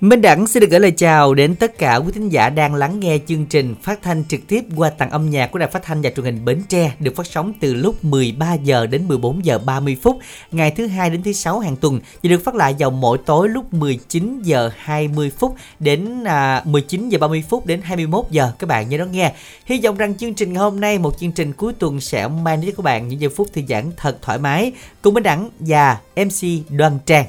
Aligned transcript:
Minh 0.00 0.22
Đẳng 0.22 0.46
xin 0.46 0.60
được 0.60 0.70
gửi 0.70 0.80
lời 0.80 0.90
chào 0.90 1.34
đến 1.34 1.54
tất 1.54 1.78
cả 1.78 1.96
quý 1.96 2.12
thính 2.12 2.28
giả 2.28 2.50
đang 2.50 2.74
lắng 2.74 3.00
nghe 3.00 3.18
chương 3.26 3.46
trình 3.46 3.74
phát 3.82 4.02
thanh 4.02 4.24
trực 4.24 4.40
tiếp 4.48 4.64
qua 4.76 4.90
tặng 4.90 5.10
âm 5.10 5.30
nhạc 5.30 5.50
của 5.50 5.58
Đài 5.58 5.68
Phát 5.68 5.82
thanh 5.82 6.02
và 6.02 6.10
Truyền 6.10 6.24
hình 6.24 6.44
Bến 6.44 6.62
Tre 6.68 6.92
được 7.00 7.16
phát 7.16 7.26
sóng 7.26 7.52
từ 7.60 7.74
lúc 7.74 8.04
13 8.04 8.54
giờ 8.54 8.86
đến 8.86 9.08
14 9.08 9.44
giờ 9.44 9.58
30 9.58 9.96
phút 10.02 10.18
ngày 10.50 10.70
thứ 10.70 10.86
hai 10.86 11.10
đến 11.10 11.22
thứ 11.22 11.32
sáu 11.32 11.58
hàng 11.58 11.76
tuần 11.76 12.00
và 12.22 12.28
được 12.30 12.44
phát 12.44 12.54
lại 12.54 12.74
vào 12.78 12.90
mỗi 12.90 13.18
tối 13.26 13.48
lúc 13.48 13.74
19 13.74 14.42
giờ 14.42 14.70
20 14.76 15.30
phút 15.30 15.54
đến 15.80 16.24
à, 16.24 16.62
19 16.64 17.08
giờ 17.08 17.18
30 17.18 17.44
phút 17.48 17.66
đến 17.66 17.80
21 17.82 18.24
giờ 18.30 18.52
các 18.58 18.66
bạn 18.66 18.88
nhớ 18.88 18.98
đón 18.98 19.12
nghe. 19.12 19.32
Hy 19.64 19.80
vọng 19.84 19.96
rằng 19.96 20.14
chương 20.16 20.34
trình 20.34 20.52
ngày 20.52 20.62
hôm 20.62 20.80
nay 20.80 20.98
một 20.98 21.18
chương 21.18 21.32
trình 21.32 21.52
cuối 21.52 21.72
tuần 21.78 22.00
sẽ 22.00 22.28
mang 22.28 22.60
đến 22.60 22.70
cho 22.70 22.76
các 22.76 22.82
bạn 22.82 23.08
những 23.08 23.20
giây 23.20 23.30
phút 23.30 23.52
thư 23.52 23.62
giãn 23.68 23.90
thật 23.96 24.18
thoải 24.22 24.38
mái 24.38 24.72
cùng 25.02 25.14
Minh 25.14 25.22
Đẳng 25.22 25.50
và 25.58 25.98
MC 26.16 26.70
Đoan 26.70 26.98
Trang. 27.06 27.24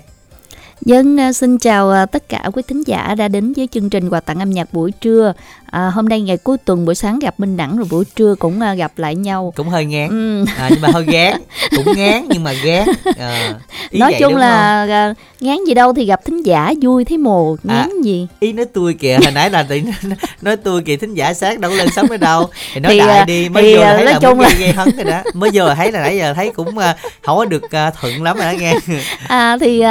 Dân 0.86 1.34
xin 1.34 1.58
chào 1.58 1.92
à, 1.92 2.06
tất 2.06 2.30
cả 2.30 2.50
quý 2.54 2.62
thính 2.68 2.84
giả 2.88 3.16
đã 3.16 3.28
đến 3.28 3.54
với 3.54 3.68
chương 3.72 3.90
trình 3.90 4.10
quà 4.10 4.20
tặng 4.20 4.40
âm 4.40 4.50
nhạc 4.50 4.74
buổi 4.74 4.92
trưa. 4.92 5.34
À, 5.72 5.90
hôm 5.90 6.10
nay 6.10 6.22
ngày 6.22 6.38
cuối 6.38 6.58
tuần 6.66 6.86
buổi 6.86 6.96
sáng 6.96 7.20
gặp 7.20 7.40
Minh 7.40 7.58
Đẳng 7.58 7.78
rồi 7.78 7.88
buổi 7.90 8.06
trưa 8.16 8.36
cũng 8.40 8.60
uh, 8.72 8.78
gặp 8.78 8.92
lại 8.98 9.16
nhau. 9.16 9.54
Cũng 9.56 9.70
hơi 9.70 9.86
ngán, 9.86 10.10
ừ. 10.10 10.46
à, 10.58 10.68
nhưng 10.72 10.82
mà 10.82 10.90
hơi 10.94 11.06
ghét, 11.08 11.34
cũng 11.76 11.98
ngán 11.98 12.26
nhưng 12.30 12.44
mà 12.44 12.54
ghét. 12.64 12.86
À, 13.18 13.54
nói 13.92 14.16
chung 14.20 14.36
là 14.36 14.86
không? 14.90 15.14
ngán 15.40 15.58
gì 15.68 15.74
đâu 15.74 15.94
thì 15.94 16.06
gặp 16.06 16.26
thính 16.26 16.46
giả 16.46 16.74
vui 16.82 17.06
thấy 17.06 17.18
mồ 17.18 17.56
ngán 17.64 17.90
à, 17.90 18.04
gì. 18.04 18.28
Ý 18.40 18.54
nói 18.54 18.66
tôi 18.74 18.94
kìa, 18.94 19.18
hồi 19.24 19.32
nãy 19.32 19.50
là 19.50 19.64
tự 19.64 19.80
nói 20.42 20.58
tôi 20.58 20.82
kìa 20.82 20.98
thính 20.98 21.14
giả 21.14 21.34
sáng 21.34 21.62
đâu 21.62 21.72
có 21.72 21.78
lên 21.78 21.90
sống 21.92 22.08
ở 22.08 22.18
đâu. 22.18 22.50
Thì 22.74 22.80
nói 22.80 22.94
thì, 22.94 23.00
đại 23.00 23.26
đi, 23.26 23.50
mới 23.50 23.64
thì, 23.64 23.76
là 23.76 23.96
thấy 23.96 24.06
nói 24.06 24.14
là 24.14 24.20
chung 24.20 24.40
là 24.40 24.50
gây 24.60 24.72
hấn 24.72 24.90
rồi 24.96 25.06
đó. 25.06 25.22
Mới 25.34 25.50
là 25.54 25.76
thấy 25.76 25.92
là 25.92 26.02
nãy 26.02 26.18
giờ 26.18 26.34
thấy 26.34 26.52
cũng 26.56 26.76
không 26.76 27.38
có 27.38 27.46
được 27.46 27.64
thuận 27.72 28.24
lắm 28.24 28.38
rồi 28.38 28.46
đó 28.46 28.60
nghe. 28.60 28.74
À 29.28 29.58
thì 29.62 29.84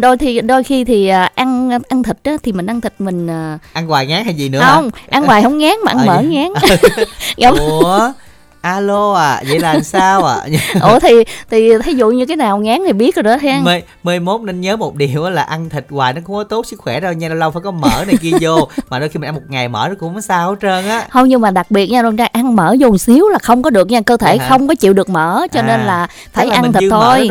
đôi 0.00 0.16
thì 0.16 0.40
đôi 0.40 0.64
khi 0.64 0.84
thì 0.84 1.08
à, 1.08 1.30
ăn 1.34 1.70
ăn 1.88 2.02
thịt 2.02 2.16
á 2.24 2.32
thì 2.42 2.52
mình 2.52 2.66
ăn 2.66 2.80
thịt 2.80 2.92
mình 2.98 3.26
à, 3.26 3.58
ăn 3.72 3.86
hoài 3.86 4.06
ngán 4.06 4.24
hay 4.24 4.34
gì 4.34 4.48
nữa 4.48 4.60
không? 4.78 4.90
Ăn 5.10 5.24
hoài 5.24 5.42
không 5.42 5.58
ngán 5.58 5.74
mà 5.84 5.92
ăn 5.92 6.06
mỡ 6.06 6.20
ngán. 6.20 6.52
Ủa 7.58 8.12
alo 8.60 9.12
à 9.14 9.42
vậy 9.48 9.58
là 9.58 9.72
làm 9.72 9.82
sao 9.82 10.24
à 10.24 10.36
ủa 10.82 10.98
thì 11.00 11.24
thì 11.50 11.72
thí 11.84 11.92
dụ 11.92 12.10
như 12.10 12.26
cái 12.26 12.36
nào 12.36 12.58
ngán 12.58 12.80
thì 12.86 12.92
biết 12.92 13.14
rồi 13.14 13.22
đó 13.22 13.36
hen. 13.40 13.64
Mười 13.64 13.82
mười 14.02 14.20
mốt 14.20 14.40
nên 14.40 14.60
nhớ 14.60 14.76
một 14.76 14.94
điều 14.96 15.30
là 15.30 15.42
ăn 15.42 15.68
thịt 15.68 15.86
hoài 15.90 16.12
nó 16.12 16.20
không 16.26 16.36
có 16.36 16.44
tốt 16.44 16.66
sức 16.66 16.80
khỏe 16.80 17.00
đâu 17.00 17.12
nha 17.12 17.28
lâu 17.28 17.36
lâu 17.36 17.50
phải 17.50 17.62
có 17.64 17.70
mỡ 17.70 18.04
này 18.06 18.16
kia 18.20 18.30
vô. 18.40 18.68
Mà 18.90 18.98
đôi 18.98 19.08
khi 19.08 19.18
mình 19.18 19.28
ăn 19.28 19.34
một 19.34 19.40
ngày 19.48 19.68
mỡ 19.68 19.88
nó 19.88 19.94
cũng 19.98 20.12
không 20.12 20.22
sao 20.22 20.50
hết 20.50 20.56
trơn 20.62 20.88
á. 20.88 21.06
Không 21.10 21.28
nhưng 21.28 21.40
mà 21.40 21.50
đặc 21.50 21.70
biệt 21.70 21.90
nha 21.90 22.02
đoan 22.02 22.16
trai 22.16 22.26
ăn 22.26 22.56
mỡ 22.56 22.74
vô 22.80 22.88
một 22.88 22.98
xíu 22.98 23.28
là 23.28 23.38
không 23.38 23.62
có 23.62 23.70
được 23.70 23.90
nha. 23.90 24.00
Cơ 24.00 24.16
thể 24.16 24.36
à 24.36 24.46
không 24.48 24.68
có 24.68 24.74
chịu 24.74 24.92
được 24.92 25.10
mỡ 25.10 25.46
cho 25.52 25.60
à, 25.60 25.66
nên 25.66 25.80
là 25.80 26.06
phải 26.32 26.46
là 26.46 26.54
ăn 26.54 26.72
thịt 26.72 26.90
thôi. 26.90 27.28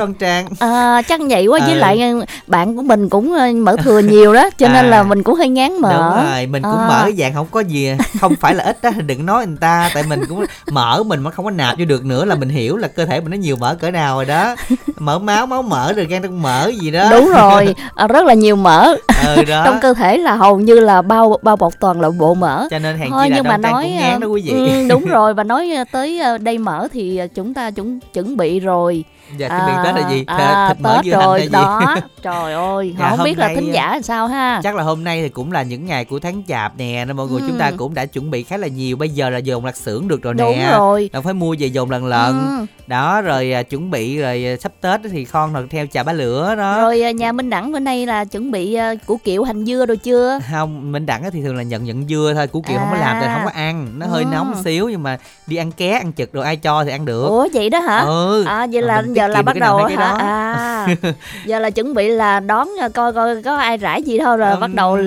À, 0.60 1.02
chắc 1.02 1.22
vậy 1.30 1.48
quá 1.48 1.60
với 1.60 1.74
ừ. 1.74 1.80
lại 1.80 2.14
bạn 2.48 2.76
của 2.76 2.82
mình 2.82 3.10
cũng 3.10 3.34
ờ, 3.34 3.52
mỡ 3.54 3.76
thừa 3.76 4.00
nhiều 4.00 4.34
đó 4.34 4.50
cho 4.58 4.68
à. 4.68 4.74
nên 4.74 4.86
là 4.86 5.04
mình 5.04 5.24
cũng 5.24 5.36
hơi 5.36 5.50
ngán 5.50 5.78
mỡ. 5.82 5.94
Đúng 5.94 6.32
rồi 6.32 6.46
mình 6.46 6.64
cũng 6.64 6.80
à. 6.80 6.88
mỡ 6.88 7.12
dạng 7.18 7.34
không 7.34 7.48
có 7.52 7.60
gì 7.60 7.92
không 8.20 8.36
phải 8.36 8.56
là 8.56 8.64
ít 8.64 8.82
đó 8.84 8.90
đừng 9.06 9.26
nói 9.26 9.48
người 9.48 9.58
ta 9.60 9.90
tại 9.94 10.04
mình 10.04 10.22
cũng 10.30 10.46
mỡ 10.72 11.04
mình 11.04 11.17
mà 11.24 11.32
không 11.32 11.46
có 11.46 11.52
nạp 11.52 11.78
vô 11.80 11.86
được 11.86 12.06
nữa 12.06 12.26
là 12.26 12.36
mình 12.36 12.50
hiểu 12.50 12.78
là 12.78 12.88
cơ 12.88 13.06
thể 13.06 13.20
mình 13.20 13.32
nó 13.32 13.38
nhiều 13.38 13.56
mỡ 13.56 13.76
cỡ 13.76 13.92
nào 13.92 14.16
rồi 14.16 14.26
đó. 14.26 14.56
Mỡ 14.98 15.20
máu 15.20 15.46
máu 15.46 15.62
mỡ 15.62 15.94
rồi 15.94 16.06
gan 16.06 16.22
trong 16.22 16.42
mỡ 16.42 16.72
gì 16.82 16.92
đó. 16.92 17.08
Đúng 17.12 17.30
rồi 17.30 17.76
à, 17.96 18.08
rất 18.08 18.26
là 18.26 18.34
nhiều 18.34 18.56
mỡ. 18.56 18.96
Ừ, 19.26 19.44
đó. 19.44 19.62
trong 19.66 19.80
cơ 19.82 19.94
thể 19.94 20.18
là 20.18 20.36
hầu 20.36 20.60
như 20.60 20.80
là 20.80 21.02
bao 21.02 21.38
bao 21.42 21.56
bọc 21.56 21.74
toàn 21.80 22.02
là 22.02 22.10
bộ 22.10 22.34
mỡ. 22.34 22.68
Cho 22.72 22.80
nên 22.80 22.98
hàng 22.98 23.10
thôi 23.12 23.30
nhưng 23.36 23.44
mà 23.44 23.58
nói 23.58 23.90
ngán 23.90 24.20
đó 24.20 24.28
quý 24.28 24.42
vị. 24.42 24.52
ừ, 24.52 24.88
đúng 24.90 25.06
rồi 25.10 25.34
và 25.34 25.44
nói 25.44 25.72
tới 25.92 26.20
ờ, 26.20 26.38
đây 26.38 26.58
mỡ 26.58 26.88
thì 26.94 27.22
chúng 27.36 27.54
ta 27.54 27.72
cũng 27.72 28.00
chuẩn 28.14 28.38
bị 28.38 28.60
rồi 28.60 29.04
dạ 29.38 29.48
cái 29.48 29.60
à, 29.60 29.68
miền 29.68 29.76
tết 29.84 30.02
là 30.02 30.10
gì? 30.10 30.24
à, 30.28 30.68
thịt 30.68 30.82
mỡ 30.82 31.02
tết 31.04 31.14
rồi 31.14 31.50
đó. 31.52 31.96
Trời 32.22 32.54
ơi 32.54 32.96
dạ, 33.00 33.10
không 33.10 33.24
biết 33.24 33.38
là 33.38 33.48
thính 33.56 33.74
giả 33.74 33.92
làm 33.94 34.02
sao 34.02 34.28
ha? 34.28 34.62
chắc 34.64 34.76
là 34.76 34.84
hôm 34.84 35.04
nay 35.04 35.22
thì 35.22 35.30
cũng 35.30 35.52
là 35.52 35.64
những 35.64 35.86
ngày 35.86 36.06
của 36.06 36.20
tháng 36.20 36.44
chạp 36.48 36.78
nè 36.78 37.06
nên 37.06 37.18
mọi 37.18 37.28
người 37.28 37.42
ừ. 37.42 37.48
chúng 37.48 37.58
ta 37.60 37.72
cũng 37.78 37.94
đã 37.94 38.06
chuẩn 38.06 38.32
bị 38.32 38.44
khá 38.44 38.58
là 38.58 38.68
nhiều. 38.68 38.98
Bây 38.98 39.10
giờ 39.10 39.30
là 39.30 39.38
dồn 39.38 39.66
lặt 39.66 39.78
xưởng 39.78 40.08
được 40.08 40.22
rồi 40.22 40.34
nè. 40.34 40.44
đúng 40.44 40.80
rồi. 40.80 41.10
Đâu 41.14 41.22
phải 41.22 41.34
mua 41.34 41.56
về 41.60 41.68
dồn 41.68 41.92
lần 41.92 42.06
lần. 42.06 42.58
Ừ. 42.60 42.66
đó 42.88 43.22
rồi 43.22 43.52
à, 43.52 43.64
chuẩn 43.64 43.92
bị 43.92 44.18
rồi 44.18 44.46
à, 44.46 44.56
sắp 44.60 44.72
tết 44.82 45.02
thì 45.12 45.26
con 45.26 45.54
rồi 45.54 45.68
theo 45.70 45.86
chà 45.92 46.04
bá 46.04 46.14
lửa 46.14 46.56
đó. 46.56 46.82
Rồi 46.82 47.02
à, 47.02 47.12
nhà 47.12 47.32
minh 47.32 47.50
đẳng 47.50 47.72
bữa 47.72 47.80
nay 47.80 48.06
là 48.06 48.26
chuẩn 48.26 48.52
bị 48.52 48.78
củ 49.06 49.18
kiệu 49.18 49.44
hành 49.44 49.66
dưa 49.66 49.86
rồi 49.86 49.98
chưa? 49.98 50.40
Không 50.52 50.92
minh 50.92 51.06
đẳng 51.06 51.32
thì 51.32 51.42
thường 51.42 51.58
là 51.58 51.64
nhận 51.64 51.84
nhận 51.84 52.08
dưa 52.08 52.34
thôi 52.36 52.48
củ 52.48 52.62
kiệu 52.62 52.78
à. 52.78 52.80
không 52.80 52.90
có 52.92 52.98
làm 52.98 53.18
thì 53.22 53.28
không 53.34 53.46
có 53.46 53.52
ăn. 53.54 53.88
Nó 53.98 54.06
hơi 54.06 54.24
ừ. 54.24 54.30
nóng 54.32 54.54
xíu 54.64 54.90
nhưng 54.90 55.04
mà 55.04 55.18
đi 55.48 55.56
ăn 55.56 55.72
ké 55.72 55.92
ăn 55.92 56.14
chực 56.14 56.34
rồi 56.34 56.46
ai 56.46 56.56
cho 56.56 56.84
thì 56.84 56.92
ăn 56.92 57.06
được. 57.06 57.28
Ủa 57.28 57.48
vậy 57.54 57.70
đó 57.70 57.80
hả? 57.80 58.00
Ừ. 58.00 58.44
À 58.48 58.68
vậy 58.72 58.82
là 58.82 59.02
giờ 59.18 59.28
là 59.28 59.42
bắt 59.42 59.58
đầu 59.60 59.78
hả? 59.78 60.16
à 60.20 60.88
giờ 61.46 61.60
là 61.60 61.70
chuẩn 61.70 61.94
bị 61.94 62.08
là 62.08 62.40
đón 62.40 62.70
ờ, 62.80 62.90
coi 62.90 63.14
coi 63.14 63.44
có 63.44 63.56
ai 63.56 63.78
rải 63.78 64.04
gì 64.04 64.20
thôi 64.20 64.38
rồi 64.38 64.52
um, 64.52 64.60
bắt 64.60 64.74
đầu 64.74 64.98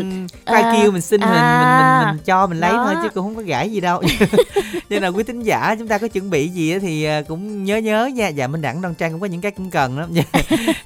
ai 0.45 0.63
à, 0.63 0.73
kêu 0.77 0.93
mình 0.93 1.01
xin 1.01 1.21
à, 1.21 1.27
mình, 1.29 1.43
mình 1.61 2.07
mình 2.07 2.17
mình 2.17 2.25
cho 2.25 2.47
mình 2.47 2.61
lấy 2.61 2.73
đó. 2.73 2.85
thôi 2.87 2.95
chứ 3.03 3.09
cũng 3.09 3.25
không 3.25 3.37
có 3.37 3.43
rải 3.43 3.71
gì 3.71 3.81
đâu. 3.81 4.03
Nên 4.89 5.03
là 5.03 5.09
quý 5.09 5.25
thính 5.25 5.43
giả 5.43 5.75
chúng 5.79 5.89
ta 5.89 5.99
có 5.99 6.09
chuẩn 6.09 6.31
bị 6.31 6.49
gì 6.49 6.79
thì 6.79 7.05
ờ, 7.05 7.23
cũng 7.29 7.65
nhớ 7.65 7.77
nhớ 7.77 8.11
nha. 8.15 8.29
Dạ 8.29 8.47
minh 8.47 8.63
đẳng 8.63 8.83
đoan 8.83 8.95
trang 8.95 9.13
cũng 9.13 9.21
có 9.21 9.27
những 9.27 9.41
cái 9.41 9.53
cũng 9.53 9.71
cần 9.71 9.99
lắm. 9.99 10.11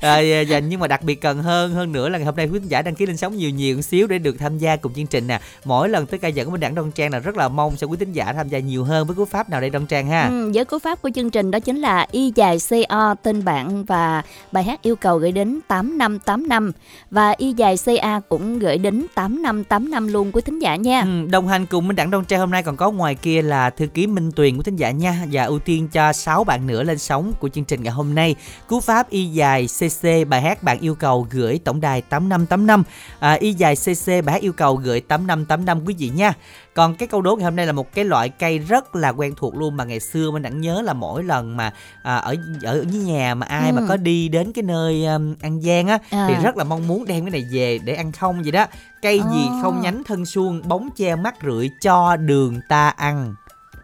À, 0.00 0.18
dạ, 0.20 0.58
nhưng 0.58 0.80
mà 0.80 0.86
đặc 0.86 1.02
biệt 1.02 1.20
cần 1.20 1.42
hơn 1.42 1.74
hơn 1.74 1.92
nữa 1.92 2.08
là 2.08 2.18
ngày 2.18 2.24
hôm 2.24 2.36
nay 2.36 2.46
quý 2.46 2.58
thính 2.58 2.68
giả 2.68 2.82
đăng 2.82 2.94
ký 2.94 3.06
lên 3.06 3.16
sóng 3.16 3.36
nhiều 3.36 3.50
nhiều 3.50 3.76
một 3.76 3.82
xíu 3.82 4.06
để 4.06 4.18
được 4.18 4.36
tham 4.38 4.58
gia 4.58 4.76
cùng 4.76 4.94
chương 4.94 5.06
trình 5.06 5.26
nè. 5.26 5.40
Mỗi 5.64 5.88
lần 5.88 6.06
tới 6.06 6.18
ca 6.18 6.28
dẫn 6.28 6.46
của 6.46 6.52
minh 6.52 6.60
đẳng 6.60 6.74
đoan 6.74 6.90
trang 6.90 7.12
là 7.12 7.18
rất 7.18 7.36
là 7.36 7.48
mong 7.48 7.76
sẽ 7.76 7.86
quý 7.86 7.96
thính 7.96 8.12
giả 8.12 8.32
tham 8.32 8.48
gia 8.48 8.58
nhiều 8.58 8.84
hơn 8.84 9.06
với 9.06 9.16
cú 9.16 9.24
pháp 9.24 9.50
nào 9.50 9.60
đây 9.60 9.70
đoan 9.70 9.86
trang 9.86 10.08
ha? 10.08 10.28
Ừ, 10.28 10.50
với 10.54 10.64
cú 10.64 10.78
pháp 10.78 11.02
của 11.02 11.10
chương 11.14 11.30
trình 11.30 11.50
đó 11.50 11.60
chính 11.60 11.80
là 11.80 12.06
y 12.10 12.32
dài 12.34 12.58
co 12.88 13.13
tên 13.22 13.44
bạn 13.44 13.84
và 13.84 14.22
bài 14.52 14.64
hát 14.64 14.82
yêu 14.82 14.96
cầu 14.96 15.18
gửi 15.18 15.32
đến 15.32 15.60
8585 15.68 16.72
và 17.10 17.30
y 17.30 17.52
dài 17.52 17.76
CA 17.84 18.20
cũng 18.28 18.58
gửi 18.58 18.78
đến 18.78 19.06
8585 19.14 20.08
luôn 20.08 20.32
quý 20.32 20.42
thính 20.44 20.58
giả 20.58 20.76
nha. 20.76 21.00
Ừ, 21.00 21.26
đồng 21.30 21.48
hành 21.48 21.66
cùng 21.66 21.88
Minh 21.88 21.96
Đẳng 21.96 22.10
Đông 22.10 22.24
Trai 22.24 22.38
hôm 22.38 22.50
nay 22.50 22.62
còn 22.62 22.76
có 22.76 22.90
ngoài 22.90 23.14
kia 23.14 23.42
là 23.42 23.70
thư 23.70 23.86
ký 23.86 24.06
Minh 24.06 24.32
Tuyền 24.32 24.56
của 24.56 24.62
thính 24.62 24.76
giả 24.76 24.90
nha 24.90 25.24
và 25.32 25.44
ưu 25.44 25.58
tiên 25.58 25.88
cho 25.88 26.12
6 26.12 26.44
bạn 26.44 26.66
nữa 26.66 26.82
lên 26.82 26.98
sóng 26.98 27.32
của 27.40 27.48
chương 27.48 27.64
trình 27.64 27.82
ngày 27.82 27.92
hôm 27.92 28.14
nay. 28.14 28.34
Cú 28.68 28.80
pháp 28.80 29.10
y 29.10 29.24
dài 29.24 29.66
CC 29.66 30.28
bài 30.28 30.40
hát 30.40 30.62
bạn 30.62 30.78
yêu 30.80 30.94
cầu 30.94 31.26
gửi 31.30 31.60
tổng 31.64 31.80
đài 31.80 32.02
8585 32.02 32.84
à, 33.18 33.32
y 33.32 33.52
dài 33.52 33.76
CC 33.76 34.06
bài 34.06 34.32
hát 34.32 34.42
yêu 34.42 34.52
cầu 34.52 34.76
gửi 34.76 35.00
8585 35.00 35.86
quý 35.86 35.94
vị 35.98 36.10
nha. 36.14 36.32
Còn 36.74 36.94
cái 36.94 37.08
câu 37.08 37.22
đố 37.22 37.36
ngày 37.36 37.44
hôm 37.44 37.56
nay 37.56 37.66
là 37.66 37.72
một 37.72 37.94
cái 37.94 38.04
loại 38.04 38.28
cây 38.28 38.58
rất 38.58 38.96
là 38.96 39.08
quen 39.08 39.34
thuộc 39.36 39.56
luôn 39.56 39.76
mà 39.76 39.84
ngày 39.84 40.00
xưa 40.00 40.30
mình 40.30 40.42
đặng 40.42 40.60
nhớ 40.60 40.82
là 40.82 40.92
mỗi 40.92 41.24
lần 41.24 41.56
mà 41.56 41.72
à, 42.02 42.16
ở 42.16 42.34
ở 42.62 42.84
dưới 42.88 43.02
nhà 43.02 43.34
mà 43.34 43.46
ai 43.46 43.70
ừ. 43.70 43.74
mà 43.74 43.82
có 43.88 43.96
đi 43.96 44.28
đến 44.28 44.52
cái 44.52 44.62
nơi 44.62 45.06
um, 45.06 45.34
ăn 45.40 45.60
gian 45.60 45.86
á 45.86 45.98
à. 46.10 46.26
thì 46.28 46.34
rất 46.44 46.56
là 46.56 46.64
mong 46.64 46.88
muốn 46.88 47.04
đem 47.04 47.24
cái 47.24 47.30
này 47.30 47.48
về 47.52 47.78
để 47.84 47.94
ăn 47.94 48.12
không 48.12 48.42
vậy 48.42 48.52
đó. 48.52 48.66
Cây 49.02 49.20
à. 49.24 49.30
gì 49.32 49.48
không 49.62 49.80
nhánh 49.80 50.04
thân 50.04 50.26
suông, 50.26 50.62
bóng 50.68 50.88
che 50.96 51.16
mắt 51.16 51.34
rưỡi 51.44 51.70
cho 51.80 52.16
đường 52.16 52.60
ta 52.68 52.88
ăn. 52.88 53.34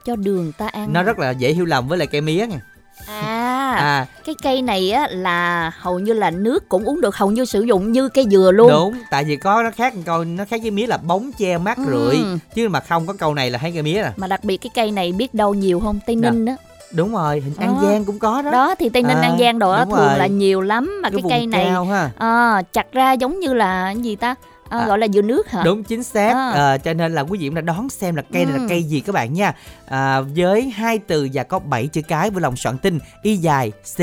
Cho 0.04 0.16
đường 0.16 0.52
ta 0.52 0.68
ăn. 0.68 0.92
Nó 0.92 1.02
rất 1.02 1.18
là 1.18 1.30
dễ 1.30 1.52
hiểu 1.52 1.64
lầm 1.64 1.88
với 1.88 1.98
lại 1.98 2.06
cây 2.06 2.20
mía 2.20 2.46
nha 2.46 2.60
à, 3.06 3.74
à. 3.78 4.06
cái 4.24 4.34
cây 4.42 4.62
này 4.62 4.90
á 4.90 5.08
là 5.10 5.72
hầu 5.78 5.98
như 5.98 6.12
là 6.12 6.30
nước 6.30 6.68
cũng 6.68 6.84
uống 6.84 7.00
được 7.00 7.16
hầu 7.16 7.30
như 7.30 7.44
sử 7.44 7.62
dụng 7.62 7.92
như 7.92 8.08
cây 8.08 8.26
dừa 8.30 8.50
luôn. 8.54 8.70
Đúng 8.70 8.94
tại 9.10 9.24
vì 9.24 9.36
có 9.36 9.62
nó 9.62 9.70
khác 9.70 9.94
câu 10.04 10.24
nó 10.24 10.44
khác 10.44 10.60
với 10.62 10.70
mía 10.70 10.86
là 10.86 10.96
bóng 10.96 11.30
che 11.38 11.58
mát 11.58 11.78
ừ. 11.78 11.84
rưỡi 11.90 12.16
chứ 12.54 12.68
mà 12.68 12.80
không 12.80 13.06
có 13.06 13.12
câu 13.12 13.34
này 13.34 13.50
là 13.50 13.58
thấy 13.58 13.72
cây 13.72 13.82
mía 13.82 14.02
à. 14.02 14.12
Mà 14.16 14.26
đặc 14.26 14.44
biệt 14.44 14.56
cái 14.56 14.70
cây 14.74 14.90
này 14.90 15.12
biết 15.12 15.34
đâu 15.34 15.54
nhiều 15.54 15.80
không? 15.80 16.00
Tây 16.06 16.16
ninh 16.16 16.44
đó 16.44 16.52
đúng 16.92 17.12
rồi 17.12 17.40
hình 17.40 17.54
an 17.58 17.76
giang 17.82 18.04
cũng 18.04 18.18
có 18.18 18.42
đó. 18.42 18.50
Đó 18.50 18.74
thì 18.78 18.88
tây 18.88 19.02
ninh 19.02 19.16
à, 19.16 19.20
an 19.20 19.38
giang 19.40 19.58
đồ 19.58 19.76
đó 19.76 19.84
thường 19.84 20.08
rồi. 20.08 20.18
là 20.18 20.26
nhiều 20.26 20.60
lắm 20.60 21.00
mà 21.02 21.10
cái, 21.10 21.20
cái 21.22 21.38
cây 21.38 21.46
này 21.46 21.72
à, 22.18 22.62
chặt 22.72 22.92
ra 22.92 23.12
giống 23.12 23.40
như 23.40 23.52
là 23.54 23.90
gì 23.90 24.16
ta 24.16 24.34
à, 24.70 24.78
à, 24.78 24.86
gọi 24.86 24.98
là 24.98 25.08
dừa 25.08 25.22
nước 25.22 25.50
hả? 25.50 25.62
Đúng 25.64 25.84
chính 25.84 26.02
xác. 26.02 26.34
À. 26.34 26.50
À, 26.50 26.78
cho 26.78 26.94
nên 26.94 27.14
là 27.14 27.22
quý 27.22 27.38
vị 27.38 27.48
cũng 27.48 27.54
đã 27.54 27.60
đón 27.60 27.88
xem 27.88 28.14
là 28.14 28.22
cây 28.32 28.44
này 28.44 28.54
là 28.54 28.60
ừ. 28.60 28.66
cây 28.68 28.82
gì 28.82 29.00
các 29.00 29.12
bạn 29.12 29.32
nha. 29.32 29.54
À, 29.86 30.20
với 30.20 30.70
hai 30.70 30.98
từ 30.98 31.28
và 31.32 31.42
có 31.42 31.58
7 31.58 31.86
chữ 31.86 32.02
cái 32.02 32.30
với 32.30 32.42
lòng 32.42 32.56
soạn 32.56 32.78
tin. 32.78 32.98
Y 33.22 33.36
dài 33.36 33.72
c 33.96 34.00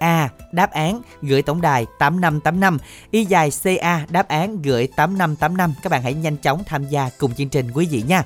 A 0.00 0.28
đáp 0.52 0.70
án 0.70 1.02
gửi 1.22 1.42
tổng 1.42 1.60
đài 1.60 1.86
8585 1.98 2.78
y 3.10 3.24
dài 3.24 3.50
CA 3.62 4.06
đáp 4.10 4.28
án 4.28 4.62
gửi 4.62 4.88
8585 4.96 5.74
các 5.82 5.90
bạn 5.90 6.02
hãy 6.02 6.14
nhanh 6.14 6.36
chóng 6.36 6.64
tham 6.66 6.84
gia 6.84 7.10
cùng 7.18 7.34
chương 7.34 7.48
trình 7.48 7.70
quý 7.74 7.86
vị 7.90 8.02
nha. 8.06 8.22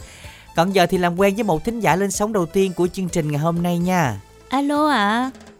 Còn 0.57 0.73
giờ 0.73 0.87
thì 0.87 0.99
làm 0.99 1.21
quen 1.21 1.35
với 1.35 1.45
một 1.45 1.65
thính 1.65 1.81
giả 1.81 1.97
lên 1.97 2.11
sóng 2.11 2.33
đầu 2.33 2.47
tiên 2.47 2.73
của 2.73 2.87
chương 2.87 3.09
trình 3.09 3.31
ngày 3.31 3.41
hôm 3.41 3.63
nay 3.63 3.79
nha. 3.79 4.21
Alo 4.49 4.89
ạ. 4.89 5.31
à 5.35 5.54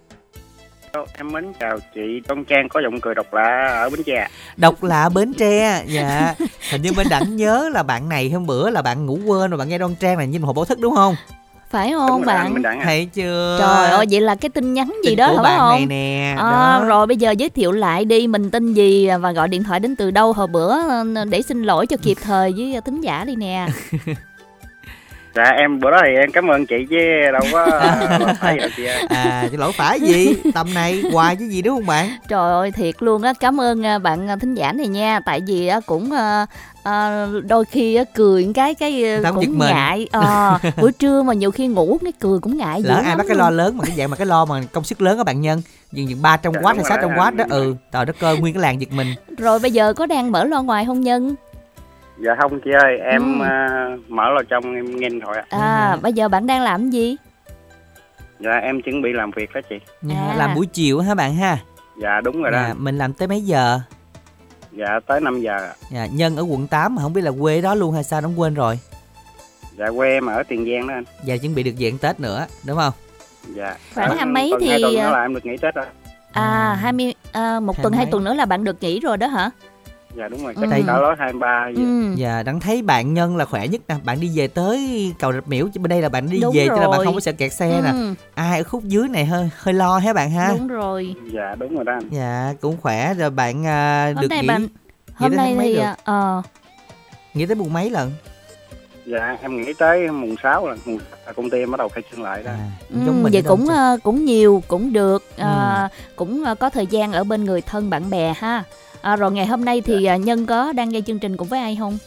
em 1.19 1.33
mến 1.33 1.53
chào 1.61 1.79
chị 1.95 2.21
Tôn 2.29 2.45
Trang 2.45 2.69
có 2.69 2.81
giọng 2.81 3.01
cười 3.01 3.15
độc 3.15 3.35
lạ 3.35 3.67
ở 3.83 3.91
Bến 3.91 4.03
Tre. 4.07 4.29
Độc 4.57 4.85
lạ 4.85 5.09
Bến 5.09 5.33
Tre, 5.35 5.85
dạ. 5.87 6.35
Hình 6.71 6.83
như 6.83 6.93
mình 6.93 7.07
đặng 7.11 7.37
nhớ 7.37 7.71
là 7.73 7.83
bạn 7.83 8.09
này 8.09 8.31
hôm 8.31 8.47
bữa 8.47 8.71
là 8.71 8.83
bạn 8.83 9.07
ngủ 9.07 9.19
quên 9.27 9.51
rồi 9.51 9.59
bạn 9.59 9.69
nghe 9.69 9.79
Đoan 9.79 9.95
Trang 9.95 10.19
này 10.19 10.27
nhìn 10.27 10.43
hồ 10.43 10.53
báo 10.53 10.65
thức 10.65 10.79
đúng 10.81 10.97
không? 10.97 11.15
phải 11.71 11.93
không 11.93 12.25
bạn 12.25 12.63
thấy 12.85 13.09
chưa 13.15 13.57
trời 13.61 13.91
ơi 13.91 14.07
vậy 14.11 14.21
là 14.21 14.35
cái 14.35 14.49
tin 14.49 14.75
nhắn 14.75 14.97
gì 15.05 15.11
tin 15.11 15.17
đó 15.17 15.33
của 15.37 15.43
phải 15.43 15.59
không 15.59 15.71
này 15.71 15.87
nè 15.87 16.35
à, 16.39 16.81
rồi 16.81 17.07
bây 17.07 17.17
giờ 17.17 17.31
giới 17.31 17.49
thiệu 17.49 17.73
lại 17.73 18.05
đi 18.05 18.27
mình 18.27 18.51
tin 18.51 18.75
gì 18.75 19.09
và 19.21 19.33
gọi 19.33 19.49
điện 19.49 19.65
thoại 19.65 19.81
đến 19.81 19.97
từ 19.97 20.11
đâu 20.11 20.33
hồi 20.33 20.47
bữa 20.47 20.75
để 21.31 21.43
xin 21.43 21.63
lỗi 21.63 21.87
cho 21.87 21.97
kịp 21.97 22.17
thời 22.23 22.53
với 22.57 22.81
thính 22.85 23.01
giả 23.01 23.25
đi 23.25 23.37
nè 23.37 23.67
dạ 25.35 25.45
em 25.45 25.81
bữa 25.81 25.91
đó 25.91 26.01
thì 26.05 26.15
em 26.21 26.31
cảm 26.33 26.49
ơn 26.49 26.67
chị 26.67 26.77
chứ 26.91 26.97
đâu 27.33 27.43
có 27.53 27.81
phải 28.41 28.59
đâu 28.59 28.69
chị 28.77 28.85
ơi 28.85 29.03
à 29.09 29.49
chứ 29.51 29.57
lỗi 29.57 29.73
phải 29.77 30.01
gì? 30.01 30.37
Tầm 30.55 30.75
này 30.75 31.03
hoài 31.13 31.37
chứ 31.37 31.45
gì 31.45 31.63
đúng 31.63 31.77
không 31.77 31.87
bạn? 31.87 32.09
Trời 32.29 32.53
ơi 32.53 32.71
thiệt 32.71 32.95
luôn 33.01 33.23
á. 33.23 33.33
Cảm 33.41 33.61
ơn 33.61 33.87
à, 33.87 33.99
bạn 33.99 34.29
à, 34.29 34.37
thính 34.37 34.55
giả 34.55 34.73
này 34.73 34.87
nha. 34.87 35.21
Tại 35.21 35.41
vì 35.47 35.71
cũng 35.87 36.11
à, 36.83 37.27
đôi 37.45 37.65
khi 37.65 37.99
cười 38.15 38.49
cái 38.55 38.75
cái 38.75 39.05
cũng 39.35 39.59
ngại. 39.59 40.09
À, 40.13 40.59
buổi 40.77 40.93
trưa 40.93 41.23
mà 41.23 41.35
nhiều 41.35 41.51
khi 41.51 41.67
ngủ 41.67 41.99
cái 42.05 42.13
cười 42.21 42.39
cũng 42.39 42.57
ngại 42.57 42.83
lỡ 42.85 43.03
ai 43.05 43.17
bắt 43.17 43.27
cái 43.29 43.37
lo 43.37 43.51
lớn 43.51 43.77
mà 43.77 43.85
cái 43.85 43.97
dạng 43.97 44.11
mà 44.11 44.17
cái 44.17 44.27
lo 44.27 44.45
mà 44.45 44.61
công 44.73 44.85
sức 44.85 45.03
lớn 45.03 45.17
các 45.17 45.27
bạn 45.27 45.41
nhân. 45.41 45.63
Dừng 45.93 46.09
dừng 46.09 46.23
ba 46.23 46.37
trăm 46.37 46.53
dạ, 46.53 46.61
w 46.61 46.75
hay 46.75 46.85
sáu 46.85 46.99
trăm 47.03 47.11
w 47.11 47.37
đó. 47.37 47.45
ừ 47.51 47.77
trời 47.93 48.05
đất 48.05 48.21
ơi 48.21 48.39
nguyên 48.39 48.55
cái 48.55 48.63
làng 48.63 48.81
giật 48.81 48.93
mình. 48.93 49.07
Rồi 49.39 49.59
bây 49.59 49.71
giờ 49.71 49.93
có 49.93 50.07
đang 50.07 50.33
mở 50.33 50.45
lo 50.45 50.63
ngoài 50.63 50.85
không 50.87 51.01
nhân 51.01 51.35
dạ 52.19 52.35
không 52.41 52.61
chị 52.61 52.71
ơi 52.71 52.99
em 52.99 53.41
ừ. 53.41 53.45
uh, 53.45 54.11
mở 54.11 54.31
lo 54.31 54.43
trong 54.49 54.75
em 54.75 54.97
nghe 54.97 55.09
thôi 55.25 55.37
ạ. 55.37 55.45
À 55.49 55.91
ừ. 55.91 55.99
bây 56.03 56.13
giờ 56.13 56.29
bạn 56.29 56.47
đang 56.47 56.63
làm 56.63 56.91
gì? 56.91 57.17
Dạ 58.41 58.59
em 58.59 58.83
chuẩn 58.83 59.03
bị 59.03 59.13
làm 59.13 59.31
việc 59.31 59.51
đó 59.55 59.61
chị. 59.71 59.77
À. 60.11 60.35
làm 60.37 60.55
buổi 60.55 60.67
chiều 60.67 61.01
hả 61.01 61.15
bạn 61.15 61.35
ha? 61.35 61.59
Dạ 62.03 62.21
đúng 62.21 62.43
rồi 62.43 62.51
dạ, 62.53 62.69
đó 62.69 62.75
mình 62.79 62.99
làm 62.99 63.13
tới 63.13 63.29
mấy 63.29 63.41
giờ? 63.41 63.81
Dạ 64.73 65.01
tới 65.07 65.21
5 65.21 65.41
giờ 65.41 65.73
dạ 65.91 66.07
nhân 66.07 66.37
ở 66.37 66.43
quận 66.43 66.67
8 66.67 66.95
mà 66.95 67.03
không 67.03 67.13
biết 67.13 67.21
là 67.21 67.31
quê 67.41 67.61
đó 67.61 67.75
luôn 67.75 67.95
hay 67.95 68.05
sao 68.05 68.21
đóng 68.21 68.41
quên 68.41 68.55
rồi. 68.55 68.79
Dạ 69.79 69.87
quê 69.97 70.11
em 70.11 70.27
ở 70.27 70.43
tiền 70.43 70.67
giang 70.71 70.87
đó 70.87 70.95
anh. 70.95 71.05
Dạ 71.25 71.37
chuẩn 71.37 71.55
bị 71.55 71.63
được 71.63 71.75
dạng 71.81 71.99
tết 71.99 72.21
nữa 72.21 72.47
đúng 72.67 72.77
không? 72.77 72.93
Dạ. 73.55 73.77
Khoảng 73.95 74.17
hai 74.17 74.27
mấy 74.27 74.53
thì 74.61 74.69
hai 74.69 74.79
tuần 74.83 74.95
nữa 74.95 75.11
là 75.13 75.23
em 75.23 75.35
được 75.35 75.47
nghỉ 75.47 75.57
tết 75.57 75.75
rồi. 75.75 75.87
à 76.33 76.79
hai 76.81 76.93
mươi 76.93 77.15
à, 77.33 77.61
một 77.61 77.83
tuần 77.83 77.93
hai 77.93 78.07
tuần 78.07 78.25
nữa 78.25 78.35
là 78.35 78.45
bạn 78.45 78.65
được 78.65 78.83
nghỉ 78.83 79.01
rồi 79.01 79.17
đó 79.17 79.27
hả 79.27 79.51
dạ 80.17 80.29
đúng 80.29 80.45
rồi 80.45 80.55
ừ. 80.57 80.67
cỡ 80.87 81.01
đó 81.01 81.15
hai 81.19 81.33
ba 81.33 81.71
ừ. 81.77 82.15
dạ 82.17 82.43
đặng 82.43 82.61
thấy 82.61 82.83
bạn 82.83 83.15
nhân 83.15 83.37
là 83.37 83.45
khỏe 83.45 83.69
nhất 83.69 83.81
nè. 83.89 83.95
Bạn 84.05 84.21
đi 84.21 84.31
về 84.35 84.47
tới 84.49 85.13
cầu 85.19 85.33
rạch 85.33 85.49
miễu 85.49 85.69
chứ 85.75 85.81
bên 85.81 85.91
đây 85.91 86.03
là 86.03 86.09
bạn 86.09 86.31
đi 86.31 86.41
đúng 86.41 86.55
về 86.55 86.67
rồi. 86.67 86.79
cho 86.79 86.83
là 86.83 86.89
bạn 86.89 87.05
không 87.05 87.15
có 87.15 87.21
sợ 87.21 87.33
kẹt 87.33 87.53
xe 87.53 87.71
ừ. 87.71 87.83
nè 87.85 87.93
ai 88.35 88.59
ở 88.59 88.65
khúc 88.65 88.85
dưới 88.85 89.09
này 89.09 89.25
hơi 89.25 89.51
hơi 89.57 89.75
lo 89.75 89.99
hả 89.99 90.13
bạn 90.13 90.31
ha? 90.31 90.49
Đúng 90.59 90.69
rồi. 90.69 91.15
Dạ 91.33 91.55
đúng 91.59 91.75
rồi 91.75 91.85
đó 91.85 91.93
anh. 91.93 92.09
Dạ 92.11 92.55
cũng 92.61 92.77
khỏe. 92.77 93.15
Rồi 93.15 93.31
bạn 93.31 93.61
uh, 93.61 94.23
được 94.23 94.29
nghỉ 94.31 94.47
bạn 94.49 94.69
hôm 95.15 95.37
nay 95.37 95.57
thì 95.61 95.79
ờ. 96.05 96.39
Uh, 96.39 96.45
nghỉ 97.35 97.47
tới 97.47 97.55
mùng 97.55 97.73
mấy 97.73 97.91
lần? 97.91 98.13
Dạ 99.07 99.37
em 99.43 99.63
nghĩ 99.63 99.73
tới 99.79 100.11
mùng 100.11 100.35
6 100.43 100.69
là 100.69 100.77
mùng 100.85 100.99
công 101.37 101.51
ty 101.51 101.59
em 101.59 101.71
bắt 101.71 101.77
đầu 101.79 101.89
khai 101.89 102.03
trương 102.11 102.23
lại 102.23 102.43
đó. 102.43 102.51
À, 102.51 102.71
ừ, 103.07 103.13
vậy 103.33 103.43
cũng 103.47 103.65
uh, 103.65 104.03
cũng 104.03 104.25
nhiều 104.25 104.63
cũng 104.69 104.93
được 104.93 105.25
uh, 105.35 105.39
ừ. 105.39 105.89
cũng 106.17 106.45
uh, 106.53 106.59
có 106.59 106.71
thời 106.71 106.87
gian 106.87 107.13
ở 107.13 107.25
bên 107.25 107.45
người 107.45 107.61
thân 107.61 107.91
bạn 107.91 108.11
bè 108.11 108.35
ha 108.37 108.65
à, 109.05 109.17
rồi 109.17 109.33
ngày 109.33 109.47
hôm 109.47 109.65
nay 109.65 109.81
thì 109.81 109.97
dạ. 110.03 110.17
nhân 110.17 110.47
có 110.47 110.73
đang 110.73 110.89
nghe 110.89 111.01
chương 111.01 111.19
trình 111.19 111.37
cùng 111.37 111.49
với 111.49 111.61
ai 111.61 111.77
không 111.77 111.99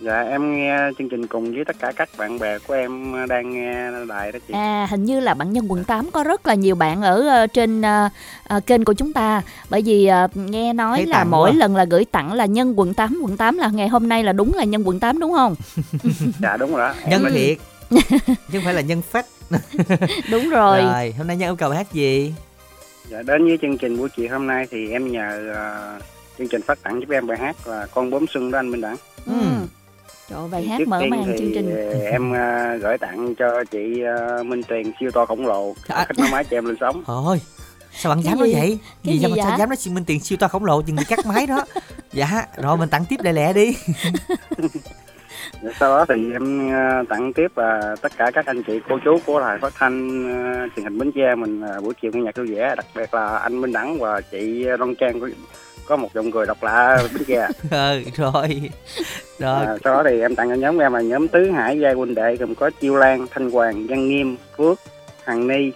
Dạ 0.00 0.22
em 0.22 0.56
nghe 0.56 0.78
chương 0.98 1.08
trình 1.08 1.26
cùng 1.26 1.54
với 1.54 1.64
tất 1.64 1.76
cả 1.78 1.92
các 1.96 2.08
bạn 2.18 2.38
bè 2.38 2.58
của 2.58 2.74
em 2.74 3.14
đang 3.28 3.52
nghe 3.52 3.90
đài 4.08 4.32
đó 4.32 4.38
chị. 4.48 4.54
À 4.54 4.86
hình 4.90 5.04
như 5.04 5.20
là 5.20 5.34
bạn 5.34 5.52
nhân 5.52 5.72
quận 5.72 5.84
8 5.84 6.10
có 6.10 6.24
rất 6.24 6.46
là 6.46 6.54
nhiều 6.54 6.74
bạn 6.74 7.02
ở 7.02 7.44
uh, 7.44 7.52
trên 7.52 7.80
uh, 7.80 8.12
uh, 8.56 8.66
kênh 8.66 8.84
của 8.84 8.92
chúng 8.92 9.12
ta. 9.12 9.42
Bởi 9.70 9.82
vì 9.82 10.10
uh, 10.24 10.36
nghe 10.36 10.72
nói 10.72 10.96
Thấy 10.96 11.06
là 11.06 11.24
mỗi 11.24 11.50
quá. 11.50 11.56
lần 11.56 11.76
là 11.76 11.84
gửi 11.84 12.04
tặng 12.04 12.32
là 12.32 12.46
nhân 12.46 12.78
quận 12.78 12.94
8, 12.94 13.18
quận 13.22 13.36
8 13.36 13.58
là 13.58 13.68
ngày 13.68 13.88
hôm 13.88 14.08
nay 14.08 14.24
là 14.24 14.32
đúng 14.32 14.54
là 14.54 14.64
nhân 14.64 14.88
quận 14.88 15.00
8 15.00 15.18
đúng 15.18 15.32
không? 15.32 15.54
dạ 16.42 16.56
đúng 16.56 16.74
rồi 16.74 16.88
đó. 16.88 16.94
Nhân 17.08 17.24
thiệt. 17.32 17.58
chứ 18.28 18.34
không 18.52 18.64
phải 18.64 18.74
là 18.74 18.80
nhân 18.80 19.02
phách. 19.02 19.26
đúng 20.30 20.50
rồi. 20.50 20.82
Rồi, 20.82 21.14
hôm 21.18 21.26
nay 21.26 21.36
nhân 21.36 21.48
yêu 21.48 21.56
cầu 21.56 21.70
hát 21.70 21.92
gì? 21.92 22.32
Dạ 23.10 23.22
đến 23.22 23.44
với 23.44 23.58
chương 23.62 23.78
trình 23.78 23.98
buổi 23.98 24.08
chiều 24.16 24.28
hôm 24.30 24.46
nay 24.46 24.66
thì 24.70 24.90
em 24.90 25.12
nhờ 25.12 25.54
uh, 25.96 26.02
chương 26.38 26.48
trình 26.48 26.62
phát 26.62 26.82
tặng 26.82 27.00
giúp 27.00 27.10
em 27.10 27.26
bài 27.26 27.38
hát 27.38 27.56
là 27.66 27.86
con 27.86 28.10
bướm 28.10 28.26
xuân 28.26 28.50
đó 28.50 28.58
anh 28.58 28.70
Minh 28.70 28.80
Đẳng. 28.80 28.96
Ừ. 29.26 29.32
Trời 30.28 30.48
bài 30.50 30.62
hát 30.62 30.80
mở 30.88 31.02
màn 31.10 31.24
chương 31.24 31.50
trình. 31.54 31.76
Em 32.04 32.30
uh, 32.30 32.82
gửi 32.82 32.98
tặng 32.98 33.34
cho 33.34 33.64
chị 33.70 34.02
uh, 34.40 34.46
Minh 34.46 34.62
Tuyền 34.62 34.92
siêu 35.00 35.10
to 35.10 35.26
khổng 35.26 35.46
lồ 35.46 35.74
à. 35.88 36.04
khách 36.04 36.18
nói 36.18 36.28
máy 36.32 36.44
cho 36.44 36.56
em 36.56 36.64
lên 36.64 36.76
sóng. 36.80 37.02
Thôi 37.06 37.40
sao 37.92 38.14
bạn 38.14 38.24
dám 38.24 38.38
nói 38.38 38.52
vậy 38.52 38.78
cái 39.04 39.14
gì, 39.14 39.20
gì 39.20 39.26
mà 39.26 39.36
sao 39.44 39.58
dám 39.58 39.68
nói 39.68 39.76
chị 39.76 39.90
minh 39.90 40.04
tiền 40.04 40.20
siêu 40.20 40.38
to 40.40 40.48
khổng 40.48 40.64
lồ 40.64 40.82
chừng 40.82 40.96
bị 40.96 41.04
cắt 41.08 41.26
máy 41.26 41.46
đó 41.46 41.64
dạ 42.12 42.46
rồi 42.56 42.76
mình 42.76 42.88
tặng 42.88 43.04
tiếp 43.08 43.16
lẹ 43.22 43.32
lẹ 43.32 43.52
đi 43.52 43.76
Dạ, 44.58 44.68
sau 45.62 45.98
đó 45.98 46.04
thì 46.08 46.32
em 46.32 46.72
ờ, 46.72 47.04
tặng 47.08 47.32
tiếp 47.32 47.50
và 47.54 47.96
tất 48.02 48.12
cả 48.16 48.30
các 48.30 48.46
anh 48.46 48.62
chị 48.62 48.80
cô 48.88 48.98
chú 49.04 49.18
của 49.26 49.40
đài 49.40 49.58
phát 49.58 49.72
thanh 49.78 50.24
ờ, 50.32 50.68
truyền 50.76 50.84
hình 50.84 50.98
Bến 50.98 51.12
Tre 51.12 51.34
mình 51.34 51.60
ờ, 51.60 51.80
buổi 51.80 51.94
chiều 52.02 52.10
nghe 52.14 52.20
nhạc 52.20 52.36
vui 52.36 52.54
vẻ. 52.54 52.74
Đặc 52.76 52.86
biệt 52.94 53.14
là 53.14 53.38
anh 53.38 53.60
Minh 53.60 53.72
Đẳng 53.72 53.98
và 53.98 54.20
chị 54.20 54.64
Đoan 54.78 54.94
Trang 54.94 55.20
có, 55.20 55.28
có 55.86 55.96
một 55.96 56.14
giọng 56.14 56.30
cười 56.30 56.46
độc 56.46 56.62
lạ 56.62 56.98
Bến 57.14 57.24
Tre. 57.26 57.48
Ừ 57.70 58.02
rồi. 58.16 58.70
Rồi. 59.38 59.66
À, 59.66 59.76
sau 59.84 59.94
đó 59.94 60.02
thì 60.10 60.20
em 60.20 60.34
tặng 60.34 60.48
cho 60.48 60.54
nhóm 60.54 60.78
em 60.78 60.92
là 60.92 61.00
nhóm 61.00 61.28
Tứ 61.28 61.50
Hải 61.50 61.80
Giai 61.80 61.94
huynh 61.94 62.14
đệ 62.14 62.36
gồm 62.36 62.54
có 62.54 62.70
Chiêu 62.80 62.96
Lan 62.96 63.26
Thanh 63.30 63.50
Hoàng 63.50 63.86
Văn 63.86 64.08
Nghiêm 64.08 64.36
Phước 64.56 64.78
Hằng 65.24 65.46
Ni 65.46 65.72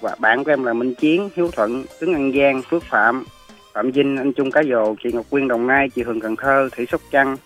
và 0.00 0.16
bạn 0.18 0.44
của 0.44 0.50
em 0.50 0.64
là 0.64 0.72
Minh 0.72 0.94
Chiến 0.94 1.30
Hiếu 1.36 1.50
Thuận 1.52 1.84
Tướng 2.00 2.14
An 2.14 2.32
Giang 2.32 2.62
Phước 2.62 2.82
Phạm 2.84 3.24
Phạm 3.72 3.90
Vinh 3.90 4.16
anh 4.16 4.32
Trung 4.32 4.50
Cá 4.50 4.62
Dồ 4.62 4.94
chị 5.04 5.12
Ngọc 5.12 5.26
Quyên 5.30 5.48
Đồng 5.48 5.66
Nai 5.66 5.88
chị 5.88 6.02
Hường 6.02 6.20
Cần 6.20 6.36
Thơ 6.36 6.68
Thủy 6.76 6.86
Sóc 6.90 7.00
Trăng 7.10 7.36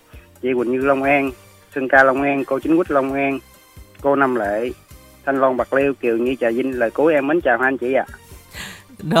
chị 0.41 0.49
Quỳnh 0.53 0.71
Như 0.71 0.79
Long 0.79 1.03
An 1.03 1.31
Sơn 1.75 1.87
Ca 1.87 2.03
Long 2.03 2.21
An, 2.21 2.45
cô 2.45 2.59
Chính 2.59 2.75
Quýt 2.75 2.91
Long 2.91 3.13
An, 3.13 3.39
cô 4.01 4.15
Năm 4.15 4.35
Lệ, 4.35 4.71
Thanh 5.25 5.39
Long 5.41 5.57
Bạc 5.57 5.73
Liêu, 5.73 5.93
Kiều 5.93 6.17
nhi 6.17 6.37
Trà 6.39 6.49
Vinh 6.49 6.79
lời 6.79 6.91
cuối 6.91 7.13
em 7.13 7.27
mến 7.27 7.41
chào 7.41 7.57
hai 7.57 7.67
anh 7.67 7.77
chị 7.77 7.93
ạ. 7.93 8.05
À. 8.07 8.17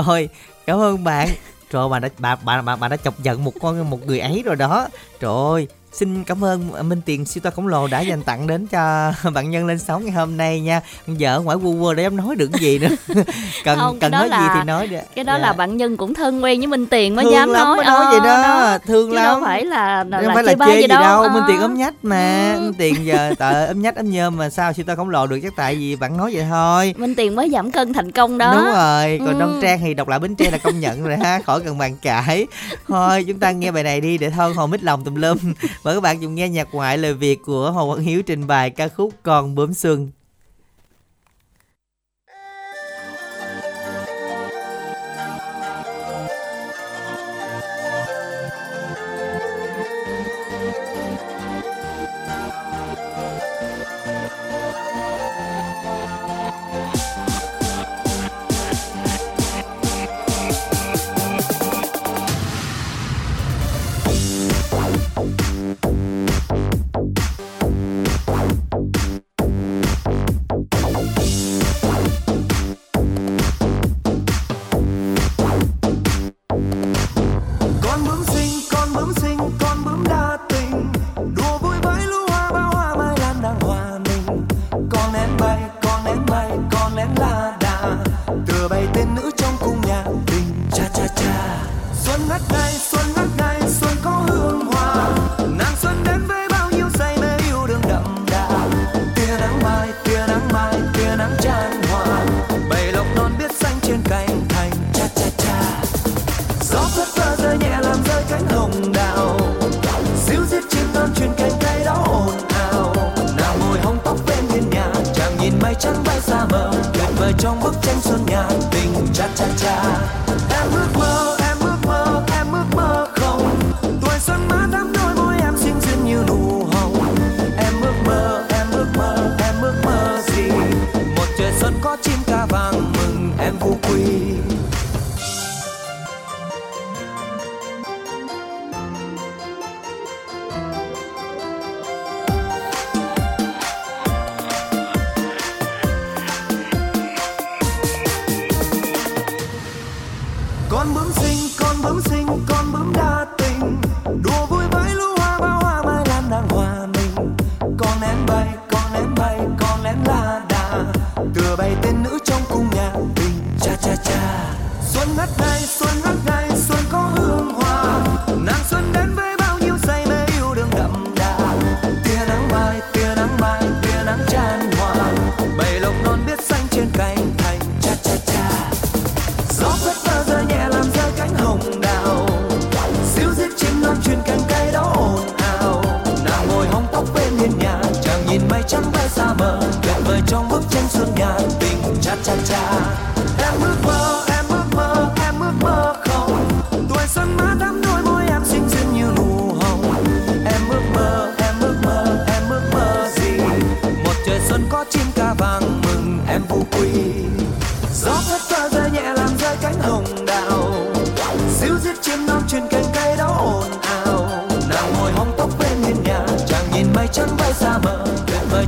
Rồi, 0.05 0.29
cảm 0.65 0.79
ơn 0.79 1.03
bạn. 1.03 1.27
Trời 1.71 1.89
bà 1.91 1.99
đã 1.99 2.09
bà 2.19 2.35
bà 2.45 2.61
bà, 2.61 2.75
bà 2.75 2.87
đã 2.87 2.97
chọc 2.97 3.19
giận 3.23 3.43
một 3.43 3.53
con 3.61 3.89
một 3.89 4.07
người 4.07 4.19
ấy 4.19 4.43
rồi 4.45 4.55
đó. 4.55 4.87
Trời 5.19 5.31
ơi, 5.51 5.67
xin 5.97 6.23
cảm 6.23 6.43
ơn 6.43 6.89
Minh 6.89 7.01
Tiền 7.05 7.25
siêu 7.25 7.41
to 7.43 7.49
khổng 7.49 7.67
lồ 7.67 7.87
đã 7.87 8.01
dành 8.01 8.23
tặng 8.23 8.47
đến 8.47 8.67
cho 8.67 9.13
bạn 9.33 9.51
nhân 9.51 9.65
lên 9.65 9.79
sóng 9.79 10.05
ngày 10.05 10.11
hôm 10.11 10.37
nay 10.37 10.61
nha 10.61 10.81
vợ 11.07 11.41
ngoài 11.41 11.57
vu 11.57 11.73
vơ 11.73 11.93
để 11.93 12.03
em 12.03 12.17
nói 12.17 12.35
được 12.35 12.51
gì 12.59 12.79
nữa 12.79 12.87
cần 13.63 13.79
không, 13.79 13.99
cần 13.99 14.11
nói 14.11 14.29
là, 14.29 14.39
gì 14.41 14.47
thì 14.53 14.63
nói 14.67 14.87
đi 14.87 14.97
cái 15.15 15.25
đó 15.25 15.33
dạ. 15.33 15.39
là 15.39 15.53
bạn 15.53 15.77
nhân 15.77 15.97
cũng 15.97 16.13
thân 16.13 16.43
quen 16.43 16.59
với 16.59 16.67
Minh 16.67 16.85
Tiền 16.85 17.15
mới 17.15 17.25
thương 17.25 17.33
dám 17.33 17.49
lắm, 17.49 17.63
nói 17.63 17.75
mới 17.77 17.85
nói 17.85 18.05
vậy 18.11 18.19
đó, 18.19 18.43
đó. 18.43 18.77
thương 18.85 19.09
Chứ 19.09 19.15
lắm 19.15 19.25
đâu 19.25 19.41
phải 19.45 19.65
là 19.65 20.03
là, 20.03 20.21
không 20.21 20.33
phải 20.33 20.43
là 20.43 20.53
chê 20.65 20.81
gì 20.81 20.87
đâu, 20.87 21.01
đâu. 21.01 21.21
À. 21.21 21.33
Minh 21.33 21.43
Tiền 21.47 21.61
ấm 21.61 21.75
nhách 21.75 21.93
mà 22.03 22.53
ừ. 22.53 22.61
Minh 22.61 22.73
Tiền 22.77 23.05
giờ 23.05 23.33
tờ 23.39 23.65
ấm 23.65 23.81
nhách 23.81 23.95
ấm 23.95 24.09
nhôm 24.09 24.37
mà 24.37 24.49
sao 24.49 24.73
siêu 24.73 24.85
to 24.87 24.95
khổng 24.95 25.09
lồ 25.09 25.27
được 25.27 25.39
chắc 25.43 25.53
tại 25.55 25.75
vì 25.75 25.95
bạn 25.95 26.17
nói 26.17 26.31
vậy 26.33 26.45
thôi 26.49 26.93
Minh 26.97 27.15
Tiền 27.15 27.35
mới 27.35 27.49
giảm 27.49 27.71
cân 27.71 27.93
thành 27.93 28.11
công 28.11 28.37
đó 28.37 28.53
đúng 28.53 28.65
rồi 28.65 29.19
còn 29.19 29.33
ừ. 29.33 29.39
Đông 29.39 29.59
Trang 29.61 29.79
thì 29.81 29.93
độc 29.93 30.07
lại 30.07 30.19
Bến 30.19 30.35
Tre 30.35 30.51
là 30.51 30.57
công 30.57 30.79
nhận 30.79 31.03
rồi 31.03 31.17
ha 31.17 31.39
khỏi 31.45 31.61
cần 31.65 31.77
bàn 31.77 31.97
cãi 32.01 32.47
thôi 32.87 33.25
chúng 33.27 33.39
ta 33.39 33.51
nghe 33.51 33.71
bài 33.71 33.83
này 33.83 34.01
đi 34.01 34.17
để 34.17 34.29
thon 34.29 34.53
hồn 34.53 34.71
mít 34.71 34.83
lòng 34.83 35.03
tùm 35.03 35.15
lum 35.15 35.37
mời 35.87 35.95
các 35.95 36.01
bạn 36.01 36.21
cùng 36.21 36.35
nghe 36.35 36.49
nhạc 36.49 36.67
ngoại 36.71 36.97
lời 36.97 37.13
Việt 37.13 37.39
của 37.45 37.71
Hồ 37.71 37.87
Quang 37.87 37.99
Hiếu 37.99 38.21
trình 38.21 38.47
bày 38.47 38.69
ca 38.69 38.87
khúc 38.87 39.13
Con 39.23 39.55
bướm 39.55 39.73
xuân. 39.73 40.11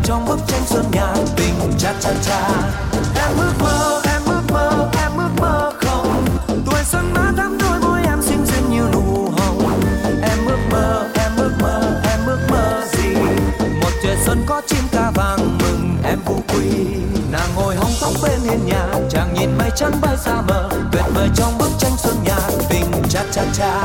Trong 0.10 0.26
bức 0.26 0.40
tranh 0.48 0.62
xuân 0.66 0.86
nhà 0.92 1.14
tình 1.36 1.54
cha 1.78 1.94
cha 2.00 2.10
cha. 2.26 2.50
Em 3.16 3.38
ước 3.38 3.54
mơ, 3.60 4.02
em 4.14 4.22
ước 4.26 4.42
mơ, 4.52 4.90
em 5.02 5.12
ước 5.18 5.30
mơ 5.42 5.72
không. 5.82 6.26
Tuổi 6.66 6.84
xuân 6.84 7.14
má 7.14 7.32
thắm 7.38 7.58
đôi 7.58 7.80
môi 7.80 8.00
em 8.06 8.22
xinh 8.22 8.46
xinh 8.46 8.70
như 8.70 8.82
nụ 8.94 9.30
hồng. 9.38 9.82
Em 10.22 10.46
ước 10.46 10.60
mơ, 10.72 11.10
em 11.14 11.32
ước 11.38 11.52
mơ, 11.62 12.02
em 12.12 12.20
ước 12.26 12.40
mơ 12.50 12.82
gì? 12.92 13.14
Một 13.82 13.92
trời 14.04 14.18
xuân 14.26 14.44
có 14.46 14.62
chim 14.68 14.84
ca 14.92 15.12
vàng 15.16 15.58
mừng, 15.58 15.98
em 16.04 16.20
vũ 16.26 16.36
quy 16.48 16.70
nàng 17.32 17.50
ngồi 17.56 17.76
hóng 17.76 17.92
tóc 18.02 18.14
bên 18.24 18.40
hiên 18.44 18.66
nhà, 18.66 18.88
chàng 19.10 19.34
nhìn 19.34 19.58
mây 19.58 19.70
trắng 19.76 20.02
bay 20.02 20.18
xa 20.18 20.42
mờ 20.42 20.70
tuyệt 20.92 21.06
vời 21.14 21.30
trong 21.36 21.58
bức 21.58 21.70
tranh 21.80 21.98
xuân 21.98 22.16
nhà 22.24 22.40
tình 22.70 22.92
cha 23.10 23.24
cha 23.32 23.44
cha. 23.54 23.82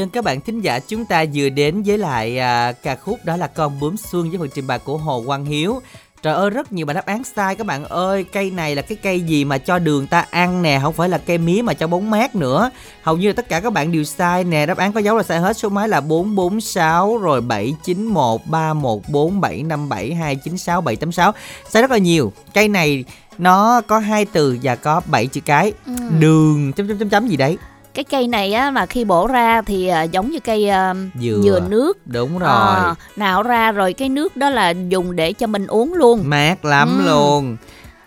Dân 0.00 0.10
các 0.10 0.24
bạn 0.24 0.40
thính 0.40 0.60
giả 0.60 0.78
chúng 0.78 1.04
ta 1.04 1.24
vừa 1.34 1.48
đến 1.48 1.82
với 1.82 1.98
lại 1.98 2.38
à, 2.38 2.72
ca 2.72 2.96
khúc 2.96 3.18
đó 3.24 3.36
là 3.36 3.46
Con 3.46 3.80
bướm 3.80 3.96
xuân 3.96 4.30
với 4.30 4.38
phần 4.38 4.48
trình 4.54 4.66
bày 4.66 4.78
của 4.78 4.96
Hồ 4.96 5.22
Quang 5.26 5.44
Hiếu. 5.44 5.80
Trời 6.22 6.34
ơi 6.34 6.50
rất 6.50 6.72
nhiều 6.72 6.86
bạn 6.86 6.96
đáp 6.96 7.06
án 7.06 7.24
sai 7.24 7.54
các 7.54 7.66
bạn 7.66 7.84
ơi. 7.84 8.24
Cây 8.24 8.50
này 8.50 8.74
là 8.74 8.82
cái 8.82 8.98
cây 9.02 9.20
gì 9.20 9.44
mà 9.44 9.58
cho 9.58 9.78
đường 9.78 10.06
ta 10.06 10.26
ăn 10.30 10.62
nè 10.62 10.80
Không 10.82 10.94
phải 10.94 11.08
là 11.08 11.18
cây 11.18 11.38
mía 11.38 11.62
mà 11.62 11.74
cho 11.74 11.86
bóng 11.86 12.10
mát 12.10 12.34
nữa. 12.34 12.70
Hầu 13.02 13.16
như 13.16 13.28
là 13.28 13.32
tất 13.32 13.48
cả 13.48 13.60
các 13.60 13.72
bạn 13.72 13.92
đều 13.92 14.04
sai 14.04 14.44
nè. 14.44 14.66
Đáp 14.66 14.78
án 14.78 14.92
có 14.92 15.00
dấu 15.00 15.16
là 15.16 15.22
sai 15.22 15.38
hết 15.38 15.56
Số 15.56 15.68
máy 15.68 15.88
là 15.88 16.00
446 16.00 17.18
Rồi 17.18 17.40
791 17.40 18.40
314 18.46 19.40
757 19.40 20.14
296 20.14 20.80
786 20.80 21.32
Sai 21.68 21.82
rất 21.82 21.90
là 21.90 21.98
nhiều. 21.98 22.32
Cây 22.54 22.68
này 22.68 23.04
nó 23.38 23.80
có 23.80 23.98
hai 23.98 24.24
từ 24.24 24.58
và 24.62 24.76
có 24.76 25.00
7 25.06 25.26
chữ 25.26 25.40
cái. 25.44 25.72
Ừ. 25.86 25.92
Đường 26.18 26.72
chấm 26.72 26.88
chấm 26.88 26.98
chấm 26.98 27.08
chấm 27.08 27.28
gì 27.28 27.36
đấy 27.36 27.56
cái 27.94 28.04
cây 28.04 28.28
này 28.28 28.52
á 28.52 28.70
mà 28.70 28.86
khi 28.86 29.04
bổ 29.04 29.26
ra 29.26 29.62
thì 29.62 29.90
uh, 30.04 30.12
giống 30.12 30.30
như 30.30 30.40
cây 30.40 30.70
uh, 30.90 30.96
dừa. 31.20 31.40
dừa 31.44 31.60
nước 31.68 32.06
đúng 32.06 32.38
rồi 32.38 32.50
à, 32.50 32.94
nạo 33.16 33.42
ra 33.42 33.72
rồi 33.72 33.92
cái 33.92 34.08
nước 34.08 34.36
đó 34.36 34.50
là 34.50 34.70
dùng 34.88 35.16
để 35.16 35.32
cho 35.32 35.46
mình 35.46 35.66
uống 35.66 35.94
luôn 35.94 36.20
mát 36.24 36.64
lắm 36.64 36.98
ừ. 36.98 37.06
luôn 37.06 37.56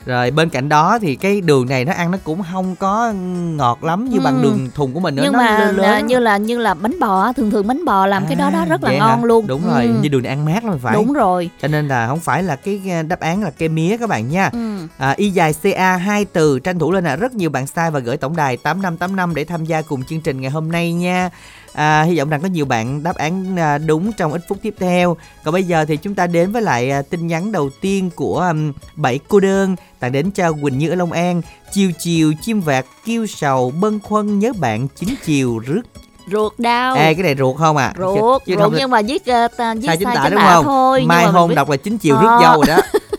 rồi 0.06 0.32
bên 0.32 0.50
cạnh 0.50 0.70
đó 0.70 1.00
thì 1.02 1.16
cái 1.16 1.42
đường 1.42 1.68
này 1.68 1.86
nó 1.86 1.94
ăn 1.94 2.12
nó 2.12 2.18
cũng 2.24 2.42
không 2.52 2.76
có 2.76 3.12
ngọt 3.56 3.84
lắm 3.84 4.10
như 4.10 4.18
ừ. 4.18 4.22
bằng 4.24 4.42
đường 4.42 4.70
thùng 4.76 4.94
của 4.94 5.00
mình 5.00 5.16
nữa 5.16 5.22
nhưng 5.24 5.34
nó 5.34 5.40
mà 5.40 5.60
lớn, 5.60 5.78
lớn. 5.78 6.08
như 6.08 6.20
là 6.20 6.38
như 6.38 6.58
là 6.58 6.74
bánh 6.74 7.00
bò 7.00 7.34
thường 7.34 7.52
thường 7.52 7.68
bánh 7.68 7.86
bò 7.86 8.06
làm 8.06 8.24
à, 8.24 8.26
cái 8.28 8.36
đó 8.36 8.50
đó 8.50 8.60
à, 8.60 8.66
rất 8.66 8.84
là 8.84 8.92
ngon 8.92 9.20
hả? 9.20 9.26
luôn 9.26 9.48
đúng 9.48 9.62
rồi 9.72 9.84
ừ. 9.84 9.94
như 10.02 10.10
đường 10.10 10.24
này 10.24 10.30
ăn 10.30 10.46
mát 10.46 10.66
lắm 10.66 10.80
phải 10.82 10.94
đúng 10.94 11.14
rồi 11.14 11.50
cho 11.62 11.68
nên 11.68 11.88
là 11.88 12.08
không 12.08 12.20
phải 12.20 12.44
là 12.44 12.56
cái 12.56 12.82
đáp 13.08 13.20
án 13.20 13.44
là 13.44 13.52
cây 13.52 13.70
mía 13.70 13.98
các 13.98 14.10
bạn 14.10 14.30
nha 14.30 14.50
ừ. 14.54 14.88
à, 14.98 15.14
y 15.18 15.30
dài 15.30 15.54
ca 15.74 15.98
hai 15.98 16.26
từ 16.26 16.60
tranh 16.60 16.80
thủ 16.80 16.92
lên 16.92 17.04
là 17.04 17.16
rất 17.16 17.34
nhiều 17.34 17.50
bạn 17.50 17.68
sai 17.68 17.92
và 17.92 18.00
gửi 18.00 18.18
tổng 18.18 18.36
đài 18.36 18.58
tám 18.58 18.82
năm 18.82 18.98
tám 18.98 19.16
năm 19.16 19.36
để 19.36 19.46
tham 19.46 19.66
gia 19.66 19.82
cùng 19.82 20.04
chương 20.04 20.22
trình 20.22 20.42
ngày 20.42 20.52
hôm 20.52 20.72
nay 20.72 20.94
nha 20.94 21.30
À, 21.74 22.04
hy 22.04 22.18
vọng 22.18 22.30
rằng 22.30 22.42
có 22.42 22.48
nhiều 22.48 22.66
bạn 22.66 23.04
đáp 23.04 23.16
án 23.16 23.60
à, 23.60 23.78
đúng 23.78 24.14
trong 24.14 24.32
ít 24.34 24.42
phút 24.50 24.58
tiếp 24.62 24.76
theo. 24.80 25.18
Còn 25.44 25.54
bây 25.54 25.64
giờ 25.64 25.86
thì 25.86 25.98
chúng 25.98 26.16
ta 26.16 26.28
đến 26.28 26.52
với 26.52 26.62
lại 26.62 26.92
à, 26.92 27.02
tin 27.02 27.28
nhắn 27.28 27.52
đầu 27.52 27.70
tiên 27.82 28.10
của 28.16 28.40
um, 28.40 28.74
bảy 28.96 29.20
cô 29.28 29.40
đơn 29.40 29.76
tặng 30.00 30.12
đến 30.12 30.32
cho 30.32 30.52
Quỳnh 30.52 30.78
Như 30.78 30.90
ở 30.90 30.96
Long 30.96 31.12
An. 31.12 31.42
Chiều 31.72 31.92
chiều 32.00 32.34
chim 32.42 32.62
vạc 32.62 32.86
kêu 33.06 33.26
sầu 33.26 33.72
bâng 33.82 34.00
khuâng 34.00 34.40
nhớ 34.40 34.54
bạn 34.60 34.88
chính 34.96 35.16
chiều 35.26 35.60
rước 35.60 35.82
ruột 36.32 36.54
đau 36.58 36.96
Ê 36.96 37.14
cái 37.14 37.24
này 37.24 37.36
ruột 37.40 37.58
không 37.58 37.78
à 37.78 37.94
ruột 37.98 38.42
chứ, 38.46 38.56
chứ 38.56 38.62
ruột 38.62 38.74
nhưng 38.78 38.90
mà 38.90 39.02
viết 39.02 39.22
uh, 39.22 39.52
viết 39.78 39.88
sai 39.88 39.98
chính 39.98 40.08
tả 40.16 40.30
đúng 40.30 40.40
không 40.40 40.66
thôi 40.66 41.04
mai 41.06 41.26
hôn 41.26 41.50
viết... 41.50 41.56
đọc 41.56 41.70
là 41.70 41.78
chính 41.78 41.98
chiều 41.98 42.16
à. 42.16 42.22
rước 42.22 42.38
dâu 42.42 42.56
rồi 42.56 42.66
đó 42.68 43.00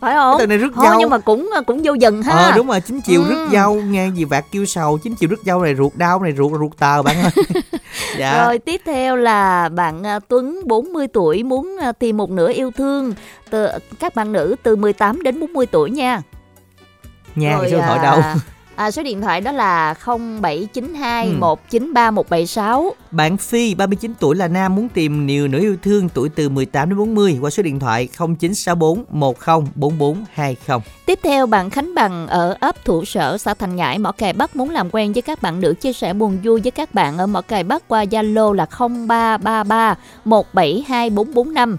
phải 0.00 0.14
không? 0.14 0.36
từ 0.38 0.46
này 0.46 0.58
rước 0.58 0.72
Thôi, 0.74 0.86
dâu. 0.88 1.00
nhưng 1.00 1.10
mà 1.10 1.18
cũng 1.18 1.50
cũng 1.66 1.80
vô 1.84 1.94
dần 1.94 2.22
ha. 2.22 2.32
Ờ 2.32 2.52
đúng 2.56 2.66
rồi 2.66 2.80
chính 2.80 3.00
chiều 3.00 3.22
ừ. 3.22 3.28
rước 3.28 3.48
dâu 3.52 3.74
nghe 3.74 4.08
gì 4.14 4.24
vạt 4.24 4.44
kêu 4.52 4.64
sầu 4.64 4.98
chính 4.98 5.14
chiều 5.14 5.30
rước 5.30 5.42
dâu 5.44 5.62
này 5.62 5.74
ruột 5.74 5.92
đau 5.94 6.22
này 6.22 6.32
ruột 6.36 6.52
ruột 6.60 6.72
tờ 6.78 7.02
bạn 7.02 7.16
ơi. 7.22 7.30
Dạ. 8.18 8.44
rồi 8.44 8.58
tiếp 8.58 8.80
theo 8.84 9.16
là 9.16 9.68
bạn 9.68 10.06
à, 10.06 10.18
Tuấn 10.28 10.60
40 10.66 11.06
tuổi 11.08 11.42
muốn 11.42 11.76
à, 11.80 11.92
tìm 11.92 12.16
một 12.16 12.30
nửa 12.30 12.52
yêu 12.52 12.70
thương 12.70 13.14
từ 13.50 13.68
các 14.00 14.14
bạn 14.14 14.32
nữ 14.32 14.56
từ 14.62 14.76
18 14.76 15.22
đến 15.22 15.40
40 15.40 15.66
tuổi 15.66 15.90
nha. 15.90 16.22
Nha 17.34 17.56
rồi, 17.56 17.70
số 17.70 17.76
điện 17.76 17.86
thoại 17.86 17.98
đâu 18.02 18.20
À, 18.76 18.90
số 18.90 19.02
điện 19.02 19.20
thoại 19.20 19.40
đó 19.40 19.52
là 19.52 19.94
0792 20.06 21.26
ừ. 21.26 21.32
193 21.40 22.10
176. 22.10 22.94
Bạn 23.10 23.36
Phi 23.36 23.74
39 23.74 24.12
tuổi 24.20 24.36
là 24.36 24.48
nam 24.48 24.74
muốn 24.74 24.88
tìm 24.88 25.26
nhiều 25.26 25.48
nửa 25.48 25.60
yêu 25.60 25.76
thương 25.82 26.08
tuổi 26.08 26.28
từ 26.28 26.48
18 26.48 26.88
đến 26.88 26.98
40 26.98 27.38
qua 27.40 27.50
số 27.50 27.62
điện 27.62 27.80
thoại 27.80 28.08
0964 28.18 29.04
104420. 29.10 30.80
Tiếp 31.06 31.18
theo 31.22 31.46
bạn 31.46 31.70
Khánh 31.70 31.94
Bằng 31.94 32.26
ở 32.26 32.56
ấp 32.60 32.84
Thủ 32.84 33.04
Sở 33.04 33.38
xã 33.38 33.54
Thành 33.54 33.76
Ngãi 33.76 33.98
Mỏ 33.98 34.12
Cày 34.12 34.32
Bắc 34.32 34.56
muốn 34.56 34.70
làm 34.70 34.88
quen 34.92 35.12
với 35.12 35.22
các 35.22 35.42
bạn 35.42 35.60
nữ 35.60 35.74
chia 35.80 35.92
sẻ 35.92 36.12
buồn 36.12 36.38
vui 36.44 36.60
với 36.60 36.70
các 36.70 36.94
bạn 36.94 37.18
ở 37.18 37.26
Mỏ 37.26 37.40
Cày 37.40 37.64
Bắc 37.64 37.88
qua 37.88 38.04
Zalo 38.04 38.52
là 38.52 38.66
0333 38.78 39.94
172445. 40.24 41.76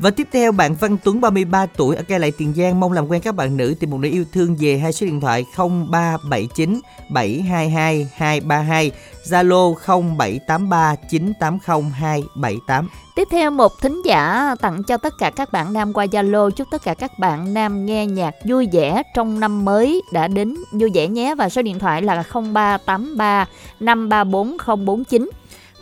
Và 0.00 0.10
tiếp 0.10 0.28
theo, 0.32 0.52
bạn 0.52 0.74
Văn 0.74 0.96
Tuấn 1.04 1.20
33 1.20 1.66
tuổi, 1.66 1.96
ở 1.96 2.02
cây 2.08 2.18
Lậy 2.18 2.32
Tiền 2.38 2.54
Giang, 2.56 2.80
mong 2.80 2.92
làm 2.92 3.10
quen 3.10 3.22
các 3.22 3.34
bạn 3.34 3.56
nữ 3.56 3.74
tìm 3.80 3.90
một 3.90 3.98
nữ 3.98 4.08
yêu 4.08 4.24
thương 4.32 4.56
về 4.60 4.78
hai 4.78 4.92
số 4.92 5.06
điện 5.06 5.20
thoại 5.20 5.44
0379 5.56 6.80
722 7.10 8.08
232 8.14 8.92
Zalo 9.24 9.74
0783 9.74 10.94
980 11.10 11.90
278. 11.90 12.88
Tiếp 13.14 13.28
theo, 13.30 13.50
một 13.50 13.72
thính 13.80 14.02
giả 14.04 14.54
tặng 14.60 14.82
cho 14.82 14.96
tất 14.96 15.14
cả 15.18 15.30
các 15.30 15.52
bạn 15.52 15.72
nam 15.72 15.92
qua 15.92 16.04
Zalo 16.04 16.50
chúc 16.50 16.68
tất 16.70 16.82
cả 16.84 16.94
các 16.94 17.18
bạn 17.18 17.54
nam 17.54 17.86
nghe 17.86 18.06
nhạc 18.06 18.34
vui 18.48 18.68
vẻ 18.72 19.02
trong 19.14 19.40
năm 19.40 19.64
mới 19.64 20.02
đã 20.12 20.28
đến 20.28 20.56
vui 20.72 20.90
vẻ 20.94 21.08
nhé, 21.08 21.34
và 21.34 21.48
số 21.48 21.62
điện 21.62 21.78
thoại 21.78 22.02
là 22.02 22.24
0383 22.32 23.46
534 23.80 24.56
049. 24.84 25.30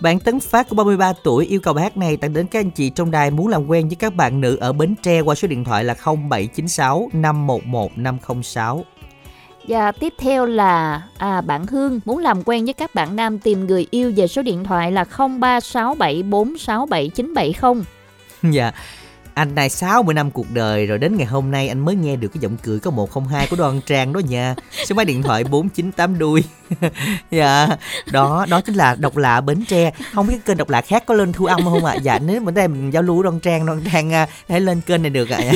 Bạn 0.00 0.20
Tấn 0.20 0.40
Phát 0.40 0.68
của 0.68 0.76
33 0.76 1.12
tuổi 1.22 1.46
yêu 1.46 1.60
cầu 1.60 1.74
bài 1.74 1.84
hát 1.84 1.96
này 1.96 2.16
tặng 2.16 2.32
đến 2.32 2.46
các 2.46 2.60
anh 2.60 2.70
chị 2.70 2.90
trong 2.90 3.10
đài 3.10 3.30
muốn 3.30 3.48
làm 3.48 3.66
quen 3.66 3.88
với 3.88 3.96
các 3.96 4.14
bạn 4.14 4.40
nữ 4.40 4.56
ở 4.56 4.72
Bến 4.72 4.94
Tre 5.02 5.20
qua 5.20 5.34
số 5.34 5.48
điện 5.48 5.64
thoại 5.64 5.84
là 5.84 5.94
0796 6.04 7.08
511 7.12 7.98
506. 7.98 8.84
Và 9.68 9.92
tiếp 9.92 10.14
theo 10.18 10.46
là 10.46 11.02
à, 11.18 11.40
bạn 11.40 11.66
Hương 11.66 12.00
muốn 12.04 12.18
làm 12.18 12.42
quen 12.44 12.64
với 12.64 12.74
các 12.74 12.94
bạn 12.94 13.16
nam 13.16 13.38
tìm 13.38 13.66
người 13.66 13.86
yêu 13.90 14.12
về 14.16 14.26
số 14.26 14.42
điện 14.42 14.64
thoại 14.64 14.92
là 14.92 15.04
0367467970. 15.18 17.82
Dạ. 18.52 18.72
anh 19.34 19.54
này 19.54 19.70
60 19.70 20.14
năm 20.14 20.30
cuộc 20.30 20.50
đời 20.50 20.86
rồi 20.86 20.98
đến 20.98 21.16
ngày 21.16 21.26
hôm 21.26 21.50
nay 21.50 21.68
anh 21.68 21.78
mới 21.78 21.94
nghe 21.94 22.16
được 22.16 22.28
cái 22.28 22.40
giọng 22.40 22.56
cười 22.62 22.80
có 22.80 22.90
102 22.90 23.46
của 23.50 23.56
Đoan 23.56 23.80
Trang 23.86 24.12
đó 24.12 24.20
nha. 24.28 24.54
Số 24.84 24.94
máy 24.94 25.04
điện 25.04 25.22
thoại 25.22 25.44
498 25.44 26.18
đuôi. 26.18 26.44
dạ, 27.30 27.68
đó 28.12 28.46
đó 28.48 28.60
chính 28.60 28.74
là 28.74 28.94
độc 28.98 29.16
lạ 29.16 29.40
Bến 29.40 29.64
Tre. 29.68 29.90
Không 30.12 30.26
biết 30.26 30.44
kênh 30.46 30.56
độc 30.56 30.70
lạ 30.70 30.80
khác 30.80 31.06
có 31.06 31.14
lên 31.14 31.32
thu 31.32 31.44
âm 31.44 31.64
không 31.64 31.84
ạ? 31.84 31.92
À? 31.96 32.00
Dạ 32.02 32.18
nếu 32.18 32.40
mình 32.40 32.54
đây 32.54 32.68
mình 32.68 32.90
giao 32.90 33.02
lưu 33.02 33.22
Đoan 33.22 33.40
Trang, 33.40 33.66
Đoan 33.66 33.80
Trang 33.92 34.08
uh, 34.08 34.28
hãy 34.48 34.60
lên 34.60 34.80
kênh 34.80 35.02
này 35.02 35.10
được 35.10 35.30
ạ. 35.30 35.38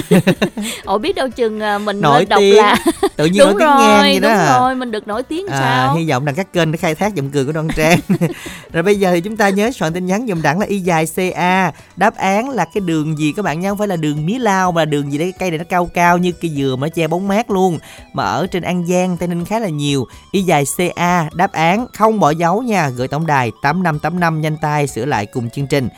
À. 0.57 0.63
Ồ 0.85 0.99
biết 0.99 1.17
đâu 1.17 1.29
chừng 1.29 1.61
uh, 1.77 1.83
mình 1.83 2.01
nổi 2.01 2.21
lên 2.21 2.29
độc 2.29 2.41
tiếng. 2.41 2.57
lạ. 2.57 2.77
Tự 3.17 3.27
nhiên 3.27 3.39
đúng 3.39 3.59
nổi 3.59 3.59
tiếng 3.59 3.87
ngang 3.87 4.01
vậy 4.01 4.21
đúng 4.21 4.31
đó. 4.31 4.59
rồi, 4.61 4.75
mình 4.75 4.91
được 4.91 5.09
nổi 5.09 5.23
tiếng 5.23 5.47
à, 5.47 5.59
sao? 5.59 5.97
Hy 5.97 6.11
vọng 6.11 6.25
rằng 6.25 6.35
các 6.35 6.53
kênh 6.53 6.73
để 6.73 6.77
khai 6.77 6.95
thác 6.95 7.15
giọng 7.15 7.31
cười 7.31 7.45
của 7.45 7.53
Đoan 7.53 7.69
Trang. 7.77 7.99
rồi 8.73 8.83
bây 8.83 8.97
giờ 8.97 9.11
thì 9.15 9.21
chúng 9.21 9.37
ta 9.37 9.49
nhớ 9.49 9.71
soạn 9.71 9.93
tin 9.93 10.07
nhắn 10.07 10.27
dùm 10.29 10.43
đẳng 10.43 10.61
là 10.61 10.67
y 10.67 10.79
dài 10.79 11.07
CA. 11.17 11.73
Đáp 11.97 12.17
án 12.17 12.51
là 12.51 12.65
cái 12.75 12.81
đường 12.81 13.19
gì 13.19 13.33
các 13.37 13.43
bạn 13.43 13.61
nhé, 13.61 13.69
không 13.69 13.79
phải 13.79 13.89
là 13.89 13.97
đường 13.97 14.27
mía 14.27 14.39
lao 14.39 14.73
mà 14.73 14.81
là 14.81 14.85
đường 14.85 15.13
gì 15.13 15.19
đấy 15.19 15.33
cây 15.39 15.51
này 15.51 15.59
nó 15.59 15.65
cao 15.69 15.91
cao 15.95 16.19
như 16.19 16.33
cây 16.33 16.51
dừa 16.57 16.77
mà 16.79 16.87
nó 16.87 16.89
che 16.95 17.07
bóng 17.07 17.29
mát 17.29 17.51
luôn. 17.51 17.79
Mà 18.13 18.25
ở 18.25 18.47
trên 18.47 18.63
An 18.63 18.87
Giang, 18.87 19.17
Tây 19.17 19.29
Ninh 19.29 19.45
khá 19.45 19.59
là 19.59 19.69
nhiều. 19.69 20.07
Y 20.33 20.43
dài 20.43 20.65
CA 20.77 21.02
đáp 21.35 21.53
án 21.53 21.87
không 21.95 22.21
bỏ 22.21 22.31
dấu 22.31 22.63
nha, 22.63 22.89
gửi 22.89 23.09
tổng 23.09 23.27
đài 23.27 23.53
8585 23.63 24.41
nhanh 24.41 24.57
tay 24.63 24.87
sửa 24.87 25.05
lại 25.05 25.27
cùng 25.27 25.51
chương 25.51 25.67
trình. 25.67 25.89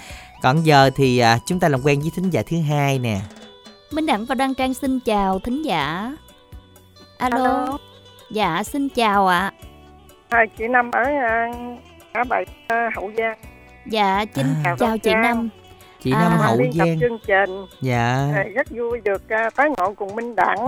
Còn 0.43 0.63
giờ 0.67 0.91
thì 0.97 1.19
à, 1.19 1.39
chúng 1.47 1.61
ta 1.61 1.69
làm 1.69 1.81
quen 1.85 2.01
với 2.01 2.11
thính 2.17 2.31
giả 2.31 2.43
thứ 2.51 2.57
hai 2.69 2.99
nè. 2.99 3.21
Minh 3.93 4.07
Đẳng 4.07 4.25
và 4.27 4.35
Đăng 4.35 4.55
Trang 4.55 4.75
xin 4.75 5.01
chào 5.01 5.39
thính 5.39 5.63
giả. 5.65 6.13
Alo. 7.19 7.37
Alo. 7.37 7.79
Dạ 8.31 8.63
xin 8.63 8.89
chào 8.89 9.27
ạ. 9.29 9.53
À, 10.29 10.39
chị 10.59 10.65
Năm 10.69 10.91
ở 10.91 11.03
ngã 12.15 12.25
bảy 12.29 12.45
Hậu 12.97 13.11
Giang. 13.19 13.39
Dạ 13.87 14.25
xin 14.35 14.47
À. 14.65 14.77
chào 14.79 14.99
chị 14.99 15.11
Trang. 15.11 15.23
Năm. 15.23 15.49
Chị 16.03 16.13
À, 16.13 16.21
Năm 16.21 16.33
À, 16.33 16.47
Hậu 16.47 16.59
Giang. 16.75 17.01
chương 17.01 17.19
trình 17.27 17.67
Dạ. 17.81 18.29
à, 18.35 18.43
rất 18.55 18.67
vui 18.71 19.01
được 19.05 19.29
à, 19.29 19.51
tái 19.57 19.69
ngộ 19.79 19.95
cùng 19.95 20.17
Minh 20.17 20.35
Đẳng. 20.37 20.67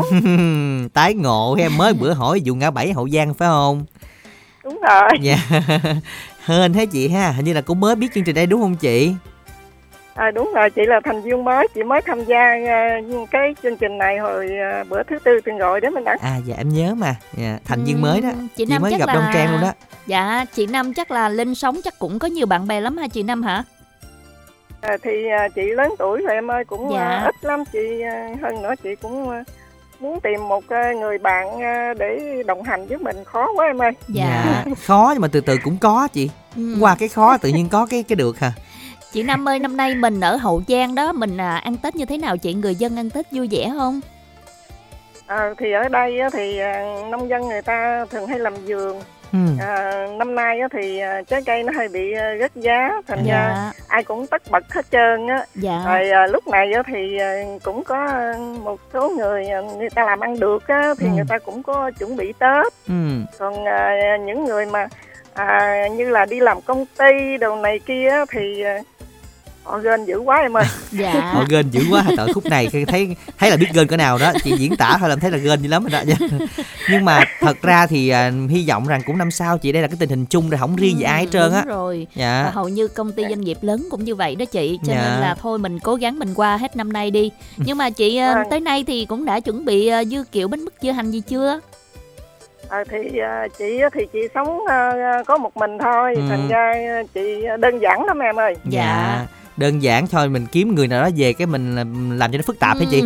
Tái 0.94 1.14
ngộ 1.14 1.56
em 1.58 1.76
mới 1.76 1.92
bữa 1.94 2.12
hỏi 2.12 2.40
vụ 2.44 2.54
ngã 2.54 2.70
bảy 2.70 2.92
Hậu 2.92 3.08
Giang 3.08 3.34
phải 3.34 3.48
không? 3.48 3.84
Đúng 4.66 4.80
rồi. 4.88 5.10
Dạ. 5.20 5.36
Hên 6.46 6.72
thế 6.72 6.86
chị 6.86 7.08
ha, 7.08 7.30
hình 7.30 7.44
như 7.44 7.52
là 7.52 7.60
cũng 7.60 7.80
mới 7.80 7.96
biết 7.96 8.06
chương 8.14 8.24
trình 8.24 8.34
đây 8.34 8.46
đúng 8.46 8.60
không 8.60 8.76
chị? 8.76 9.14
À, 10.14 10.30
đúng 10.30 10.50
rồi, 10.54 10.70
chị 10.70 10.82
là 10.86 11.00
thành 11.04 11.22
viên 11.22 11.44
mới, 11.44 11.68
chị 11.74 11.82
mới 11.82 12.00
tham 12.06 12.24
gia 12.24 12.38
à, 12.68 12.98
cái 13.30 13.54
chương 13.62 13.76
trình 13.76 13.98
này 13.98 14.18
hồi 14.18 14.48
à, 14.72 14.84
bữa 14.88 15.02
thứ 15.02 15.18
tư 15.24 15.40
tuần 15.44 15.58
rồi 15.58 15.80
đó 15.80 15.90
Minh 15.90 16.04
Đẳng. 16.04 16.18
À 16.22 16.36
dạ 16.44 16.54
em 16.58 16.68
nhớ 16.68 16.94
mà. 16.94 17.14
Dạ, 17.36 17.58
thành 17.64 17.84
viên 17.84 17.94
Ừm, 17.94 18.02
mới 18.02 18.20
đó. 18.20 18.28
Chị 18.56 18.64
Chị 18.64 18.72
Năm 18.72 18.82
mới 18.82 18.90
chắc 18.90 19.00
gặp 19.00 19.06
là 19.06 19.14
Đông 19.14 19.24
Trang 19.34 19.52
luôn 19.52 19.60
đó. 19.60 19.72
Dạ, 20.06 20.44
chị 20.54 20.66
Năm 20.66 20.94
chắc 20.94 21.10
là 21.10 21.28
lên 21.28 21.54
sóng 21.54 21.80
chắc 21.84 21.98
cũng 21.98 22.18
có 22.18 22.28
nhiều 22.28 22.46
bạn 22.46 22.68
bè 22.68 22.80
lắm 22.80 22.96
ha 22.96 23.08
chị 23.08 23.22
Năm 23.22 23.42
hả? 23.42 23.62
À, 24.80 24.96
thì 25.02 25.28
à, 25.28 25.48
chị 25.54 25.62
lớn 25.62 25.94
tuổi 25.98 26.22
rồi 26.22 26.34
em 26.34 26.50
ơi, 26.50 26.64
cũng 26.64 26.90
Dạ. 26.92 27.04
à, 27.08 27.24
ít 27.24 27.34
lắm, 27.42 27.64
chị 27.72 28.00
à, 28.02 28.28
hơn 28.42 28.62
nữa 28.62 28.74
chị 28.82 28.90
cũng 29.02 29.30
à, 29.30 29.44
muốn 30.00 30.20
tìm 30.20 30.48
một 30.48 30.64
à, 30.68 30.92
người 31.00 31.18
bạn 31.18 31.62
à, 31.62 31.94
để 31.98 32.42
đồng 32.46 32.62
hành 32.62 32.86
với 32.86 32.98
mình 32.98 33.24
khó 33.24 33.46
quá 33.56 33.66
em 33.66 33.82
ơi. 33.82 33.92
Dạ. 34.08 34.64
Khó 34.86 35.10
nhưng 35.12 35.22
mà 35.22 35.28
từ 35.32 35.40
từ 35.40 35.56
cũng 35.64 35.78
có 35.80 36.08
chị. 36.12 36.30
Ừ. 36.56 36.76
Qua 36.80 36.96
cái 36.98 37.08
khó 37.08 37.36
tự 37.38 37.48
nhiên 37.48 37.68
có 37.68 37.86
cái 37.86 38.02
cái 38.02 38.16
được 38.16 38.38
hả? 38.38 38.52
Chị 39.12 39.22
Năm 39.22 39.48
ơi, 39.48 39.58
năm 39.58 39.76
nay 39.76 39.94
mình 39.94 40.20
ở 40.20 40.36
Hậu 40.36 40.62
Giang 40.68 40.94
đó, 40.94 41.12
mình 41.12 41.36
à, 41.36 41.56
ăn 41.56 41.76
Tết 41.76 41.96
như 41.96 42.04
thế 42.04 42.18
nào 42.18 42.36
chị? 42.36 42.54
Người 42.54 42.74
dân 42.74 42.96
ăn 42.96 43.10
Tết 43.10 43.26
vui 43.32 43.48
vẻ 43.50 43.70
không? 43.78 44.00
À, 45.26 45.54
thì 45.58 45.72
ở 45.72 45.88
đây 45.88 46.20
á, 46.20 46.28
thì 46.32 46.58
nông 47.10 47.28
dân 47.28 47.48
người 47.48 47.62
ta 47.62 48.06
thường 48.10 48.26
hay 48.26 48.38
làm 48.38 48.54
vườn 48.66 49.00
Ừ. 49.32 49.38
À, 49.60 50.06
năm 50.18 50.34
nay 50.34 50.60
á, 50.60 50.68
thì 50.72 50.98
à, 50.98 51.22
trái 51.28 51.42
cây 51.46 51.62
nó 51.62 51.72
hơi 51.76 51.88
bị 51.88 52.12
à, 52.12 52.34
rớt 52.40 52.50
giá 52.54 52.90
thành 53.06 53.18
ra 53.26 53.52
Dạ, 53.54 53.72
ai 53.88 54.04
cũng 54.04 54.26
tất 54.26 54.42
bật 54.50 54.72
hết 54.74 54.86
trơn 54.90 55.26
á 55.26 55.44
dạ. 55.54 55.82
rồi 55.86 56.10
à, 56.10 56.26
lúc 56.26 56.48
này 56.48 56.72
thì 56.86 57.18
à, 57.18 57.34
cũng 57.62 57.84
có 57.84 58.06
một 58.64 58.80
số 58.92 59.08
người 59.18 59.44
người 59.78 59.90
ta 59.90 60.04
làm 60.04 60.20
ăn 60.20 60.40
được 60.40 60.68
á, 60.68 60.94
thì 60.98 61.06
Ừ. 61.06 61.12
người 61.14 61.24
ta 61.28 61.38
cũng 61.38 61.62
có 61.62 61.90
chuẩn 61.98 62.16
bị 62.16 62.32
tết 62.38 62.72
Ừ. 62.88 62.94
còn 63.38 63.64
à, 63.64 64.16
những 64.26 64.44
người 64.44 64.66
mà 64.66 64.88
à, 65.34 65.74
như 65.88 66.08
là 66.10 66.24
đi 66.24 66.40
làm 66.40 66.60
công 66.60 66.84
ty 66.98 67.36
đồ 67.40 67.56
này 67.56 67.78
kia 67.78 68.12
thì 68.30 68.64
họ 69.66 69.78
ghen 69.78 70.04
dữ 70.04 70.18
quá 70.18 70.38
em 70.38 70.56
ơi 70.56 70.64
Dạ. 70.90 71.30
Họ 71.34 71.44
gên 71.48 71.70
dữ 71.70 71.80
quá 71.90 72.04
tại 72.16 72.26
khúc 72.34 72.46
này 72.46 72.68
khi 72.72 72.84
thấy 72.84 73.16
thấy 73.38 73.50
là 73.50 73.56
biết 73.56 73.66
gên 73.74 73.86
cỡ 73.86 73.96
nào 73.96 74.18
đó 74.18 74.32
chị 74.44 74.52
diễn 74.58 74.76
tả 74.76 74.96
thôi 75.00 75.08
làm 75.08 75.20
thấy 75.20 75.30
là 75.30 75.38
gên 75.38 75.62
dữ 75.62 75.68
lắm 75.68 75.82
rồi 75.84 75.90
đó 75.90 76.00
nha. 76.06 76.36
nhưng 76.90 77.04
mà 77.04 77.20
thật 77.40 77.62
ra 77.62 77.86
thì 77.86 78.08
à, 78.08 78.30
hy 78.48 78.64
vọng 78.68 78.86
rằng 78.86 79.00
cũng 79.06 79.18
năm 79.18 79.30
sau 79.30 79.58
chị 79.58 79.72
đây 79.72 79.82
là 79.82 79.88
cái 79.88 79.96
tình 80.00 80.08
hình 80.08 80.26
chung 80.26 80.50
rồi 80.50 80.58
không 80.58 80.76
riêng 80.76 80.96
gì 80.98 81.02
ai 81.04 81.20
hết 81.20 81.28
trơn 81.32 81.52
á 81.52 81.62
rồi. 81.66 82.06
Và 82.14 82.20
dạ 82.22 82.50
hầu 82.54 82.68
như 82.68 82.88
công 82.88 83.12
ty 83.12 83.22
doanh 83.28 83.40
nghiệp 83.40 83.58
lớn 83.60 83.86
cũng 83.90 84.04
như 84.04 84.14
vậy 84.14 84.34
đó 84.36 84.44
chị 84.44 84.78
cho 84.86 84.92
Dạ. 84.92 85.02
nên 85.10 85.20
là 85.20 85.34
thôi 85.34 85.58
mình 85.58 85.78
cố 85.78 85.94
gắng 85.94 86.18
mình 86.18 86.34
qua 86.34 86.56
hết 86.56 86.76
năm 86.76 86.92
nay 86.92 87.10
đi 87.10 87.30
nhưng 87.56 87.78
mà 87.78 87.90
chị 87.90 88.16
ờ, 88.16 88.34
Vâng. 88.34 88.46
tới 88.50 88.60
nay 88.60 88.84
thì 88.86 89.04
cũng 89.04 89.24
đã 89.24 89.40
chuẩn 89.40 89.64
bị 89.64 89.86
ờ, 89.88 90.04
dưa 90.04 90.22
kiệu 90.32 90.48
bánh 90.48 90.64
mứt 90.64 90.74
dưa 90.82 90.90
hành 90.90 91.10
gì 91.10 91.20
chưa 91.20 91.60
à, 92.68 92.84
thì 92.90 93.18
à, 93.18 93.46
chị 93.58 93.64
thì 93.94 94.00
chị 94.12 94.18
sống 94.34 94.58
à, 94.68 94.90
có 95.26 95.36
một 95.38 95.56
mình 95.56 95.78
thôi 95.82 96.12
Ừ. 96.16 96.22
thành 96.28 96.48
ra 96.48 96.72
à, 96.88 97.02
chị 97.14 97.20
đơn 97.60 97.78
giản 97.78 98.04
lắm 98.04 98.18
em 98.18 98.36
ơi 98.38 98.54
dạ 98.64 99.26
đơn 99.56 99.82
giản 99.82 100.06
thôi 100.06 100.28
mình 100.28 100.46
kiếm 100.52 100.74
người 100.74 100.88
nào 100.88 101.02
đó 101.02 101.10
về 101.16 101.32
cái 101.32 101.46
mình 101.46 101.74
làm, 102.18 102.32
cho 102.32 102.38
nó 102.38 102.42
phức 102.46 102.58
tạp 102.58 102.76
hả 102.78 102.84
chị? 102.90 103.02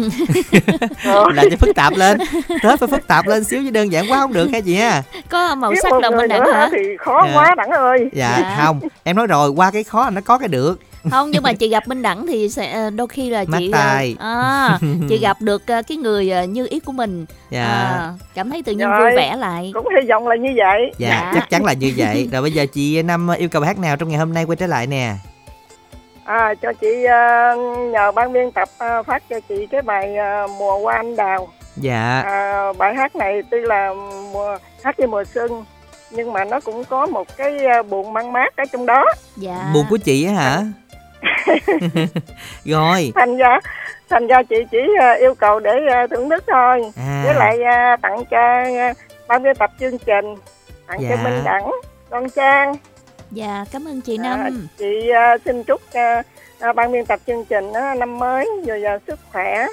Ừ. 1.04 1.24
Làm 1.34 1.46
cho 1.50 1.56
phức 1.60 1.74
tạp 1.76 1.92
lên. 1.96 2.18
Tết 2.62 2.78
phải 2.80 2.88
phức 2.88 3.06
tạp 3.06 3.26
lên 3.26 3.44
xíu 3.44 3.62
chứ 3.64 3.70
đơn 3.70 3.92
giản 3.92 4.10
quá 4.10 4.18
không 4.18 4.32
được 4.32 4.50
hả 4.52 4.60
chị 4.60 4.74
ha? 4.74 5.02
Có 5.28 5.54
màu 5.54 5.70
Kiếm 5.70 5.80
sắc 5.82 5.92
đồng 6.02 6.16
minh 6.16 6.28
đẳng 6.28 6.52
hả? 6.52 6.68
thì 6.72 6.78
khó 6.98 7.22
Dạ. 7.26 7.34
quá 7.36 7.54
đẳng 7.56 7.70
ơi. 7.70 8.10
Dạ, 8.12 8.38
Dạ. 8.40 8.56
không. 8.64 8.80
Em 9.04 9.16
nói 9.16 9.26
rồi 9.26 9.50
qua 9.50 9.70
cái 9.70 9.84
khó 9.84 10.04
là 10.04 10.10
nó 10.10 10.20
có 10.20 10.38
cái 10.38 10.48
được. 10.48 10.80
Không 11.10 11.30
nhưng 11.30 11.42
mà 11.42 11.52
chị 11.58 11.68
gặp 11.68 11.88
minh 11.88 12.02
đẳng 12.02 12.26
thì 12.26 12.48
sẽ 12.48 12.72
ờ, 12.72 12.90
đôi 12.90 13.08
khi 13.08 13.30
là 13.30 13.44
Mát 13.48 13.58
chị 13.58 13.70
ờ, 13.70 13.78
tai. 13.78 14.16
à, 14.18 14.78
chị 15.08 15.18
gặp 15.22 15.36
được 15.40 15.62
ờ, 15.66 15.82
cái 15.88 15.96
người 15.96 16.30
ờ, 16.30 16.44
như 16.44 16.66
ý 16.70 16.80
của 16.80 16.92
mình. 16.92 17.26
Dạ. 17.50 17.64
À, 17.64 18.12
cảm 18.34 18.50
thấy 18.50 18.62
tự 18.62 18.72
nhiên 18.72 18.88
Rồi. 18.88 19.00
vui 19.00 19.10
vẻ 19.16 19.36
lại. 19.36 19.70
cũng 19.74 19.88
hy 20.02 20.08
vọng 20.08 20.28
là 20.28 20.36
như 20.36 20.48
vậy. 20.56 20.92
Dạ, 20.98 21.08
Dạ. 21.08 21.32
chắc 21.34 21.50
chắn 21.50 21.64
là 21.64 21.72
như 21.72 21.92
vậy. 21.96 22.28
Rồi 22.32 22.42
bây 22.42 22.52
giờ 22.52 22.66
chị 22.72 23.02
năm 23.02 23.28
yêu 23.38 23.48
cầu 23.48 23.60
bài 23.62 23.66
hát 23.68 23.78
nào 23.78 23.96
trong 23.96 24.08
ngày 24.08 24.18
hôm 24.18 24.34
nay 24.34 24.44
quay 24.44 24.56
trở 24.56 24.66
lại 24.66 24.86
nè 24.86 25.14
à, 26.30 26.54
cho 26.62 26.72
chị 26.72 27.04
à, 27.04 27.54
nhờ 27.92 28.12
ban 28.12 28.32
biên 28.32 28.50
tập 28.52 28.68
à, 28.78 29.02
phát 29.02 29.22
cho 29.30 29.40
chị 29.48 29.66
cái 29.66 29.82
bài 29.82 30.16
à, 30.16 30.46
mùa 30.58 30.78
hoa 30.78 30.94
anh 30.96 31.16
đào. 31.16 31.48
Dạ. 31.76 32.22
À, 32.26 32.72
bài 32.78 32.94
hát 32.94 33.16
này 33.16 33.42
tuy 33.50 33.60
là 33.60 33.94
mùa 34.32 34.56
hát 34.84 34.96
với 34.98 35.06
mùa 35.06 35.24
xuân 35.24 35.64
nhưng 36.10 36.32
mà 36.32 36.44
nó 36.44 36.60
cũng 36.60 36.84
có 36.84 37.06
một 37.06 37.36
cái 37.36 37.58
buồn 37.88 38.12
mang 38.12 38.32
mát 38.32 38.56
ở 38.56 38.64
trong 38.72 38.86
đó. 38.86 39.04
Dạ. 39.36 39.70
Buồn 39.74 39.84
của 39.90 39.96
chị 39.96 40.26
á 40.26 40.32
hả? 40.32 40.62
Rồi. 42.64 43.12
Thành 43.14 43.36
ra 43.36 43.58
thành 44.10 44.26
ra 44.26 44.42
chị 44.42 44.56
chỉ 44.70 44.78
yêu 45.20 45.34
cầu 45.34 45.60
để 45.60 45.72
thưởng 46.10 46.30
thức 46.30 46.44
thôi. 46.46 46.92
À. 46.96 47.22
Với 47.24 47.34
lại 47.34 47.58
tặng 48.02 48.24
cho 48.30 48.64
ban 49.28 49.42
biên 49.42 49.56
tập 49.56 49.70
chương 49.80 49.98
trình 49.98 50.34
tặng 50.86 50.98
cho 51.00 51.16
Dạ. 51.16 51.16
minh 51.24 51.40
đẳng 51.44 51.70
đoan 52.10 52.30
trang 52.30 52.74
dạ 53.30 53.64
cảm 53.72 53.88
ơn 53.88 54.00
chị 54.00 54.16
À, 54.22 54.36
năm 54.36 54.68
chị 54.78 55.08
à, 55.14 55.36
xin 55.44 55.64
chúc 55.64 55.80
à, 55.92 56.22
à, 56.58 56.72
ban 56.72 56.92
biên 56.92 57.06
tập 57.06 57.20
chương 57.26 57.44
trình 57.44 57.72
á, 57.72 57.94
năm 57.94 58.18
mới 58.18 58.48
dồi 58.66 58.80
dào 58.80 58.98
sức 59.06 59.18
khỏe 59.32 59.66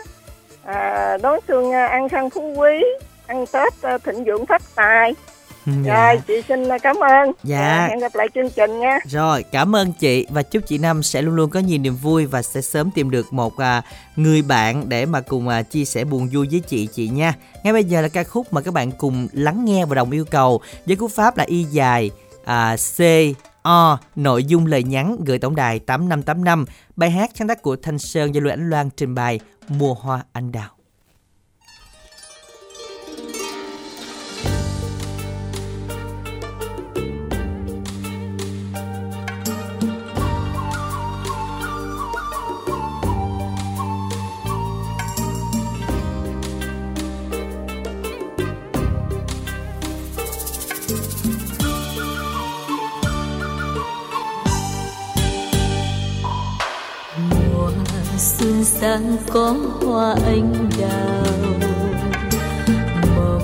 à, 0.66 1.18
đón 1.22 1.40
xuân 1.48 1.72
à, 1.72 1.88
ăn 1.88 2.10
sang 2.10 2.30
phú 2.30 2.54
quý 2.58 2.84
ăn 3.28 3.46
tết 3.52 3.74
à, 3.82 3.98
thịnh 3.98 4.24
vượng 4.26 4.46
phát 4.46 4.62
tài 4.76 5.14
dạ. 5.86 6.14
rồi 6.14 6.22
chị 6.28 6.34
xin 6.48 6.70
à, 6.70 6.78
cảm 6.78 6.96
ơn 6.96 7.32
Dạ. 7.44 7.60
À, 7.60 7.88
hẹn 7.88 8.00
gặp 8.00 8.16
lại 8.16 8.28
chương 8.36 8.50
trình 8.50 8.80
nha 8.80 9.00
Rồi, 9.06 9.44
cảm 9.52 9.76
ơn 9.76 9.94
chị 10.00 10.28
và 10.30 10.42
chúc 10.44 10.64
chị 10.68 10.78
Năm 10.78 11.04
sẽ 11.04 11.22
luôn 11.22 11.36
luôn 11.36 11.50
có 11.50 11.60
nhiều 11.60 11.78
niềm 11.78 11.96
vui 11.96 12.26
và 12.26 12.42
sẽ 12.42 12.62
sớm 12.62 12.92
tìm 12.92 13.12
được 13.12 13.34
một 13.34 13.58
à, 13.58 13.82
người 14.16 14.42
bạn 14.42 14.90
để 14.90 15.06
mà 15.06 15.22
cùng 15.22 15.48
à, 15.48 15.62
chia 15.62 15.86
sẻ 15.86 16.04
buồn 16.04 16.30
vui 16.34 16.48
với 16.52 16.60
chị 16.60 16.88
chị 16.94 17.08
nha. 17.08 17.34
Ngay 17.64 17.74
bây 17.74 17.84
giờ 17.84 18.02
là 18.02 18.08
ca 18.08 18.24
khúc 18.24 18.54
mà 18.54 18.62
các 18.62 18.74
bạn 18.74 18.92
cùng 18.92 19.28
lắng 19.34 19.66
nghe 19.66 19.86
và 19.86 19.96
đồng 19.96 20.12
yêu 20.12 20.26
cầu 20.26 20.62
với 20.86 20.96
cú 20.96 21.08
pháp 21.08 21.38
là 21.38 21.44
y 21.48 21.64
dài 21.64 22.12
à, 22.48 22.76
C 22.98 23.02
O 23.64 24.00
nội 24.16 24.44
dung 24.44 24.66
lời 24.66 24.84
nhắn 24.84 25.18
gửi 25.26 25.40
tổng 25.40 25.56
đài 25.56 25.80
8585 25.80 26.66
bài 26.96 27.12
hát 27.12 27.32
sáng 27.36 27.48
tác 27.48 27.62
của 27.62 27.76
Thanh 27.76 28.00
Sơn 28.00 28.36
do 28.36 28.42
Lê 28.42 28.52
Ánh 28.52 28.70
Loan 28.70 28.90
trình 28.90 29.16
bày 29.16 29.40
Mùa 29.68 29.94
hoa 29.94 30.24
anh 30.32 30.52
đào. 30.52 30.77
xuân 58.40 58.64
sang 58.64 59.18
có 59.34 59.56
hoa 59.82 60.16
anh 60.26 60.70
đào. 60.80 61.34
Màu 63.16 63.42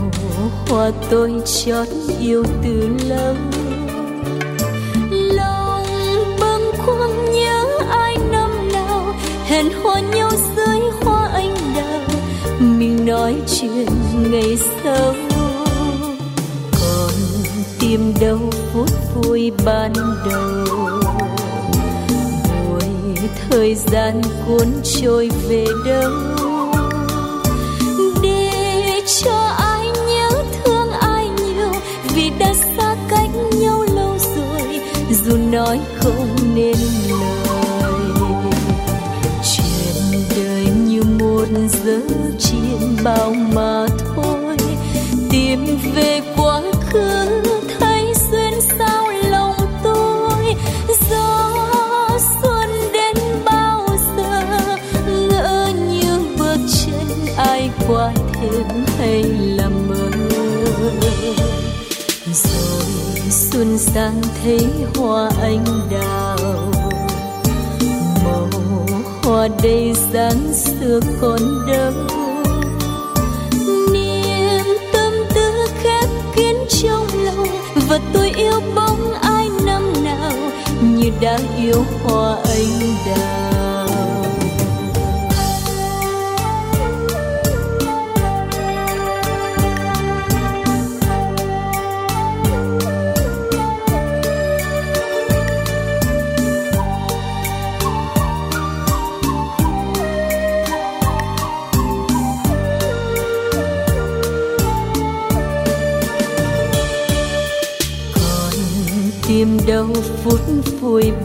hoa 0.70 0.92
tôi 1.10 1.32
chót 1.46 1.88
yêu 2.20 2.44
từ 2.64 2.90
lâu. 3.08 3.36
Lòng 5.12 5.88
bâng 6.40 6.72
khuâng 6.78 7.34
nhớ 7.34 7.66
ai 7.90 8.18
năm 8.32 8.72
nào, 8.74 9.14
hẹn 9.46 9.66
hò 9.84 9.96
nhau 10.16 10.32
dưới 10.56 10.80
hoa 11.02 11.30
anh 11.34 11.56
đào. 11.76 12.20
Mình 12.60 13.06
nói 13.06 13.36
chuyện 13.48 13.88
ngày 14.32 14.58
sau. 14.84 15.16
Còn 16.82 17.14
tìm 17.80 18.14
đâu 18.22 18.40
phút 18.74 18.90
vui 19.16 19.52
ban 19.66 19.94
đầu 20.30 21.03
thời 23.50 23.76
gian 23.76 24.22
cuốn 24.48 24.68
trôi 24.84 25.30
về 25.50 25.66
đâu. 25.86 26.12
Để 28.24 29.02
cho 29.24 29.38
ai 29.58 29.86
nhớ 29.86 30.30
thương 30.66 30.92
ai 30.92 31.28
nhiều, 31.28 31.72
vì 32.16 32.30
đã 32.40 32.54
xa 32.54 32.96
cách 33.10 33.30
nhau 33.62 33.86
lâu 33.96 34.18
rồi, 34.36 34.80
dù 35.26 35.38
nói 35.52 35.80
không 35.96 36.36
nên 36.56 36.78
lời. 37.10 37.94
Chuyện 39.44 40.24
đời 40.36 40.68
như 40.88 41.04
một 41.20 41.46
giấc 41.84 42.04
chiêm 42.40 43.04
bao 43.04 43.36
mà 43.54 43.88
thôi, 44.16 44.58
tìm 45.30 45.66
về 45.96 46.22
sang 63.78 64.22
thấy 64.44 64.70
hoa 64.96 65.32
anh 65.42 65.66
đào. 65.92 66.38
Màu 68.24 68.50
hoa 69.24 69.48
đầy 69.64 69.94
dáng 70.14 70.54
xưa 70.54 71.00
còn 71.22 71.40
đâu. 71.68 71.94
Niềm 73.92 74.66
tâm 74.94 75.14
tư 75.36 75.52
khép 75.82 76.10
kín 76.36 76.56
trong 76.70 77.08
lòng 77.24 77.48
và 77.90 78.00
tôi 78.14 78.32
yêu 78.38 78.62
bóng 78.76 79.14
ai 79.14 79.50
năm 79.66 79.94
nào 80.04 80.32
như 80.82 81.12
đã 81.22 81.40
yêu 81.58 81.86
hoa 82.04 82.36
anh 82.36 82.96
đào. 83.06 83.43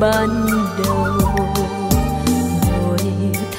Ban 0.01 0.29
đầu. 0.85 1.07
Rồi 2.73 2.99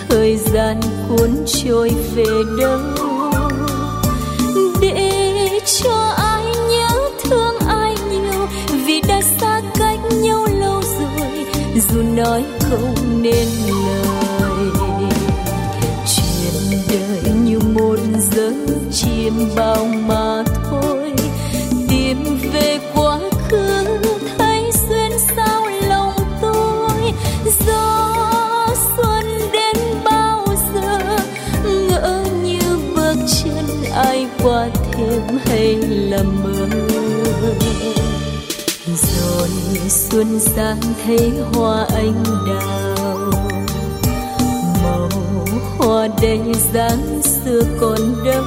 thời 0.10 0.38
gian 0.38 0.82
cuốn 1.10 1.30
trôi 1.46 1.92
về 2.16 2.26
đâu? 2.60 3.09
Xuân 40.20 40.40
sang 40.40 40.78
thấy 41.06 41.32
hoa 41.54 41.86
anh 41.96 42.24
đào. 42.48 43.18
Màu 44.84 45.10
hoa 45.78 46.08
đầy 46.22 46.40
dáng 46.74 47.22
xưa 47.24 47.62
còn 47.80 48.00
đâu. 48.26 48.44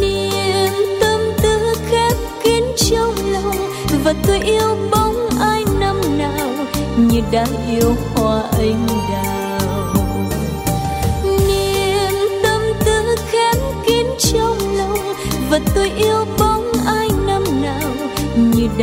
Niềm 0.00 0.72
tâm 1.00 1.20
tư 1.42 1.74
khép 1.90 2.16
kín 2.42 2.64
trong 2.76 3.14
lòng 3.32 3.56
và 4.04 4.14
tôi 4.26 4.40
yêu 4.40 4.76
bóng 4.90 5.28
ai 5.40 5.64
năm 5.80 6.18
nào 6.18 6.48
như 6.96 7.20
đã 7.32 7.46
yêu 7.70 7.94
hoa 8.14 8.42
anh 8.58 8.86
đào. 8.86 9.17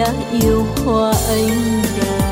Đã 0.05 0.13
yêu 0.41 0.65
hoa 0.85 1.13
anh 1.29 1.81
đào. 1.97 2.24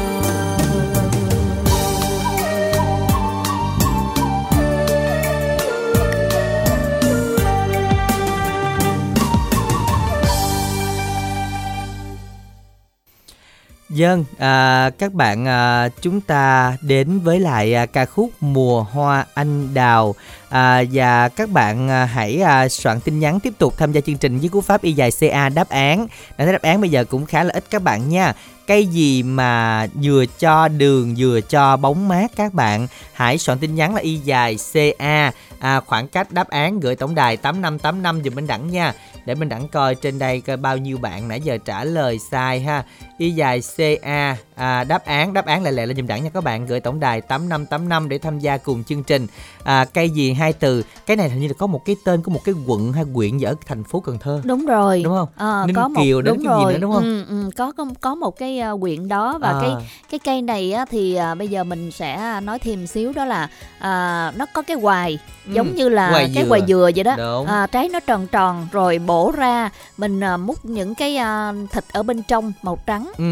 Dân, 13.93 14.25
à, 14.37 14.89
các 14.97 15.13
bạn 15.13 15.47
à, 15.47 15.89
chúng 16.01 16.21
ta 16.21 16.77
đến 16.81 17.19
với 17.19 17.39
lại 17.39 17.73
à, 17.73 17.85
ca 17.85 18.05
khúc 18.05 18.31
Mùa 18.41 18.83
Hoa 18.83 19.25
Anh 19.33 19.73
Đào 19.73 20.15
à, 20.49 20.83
và 20.91 21.29
các 21.29 21.49
bạn 21.49 21.89
à, 21.89 22.05
hãy 22.05 22.41
à, 22.41 22.69
soạn 22.69 22.99
tin 22.99 23.19
nhắn 23.19 23.39
tiếp 23.39 23.53
tục 23.57 23.77
tham 23.77 23.91
gia 23.91 24.01
chương 24.01 24.17
trình 24.17 24.39
với 24.39 24.49
cú 24.49 24.61
pháp 24.61 24.81
y 24.81 24.93
dài 24.93 25.09
CA 25.19 25.49
đáp 25.49 25.69
án. 25.69 26.07
Đã 26.37 26.45
thấy 26.45 26.51
đáp 26.51 26.61
án 26.61 26.81
bây 26.81 26.89
giờ 26.89 27.05
cũng 27.05 27.25
khá 27.25 27.43
là 27.43 27.53
ít 27.53 27.63
các 27.69 27.83
bạn 27.83 28.09
nha. 28.09 28.33
Cây 28.67 28.85
gì 28.85 29.23
mà 29.23 29.87
vừa 30.01 30.25
cho 30.39 30.67
đường 30.67 31.15
vừa 31.17 31.41
cho 31.41 31.77
bóng 31.77 32.07
mát 32.07 32.31
các 32.35 32.53
bạn? 32.53 32.87
Hãy 33.13 33.37
soạn 33.37 33.59
tin 33.59 33.75
nhắn 33.75 33.95
là 33.95 34.01
y 34.01 34.15
dài 34.15 34.57
CA 34.73 35.31
à, 35.59 35.79
Khoảng 35.79 36.07
cách 36.07 36.31
đáp 36.31 36.49
án 36.49 36.79
gửi 36.79 36.95
tổng 36.95 37.15
đài 37.15 37.37
8585 37.37 38.23
dùm 38.23 38.35
mình 38.35 38.47
Đẳng 38.47 38.71
nha. 38.71 38.93
Để 39.25 39.35
mình 39.35 39.49
Đẳng 39.49 39.67
coi 39.67 39.95
trên 39.95 40.19
đây 40.19 40.41
coi 40.41 40.57
bao 40.57 40.77
nhiêu 40.77 40.97
bạn 40.97 41.27
nãy 41.27 41.41
giờ 41.41 41.57
trả 41.65 41.83
lời 41.83 42.19
sai 42.31 42.59
ha. 42.59 42.83
Y 43.17 43.31
dài 43.31 43.61
CA 43.77 44.37
à, 44.55 44.83
đáp 44.83 45.05
án 45.05 45.33
đáp 45.33 45.45
án 45.45 45.63
lại 45.63 45.73
lẹ 45.73 45.85
là 45.85 45.93
dùm 45.93 46.07
Đẳng 46.07 46.23
nha 46.23 46.29
các 46.33 46.43
bạn 46.43 46.65
Gửi 46.65 46.79
tổng 46.79 46.99
đài 46.99 47.21
8585 47.21 48.09
để 48.09 48.17
tham 48.17 48.39
gia 48.39 48.57
cùng 48.57 48.83
chương 48.83 49.03
trình 49.03 49.27
à, 49.63 49.85
Cây 49.93 50.09
gì 50.09 50.33
hai 50.33 50.53
từ 50.53 50.83
Cái 51.05 51.17
này 51.17 51.29
hình 51.29 51.39
như 51.39 51.47
là 51.47 51.53
có 51.57 51.67
một 51.67 51.85
cái 51.85 51.95
tên 52.05 52.23
của 52.23 52.31
một 52.31 52.41
cái 52.43 52.55
quận 52.67 52.93
hay 52.93 53.03
huyện 53.13 53.37
gì 53.37 53.45
ở 53.45 53.55
thành 53.67 53.83
phố 53.83 53.99
Cần 53.99 54.17
Thơ 54.19 54.41
đúng 54.43 54.65
rồi 54.65 55.01
Đúng 55.03 55.13
không? 55.13 55.27
Ờ, 55.37 55.63
Ninh 55.67 55.75
có 55.75 55.87
một 55.87 56.01
Kiều 56.03 56.21
đó, 56.21 56.31
đúng 56.31 56.37
cái 56.45 56.57
gì 56.57 56.63
rồi 56.63 56.73
nữa, 56.73 56.79
đúng 56.79 56.93
không? 56.93 57.03
Ừ, 57.03 57.25
ừ, 57.29 57.49
có 57.57 57.71
có 57.71 57.85
có 58.01 58.15
một 58.15 58.37
cái 58.37 58.61
uh, 58.73 58.81
quyện 58.81 59.07
đó 59.07 59.37
và 59.41 59.47
À. 59.49 59.57
cái 59.61 59.71
cái 60.11 60.19
cây 60.19 60.41
này 60.41 60.73
á, 60.73 60.85
thì 60.89 61.15
à, 61.15 61.35
bây 61.35 61.47
giờ 61.47 61.63
mình 61.63 61.91
sẽ 61.91 62.39
nói 62.43 62.59
thêm 62.59 62.87
xíu 62.87 63.11
đó 63.15 63.25
là 63.25 63.47
à, 63.79 64.31
nó 64.35 64.45
có 64.53 64.61
cái 64.61 64.77
hoài 64.77 65.19
Ừ, 65.47 65.53
giống 65.53 65.75
như 65.75 65.89
là 65.89 66.09
hoài 66.09 66.31
cái 66.35 66.43
dừa. 66.43 66.49
hoài 66.49 66.61
dừa 66.67 66.89
vậy 66.95 67.03
đó 67.03 67.15
Đúng. 67.17 67.45
à, 67.47 67.67
trái 67.67 67.89
nó 67.89 67.99
tròn 67.99 68.27
tròn 68.27 68.67
rồi 68.71 68.99
bổ 68.99 69.31
ra 69.37 69.69
mình 69.97 70.19
à, 70.23 70.37
múc 70.37 70.65
những 70.65 70.95
cái 70.95 71.17
à, 71.17 71.53
thịt 71.71 71.83
ở 71.93 72.03
bên 72.03 72.23
trong 72.23 72.53
màu 72.61 72.77
trắng 72.85 73.11
Ừ. 73.17 73.23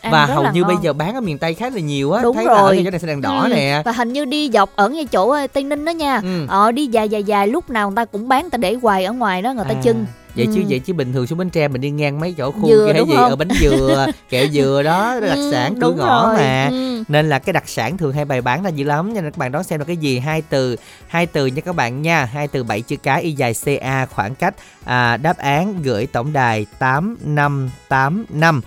Ăn 0.00 0.12
Và 0.12 0.26
hầu 0.26 0.42
là 0.42 0.50
như 0.64 0.66
bây 0.66 0.76
ngon. 0.76 0.84
giờ 0.84 0.92
bán 0.92 1.14
ở 1.14 1.20
miền 1.20 1.38
Tây 1.38 1.54
khá 1.54 1.70
là 1.70 1.80
nhiều 1.80 2.12
á 2.12 2.22
Đúng 2.22 2.36
Thấy 2.36 2.44
ở 2.46 2.54
rồi. 2.62 2.74
cái 2.76 2.84
chỗ 2.84 2.90
này 2.90 3.00
sẽ 3.00 3.06
đèn 3.06 3.20
đỏ 3.20 3.42
Ừ, 3.42 3.48
nè 3.54 3.82
và 3.84 3.92
hình 3.92 4.12
như 4.12 4.24
đi 4.24 4.50
dọc 4.52 4.70
ở 4.76 4.88
ngay 4.88 5.04
chỗ 5.04 5.30
ờ, 5.30 5.46
Tây 5.46 5.64
Ninh 5.64 5.84
đó 5.84 5.90
nha 5.90 6.20
Ừ. 6.22 6.46
ờ 6.48 6.72
đi 6.72 6.86
dài 6.86 7.08
dài 7.08 7.22
dài 7.24 7.48
lúc 7.48 7.70
nào 7.70 7.90
người 7.90 7.96
ta 7.96 8.04
cũng 8.04 8.28
bán 8.28 8.42
người 8.42 8.50
ta 8.50 8.58
để 8.58 8.74
hoài 8.82 9.04
ở 9.04 9.12
ngoài 9.12 9.42
đó 9.42 9.52
người 9.52 9.64
ta 9.68 9.74
À, 9.74 9.80
chưng 9.82 10.06
vậy 10.36 10.48
chứ 10.54 10.60
Ừ. 10.60 10.66
vậy 10.68 10.78
chứ 10.78 10.92
bình 10.92 11.12
thường 11.12 11.26
xuống 11.26 11.38
bến 11.38 11.50
tre 11.50 11.68
mình 11.68 11.80
đi 11.80 11.90
ngang 11.90 12.20
mấy 12.20 12.32
chỗ 12.38 12.50
khu 12.50 12.68
Dừa 12.68 12.84
kia 12.86 12.92
đúng 12.98 13.08
gì 13.08 13.14
không? 13.14 13.28
ở 13.30 13.36
bánh 13.36 13.48
dừa 13.60 14.06
kẹo 14.30 14.46
dừa 14.48 14.82
đó 14.84 15.20
đặc 15.20 15.38
Ừ, 15.38 15.48
sản 15.52 15.74
cửa 15.80 15.92
ngõ 15.92 16.26
rồi. 16.26 16.34
mà 16.36 16.68
Ừ. 16.72 17.02
nên 17.08 17.28
là 17.28 17.38
cái 17.38 17.52
đặc 17.52 17.64
sản 17.68 17.96
thường 17.96 18.12
hay 18.12 18.24
bày 18.24 18.40
bán 18.42 18.64
là 18.64 18.70
dữ 18.70 18.84
lắm 18.84 19.14
nên 19.14 19.24
các 19.24 19.36
bạn 19.36 19.52
đón 19.52 19.64
xem 19.64 19.78
là 19.80 19.84
cái 19.84 19.96
gì 19.96 20.18
hai 20.18 20.42
từ 20.42 20.76
hai 21.06 21.26
từ 21.26 21.46
nha 21.46 21.60
các 21.60 21.76
bạn 21.76 22.02
nha 22.02 22.24
hai 22.24 22.48
từ 22.48 22.64
bảy 22.64 22.80
chữ 22.82 22.96
cái 22.96 23.22
y 23.22 23.32
dài 23.32 23.54
ca 23.80 24.06
khoảng 24.06 24.34
cách 24.34 24.54
à, 24.84 25.16
đáp 25.16 25.38
án 25.38 25.82
gửi 25.82 26.06
tổng 26.06 26.32
đài 26.32 26.66
tám 26.78 27.16
năm 27.24 27.70
tám 27.88 28.24
năm 28.30 28.60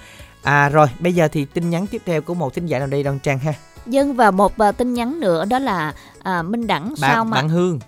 à 0.44 0.70
rồi 0.70 0.88
bây 1.00 1.14
giờ 1.14 1.28
thì 1.28 1.46
tin 1.46 1.70
nhắn 1.70 1.88
tiếp 1.88 2.02
theo 2.06 2.22
của 2.22 2.34
một 2.34 2.54
thính 2.54 2.66
giả 2.66 2.80
nào 2.80 2.88
đây 2.88 3.04
đoan 3.04 3.20
trang 3.20 3.40
ha? 3.40 3.54
Dân 3.86 4.14
và 4.14 4.32
một 4.32 4.58
à, 4.58 4.72
tin 4.72 4.94
nhắn 4.94 5.20
nữa 5.20 5.46
đó 5.46 5.60
là 5.60 5.94
à, 6.24 6.42
minh 6.42 6.68
đẳng 6.68 6.96
sao 6.98 7.24
bạn 7.24 7.30
mà 7.30 7.36
bạn 7.36 7.50
hương. 7.50 7.80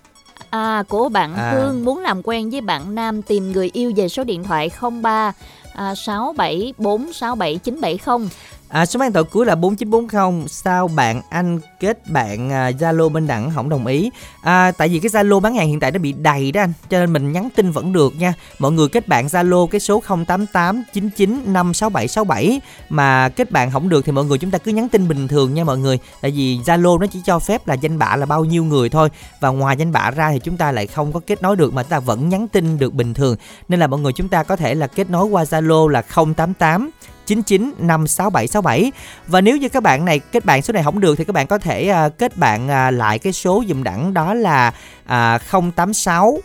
À, 0.50 0.84
của 0.90 1.10
bạn 1.10 1.36
À. 1.36 1.52
Hương 1.52 1.86
muốn 1.86 2.00
làm 2.00 2.22
quen 2.24 2.50
với 2.50 2.62
bạn 2.62 2.96
nam 2.96 3.22
tìm 3.22 3.52
người 3.52 3.70
yêu 3.74 3.94
về 3.96 4.10
số 4.10 4.24
điện 4.24 4.44
thoại 4.44 4.72
03 5.02 5.34
à, 5.74 5.96
67 5.96 6.74
467 6.78 7.58
970 7.58 8.30
À, 8.70 8.86
số 8.86 9.00
máy 9.00 9.10
điện 9.14 9.24
cuối 9.32 9.46
là 9.46 9.56
4940 9.56 10.48
Sao 10.48 10.88
bạn 10.88 11.22
anh 11.30 11.60
kết 11.80 12.10
bạn 12.10 12.52
à, 12.52 12.72
Zalo 12.72 13.06
uh, 13.06 13.12
bên 13.12 13.28
đẳng 13.28 13.52
không 13.56 13.70
đồng 13.70 13.86
ý? 13.86 14.12
À, 14.42 14.72
tại 14.72 14.90
vì 14.90 15.00
cái 15.00 15.10
Zalo 15.10 15.40
bán 15.40 15.56
hàng 15.56 15.68
hiện 15.68 15.80
tại 15.80 15.92
nó 15.92 16.00
bị 16.00 16.12
đầy 16.12 16.52
đó 16.52 16.62
anh 16.62 16.74
cho 16.90 17.00
nên 17.00 17.14
mình 17.14 17.32
nhắn 17.32 17.50
tin 17.56 17.72
vẫn 17.72 17.94
được 17.94 18.14
nha. 18.20 18.34
Mọi 18.60 18.72
người 18.72 18.88
kết 18.88 19.08
bạn 19.08 19.28
Zalo 19.28 19.68
cái 19.68 19.80
số 19.80 20.02
0889956767 20.08 22.60
mà 22.90 23.30
kết 23.30 23.52
bạn 23.52 23.72
không 23.72 23.90
được 23.90 24.06
thì 24.06 24.12
mọi 24.12 24.26
người 24.26 24.38
chúng 24.38 24.52
ta 24.52 24.58
cứ 24.58 24.72
nhắn 24.72 24.90
tin 24.90 25.08
bình 25.08 25.28
thường 25.28 25.54
nha 25.54 25.64
mọi 25.64 25.78
người. 25.78 26.00
Tại 26.22 26.32
vì 26.32 26.60
Zalo 26.60 27.00
nó 27.00 27.08
chỉ 27.08 27.22
cho 27.26 27.40
phép 27.40 27.68
là 27.68 27.74
danh 27.74 28.00
bạ 28.00 28.16
là 28.16 28.26
bao 28.26 28.46
nhiêu 28.46 28.64
người 28.64 28.90
thôi 28.90 29.10
và 29.40 29.50
ngoài 29.50 29.78
danh 29.78 29.92
bạ 29.92 30.12
ra 30.12 30.32
thì 30.32 30.40
chúng 30.40 30.58
ta 30.58 30.72
lại 30.72 30.88
không 30.88 31.12
có 31.12 31.20
kết 31.28 31.42
nối 31.42 31.56
được 31.56 31.74
mà 31.74 31.84
chúng 31.84 31.90
ta 31.90 32.00
vẫn 32.00 32.30
nhắn 32.30 32.48
tin 32.48 32.80
được 32.80 32.94
bình 32.94 33.14
thường. 33.14 33.36
Nên 33.68 33.80
là 33.80 33.88
mọi 33.88 34.00
người 34.00 34.14
chúng 34.14 34.30
ta 34.30 34.44
có 34.44 34.56
thể 34.56 34.76
là 34.76 34.88
kết 34.88 35.10
nối 35.10 35.26
qua 35.26 35.44
Zalo 35.44 35.88
là 35.88 36.04
088 36.36 36.92
995767 37.30 38.92
và 39.28 39.42
nếu 39.42 39.58
như 39.58 39.70
các 39.70 39.84
bạn 39.84 40.06
này 40.06 40.20
kết 40.20 40.46
bạn 40.46 40.62
số 40.62 40.74
này 40.74 40.84
không 40.84 41.00
được 41.00 41.16
thì 41.18 41.24
các 41.24 41.34
bạn 41.34 41.48
có 41.48 41.58
thể 41.58 41.94
uh, 42.06 42.18
kết 42.18 42.38
bạn 42.38 42.66
uh, 42.66 42.94
lại 42.94 43.20
cái 43.20 43.34
số 43.34 43.64
dùm 43.68 43.84
đẳng 43.84 44.14
đó 44.14 44.34
là 44.34 44.74
uh, 45.06 45.76
086 45.76 46.40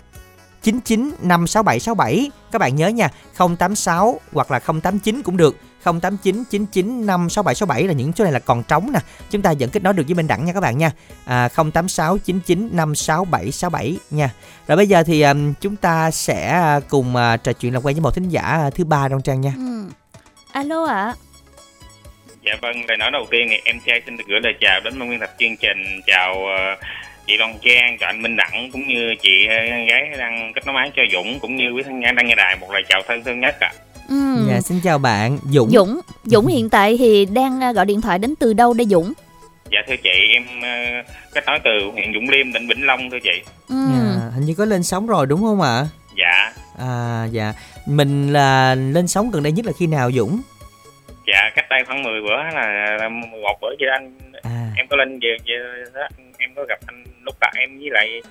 99566767 0.64 2.29
các 2.53 2.59
bạn 2.59 2.77
nhớ 2.77 2.88
nha 2.88 3.09
086 3.59 4.20
hoặc 4.33 4.51
là 4.51 4.59
089 4.59 5.23
cũng 5.23 5.37
được. 5.37 5.57
089 5.85 6.44
99 6.51 7.07
56767 7.07 7.83
là 7.83 7.92
những 7.92 8.12
số 8.12 8.25
này 8.25 8.33
là 8.33 8.38
còn 8.38 8.62
trống 8.62 8.92
nè. 8.92 9.01
Chúng 9.31 9.42
ta 9.42 9.55
vẫn 9.61 9.70
kết 9.70 9.83
nối 9.83 9.92
được 9.92 10.03
với 10.07 10.14
bên 10.14 10.27
đẳng 10.27 10.44
nha 10.44 10.53
các 10.53 10.61
bạn 10.61 10.79
nha. 10.79 10.92
À, 11.25 11.49
086 11.49 12.18
99 12.18 12.68
56767 12.73 13.99
nha. 14.11 14.31
Rồi 14.66 14.77
bây 14.77 14.88
giờ 14.88 15.03
thì 15.03 15.23
um, 15.23 15.55
chúng 15.61 15.77
ta 15.77 16.11
sẽ 16.11 16.49
à, 16.49 16.81
cùng 16.88 17.14
uh, 17.14 17.42
trò 17.44 17.53
chuyện 17.53 17.73
làm 17.73 17.83
quen 17.83 17.94
với 17.94 18.01
một 18.01 18.14
thính 18.14 18.29
giả 18.29 18.64
uh, 18.66 18.75
thứ 18.75 18.85
ba 18.85 19.09
trong 19.09 19.23
trang 19.23 19.40
nha. 19.40 19.53
Ừ 19.57 20.04
alo 20.55 20.85
ạ 20.85 20.95
à. 20.95 21.14
dạ 22.47 22.53
vâng 22.62 22.85
lời 22.88 22.97
nói 22.97 23.11
đầu 23.11 23.27
tiên 23.31 23.47
thì 23.51 23.57
em 23.64 23.77
trai 23.87 24.03
xin 24.07 24.17
được 24.17 24.25
gửi 24.29 24.40
lời 24.43 24.55
chào 24.61 24.81
đến 24.85 24.99
nguyên 24.99 25.21
tập 25.21 25.31
chương 25.38 25.57
trình 25.57 26.01
chào 26.07 26.33
uh, 26.33 26.79
chị 27.27 27.37
Loan 27.37 27.55
Trang, 27.62 27.97
cho 28.01 28.07
anh 28.07 28.23
Minh 28.23 28.37
Đẳng 28.37 28.71
cũng 28.73 28.88
như 28.88 29.14
chị 29.23 29.47
ờ, 29.49 29.57
gái 29.88 30.19
đang 30.19 30.53
kết 30.55 30.67
nối 30.67 30.75
máy 30.75 30.90
cho 30.97 31.03
Dũng 31.12 31.40
cũng 31.40 31.57
như 31.57 31.71
quý 31.71 31.83
thân 31.83 32.01
nhân 32.01 32.14
đang 32.14 32.27
nghe 32.27 32.35
đài 32.35 32.57
một 32.57 32.71
lời 32.73 32.83
chào 32.88 33.03
thân 33.09 33.25
thương 33.25 33.40
nhất 33.40 33.55
ạ. 33.61 33.71
À. 33.73 33.79
Ừ. 34.09 34.47
Dạ 34.49 34.61
xin 34.61 34.81
chào 34.85 34.99
bạn 34.99 35.38
Dũng. 35.51 35.71
Dũng, 35.71 36.01
Dũng 36.25 36.47
hiện 36.47 36.71
tại 36.71 36.97
thì 36.99 37.25
đang 37.25 37.61
ờ, 37.61 37.73
gọi 37.73 37.87
điện 37.87 38.01
thoại 38.01 38.19
đến 38.19 38.35
từ 38.40 38.53
đâu 38.53 38.75
đây 38.75 38.87
Dũng? 38.87 39.12
Dạ 39.73 39.79
thưa 39.88 39.97
chị, 39.97 40.11
em 40.35 40.43
uh, 40.59 41.07
kết 41.35 41.45
nối 41.47 41.59
từ 41.64 41.90
huyện 41.93 42.14
Dũng 42.14 42.29
Liêm, 42.29 42.53
tỉnh 42.53 42.69
Vĩnh 42.69 42.87
Long 42.87 43.11
thưa 43.11 43.19
chị. 43.23 43.43
Ừ. 43.69 43.77
Dạ, 43.93 44.31
hình 44.35 44.45
như 44.45 44.55
có 44.55 44.64
lên 44.64 44.83
sóng 44.83 45.07
rồi 45.07 45.27
đúng 45.27 45.40
không 45.40 45.61
ạ? 45.61 45.77
À? 45.77 45.87
Dạ. 46.17 46.53
À 46.79 47.25
dạ, 47.33 47.53
mình 47.87 48.33
là 48.33 48.75
lên 48.75 49.09
sóng 49.09 49.31
gần 49.31 49.42
đây 49.42 49.53
nhất 49.53 49.66
là 49.66 49.73
khi 49.79 49.87
nào 49.87 50.12
Dũng? 50.12 50.40
Dạ 51.27 51.51
cách 51.55 51.64
đây 51.70 51.85
khoảng 51.87 52.03
10 52.03 52.20
bữa 52.23 52.37
là, 52.37 52.97
là 53.01 53.09
một 53.09 53.59
bữa 53.62 53.75
chị 53.79 53.85
anh 53.92 54.18
à. 54.42 54.70
em 54.77 54.87
có 54.90 54.97
lên 54.97 55.18
về, 55.23 55.37
về 55.47 55.85
đó, 55.94 56.09
em 56.38 56.51
có 56.57 56.64
gặp 56.68 56.79
anh 56.87 57.05
lúc 57.23 57.35
đó 57.40 57.49
em 57.57 57.79
với 57.79 57.88
lại 57.90 58.23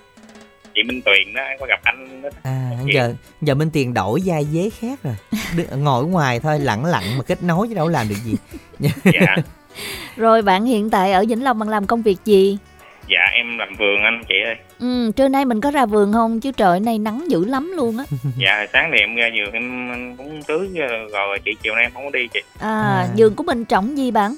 chị 0.76 0.84
Minh 0.84 1.02
Tuyền 1.06 1.34
đó 1.34 1.44
em 1.44 1.58
có 1.60 1.66
gặp 1.66 1.80
anh 1.84 2.22
đó. 2.22 2.30
À 2.44 2.70
giờ 2.94 3.14
giờ 3.42 3.56
Minh 3.56 3.70
Tuyền 3.74 3.94
đổi 3.94 4.20
vai 4.26 4.46
dế 4.46 4.70
khác 4.70 5.00
rồi. 5.04 5.16
ngồi 5.78 6.04
ở 6.04 6.08
ngoài 6.08 6.40
thôi 6.40 6.60
lặng 6.60 6.86
lặng 6.86 7.04
mà 7.18 7.24
kết 7.24 7.44
nối 7.44 7.68
chứ 7.68 7.74
đâu 7.74 7.88
làm 7.88 8.10
được 8.10 8.16
gì. 8.26 8.36
dạ. 9.04 9.36
Rồi 10.16 10.42
bạn 10.42 10.66
hiện 10.66 10.90
tại 10.90 11.14
ở 11.14 11.26
Vĩnh 11.30 11.44
Long 11.44 11.60
bạn 11.60 11.70
làm 11.70 11.88
công 11.88 12.02
việc 12.02 12.18
gì? 12.26 12.58
Dạ 13.08 13.20
em 13.34 13.58
làm 13.58 13.76
vườn 13.76 14.04
anh 14.04 14.24
chị 14.28 14.36
ơi. 14.46 14.56
Ừ, 14.80 15.12
trưa 15.16 15.28
nay 15.28 15.46
mình 15.46 15.62
có 15.62 15.72
ra 15.72 15.86
vườn 15.86 16.14
không? 16.14 16.40
Chứ 16.40 16.52
trời 16.52 16.80
nay 16.80 17.00
nắng 17.00 17.26
dữ 17.30 17.46
lắm 17.46 17.72
luôn 17.76 17.98
á. 17.98 18.04
dạ 18.38 18.66
sáng 18.74 18.92
thì 18.94 19.00
em 19.00 19.16
ra 19.16 19.30
vườn 19.38 19.54
em 19.54 20.18
cũng 20.18 20.44
tưới 20.48 20.70
rồi 21.14 21.40
chị 21.46 21.52
chiều 21.62 21.76
nay 21.76 21.84
em 21.84 21.92
không 21.94 22.06
có 22.06 22.12
đi 22.12 22.28
chị. 22.34 22.40
À, 22.60 22.70
à. 22.70 23.08
vườn 23.18 23.36
của 23.36 23.44
mình 23.44 23.66
trồng 23.66 23.98
gì 23.98 24.12
bạn? 24.12 24.36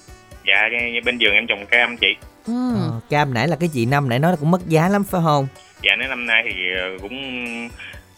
Dạ 0.48 0.70
bên 1.06 1.18
vườn 1.20 1.34
em 1.34 1.48
trồng 1.48 1.66
cam 1.66 1.98
chị. 1.98 2.16
Ừ. 2.48 2.76
Ờ, 2.76 3.00
cam 3.10 3.34
nãy 3.34 3.48
là 3.48 3.56
cái 3.60 3.70
chị 3.74 3.86
năm 3.86 4.10
nãy 4.10 4.20
nói 4.20 4.36
cũng 4.40 4.52
mất 4.52 4.68
giá 4.68 4.90
lắm 4.90 5.04
phải 5.04 5.22
không? 5.24 5.48
Dạ 5.82 5.96
nếu 6.00 6.10
năm 6.10 6.26
nay 6.26 6.44
thì 6.50 6.56
ờ, 6.76 6.98
cũng 7.02 7.20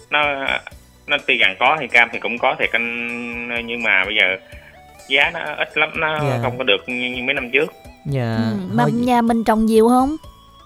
nó 0.10 0.48
nó 1.08 1.18
tuy 1.28 1.38
rằng 1.38 1.56
có 1.60 1.78
thì 1.80 1.88
cam 1.88 2.10
thì 2.12 2.20
cũng 2.20 2.38
có 2.38 2.56
thiệt 2.60 2.70
anh 2.72 3.68
nhưng 3.68 3.84
mà 3.84 4.06
bây 4.06 4.16
giờ 4.16 4.38
giá 5.10 5.32
nó 5.34 5.40
ít 5.58 5.78
lắm 5.78 5.90
nó 5.96 6.08
yeah. 6.08 6.24
Dạ. 6.24 6.40
không 6.42 6.58
có 6.58 6.64
được 6.64 6.90
như, 6.90 7.24
mấy 7.24 7.34
năm 7.34 7.50
trước. 7.54 7.74
Dạ. 8.06 8.38
Ừ. 8.38 8.58
Mà 8.74 8.86
nhà 8.94 9.22
mình 9.22 9.44
trồng 9.44 9.66
nhiều 9.66 9.90
không? 9.90 10.16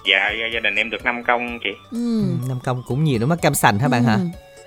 Dạ 0.06 0.32
gia 0.54 0.60
đình 0.60 0.76
em 0.76 0.90
được 0.90 1.06
5 1.06 1.24
công 1.24 1.60
chị. 1.64 1.70
Ừ. 1.92 2.24
5 2.48 2.58
công 2.64 2.84
cũng 2.88 3.04
nhiều 3.04 3.18
đúng 3.20 3.30
không? 3.30 3.40
Cam 3.42 3.54
sành 3.54 3.80
hả 3.80 3.88
bạn 3.88 4.04
ừ. 4.04 4.08
hả? 4.08 4.18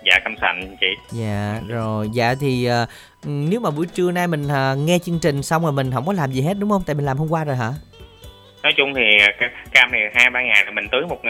Dạ 0.06 0.18
cam 0.24 0.34
sành 0.40 0.76
chị. 0.80 0.86
Dạ 1.12 1.60
rồi, 1.68 2.08
dạ 2.12 2.34
thì 2.40 2.68
uh, 2.82 2.88
nếu 3.24 3.60
mà 3.60 3.70
buổi 3.70 3.86
trưa 3.86 4.10
nay 4.10 4.26
mình 4.26 4.44
uh, 4.44 4.78
nghe 4.78 4.98
chương 4.98 5.18
trình 5.18 5.42
xong 5.42 5.62
rồi 5.62 5.72
mình 5.72 5.90
không 5.92 6.06
có 6.06 6.12
làm 6.12 6.32
gì 6.32 6.42
hết 6.42 6.54
đúng 6.58 6.70
không? 6.70 6.82
Tại 6.86 6.94
mình 6.94 7.04
làm 7.04 7.16
hôm 7.16 7.28
qua 7.28 7.44
rồi 7.44 7.56
hả? 7.56 7.72
nói 8.64 8.72
chung 8.76 8.94
thì 8.94 9.02
cam 9.72 9.88
thì 9.92 9.98
hai 10.14 10.30
ba 10.30 10.42
ngày 10.42 10.64
là 10.64 10.70
mình 10.70 10.88
tưới 10.92 11.02
một 11.08 11.18
uh, 11.18 11.24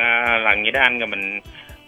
lần 0.44 0.62
vậy 0.62 0.70
đó 0.72 0.80
anh 0.80 0.98
rồi 0.98 1.06
mình, 1.06 1.40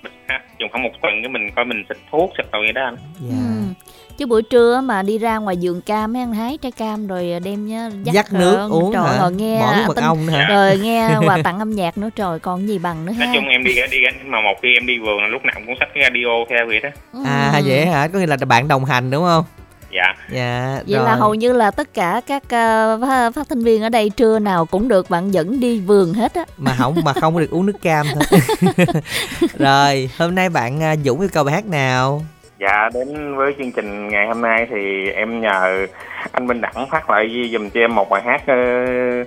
mình 0.02 0.12
dùng 0.58 0.70
khoảng 0.70 0.82
một 0.82 0.90
tuần 1.02 1.12
cái 1.22 1.28
mình 1.28 1.50
coi 1.56 1.64
mình 1.64 1.84
xịt 1.88 1.96
thuốc 2.10 2.32
xịt 2.36 2.46
đồ 2.52 2.58
vậy 2.58 2.72
đó 2.72 2.84
anh. 2.84 2.96
Dạ. 3.20 3.36
ừ. 3.36 3.86
Chứ 4.18 4.26
buổi 4.26 4.42
trưa 4.42 4.80
mà 4.84 5.02
đi 5.02 5.18
ra 5.18 5.36
ngoài 5.38 5.56
vườn 5.62 5.80
cam 5.80 6.12
mấy 6.12 6.22
anh 6.22 6.34
hái 6.34 6.58
trái 6.62 6.72
cam 6.72 7.06
rồi 7.06 7.40
đem 7.44 7.66
nhá 7.66 7.90
dắt, 8.04 8.14
dắt 8.14 8.32
nước 8.32 8.68
uống 8.70 8.92
trời 8.92 9.02
hả? 9.02 9.18
rồi 9.18 9.32
nghe 9.32 9.60
Bỏ 9.60 9.74
mật 9.88 9.96
ong 9.96 10.26
hả? 10.26 10.46
rồi 10.48 10.78
nghe 10.78 11.10
quà 11.26 11.38
tặng 11.44 11.58
âm 11.58 11.70
nhạc 11.70 11.98
nữa 11.98 12.08
trời 12.16 12.38
còn 12.38 12.68
gì 12.68 12.78
bằng 12.78 13.06
nữa 13.06 13.12
ha 13.12 13.24
nói 13.24 13.34
chung 13.34 13.48
em 13.48 13.64
đi 13.64 13.74
đi 13.90 13.98
mà 14.24 14.40
một 14.40 14.54
khi 14.62 14.68
em 14.78 14.86
đi 14.86 14.98
vườn 14.98 15.22
là 15.22 15.26
lúc 15.26 15.44
nào 15.44 15.54
cũng 15.66 15.74
xách 15.80 15.88
cái 15.94 16.04
radio 16.04 16.44
theo 16.50 16.66
vậy 16.66 16.80
đó 16.80 16.88
ừ. 17.12 17.18
à 17.26 17.60
vậy 17.64 17.86
hả 17.86 18.08
có 18.08 18.18
nghĩa 18.18 18.26
là 18.26 18.36
bạn 18.36 18.68
đồng 18.68 18.84
hành 18.84 19.10
đúng 19.10 19.24
không 19.24 19.44
dạ 19.90 20.14
dạ 20.30 20.80
vậy 20.86 20.96
rồi. 20.98 21.04
là 21.04 21.14
hầu 21.14 21.34
như 21.34 21.52
là 21.52 21.70
tất 21.70 21.94
cả 21.94 22.20
các 22.26 22.42
uh, 22.44 23.34
phát 23.34 23.48
thanh 23.48 23.64
viên 23.64 23.82
ở 23.82 23.88
đây 23.88 24.10
trưa 24.10 24.38
nào 24.38 24.66
cũng 24.66 24.88
được 24.88 25.10
bạn 25.10 25.30
dẫn 25.30 25.60
đi 25.60 25.80
vườn 25.80 26.14
hết 26.14 26.34
á 26.34 26.44
mà 26.56 26.74
không 26.78 26.94
mà 27.04 27.12
không 27.12 27.38
được 27.38 27.50
uống 27.50 27.66
nước 27.66 27.82
cam 27.82 28.06
thôi 28.14 28.40
rồi 29.58 30.10
hôm 30.18 30.34
nay 30.34 30.48
bạn 30.48 30.96
dũng 31.04 31.20
yêu 31.20 31.28
cầu 31.32 31.44
bài 31.44 31.54
hát 31.54 31.66
nào 31.66 32.22
dạ 32.58 32.88
đến 32.94 33.36
với 33.36 33.54
chương 33.58 33.72
trình 33.72 34.08
ngày 34.08 34.26
hôm 34.26 34.40
nay 34.40 34.66
thì 34.70 35.10
em 35.10 35.40
nhờ 35.40 35.86
anh 36.32 36.46
minh 36.46 36.60
đẳng 36.60 36.86
phát 36.90 37.10
lại 37.10 37.50
dùm 37.52 37.70
cho 37.70 37.80
em 37.80 37.94
một 37.94 38.10
bài 38.10 38.22
hát 38.22 38.42
uh, 38.42 39.26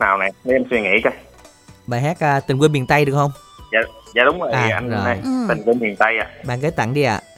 nào 0.00 0.18
này 0.18 0.30
để 0.44 0.54
em 0.54 0.64
suy 0.70 0.80
nghĩ 0.80 1.02
coi. 1.04 1.12
Bài 1.86 2.00
hát 2.00 2.38
uh, 2.38 2.46
tình 2.46 2.58
quê 2.58 2.68
miền 2.68 2.86
tây 2.86 3.04
được 3.04 3.14
không? 3.14 3.30
Dạ 3.72 3.80
dạ 4.14 4.24
đúng 4.24 4.40
rồi 4.40 4.52
à, 4.52 4.68
anh 4.72 4.90
rồi. 4.90 5.00
này 5.04 5.20
ừ. 5.24 5.30
tình 5.48 5.62
quê 5.64 5.74
miền 5.74 5.96
tây 5.96 6.18
à 6.18 6.26
bạn 6.46 6.60
gửi 6.60 6.70
tặng 6.70 6.94
đi 6.94 7.02
ạ. 7.02 7.20
À 7.22 7.36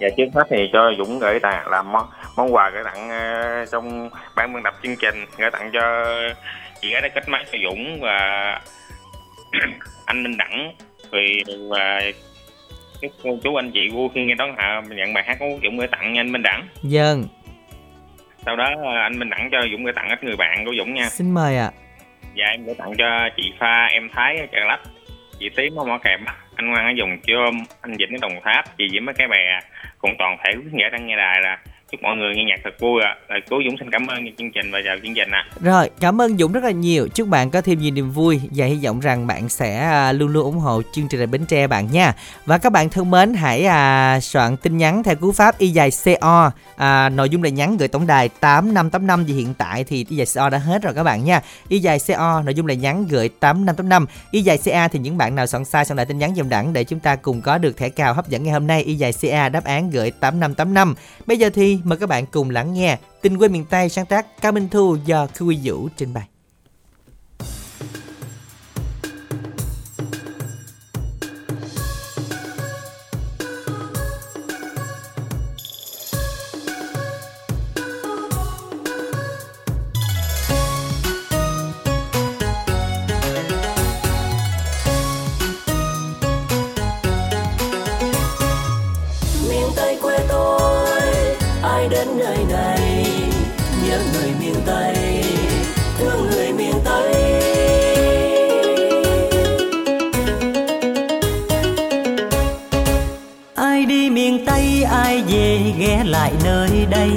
dạ 0.00 0.08
trước 0.16 0.24
hết 0.34 0.44
thì 0.50 0.70
cho 0.72 0.92
dũng 0.98 1.18
gửi 1.18 1.40
tặng 1.40 1.68
làm 1.68 1.92
món 1.92 2.06
món 2.36 2.54
quà 2.54 2.70
gửi 2.70 2.84
tặng 2.84 3.08
uh, 3.08 3.68
trong 3.70 4.10
ban 4.36 4.54
biên 4.54 4.62
tập 4.62 4.74
chương 4.82 4.96
trình 4.96 5.26
gửi 5.38 5.50
tặng 5.50 5.70
cho 5.72 6.04
chị 6.80 6.92
gái 6.92 7.00
đã 7.00 7.08
kết 7.14 7.28
máy 7.28 7.44
cho 7.52 7.58
dũng 7.64 8.00
và 8.00 8.18
anh 10.06 10.22
minh 10.22 10.36
đẳng. 10.36 10.74
Vì 11.12 11.44
và 11.70 12.00
chúc 13.22 13.38
chú 13.42 13.54
anh 13.54 13.70
chị 13.70 13.88
vui 13.88 14.08
khi 14.14 14.24
nghe 14.24 14.34
đón 14.34 14.54
hạ 14.58 14.82
nhận 14.88 15.12
bài 15.12 15.24
hát 15.26 15.36
của 15.38 15.46
dũng 15.62 15.78
gửi 15.78 15.88
tặng 15.88 16.12
nha 16.12 16.20
anh 16.20 16.32
minh 16.32 16.42
đẳng. 16.42 16.68
Dân 16.82 17.24
sau 18.46 18.56
đó 18.56 18.70
ờ, 18.82 18.94
anh 19.02 19.18
minh 19.18 19.30
đẳng 19.30 19.48
cho 19.52 19.58
dũng 19.72 19.84
gửi 19.84 19.92
tặng 19.92 20.08
ít 20.08 20.24
người 20.24 20.36
bạn 20.36 20.64
của 20.64 20.72
dũng 20.78 20.94
nha. 20.94 21.08
Xin 21.08 21.30
mời 21.30 21.56
ạ. 21.56 21.70
À. 21.74 21.78
dạ 22.34 22.44
em 22.46 22.64
gửi 22.64 22.74
tặng 22.74 22.92
cho 22.98 23.28
chị 23.36 23.52
pha 23.58 23.86
em 23.86 24.08
thái 24.12 24.38
ở 24.38 24.46
chợ 24.52 24.58
lách. 24.68 24.80
Chị 25.38 25.48
tím 25.56 25.78
ở 25.78 25.84
mỏ 25.84 25.98
kèm 25.98 26.24
anh 26.54 26.70
ngoan 26.70 26.84
ở 26.86 26.92
dùng 26.96 27.18
chôm 27.26 27.64
anh 27.80 27.96
vĩnh 27.98 28.14
ở 28.14 28.18
đồng 28.22 28.40
tháp. 28.44 28.76
Chị 28.78 28.84
diễm 28.92 29.06
ở 29.06 29.12
cái 29.12 29.28
bè 29.28 29.60
cùng 29.98 30.14
toàn 30.18 30.36
thể 30.44 30.52
quý 30.52 30.70
giả 30.72 30.88
đang 30.92 31.06
nghe 31.06 31.16
đài 31.16 31.40
là 31.40 31.58
chúc 31.94 32.02
mọi 32.02 32.16
người 32.16 32.34
nghe 32.36 32.44
nhạc 32.44 32.60
thật 32.64 32.80
vui 32.80 33.02
ạ. 33.02 33.16
À. 33.28 33.36
Cố 33.50 33.60
Dũng 33.64 33.76
xin 33.78 33.90
cảm 33.90 34.06
ơn 34.06 34.36
chương 34.38 34.50
trình 34.50 34.70
và 34.70 34.78
chào 34.84 34.96
chương 35.02 35.14
trình 35.14 35.30
ạ. 35.30 35.44
À. 35.50 35.56
Rồi, 35.60 35.90
cảm 36.00 36.20
ơn 36.20 36.38
Dũng 36.38 36.52
rất 36.52 36.64
là 36.64 36.70
nhiều. 36.70 37.08
Chúc 37.14 37.28
bạn 37.28 37.50
có 37.50 37.60
thêm 37.60 37.78
nhiều 37.78 37.90
niềm 37.90 38.10
vui 38.10 38.40
và 38.50 38.66
hy 38.66 38.78
vọng 38.84 39.00
rằng 39.00 39.26
bạn 39.26 39.48
sẽ 39.48 39.78
à, 39.78 40.12
luôn 40.12 40.28
luôn 40.28 40.44
ủng 40.44 40.58
hộ 40.58 40.82
chương 40.92 41.08
trình 41.08 41.30
Bến 41.30 41.46
Tre 41.46 41.66
bạn 41.66 41.90
nha. 41.90 42.12
Và 42.46 42.58
các 42.58 42.72
bạn 42.72 42.88
thân 42.88 43.10
mến, 43.10 43.34
hãy 43.34 43.64
à, 43.64 44.20
soạn 44.20 44.56
tin 44.56 44.78
nhắn 44.78 45.02
theo 45.02 45.16
cú 45.16 45.32
pháp 45.32 45.58
y 45.58 45.68
dài 45.68 45.90
CO. 46.04 46.50
À, 46.76 47.08
nội 47.08 47.28
dung 47.28 47.42
là 47.42 47.48
nhắn 47.48 47.76
gửi 47.76 47.88
tổng 47.88 48.06
đài 48.06 48.28
8585 48.28 49.24
vì 49.24 49.34
hiện 49.34 49.54
tại 49.58 49.84
thì 49.84 50.06
y 50.08 50.16
dài 50.16 50.26
CO 50.34 50.50
đã 50.50 50.58
hết 50.58 50.82
rồi 50.82 50.94
các 50.94 51.02
bạn 51.02 51.24
nha. 51.24 51.40
Y 51.68 51.78
dài 51.78 51.98
CO 52.06 52.42
nội 52.42 52.54
dung 52.54 52.66
là 52.66 52.74
nhắn 52.74 53.06
gửi 53.08 53.28
8585. 53.28 54.06
Y 54.30 54.42
dài 54.42 54.58
CA 54.64 54.88
thì 54.88 54.98
những 54.98 55.18
bạn 55.18 55.34
nào 55.34 55.46
soạn 55.46 55.64
sai 55.64 55.84
soạn 55.84 55.96
lại 55.96 56.06
tin 56.06 56.18
nhắn 56.18 56.34
dùm 56.34 56.48
đẳng 56.48 56.72
để 56.72 56.84
chúng 56.84 57.00
ta 57.00 57.16
cùng 57.16 57.40
có 57.40 57.58
được 57.58 57.76
thẻ 57.76 57.88
cào 57.88 58.14
hấp 58.14 58.28
dẫn 58.28 58.42
ngày 58.42 58.52
hôm 58.52 58.66
nay. 58.66 58.82
Y 58.82 58.94
dài 58.94 59.12
CA 59.20 59.48
đáp 59.48 59.64
án 59.64 59.90
gửi 59.90 60.10
8585. 60.10 60.94
Bây 61.26 61.38
giờ 61.38 61.50
thì 61.54 61.78
mời 61.86 61.98
các 61.98 62.08
bạn 62.08 62.26
cùng 62.26 62.50
lắng 62.50 62.74
nghe 62.74 62.98
Tình 63.22 63.38
quê 63.38 63.48
miền 63.48 63.64
Tây 63.64 63.88
sáng 63.88 64.06
tác 64.06 64.40
Cao 64.40 64.52
Minh 64.52 64.68
Thu 64.70 64.96
do 65.04 65.26
Khu 65.26 65.46
Quy 65.46 65.58
Vũ 65.62 65.88
trình 65.96 66.14
bày. 66.14 66.33
Ghé 106.04 106.10
lại 106.10 106.32
nơi 106.44 106.86
đây. 106.90 107.10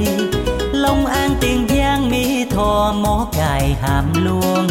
Long 0.73 1.05
an 1.05 1.35
tiền 1.41 1.67
giang 1.69 2.09
mỹ 2.09 2.45
tho 2.49 2.93
mó 2.97 3.27
cài 3.37 3.75
hàm 3.81 4.25
luôn 4.25 4.67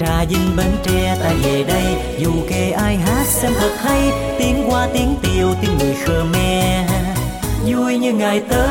trà 0.00 0.24
vinh 0.24 0.56
bến 0.56 0.70
tre 0.82 1.16
ta 1.20 1.30
về 1.42 1.64
đây, 1.68 1.84
dù 2.18 2.30
kể 2.48 2.70
ai 2.70 2.96
hát 2.96 3.26
xem 3.26 3.52
thật 3.60 3.72
hay. 3.78 4.12
Tiếng 4.38 4.70
qua 4.70 4.88
tiếng 4.94 5.14
tiêu 5.22 5.54
tiếng 5.60 5.78
người 5.78 5.94
khmer 5.94 6.90
vui 7.66 7.98
như 7.98 8.12
ngày 8.12 8.40
tơ 8.40 8.66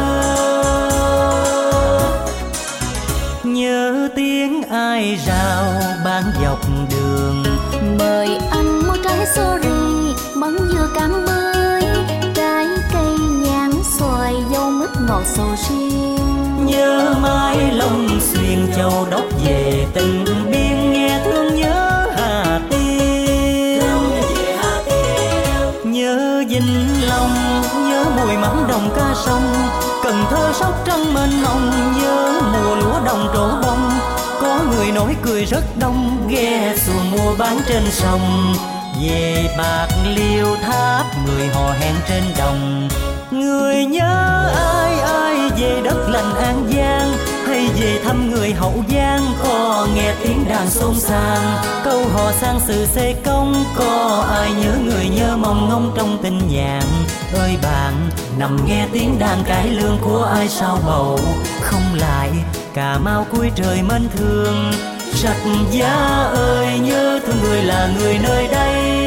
nhớ 3.43 4.09
tiếng 4.15 4.63
ai 4.69 5.19
rào 5.27 5.63
bán 6.05 6.23
dọc 6.43 6.59
đường. 6.91 7.43
Mời 7.99 8.27
anh 8.51 8.87
mua 8.87 8.95
trái 9.03 9.25
sorry 9.35 9.69
mấn 10.35 10.57
dưa 10.71 10.87
cam 10.95 11.11
bưởi 11.25 11.48
xoài 14.29 14.43
dâu 14.51 14.69
mít 14.69 14.89
ngọt 15.07 15.23
sầu 15.25 15.47
riêng. 15.69 16.65
Nhớ 16.65 17.15
mãi 17.21 17.71
lông 17.71 18.19
xuyên 18.21 18.71
châu 18.75 19.07
đốc 19.11 19.23
về 19.45 19.85
tình 19.93 20.25
biên 20.51 20.93
nghe 20.93 21.21
thương 21.25 21.55
nhớ 21.55 22.07
hà 22.17 22.59
tiên. 22.69 23.81
Nhớ 25.83 26.43
vinh 26.49 26.87
long 27.09 27.61
nhớ 27.89 28.05
mùi 28.17 28.37
mắm 28.37 28.65
đồng 28.69 28.89
ca 28.95 29.13
sông. 29.25 29.53
Cần 30.03 30.23
thơ 30.29 30.51
sóc 30.53 30.73
trăng 30.85 31.13
mênh 31.13 31.43
mông 31.43 31.93
nhớ 32.01 32.41
mùa 32.53 32.75
lúa 32.75 33.05
đồng 33.05 33.27
trổ 33.33 33.47
bông. 33.67 33.89
Có 34.41 34.59
người 34.71 34.91
nói 34.91 35.15
cười 35.21 35.45
rất 35.45 35.63
đông 35.79 36.27
ghe 36.29 36.75
xuồng 36.77 37.11
mua 37.11 37.35
bán 37.35 37.59
trên 37.67 37.83
sông. 37.91 38.53
Về 39.01 39.55
bạc 39.57 39.87
liêu 40.05 40.55
tháp 40.61 41.05
người 41.25 41.47
hò 41.47 41.71
hẹn 41.71 41.95
trên 42.07 42.23
đồng 42.37 42.89
người 43.31 43.85
nhớ 43.85 44.51
ai 44.55 44.99
ai 44.99 45.49
về 45.59 45.81
đất 45.83 46.09
lành 46.09 46.35
an 46.35 46.69
giang, 46.75 47.13
hay 47.47 47.67
về 47.79 47.99
thăm 48.03 48.31
người 48.31 48.53
hậu 48.53 48.73
giang? 48.93 49.21
Có 49.43 49.87
nghe 49.95 50.13
tiếng 50.23 50.45
đàn 50.49 50.69
xôn 50.69 50.95
xang, 50.99 51.57
câu 51.83 52.01
hò 52.13 52.31
sang 52.31 52.59
sự 52.67 52.85
xê 52.85 53.15
công. 53.25 53.63
Có 53.75 54.25
ai 54.31 54.51
nhớ 54.51 54.71
người 54.85 55.09
nhớ 55.09 55.37
mong 55.37 55.69
ngóng 55.69 55.91
trong 55.97 56.17
tình 56.23 56.41
nhàn 56.49 56.83
ơi 57.33 57.57
bạn, 57.63 58.09
nằm 58.37 58.57
nghe 58.67 58.87
tiếng 58.91 59.19
đàn 59.19 59.43
cải 59.43 59.67
lương 59.67 59.97
của 60.01 60.23
ai 60.23 60.47
sao 60.47 60.79
bầu? 60.85 61.19
Không 61.61 61.95
lại, 61.99 62.29
cà 62.73 62.97
mau 62.97 63.25
cuối 63.31 63.51
trời 63.55 63.81
mến 63.81 64.09
thương. 64.17 64.71
Sạch 65.13 65.43
giá 65.71 65.93
ơi, 66.33 66.79
nhớ 66.79 67.19
thương 67.25 67.35
người 67.43 67.63
là 67.63 67.89
người 67.99 68.19
nơi 68.23 68.47
đây. 68.47 68.98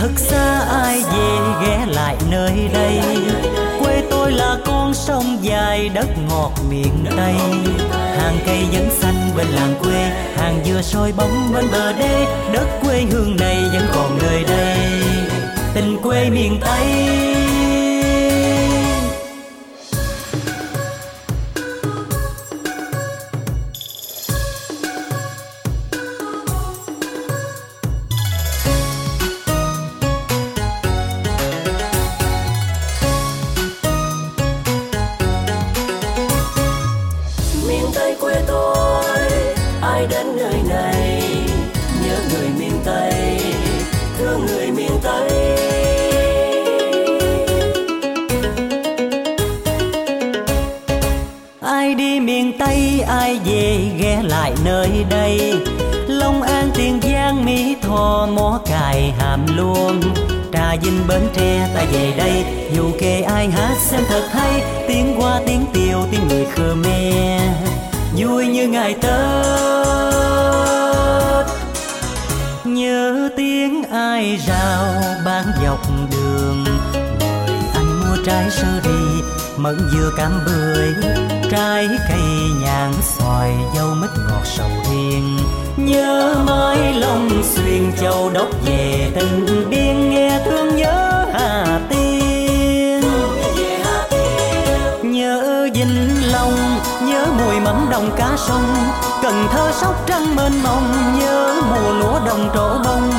Thật 0.00 0.10
xa 0.16 0.58
ai 0.58 1.02
về 1.12 1.38
ghé 1.62 1.86
lại 1.86 2.16
nơi 2.30 2.68
đây? 2.72 3.00
Quê 3.80 4.02
tôi 4.10 4.32
là 4.32 4.56
con 4.64 4.94
sông 4.94 5.38
dài 5.42 5.88
đất 5.88 6.06
ngọt 6.28 6.52
miền 6.70 7.04
tây. 7.16 7.34
Hàng 8.18 8.38
cây 8.46 8.64
vẫn 8.72 8.90
xanh 9.00 9.30
bên 9.36 9.46
làng 9.46 9.74
quê, 9.82 10.10
hàng 10.36 10.60
dừa 10.64 10.82
soi 10.82 11.12
bóng 11.12 11.52
bên 11.54 11.64
bờ 11.72 11.92
đê. 11.92 12.26
Đất 12.52 12.66
quê 12.82 13.02
hương 13.10 13.36
này 13.36 13.56
vẫn 13.72 13.86
còn 13.94 14.18
nơi 14.22 14.44
đây. 14.44 14.78
Tình 15.74 15.98
quê 16.02 16.30
miền 16.30 16.60
tây. 16.60 16.86
Trà 60.90 61.04
bến 61.08 61.28
tre 61.34 61.68
ta 61.74 61.84
về 61.92 62.12
đây. 62.16 62.44
Dù 62.72 62.90
kề 62.98 63.20
ai 63.20 63.50
hát 63.50 63.76
xem 63.90 64.00
thật 64.08 64.28
hay, 64.30 64.62
tiếng 64.88 65.14
qua 65.18 65.40
tiếng 65.46 65.66
tiều, 65.72 66.06
tiếng 66.10 66.28
người 66.28 66.44
khmer 66.44 67.42
vui 68.16 68.46
như 68.46 68.68
ngày 68.68 68.94
tết. 68.94 69.10
Nhớ 72.64 73.28
tiếng 73.36 73.82
ai 73.90 74.38
rào 74.46 74.84
bán 75.24 75.44
dọc 75.64 75.78
đường, 76.10 76.64
mời 77.20 77.58
anh 77.74 78.00
mua 78.00 78.16
trái 78.26 78.50
sơ 78.50 78.80
ri 78.84 79.22
mận 79.62 79.78
dừa 79.92 80.10
cam 80.16 80.40
bưởi, 80.46 80.94
trái 81.50 81.88
cây 82.08 82.20
nhãn 82.62 82.92
xoài, 83.18 83.54
dâu 83.76 83.94
mít 83.94 84.10
ngọt 84.28 84.42
sầu 84.44 84.68
riêng. 84.90 85.38
Nhớ 85.76 86.34
mãi 86.46 86.94
lòng 86.94 87.42
xuyên 87.42 87.92
châu 88.00 88.30
đốc 88.34 88.48
về 88.66 89.10
tình 89.14 89.66
biên, 89.70 90.10
nghe 90.10 90.40
thương 90.44 90.76
nhớ 90.76 91.26
hà 91.32 91.80
tiên. 91.90 93.00
Nhớ 95.02 95.68
vinh 95.74 96.32
long, 96.32 96.80
nhớ 97.02 97.26
mùi 97.38 97.60
mắm 97.60 97.86
đồng 97.90 98.10
cá 98.16 98.36
sông, 98.36 98.74
cần 99.22 99.46
thơ 99.52 99.72
sóc 99.72 100.06
trăng 100.06 100.36
mênh 100.36 100.62
mông. 100.62 101.18
Nhớ 101.20 101.62
mùa 101.70 101.92
lúa 101.92 102.20
đồng 102.26 102.50
trổ 102.54 102.68
bông, 102.84 103.12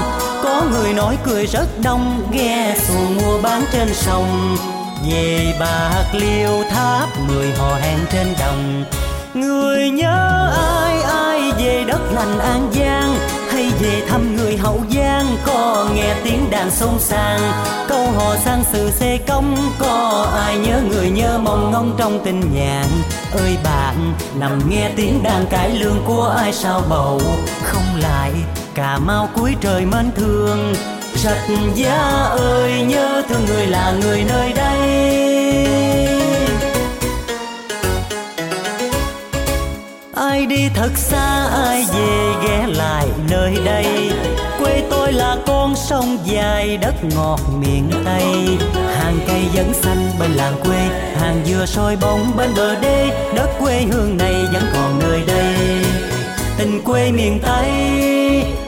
có 0.43 0.63
người 0.71 0.93
nói 0.93 1.17
cười 1.23 1.45
rất 1.45 1.67
đông 1.83 2.29
ghe 2.31 2.75
xuồng 2.87 3.17
mua 3.17 3.41
bán 3.41 3.61
trên 3.71 3.93
sông 3.93 4.57
về 5.09 5.53
bạc 5.59 6.05
liêu 6.13 6.63
tháp 6.69 7.09
mười 7.27 7.51
hò 7.51 7.75
hẹn 7.75 7.99
trên 8.11 8.27
đồng. 8.39 8.83
Người 9.33 9.89
nhớ 9.89 10.51
ai 10.77 11.01
ai 11.01 11.51
về 11.57 11.83
đất 11.87 12.01
lành 12.13 12.39
an 12.39 12.71
giang? 12.73 13.15
Hay 13.51 13.71
về 13.79 14.01
thăm 14.09 14.35
người 14.35 14.57
hậu 14.57 14.79
giang? 14.95 15.37
Có 15.45 15.87
nghe 15.95 16.15
tiếng 16.23 16.49
đàn 16.49 16.71
sông 16.71 16.99
sàng. 16.99 17.39
Câu 17.87 18.11
hò 18.11 18.35
sang 18.35 18.63
sự 18.71 18.91
xê 18.91 19.17
công. 19.27 19.71
Có 19.79 20.27
ai 20.35 20.57
nhớ 20.57 20.81
người 20.89 21.09
nhớ 21.09 21.39
mong 21.43 21.71
ngóng 21.71 21.95
trong 21.97 22.19
tình 22.25 22.53
nhàn 22.53 22.85
ơi 23.33 23.57
bạn, 23.63 24.13
nằm 24.35 24.69
nghe 24.69 24.89
tiếng 24.95 25.23
đàn 25.23 25.45
cải 25.45 25.69
lương 25.69 26.03
của 26.05 26.35
ai 26.37 26.53
sao 26.53 26.81
bầu? 26.89 27.21
Không 27.63 28.01
lại, 28.01 28.31
cà 28.75 28.97
mau 28.97 29.29
cuối 29.35 29.55
trời 29.61 29.85
mến 29.85 30.11
thương 30.15 30.73
chặt 31.23 31.47
giá 31.75 32.27
ơi, 32.37 32.71
nhớ 32.87 33.23
thương 33.29 33.45
người 33.45 33.67
là 33.67 33.93
người 34.01 34.23
nơi 34.29 34.53
đây. 34.53 34.79
Ai 40.15 40.45
đi 40.45 40.69
thật 40.75 40.89
xa, 40.95 41.47
ai 41.65 41.85
về 41.93 42.33
ghé 42.43 42.65
lại 42.67 43.07
nơi 43.29 43.55
đây. 43.65 44.11
Quê 44.59 44.83
tôi 44.89 45.13
là 45.13 45.37
con 45.47 45.75
sông 45.75 46.17
dài, 46.25 46.77
đất 46.77 46.95
ngọt 47.15 47.39
miền 47.59 47.91
tây. 48.05 48.57
Hàng 48.99 49.19
cây 49.27 49.41
vẫn 49.53 49.73
xanh 49.73 50.11
bên 50.19 50.31
làng 50.31 50.55
quê, 50.63 50.79
hàng 51.19 51.41
dừa 51.45 51.65
soi 51.65 51.95
bóng 51.95 52.31
bên 52.37 52.49
bờ 52.55 52.75
đê. 52.75 53.09
Đất 53.35 53.49
quê 53.59 53.81
hương 53.91 54.17
này 54.17 54.35
vẫn 54.53 54.63
còn 54.73 54.99
nơi 54.99 55.21
đây. 55.27 55.55
Tình 56.57 56.81
quê 56.85 57.11
miền 57.11 57.39
tây 57.39 58.10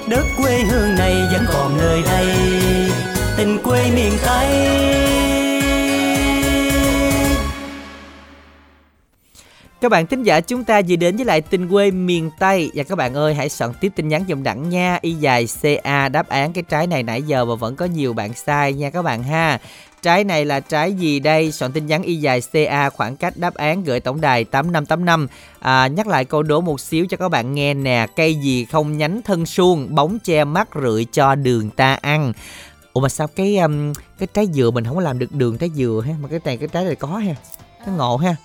đất 0.09 0.25
quê 0.37 0.59
hương 0.59 0.95
này 0.95 1.15
vẫn 1.31 1.45
còn 1.53 1.77
nơi 1.77 2.01
đây. 2.01 2.27
Tình 3.37 3.57
quê 3.63 3.91
miền 3.95 4.11
tây. 4.25 4.47
Các 9.81 9.89
bạn 9.89 10.07
thính 10.07 10.23
giả, 10.23 10.41
chúng 10.41 10.63
ta 10.63 10.81
vừa 10.87 10.95
đến 10.95 11.15
với 11.15 11.25
lại 11.25 11.41
tình 11.41 11.69
quê 11.69 11.91
miền 11.91 12.29
Tây. 12.39 12.71
Và 12.75 12.83
các 12.83 12.95
bạn 12.95 13.13
ơi, 13.13 13.33
hãy 13.33 13.49
soạn 13.49 13.71
tiếp 13.81 13.91
tin 13.95 14.07
nhắn 14.07 14.25
dùm 14.29 14.43
đẳng 14.43 14.69
nha. 14.69 14.97
Y 15.01 15.13
dài 15.13 15.47
CA 15.61 16.09
đáp 16.09 16.29
án 16.29 16.53
cái 16.53 16.63
trái 16.69 16.87
này 16.87 17.03
nãy 17.03 17.21
giờ 17.21 17.45
mà 17.45 17.55
vẫn 17.55 17.75
có 17.75 17.85
nhiều 17.85 18.13
bạn 18.13 18.33
sai 18.33 18.73
nha 18.73 18.89
các 18.89 19.01
bạn 19.01 19.23
ha. 19.23 19.59
Trái 20.03 20.23
này 20.23 20.45
là 20.45 20.59
trái 20.59 20.93
gì 20.93 21.19
đây? 21.19 21.51
Soạn 21.51 21.71
tin 21.71 21.85
nhắn 21.85 22.03
y 22.03 22.15
dài 22.15 22.41
CA 22.51 22.89
khoảng 22.89 23.15
cách 23.15 23.37
đáp 23.37 23.53
án 23.53 23.83
gửi 23.83 23.99
tổng 23.99 24.21
đài 24.21 24.43
8585. 24.43 25.27
À, 25.59 25.87
nhắc 25.87 26.07
lại 26.07 26.25
câu 26.25 26.43
đố 26.43 26.61
một 26.61 26.79
xíu 26.79 27.05
cho 27.09 27.17
các 27.17 27.29
bạn 27.29 27.53
nghe 27.53 27.73
nè. 27.73 28.07
Cây 28.15 28.35
gì 28.35 28.65
không 28.65 28.97
nhánh 28.97 29.21
thân 29.21 29.45
suông, 29.45 29.95
bóng 29.95 30.19
che 30.23 30.43
mắt 30.43 30.67
rượi 30.81 31.05
cho 31.11 31.35
đường 31.35 31.69
ta 31.69 31.93
ăn. 31.93 32.33
Ủa 32.93 33.01
mà 33.01 33.09
sao 33.09 33.27
cái 33.27 33.57
um, 33.57 33.93
cái 34.19 34.27
trái 34.33 34.47
dừa 34.53 34.71
mình 34.71 34.85
không 34.85 34.95
có 34.95 35.01
làm 35.01 35.19
được 35.19 35.31
đường 35.31 35.57
trái 35.57 35.69
dừa 35.75 36.03
ha? 36.05 36.13
Mà 36.21 36.29
cái 36.29 36.39
này 36.45 36.57
cái 36.57 36.67
trái 36.67 36.83
này 36.83 36.95
có 36.95 37.07
ha. 37.07 37.35
Nó 37.87 37.93
ngộ 37.93 38.17
ha 38.17 38.35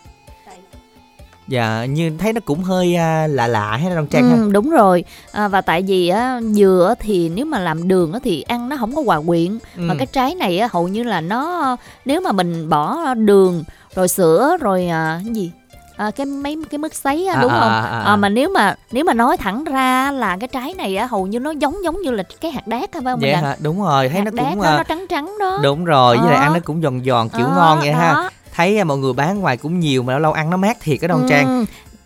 dạ 1.49 1.85
như 1.85 2.11
thấy 2.19 2.33
nó 2.33 2.41
cũng 2.45 2.63
hơi 2.63 2.95
à, 2.95 3.27
lạ 3.27 3.47
lạ 3.47 3.77
hay 3.77 3.95
Đông 3.95 4.07
Trang 4.07 4.31
ừ, 4.31 4.37
ha? 4.37 4.43
đúng 4.53 4.71
rồi. 4.71 5.05
À, 5.33 5.49
và 5.49 5.61
tại 5.61 5.83
vì 5.83 6.09
á 6.09 6.41
dừa 6.53 6.95
thì 7.01 7.29
nếu 7.29 7.45
mà 7.47 7.59
làm 7.59 7.89
đường 7.89 8.13
á 8.13 8.19
thì 8.25 8.43
ăn 8.43 8.69
nó 8.69 8.77
không 8.77 8.97
có 8.97 9.03
hòa 9.07 9.21
quyện. 9.27 9.59
Ừ. 9.77 9.83
mà 9.83 9.95
cái 9.99 10.07
trái 10.07 10.35
này 10.35 10.59
á 10.59 10.69
hầu 10.73 10.89
như 10.89 11.03
là 11.03 11.21
nó 11.21 11.77
nếu 12.05 12.21
mà 12.21 12.33
mình 12.33 12.69
bỏ 12.69 13.15
đường 13.15 13.65
rồi 13.95 14.09
sữa 14.09 14.57
rồi 14.61 14.87
à, 14.87 15.21
cái 15.25 15.35
gì? 15.35 15.51
À, 15.97 16.11
cái 16.11 16.27
mấy 16.27 16.57
cái 16.71 16.79
mức 16.79 16.95
sấy 16.95 17.27
á, 17.27 17.43
đúng 17.43 17.53
à, 17.53 17.61
không? 17.61 17.69
à, 17.69 17.81
à, 17.81 18.01
à. 18.01 18.17
mà 18.17 18.29
nếu 18.29 18.49
mà 18.49 18.75
nếu 18.93 19.05
mà 19.05 19.15
nói 19.15 19.37
thẳng 19.37 19.65
ra 19.65 20.11
là 20.11 20.37
cái 20.41 20.49
trái 20.49 20.75
này 20.75 20.97
á 20.97 21.07
hầu 21.07 21.27
như 21.27 21.39
nó 21.39 21.51
giống 21.51 21.85
giống 21.85 22.03
như 22.03 22.11
là 22.11 22.23
cái 22.41 22.51
hạt 22.51 22.67
đác 22.67 22.93
phải 22.93 23.03
không 23.05 23.21
vậy 23.21 23.37
hả? 23.37 23.57
Đúng 23.63 23.83
rồi 23.83 24.09
thấy 24.09 24.19
hạt 24.19 24.25
nó 24.25 24.31
cũng 24.31 24.63
đó, 24.63 24.71
nó 24.71 24.77
ờ, 24.77 24.83
trắng 24.83 25.07
trắng 25.09 25.35
đó. 25.41 25.59
đúng 25.63 25.85
rồi 25.85 26.19
với 26.19 26.31
lại 26.31 26.39
ăn 26.41 26.53
nó 26.53 26.61
cũng 26.65 26.83
giòn 26.83 27.01
giòn 27.07 27.29
kiểu 27.29 27.47
à, 27.47 27.55
ngon 27.57 27.79
vậy 27.79 27.93
đó. 27.93 27.99
ha 27.99 28.31
thấy 28.59 28.85
mọi 28.85 28.99
người 28.99 29.13
bán 29.13 29.41
ngoài 29.41 29.57
cũng 29.57 29.81
nhiều 29.81 30.03
mà 30.03 30.13
lâu 30.13 30.21
lâu 30.21 30.33
ăn 30.33 30.51
nó 30.51 30.57
mát 30.57 30.77
thiệt 30.81 30.99
cái 31.01 31.09
đoan 31.09 31.21
ừ. 31.23 31.27
trang 31.29 31.65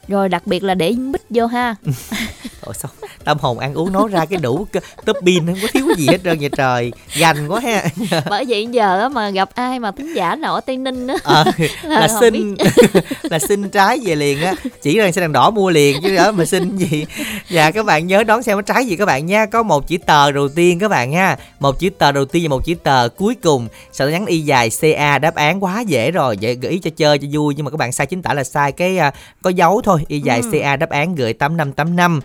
rồi 0.09 0.29
đặc 0.29 0.47
biệt 0.47 0.63
là 0.63 0.75
để 0.75 0.93
mít 0.93 1.23
vô 1.31 1.47
ha 1.47 1.75
Ủa 2.63 2.73
sao? 2.73 2.91
Tâm 3.25 3.39
hồn 3.41 3.59
ăn 3.59 3.75
uống 3.75 3.93
nói 3.93 4.09
ra 4.13 4.25
cái 4.25 4.39
đủ 4.43 4.67
tấp 5.05 5.17
pin 5.27 5.47
không 5.47 5.57
có 5.63 5.69
thiếu 5.73 5.87
gì 5.97 6.07
hết 6.07 6.19
trơn 6.25 6.39
vậy 6.39 6.51
trời. 6.57 6.93
Gành 7.15 7.49
quá 7.49 7.61
ha. 7.61 7.85
Bởi 8.31 8.45
vậy 8.49 8.67
giờ 8.67 9.09
mà 9.09 9.31
gặp 9.31 9.51
ai 9.55 9.79
mà 9.79 9.91
tính 9.91 10.15
giả 10.15 10.37
nào 10.37 10.55
ở 10.55 10.61
tây 10.61 10.77
ninh 10.77 11.07
á. 11.07 11.15
À, 11.25 11.45
là, 11.83 12.01
là 12.01 12.09
xin 12.21 12.55
là 13.23 13.39
xin 13.39 13.71
trái 13.71 14.01
về 14.05 14.15
liền 14.15 14.41
á. 14.41 14.55
Chỉ 14.83 14.99
rằng 14.99 15.13
xe 15.13 15.21
đèn 15.21 15.33
đỏ 15.33 15.51
mua 15.51 15.71
liền 15.71 15.97
chứ 16.03 16.17
đó 16.17 16.33
mà 16.33 16.45
xin 16.45 16.77
gì? 16.77 17.07
Dạ 17.49 17.71
các 17.71 17.87
bạn 17.87 18.07
nhớ 18.07 18.25
đón 18.25 18.43
xem 18.43 18.63
trái 18.63 18.87
gì 18.87 18.97
các 18.97 19.07
bạn 19.07 19.27
nha. 19.27 19.47
Có 19.47 19.63
một 19.63 19.89
chữ 19.89 19.97
tờ 20.07 20.33
đầu 20.33 20.49
tiên 20.49 20.79
các 20.79 20.89
bạn 20.89 21.11
nha 21.11 21.37
một 21.61 21.79
chữ 21.79 21.91
tờ 21.91 22.13
đầu 22.13 22.25
tiên 22.25 22.43
và 22.43 22.49
một 22.49 22.65
chữ 22.65 22.75
tờ 22.75 23.09
cuối 23.09 23.35
cùng. 23.43 23.69
Sau 23.93 24.07
đó 24.07 24.13
nhắn 24.13 24.27
y 24.27 24.41
dài 24.41 24.71
ca 24.81 25.19
đáp 25.19 25.35
án 25.35 25.65
quá 25.65 25.81
dễ 25.81 26.11
rồi. 26.11 26.39
Vậy 26.43 26.55
gợi 26.55 26.73
ý 26.73 26.79
cho 26.79 26.91
chơi 26.97 27.19
cho 27.19 27.29
vui. 27.33 27.55
Nhưng 27.57 27.65
mà 27.65 27.71
các 27.71 27.77
bạn 27.77 27.93
sai 27.93 28.07
chính 28.07 28.23
tả 28.23 28.35
là 28.35 28.45
sai 28.45 28.73
cái 28.73 28.99
uh, 29.09 29.15
có 29.43 29.51
dấu 29.51 29.81
thôi. 29.85 30.05
Y 30.09 30.21
dài 30.21 30.41
ừ. 30.41 30.49
ca 30.53 30.77
đáp 30.77 30.91
án 30.91 31.15
gửi 31.15 31.33
tám 31.33 31.57
năm 31.57 31.73
tám 31.73 31.97
năm 31.97 32.21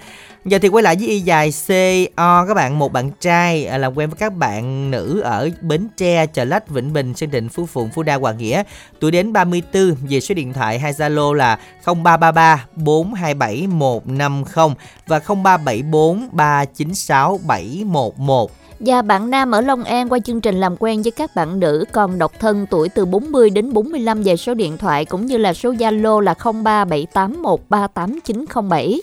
Giờ 0.47 0.59
thì 0.61 0.67
quay 0.67 0.83
lại 0.83 0.95
với 0.95 1.07
y 1.07 1.19
dài 1.19 1.53
CO 1.67 2.45
các 2.47 2.53
bạn 2.53 2.79
một 2.79 2.93
bạn 2.93 3.11
trai 3.19 3.65
à, 3.65 3.77
làm 3.77 3.97
quen 3.97 4.09
với 4.09 4.17
các 4.17 4.35
bạn 4.35 4.91
nữ 4.91 5.19
ở 5.19 5.49
Bến 5.61 5.87
Tre, 5.97 6.25
Chợ 6.25 6.43
Lách, 6.43 6.69
Vĩnh 6.69 6.93
Bình, 6.93 7.13
Sơn 7.13 7.31
Định, 7.31 7.49
Phú 7.49 7.65
Phụng, 7.65 7.89
Phú 7.89 8.03
Đa, 8.03 8.15
Hoàng 8.15 8.37
Nghĩa. 8.37 8.63
Tuổi 8.99 9.11
đến 9.11 9.33
34 9.33 9.95
về 10.09 10.19
số 10.19 10.35
điện 10.35 10.53
thoại 10.53 10.79
hai 10.79 10.93
Zalo 10.93 11.33
là 11.33 11.59
0333 11.85 12.65
427 12.75 13.67
150 13.67 14.75
và 15.07 15.19
0374 15.19 16.29
396 16.31 17.39
711. 17.47 18.51
Và 18.79 19.01
bạn 19.01 19.29
nam 19.29 19.51
ở 19.51 19.61
Long 19.61 19.83
An 19.83 20.09
qua 20.09 20.19
chương 20.19 20.41
trình 20.41 20.59
làm 20.59 20.75
quen 20.79 21.01
với 21.01 21.11
các 21.11 21.35
bạn 21.35 21.59
nữ 21.59 21.85
còn 21.91 22.19
độc 22.19 22.31
thân 22.39 22.65
tuổi 22.69 22.89
từ 22.89 23.05
40 23.05 23.49
đến 23.49 23.73
45 23.73 24.23
về 24.23 24.37
số 24.37 24.53
điện 24.53 24.77
thoại 24.77 25.05
cũng 25.05 25.25
như 25.25 25.37
là 25.37 25.53
số 25.53 25.73
Zalo 25.73 26.19
là 26.19 26.33
0378138907. 26.33 28.99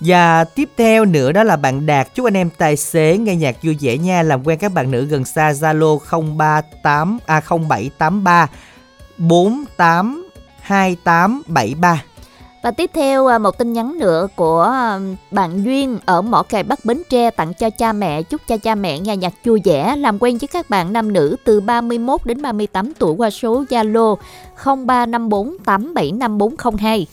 Và 0.00 0.44
tiếp 0.44 0.68
theo 0.76 1.04
nữa 1.04 1.32
đó 1.32 1.42
là 1.42 1.56
bạn 1.56 1.86
Đạt 1.86 2.14
chúc 2.14 2.26
anh 2.26 2.36
em 2.36 2.50
tài 2.58 2.76
xế 2.76 3.18
nghe 3.18 3.36
nhạc 3.36 3.56
vui 3.62 3.76
vẻ 3.80 3.98
nha 3.98 4.22
làm 4.22 4.46
quen 4.46 4.58
các 4.58 4.72
bạn 4.72 4.90
nữ 4.90 5.04
gần 5.04 5.24
xa 5.24 5.52
Zalo 5.52 5.98
038 6.36 7.18
a 7.26 7.34
à 7.34 7.40
0783 7.40 8.48
482873. 9.18 12.04
Và 12.62 12.70
tiếp 12.70 12.90
theo 12.94 13.26
à, 13.26 13.38
một 13.38 13.58
tin 13.58 13.72
nhắn 13.72 13.98
nữa 13.98 14.28
của 14.36 14.62
à, 14.62 15.00
bạn 15.30 15.64
Duyên 15.64 15.98
ở 16.06 16.22
Mỏ 16.22 16.42
Cày 16.42 16.62
Bắc 16.62 16.84
Bến 16.84 17.02
Tre 17.10 17.30
tặng 17.30 17.54
cho 17.54 17.70
cha 17.70 17.92
mẹ, 17.92 18.22
chúc 18.22 18.40
cho 18.48 18.56
cha 18.56 18.74
mẹ 18.74 18.98
nghe 18.98 19.16
nhạc 19.16 19.32
vui 19.44 19.60
vẻ, 19.64 19.96
làm 19.96 20.18
quen 20.18 20.38
với 20.38 20.48
các 20.48 20.70
bạn 20.70 20.92
nam 20.92 21.12
nữ 21.12 21.36
từ 21.44 21.60
31 21.60 22.26
đến 22.26 22.42
38 22.42 22.94
tuổi 22.94 23.14
qua 23.14 23.30
số 23.30 23.64
Zalo 23.70 24.16
0354875402. 24.64 27.04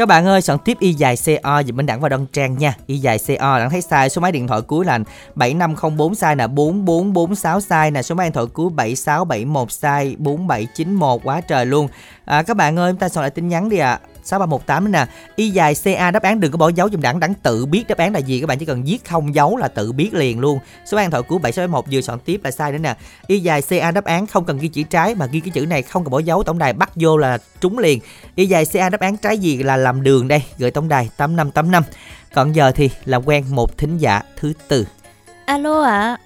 Các 0.00 0.06
bạn 0.06 0.26
ơi, 0.26 0.42
soạn 0.42 0.58
tiếp 0.58 0.76
y 0.80 0.92
dài 0.92 1.16
CO 1.16 1.62
dùm 1.62 1.76
Minh 1.76 1.86
Đẳng 1.86 2.00
và 2.00 2.08
Đoan 2.08 2.26
Trang 2.26 2.58
nha. 2.58 2.74
Y 2.86 2.98
dài 2.98 3.18
CO 3.18 3.58
Đẳng 3.58 3.70
thấy 3.70 3.82
sai 3.82 4.10
số 4.10 4.20
máy 4.20 4.32
điện 4.32 4.46
thoại 4.46 4.62
cuối 4.62 4.84
là 4.84 4.98
7504 5.34 6.14
sai 6.14 6.36
nè, 6.36 6.46
4446 6.46 7.60
sai 7.60 7.90
nè, 7.90 8.02
số 8.02 8.14
máy 8.14 8.26
điện 8.26 8.32
thoại 8.32 8.46
cuối 8.52 8.70
7671 8.70 9.72
sai, 9.72 10.16
4791 10.18 11.20
quá 11.24 11.40
trời 11.40 11.66
luôn. 11.66 11.88
À, 12.24 12.42
các 12.42 12.56
bạn 12.56 12.78
ơi, 12.78 12.92
chúng 12.92 12.98
ta 12.98 13.08
soạn 13.08 13.22
lại 13.22 13.30
tin 13.30 13.48
nhắn 13.48 13.68
đi 13.68 13.78
ạ. 13.78 13.90
À. 13.90 14.00
6318 14.24 14.92
nè. 14.92 15.06
Y 15.36 15.50
dài 15.50 15.74
ca 15.84 16.10
đáp 16.10 16.22
án 16.22 16.40
đừng 16.40 16.52
có 16.52 16.58
bỏ 16.58 16.68
dấu 16.68 16.88
dùm 16.90 17.00
đẳng 17.00 17.20
đẳng 17.20 17.34
tự 17.34 17.66
biết 17.66 17.84
đáp 17.88 17.98
án 17.98 18.12
là 18.12 18.18
gì 18.18 18.40
các 18.40 18.46
bạn 18.46 18.58
chỉ 18.58 18.66
cần 18.66 18.82
viết 18.84 18.98
không 19.08 19.34
dấu 19.34 19.56
là 19.56 19.68
tự 19.68 19.92
biết 19.92 20.14
liền 20.14 20.40
luôn. 20.40 20.58
Số 20.84 20.98
an 20.98 21.10
thoại 21.10 21.22
của 21.22 21.38
7671 21.38 21.84
vừa 21.92 22.00
soạn 22.00 22.18
tiếp 22.18 22.40
là 22.44 22.50
sai 22.50 22.72
nữa 22.72 22.78
nè. 22.78 22.96
Y 23.26 23.38
dài 23.38 23.62
ca 23.62 23.90
đáp 23.90 24.04
án 24.04 24.26
không 24.26 24.44
cần 24.44 24.58
ghi 24.58 24.68
chữ 24.68 24.82
trái 24.82 25.14
mà 25.14 25.26
ghi 25.26 25.40
cái 25.40 25.50
chữ 25.50 25.66
này 25.66 25.82
không 25.82 26.04
cần 26.04 26.10
bỏ 26.10 26.18
dấu. 26.18 26.42
Tổng 26.42 26.58
đài 26.58 26.72
bắt 26.72 26.90
vô 26.94 27.16
là 27.16 27.38
trúng 27.60 27.78
liền. 27.78 28.00
Y 28.34 28.46
dài 28.46 28.64
ca 28.72 28.88
đáp 28.88 29.00
án 29.00 29.16
trái 29.16 29.38
gì 29.38 29.62
là 29.62 29.76
làm 29.76 30.02
đường 30.02 30.28
đây? 30.28 30.42
Gửi 30.58 30.70
tổng 30.70 30.88
đài 30.88 31.10
8585 31.16 31.82
còn 32.34 32.52
giờ 32.52 32.72
thì 32.74 32.90
làm 33.04 33.22
quen 33.26 33.44
một 33.50 33.78
thính 33.78 33.98
giả 33.98 34.22
thứ 34.36 34.52
tư. 34.68 34.86
Alo 35.44 35.82
ạ. 35.82 35.90
À. 35.90 36.16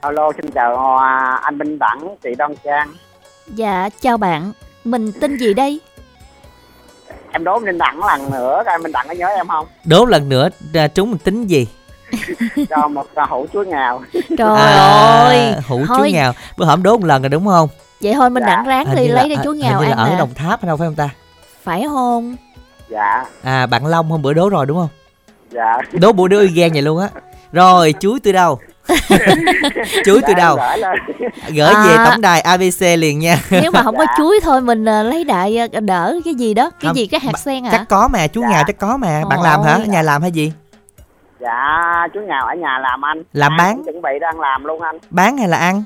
alo 0.00 0.32
xin 0.36 0.50
chào 0.50 0.96
à, 0.98 1.38
anh 1.42 1.58
Minh 1.58 1.78
Đẳng 1.78 2.16
chị 2.22 2.30
Đoan 2.38 2.54
Trang. 2.64 2.88
Dạ 3.54 3.88
chào 4.00 4.16
bạn. 4.16 4.52
Mình 4.84 5.12
tên 5.20 5.36
gì 5.36 5.54
đây 5.54 5.80
em 7.32 7.44
đố 7.44 7.58
minh 7.58 7.78
đặng 7.78 8.04
lần 8.04 8.30
nữa 8.30 8.62
coi 8.66 8.78
minh 8.78 8.92
đặng 8.92 9.08
có 9.08 9.14
nhớ 9.14 9.26
em 9.26 9.48
không? 9.48 9.66
Đố 9.84 10.04
lần 10.04 10.28
nữa 10.28 10.48
à, 10.74 10.88
trúng 10.88 11.10
mình 11.10 11.18
tính 11.18 11.46
gì? 11.46 11.68
Cho 12.70 12.88
một 12.88 13.06
hũ 13.28 13.46
chuối 13.52 13.66
ngào. 13.66 14.02
Trời 14.38 14.56
à, 14.56 14.76
ơi. 15.26 15.54
hũ 15.68 15.84
chuối 15.96 16.12
ngào. 16.12 16.32
Bữa 16.56 16.64
hổm 16.64 16.82
đố 16.82 16.96
một 16.96 17.06
lần 17.06 17.22
rồi 17.22 17.28
đúng 17.28 17.46
không? 17.46 17.68
Vậy 18.00 18.14
thôi 18.14 18.30
mình 18.30 18.42
dạ. 18.42 18.46
đặng 18.46 18.64
ráng 18.64 18.96
đi 18.96 19.08
lấy 19.08 19.28
cái 19.28 19.44
chuối 19.44 19.56
ngào 19.56 19.80
ăn 19.80 19.96
ở 19.96 20.18
đồng 20.18 20.34
tháp 20.34 20.62
hay 20.62 20.66
đâu 20.66 20.76
phải 20.76 20.88
không 20.88 20.94
ta? 20.94 21.08
Phải 21.62 21.84
không? 21.88 22.36
Dạ. 22.88 23.24
À 23.42 23.66
bạn 23.66 23.86
long 23.86 24.10
hôm 24.10 24.22
bữa 24.22 24.32
đố 24.32 24.48
rồi 24.48 24.66
đúng 24.66 24.78
không? 24.78 24.88
Dạ. 25.50 25.78
Đố 25.92 26.12
bữa 26.12 26.28
đố 26.28 26.38
y 26.38 26.48
gan 26.48 26.72
vậy 26.72 26.82
luôn 26.82 27.00
á. 27.00 27.08
Rồi 27.52 27.94
chuối 28.00 28.20
từ 28.20 28.32
đâu 28.32 28.58
chuối 30.04 30.20
từ 30.26 30.34
đâu 30.34 30.58
gửi 31.48 31.74
à, 31.74 31.84
về 31.86 31.96
tổng 32.04 32.20
đài 32.20 32.40
abc 32.40 32.80
liền 32.98 33.18
nha. 33.18 33.36
Nếu 33.50 33.70
mà 33.70 33.82
không 33.82 33.96
có 33.96 34.06
chuối 34.16 34.40
thôi 34.42 34.60
mình 34.60 34.82
uh, 34.82 35.06
lấy 35.06 35.24
đại 35.24 35.58
uh, 35.64 35.82
đỡ 35.82 36.20
cái 36.24 36.34
gì 36.34 36.54
đó 36.54 36.70
cái 36.70 36.88
không, 36.88 36.96
gì 36.96 37.06
cái 37.06 37.20
hạt 37.24 37.38
sen 37.38 37.64
hả 37.64 37.70
chắc 37.72 37.88
có 37.88 38.08
mà 38.12 38.26
chuối 38.26 38.44
dạ. 38.44 38.50
ngào 38.50 38.64
chắc 38.66 38.78
có 38.78 38.96
mà. 38.96 39.22
Bạn 39.28 39.38
Ôi. 39.38 39.48
làm 39.48 39.62
hả? 39.62 39.72
ở 39.72 39.84
nhà 39.84 40.02
làm 40.02 40.22
hay 40.22 40.30
gì? 40.30 40.52
Dạ 41.40 42.08
chuối 42.14 42.24
ngào 42.24 42.46
ở 42.46 42.54
nhà 42.54 42.78
làm 42.78 43.04
anh. 43.04 43.22
Làm 43.32 43.56
bán. 43.56 43.82
chuẩn 43.84 44.02
bị 44.02 44.10
đang 44.20 44.40
làm 44.40 44.64
luôn 44.64 44.80
anh. 44.82 44.98
Bán 45.10 45.38
hay 45.38 45.48
là 45.48 45.56
ăn 45.56 45.82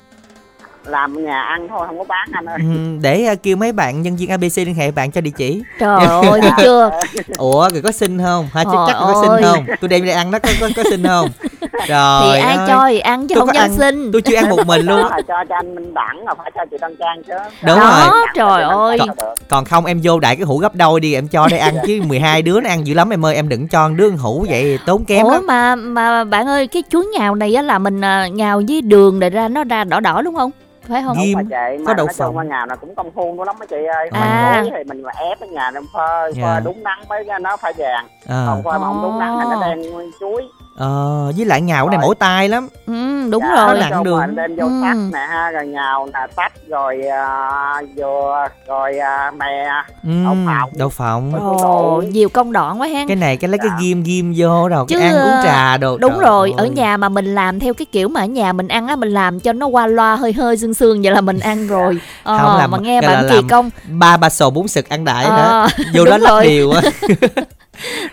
làm 0.86 1.24
nhà 1.24 1.42
ăn 1.42 1.68
thôi 1.68 1.86
không 1.86 1.98
có 1.98 2.04
bán 2.04 2.28
anh 2.32 2.44
ơi. 2.46 2.58
Ừ, 2.58 2.98
để 3.02 3.28
uh, 3.32 3.42
kêu 3.42 3.56
mấy 3.56 3.72
bạn 3.72 4.02
nhân 4.02 4.16
viên 4.16 4.30
abc 4.30 4.56
liên 4.56 4.74
hệ 4.74 4.90
bạn 4.90 5.10
cho 5.10 5.20
địa 5.20 5.30
chỉ. 5.36 5.62
Trời 5.78 6.06
ơi 6.06 6.40
thấy 6.40 6.50
chưa? 6.56 6.90
Ủa 7.38 7.68
rồi 7.72 7.82
có 7.82 7.92
xin 7.92 8.18
không? 8.18 8.48
Hả 8.52 8.64
chắc 8.64 8.78
chắc 8.86 8.96
có 9.00 9.22
xin 9.22 9.44
không? 9.44 9.66
Tôi 9.80 9.88
đem 9.88 10.04
đi 10.04 10.10
ăn 10.10 10.30
đó 10.30 10.38
có 10.38 10.48
có, 10.60 10.68
có 10.76 10.82
xin 10.90 11.02
không? 11.06 11.28
Trời 11.86 12.20
thì 12.32 12.40
ai 12.40 12.56
ơi. 12.56 12.66
cho 12.68 12.86
thì 12.88 12.98
ăn 12.98 13.28
chứ 13.28 13.34
tôi 13.34 13.46
không 13.46 13.56
ăn. 13.56 13.72
xin. 13.72 14.12
Tôi 14.12 14.22
chưa 14.22 14.36
ăn 14.36 14.48
một 14.48 14.66
mình 14.66 14.86
luôn 14.86 15.06
phải 15.10 15.22
cho 15.28 15.34
cho 15.48 15.54
anh 15.54 15.74
minh 15.74 15.94
đẳng 15.94 16.26
là 16.26 16.34
phải 16.34 16.50
cho 16.54 16.64
chị 16.70 16.76
đăng 16.80 16.96
trang 16.96 17.22
chứ. 17.26 17.32
Đúng 17.66 17.78
đó, 17.78 18.10
rồi. 18.10 18.26
trời 18.34 18.62
ơi. 18.62 18.98
còn, 18.98 19.34
còn 19.48 19.64
không 19.64 19.84
em 19.84 20.00
vô 20.02 20.20
đại 20.20 20.36
cái 20.36 20.44
hũ 20.44 20.58
gấp 20.58 20.74
đôi 20.74 21.00
đi 21.00 21.14
em 21.14 21.28
cho 21.28 21.48
đây 21.50 21.58
ăn 21.58 21.74
chứ 21.86 22.00
12 22.06 22.42
đứa 22.42 22.60
nó 22.60 22.70
ăn 22.70 22.86
dữ 22.86 22.94
lắm 22.94 23.10
em 23.10 23.24
ơi 23.24 23.34
em 23.34 23.48
đừng 23.48 23.68
cho 23.68 23.88
đứa 23.88 24.10
hũ 24.10 24.46
vậy 24.48 24.78
tốn 24.86 25.04
kém 25.04 25.24
ủa 25.24 25.32
lắm. 25.32 25.46
mà 25.46 25.74
mà 25.76 26.24
bạn 26.24 26.46
ơi 26.46 26.66
cái 26.66 26.82
chuối 26.90 27.06
ngào 27.18 27.34
này 27.34 27.54
á 27.54 27.62
là 27.62 27.78
mình 27.78 28.00
à, 28.00 28.28
ngào 28.28 28.62
với 28.68 28.82
đường 28.82 29.20
để 29.20 29.30
ra 29.30 29.48
nó 29.48 29.64
ra 29.64 29.84
đỏ 29.84 30.00
đỏ 30.00 30.22
đúng 30.22 30.34
không 30.34 30.50
phải 30.88 31.02
không? 31.02 31.16
Ghim, 31.18 31.38
không 31.38 31.48
mà 31.50 31.68
chị, 31.76 31.84
có 31.86 31.94
đậu 31.94 32.06
phộng. 32.06 32.36
qua 32.36 32.44
nhà 32.44 32.66
là 32.66 32.76
cũng 32.76 32.94
công 32.94 33.10
phu 33.10 33.34
nó 33.34 33.44
lắm 33.44 33.56
mấy 33.58 33.66
chị 33.66 33.84
ơi. 33.94 34.08
À. 34.12 34.64
thì 34.64 34.84
mình 34.84 35.02
là 35.02 35.12
ép 35.16 35.40
ở 35.40 35.46
nhà 35.46 35.70
nên 35.70 35.84
phơi 35.94 36.32
yeah. 36.36 36.42
phơi 36.42 36.60
đúng 36.64 36.82
nắng 36.82 37.02
mới 37.08 37.24
nó 37.40 37.56
phải 37.56 37.72
vàng. 37.76 38.06
À. 38.28 38.44
còn 38.46 38.62
phơi 38.62 38.78
mà 38.78 38.84
không 38.86 39.02
đúng 39.02 39.18
nắng 39.18 39.38
thì 39.42 39.50
nó 39.50 39.60
đen 39.60 39.82
chuối 40.20 40.42
ờ 40.76 41.32
với 41.36 41.46
lại 41.46 41.60
nhào 41.60 41.88
này 41.88 41.98
mỏi 41.98 42.14
tay 42.18 42.48
lắm. 42.48 42.68
Ừ 42.86 43.14
đúng 43.30 43.42
dạ, 43.42 43.66
rồi. 43.66 43.78
nặng 43.78 44.04
đường. 44.04 44.36
lên 44.36 44.56
vô 44.56 44.66
ừ. 44.66 44.80
tắt 44.82 44.96
nè 45.12 45.26
ha 45.28 45.50
rồi 45.50 45.66
nhào 45.66 46.08
nè 46.12 46.20
tắt 46.36 46.52
rồi 46.68 47.00
uh, 47.06 47.88
dừa 47.96 48.46
rồi 48.68 48.92
uh, 48.98 49.34
mè 49.34 49.66
ừ, 50.02 50.10
đậu 50.24 50.34
phộng 50.46 50.70
đậu 50.78 50.88
phộng 50.88 51.34
ồ 51.34 52.02
nhiều 52.10 52.28
công 52.28 52.52
đoạn 52.52 52.80
quá 52.80 52.88
ha 52.88 53.04
cái 53.08 53.16
này 53.16 53.36
cái 53.36 53.48
lấy 53.48 53.58
dạ. 53.62 53.68
cái 53.68 53.78
ghim 53.82 54.02
ghim 54.02 54.34
vô 54.36 54.68
rồi 54.68 54.84
cái 54.88 55.00
ăn 55.00 55.14
uống 55.14 55.44
trà 55.44 55.76
đồ. 55.76 55.98
đúng 55.98 56.18
rồi 56.18 56.52
ơi. 56.56 56.66
ở 56.66 56.66
nhà 56.66 56.96
mà 56.96 57.08
mình 57.08 57.34
làm 57.34 57.60
theo 57.60 57.74
cái 57.74 57.86
kiểu 57.92 58.08
mà 58.08 58.20
ở 58.20 58.26
nhà 58.26 58.52
mình 58.52 58.68
ăn 58.68 58.86
á 58.86 58.96
mình 58.96 59.10
làm 59.10 59.40
cho 59.40 59.52
nó 59.52 59.66
qua 59.66 59.86
loa 59.86 60.16
hơi 60.16 60.32
hơi 60.32 60.56
sương 60.56 60.74
sương 60.74 61.02
vậy 61.02 61.12
là 61.12 61.20
mình 61.20 61.38
ăn 61.38 61.66
rồi. 61.66 61.98
Ờ, 62.22 62.38
không 62.38 62.58
làm 62.58 62.70
mà 62.70 62.78
nghe 62.78 63.00
bạn 63.00 63.26
kỳ 63.30 63.36
công 63.50 63.70
ba 63.88 64.16
ba 64.16 64.30
sồ 64.30 64.50
bốn 64.50 64.68
sực 64.68 64.88
ăn 64.88 65.04
đại 65.04 65.24
ờ, 65.24 65.36
nữa 65.36 65.84
vô 65.94 66.04
đó 66.10 66.18
lắc 66.18 66.42
điều 66.42 66.70
á 66.70 66.82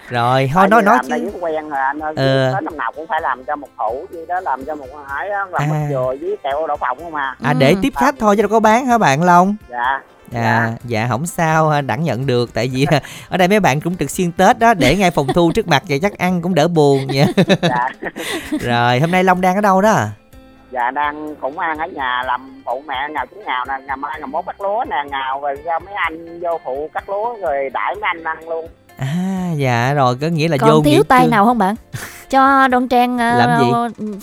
rồi 0.10 0.52
thôi 0.54 0.68
nói 0.68 0.82
nói 0.82 1.00
chứ 1.10 1.32
quen 1.40 1.70
rồi 1.70 1.80
anh 1.80 2.00
ơi 2.00 2.14
ừ. 2.16 2.52
năm 2.64 2.78
nào 2.78 2.92
cũng 2.96 3.08
phải 3.08 3.22
làm 3.22 3.44
cho 3.44 3.56
một 3.56 3.70
hũ 3.76 4.06
gì 4.12 4.26
đó 4.28 4.40
làm 4.40 4.66
cho 4.66 4.76
một 4.76 4.88
hải 5.08 5.30
á 5.30 5.46
và 5.52 5.60
à. 5.60 5.68
một 5.70 5.76
dừa 5.90 6.16
với 6.22 6.38
kẹo 6.44 6.68
đậu 6.68 6.78
phộng 6.78 6.98
không 6.98 7.12
mà 7.12 7.36
à 7.44 7.54
để 7.60 7.70
ừ. 7.70 7.80
tiếp 7.82 7.94
khách 7.96 8.16
thôi 8.20 8.36
chứ 8.36 8.42
đâu 8.42 8.50
có 8.50 8.60
bán 8.60 8.86
hả 8.86 8.98
bạn 8.98 9.24
long 9.24 9.56
dạ 9.70 10.02
À, 10.34 10.42
dạ. 10.42 10.72
dạ 10.86 11.08
không 11.10 11.26
sao 11.26 11.82
đặng 11.82 12.04
nhận 12.04 12.26
được 12.26 12.54
tại 12.54 12.70
vì 12.74 12.86
ở 13.30 13.38
đây 13.38 13.48
mấy 13.48 13.60
bạn 13.60 13.82
cũng 13.82 13.98
trực 13.98 14.10
xuyên 14.10 14.32
tết 14.32 14.60
đó 14.60 14.74
để 14.74 14.96
ngay 14.96 15.12
phòng 15.12 15.28
thu 15.28 15.52
trước 15.56 15.68
mặt 15.68 15.84
vậy 15.90 16.00
chắc 16.02 16.18
ăn 16.18 16.42
cũng 16.42 16.56
đỡ 16.56 16.68
buồn 16.68 17.08
nha 17.08 17.26
dạ. 17.62 17.88
rồi 18.62 19.00
hôm 19.00 19.12
nay 19.12 19.24
long 19.24 19.42
đang 19.42 19.56
ở 19.56 19.62
đâu 19.62 19.82
đó 19.82 20.08
dạ 20.72 20.92
đang 20.92 21.36
cũng 21.36 21.60
ăn 21.60 21.78
ở 21.78 21.88
nhà 21.88 22.24
làm 22.26 22.62
phụ 22.66 22.84
mẹ 22.88 23.08
ngào 23.10 23.26
trứng 23.32 23.44
ngào 23.46 23.66
nè 23.68 23.74
ngày 23.88 23.98
mai 23.98 24.20
ngày 24.20 24.28
mốt 24.28 24.46
cắt 24.46 24.62
lúa 24.62 24.84
nè 24.90 25.04
ngào 25.10 25.42
rồi 25.42 25.56
cho 25.66 25.80
mấy 25.80 25.94
anh 25.94 26.40
vô 26.40 26.60
phụ 26.66 26.90
cắt 26.94 27.10
lúa 27.10 27.38
rồi 27.42 27.70
đãi 27.74 27.96
mấy 27.96 28.04
anh 28.04 28.24
ăn 28.24 28.50
luôn 28.50 28.68
dạ 29.58 29.94
rồi 29.94 30.16
có 30.22 30.28
nghĩa 30.28 30.48
là 30.48 30.58
còn 30.58 30.70
vô 30.70 30.82
thiếu 30.84 31.04
tay 31.04 31.28
nào 31.28 31.46
không 31.46 31.58
bạn? 31.58 31.76
Cho 32.30 32.68
đoan 32.68 32.88
trang 32.88 33.16
uh, 33.16 33.20
làm 33.20 33.60
gì? 33.60 33.72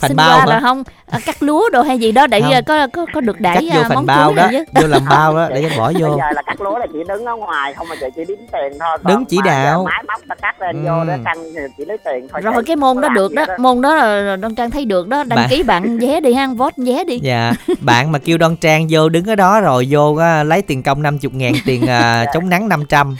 phần 0.01 0.15
bao 0.15 0.47
là 0.47 0.59
không? 0.59 0.83
À, 1.05 1.19
cắt 1.25 1.43
lúa 1.43 1.69
đồ 1.69 1.81
hay 1.81 1.99
gì 1.99 2.11
đó 2.11 2.27
để 2.27 2.41
không. 2.41 2.51
có 2.67 2.87
có 2.93 3.05
có 3.13 3.21
được 3.21 3.41
đẩy 3.41 3.55
cắt 3.55 3.63
vô 3.73 3.83
phần 3.89 4.05
bao 4.05 4.33
đó. 4.33 4.49
vô 4.81 4.87
làm 4.87 5.01
bao 5.09 5.35
đó 5.35 5.49
để 5.49 5.69
cho 5.69 5.77
bỏ 5.77 5.91
vô. 5.99 6.07
bây 6.07 6.17
giờ 6.17 6.31
là 6.33 6.41
cắt 6.41 6.61
lúa 6.61 6.77
là 6.77 6.85
chỉ 6.93 6.99
đứng 7.07 7.25
ở 7.25 7.35
ngoài 7.35 7.73
không 7.73 7.87
mà 7.89 7.95
chị 7.99 8.05
chỉ 8.15 8.25
đếm 8.25 8.37
tiền 8.37 8.79
thôi. 8.79 8.97
Đứng 9.05 9.25
chỉ 9.25 9.37
đạo. 9.45 9.83
máy 9.83 10.03
móc 10.07 10.21
ta 10.29 10.35
cắt 10.35 10.61
lên 10.61 10.85
ừ. 10.85 10.89
vô 10.89 11.05
để 11.05 11.17
căng 11.25 11.53
chỉ 11.77 11.85
lấy 11.85 11.97
tiền 11.97 12.27
thôi 12.31 12.41
rồi 12.41 12.63
cái 12.63 12.75
môn 12.75 13.01
đó 13.01 13.09
được 13.09 13.33
đó. 13.33 13.45
đó. 13.45 13.53
môn 13.59 13.81
đó 13.81 13.95
là 13.95 14.35
đoan 14.35 14.55
trang 14.55 14.71
thấy 14.71 14.85
được 14.85 15.07
đó. 15.07 15.23
Đăng 15.23 15.37
bạn... 15.37 15.49
ký 15.49 15.63
bạn 15.63 15.97
vé 15.99 16.19
đi 16.21 16.33
ha 16.33 16.47
vote 16.47 16.75
vé 16.77 17.03
đi. 17.03 17.19
Dạ 17.21 17.53
bạn 17.79 18.11
mà 18.11 18.19
kêu 18.19 18.37
đoan 18.37 18.55
trang 18.55 18.87
vô 18.89 19.09
đứng 19.09 19.25
ở 19.25 19.35
đó 19.35 19.61
rồi 19.61 19.87
vô 19.89 20.17
lấy 20.43 20.61
tiền 20.61 20.83
công 20.83 21.01
50 21.01 21.31
ngàn 21.33 21.53
tiền 21.65 21.83
uh, 21.83 22.27
chống 22.33 22.49
nắng 22.49 22.69
500 22.69 23.15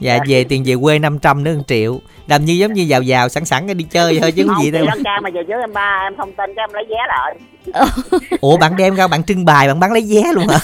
dạ 0.00 0.18
về 0.28 0.44
tiền 0.44 0.62
về 0.66 0.74
quê 0.82 0.98
500 0.98 1.44
nữa 1.44 1.54
1 1.56 1.62
triệu. 1.66 2.00
Làm 2.26 2.44
như 2.44 2.52
giống 2.52 2.72
như 2.72 2.86
vào 2.88 3.00
vào 3.06 3.28
sẵn 3.28 3.44
sẵn 3.44 3.66
đi 3.76 3.84
chơi 3.90 4.18
thôi 4.20 4.32
chứ 4.32 4.46
không 4.48 4.64
gì 4.64 4.70
đâu. 4.70 4.86
ca 5.04 5.20
mà 5.22 5.30
về 5.34 5.40
trước 5.48 5.60
em 5.60 5.72
ba 5.72 6.00
em 6.06 6.16
thông 6.16 6.32
tin 6.32 6.50
cho 6.56 6.62
em 6.62 6.70
lấy 6.72 6.84
vé 6.88 6.96
lại. 7.08 7.36
Ủa 8.40 8.56
bạn 8.56 8.76
đem 8.76 8.94
ra 8.94 9.08
bạn 9.08 9.24
trưng 9.24 9.44
bày 9.44 9.68
bạn 9.68 9.80
bán 9.80 9.92
lấy 9.92 10.02
vé 10.10 10.32
luôn 10.32 10.46
hả? 10.48 10.58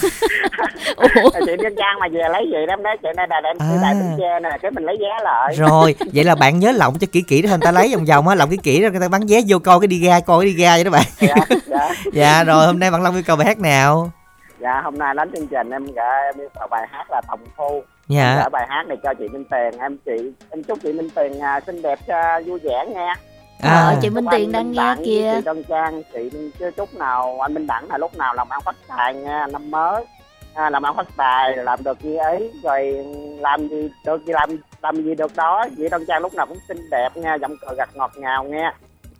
Ủa. 0.95 1.29
Chị 1.45 1.51
Trân 1.63 1.75
Trang 1.77 1.99
mà 1.99 2.07
về 2.11 2.21
lấy 2.31 2.45
gì 2.45 2.65
đó 2.67 2.75
đấy 2.83 2.97
chị 3.01 3.07
nên 3.17 3.29
là 3.29 3.41
đem 3.43 3.57
à. 3.59 3.79
đại 3.81 3.93
bến 3.93 4.15
tre 4.17 4.39
nè 4.43 4.49
cái 4.61 4.71
mình 4.71 4.83
lấy 4.83 4.97
vé 4.99 5.23
lại. 5.23 5.55
Rồi 5.57 5.95
vậy 6.13 6.23
là 6.23 6.35
bạn 6.35 6.59
nhớ 6.59 6.71
lộng 6.71 6.99
cho 6.99 7.07
kỹ 7.11 7.23
kỹ 7.27 7.41
đó 7.41 7.47
người 7.49 7.57
ta 7.61 7.71
lấy 7.71 7.91
vòng 7.95 8.05
vòng 8.05 8.27
á 8.27 8.35
lộng 8.35 8.49
kỹ 8.49 8.57
kỹ 8.63 8.81
rồi 8.81 8.91
người 8.91 9.01
ta 9.01 9.07
bán 9.07 9.21
vé 9.27 9.41
vô 9.47 9.59
coi 9.59 9.79
cái 9.79 9.87
đi 9.87 10.07
ra 10.07 10.19
coi 10.19 10.45
cái 10.45 10.53
đi 10.53 10.63
ra 10.63 10.75
vậy 10.75 10.83
đó 10.83 10.91
bạn. 10.91 11.05
Dạ, 11.19 11.35
dạ. 11.65 11.89
dạ 12.13 12.43
rồi 12.43 12.65
hôm 12.65 12.79
nay 12.79 12.91
bạn 12.91 13.03
Long 13.03 13.15
yêu 13.15 13.23
cầu 13.27 13.35
bài 13.35 13.47
hát 13.47 13.59
nào? 13.59 14.11
Dạ 14.59 14.81
hôm 14.83 14.97
nay 14.97 15.13
đến 15.17 15.31
chương 15.35 15.47
trình 15.47 15.69
em 15.69 15.85
gửi 15.85 16.23
em 16.33 16.35
yêu 16.39 16.49
cầu 16.59 16.67
bài 16.71 16.87
hát 16.91 17.11
là 17.11 17.21
Tòng 17.27 17.39
Phu 17.57 17.83
dạ. 18.07 18.35
gửi 18.35 18.49
bài 18.49 18.67
hát 18.69 18.83
này 18.87 18.97
cho 19.03 19.13
chị 19.13 19.27
Minh 19.27 19.45
Tiền 19.51 19.79
em 19.79 19.97
chị 20.05 20.31
em 20.49 20.63
chúc 20.63 20.79
chị 20.83 20.93
Minh 20.93 21.09
Tiền 21.15 21.39
à, 21.39 21.59
xinh 21.59 21.81
đẹp 21.81 21.99
cho 22.07 22.41
vui 22.45 22.59
vẻ 22.59 22.85
nghe 22.93 23.13
à. 23.59 23.83
Ờ, 23.85 23.95
chị 24.01 24.09
Minh 24.09 24.25
Tiền 24.31 24.51
đang 24.51 24.71
nghe 24.71 24.95
kìa. 25.05 25.33
chị 25.35 25.41
Tân 25.45 25.63
Trang. 25.63 26.03
Chị 26.13 26.29
chưa 26.59 26.71
chút 26.71 26.95
nào 26.95 27.39
anh 27.39 27.53
Minh 27.53 27.67
Đẳng 27.67 27.89
là 27.89 27.97
lúc 27.97 28.17
nào 28.17 28.33
làm 28.33 28.49
ăn 28.49 28.61
phát 28.61 28.75
tài 28.87 29.13
nha 29.13 29.47
năm 29.47 29.71
mới. 29.71 30.05
À, 30.53 30.69
làm 30.69 30.83
ăn 30.83 30.95
phát 30.95 31.07
tài 31.17 31.57
làm 31.57 31.83
được 31.83 32.01
gì 32.01 32.15
ấy 32.15 32.51
rồi 32.63 33.05
làm 33.39 33.67
gì 33.67 33.89
được 34.05 34.25
gì 34.25 34.33
làm 34.33 34.49
làm 34.81 35.03
gì 35.03 35.15
được 35.15 35.35
đó. 35.35 35.65
Chị 35.77 35.89
Tân 35.89 36.05
Trang 36.07 36.21
lúc 36.21 36.33
nào 36.33 36.45
cũng 36.45 36.57
xinh 36.67 36.89
đẹp 36.91 37.09
nha 37.15 37.35
giọng 37.35 37.55
cười 37.61 37.75
gặt 37.77 37.89
ngọt 37.93 38.11
ngào 38.15 38.43
nghe 38.43 38.71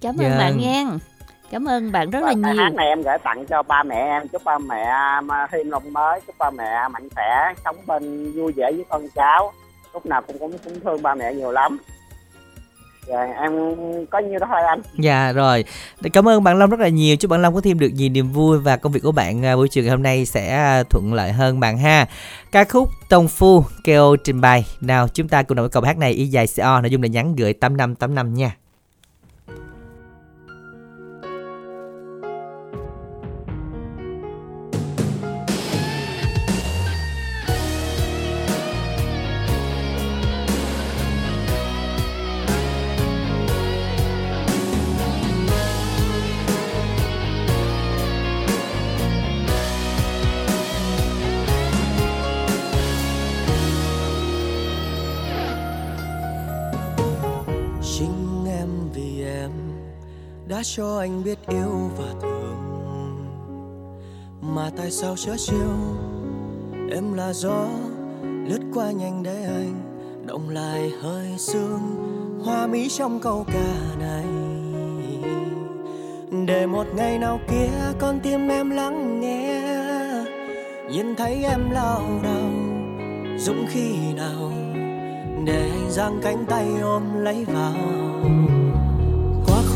cảm 0.01 0.15
ơn 0.17 0.25
yeah. 0.25 0.39
bạn 0.39 0.57
nghe 0.57 0.85
cảm 1.51 1.65
ơn 1.65 1.91
bạn 1.91 2.09
rất 2.09 2.23
là 2.23 2.33
nhiều. 2.33 2.53
hát 2.55 2.73
này 2.73 2.87
em 2.87 3.01
gửi 3.01 3.17
tặng 3.23 3.45
cho 3.45 3.63
ba 3.63 3.83
mẹ 3.83 3.95
em 3.95 4.27
chúc 4.27 4.43
ba 4.43 4.57
mẹ 4.57 4.85
thêm 5.51 5.69
năm 5.69 5.81
mới 5.91 6.19
chúc 6.27 6.35
ba 6.37 6.49
mẹ 6.49 6.87
mạnh 6.91 7.09
khỏe 7.15 7.53
sống 7.65 7.75
bên 7.85 8.31
vui 8.31 8.51
vẻ 8.51 8.71
với 8.71 8.85
con 8.89 9.07
cháu. 9.15 9.51
Lúc 9.93 10.05
nào 10.05 10.21
cũng 10.21 10.39
cũng, 10.39 10.57
cũng 10.65 10.79
thương 10.79 11.01
ba 11.01 11.15
mẹ 11.15 11.33
nhiều 11.33 11.51
lắm. 11.51 11.77
Dạ 13.07 13.23
em 13.41 13.75
có 14.09 14.19
nhiêu 14.19 14.39
đó 14.39 14.47
thôi 14.49 14.61
anh. 14.67 14.81
Dạ 14.99 15.31
rồi. 15.31 15.65
Cảm 16.13 16.27
ơn 16.27 16.43
bạn 16.43 16.59
long 16.59 16.69
rất 16.69 16.79
là 16.79 16.87
nhiều. 16.87 17.15
Chúc 17.15 17.31
bạn 17.31 17.41
long 17.41 17.55
có 17.55 17.61
thêm 17.61 17.79
được 17.79 17.89
nhiều 17.93 18.09
niềm 18.09 18.31
vui 18.31 18.59
và 18.59 18.77
công 18.77 18.91
việc 18.91 18.99
của 19.03 19.11
bạn 19.11 19.45
à, 19.45 19.55
buổi 19.55 19.67
chiều 19.67 19.83
ngày 19.83 19.91
hôm 19.91 20.03
nay 20.03 20.25
sẽ 20.25 20.55
à, 20.55 20.83
thuận 20.83 21.13
lợi 21.13 21.31
hơn 21.31 21.59
bạn 21.59 21.77
ha. 21.77 22.05
Ca 22.51 22.63
khúc 22.63 22.89
tông 23.09 23.27
phu 23.27 23.63
kêu 23.83 24.15
trình 24.23 24.41
bày. 24.41 24.65
Nào 24.81 25.07
chúng 25.07 25.27
ta 25.27 25.43
cùng 25.43 25.57
đọc 25.57 25.67
câu 25.71 25.83
hát 25.83 25.97
này 25.97 26.11
y 26.11 26.25
dài 26.25 26.45
co 26.57 26.81
nội 26.81 26.91
dung 26.91 27.01
là 27.01 27.07
nhắn 27.07 27.35
gửi 27.35 27.53
tám 27.53 27.77
năm 27.77 27.95
tám 27.95 28.15
năm 28.15 28.33
nha 28.33 28.51
cho 60.75 60.97
anh 60.99 61.23
biết 61.23 61.39
yêu 61.47 61.89
và 61.97 62.13
thương. 62.21 62.57
Mà 64.41 64.69
tại 64.77 64.91
sao 64.91 65.15
chớ 65.15 65.35
chiêu 65.37 65.69
em 66.91 67.13
là 67.13 67.33
gió 67.33 67.67
lướt 68.23 68.59
qua 68.73 68.91
nhanh 68.91 69.23
để 69.23 69.43
anh, 69.43 69.73
động 70.25 70.49
lại 70.49 70.91
hơi 71.01 71.35
sương. 71.37 71.79
Hoa 72.45 72.67
mỹ 72.67 72.87
trong 72.89 73.19
câu 73.19 73.45
ca 73.47 73.95
này. 73.99 74.25
Để 76.47 76.65
một 76.65 76.85
ngày 76.95 77.19
nào 77.19 77.39
kia 77.49 77.93
con 77.99 78.19
tim 78.19 78.47
em 78.47 78.69
lắng 78.69 79.21
nghe. 79.21 79.63
Nhìn 80.91 81.15
thấy 81.15 81.43
em 81.43 81.69
lao 81.71 82.01
đầu 82.23 82.51
dũng 83.37 83.65
khi 83.69 84.13
nào. 84.15 84.51
Để 85.45 85.69
anh 85.71 85.91
giang 85.91 86.19
cánh 86.23 86.45
tay 86.49 86.67
ôm 86.81 87.03
lấy 87.23 87.45
vào 87.45 87.73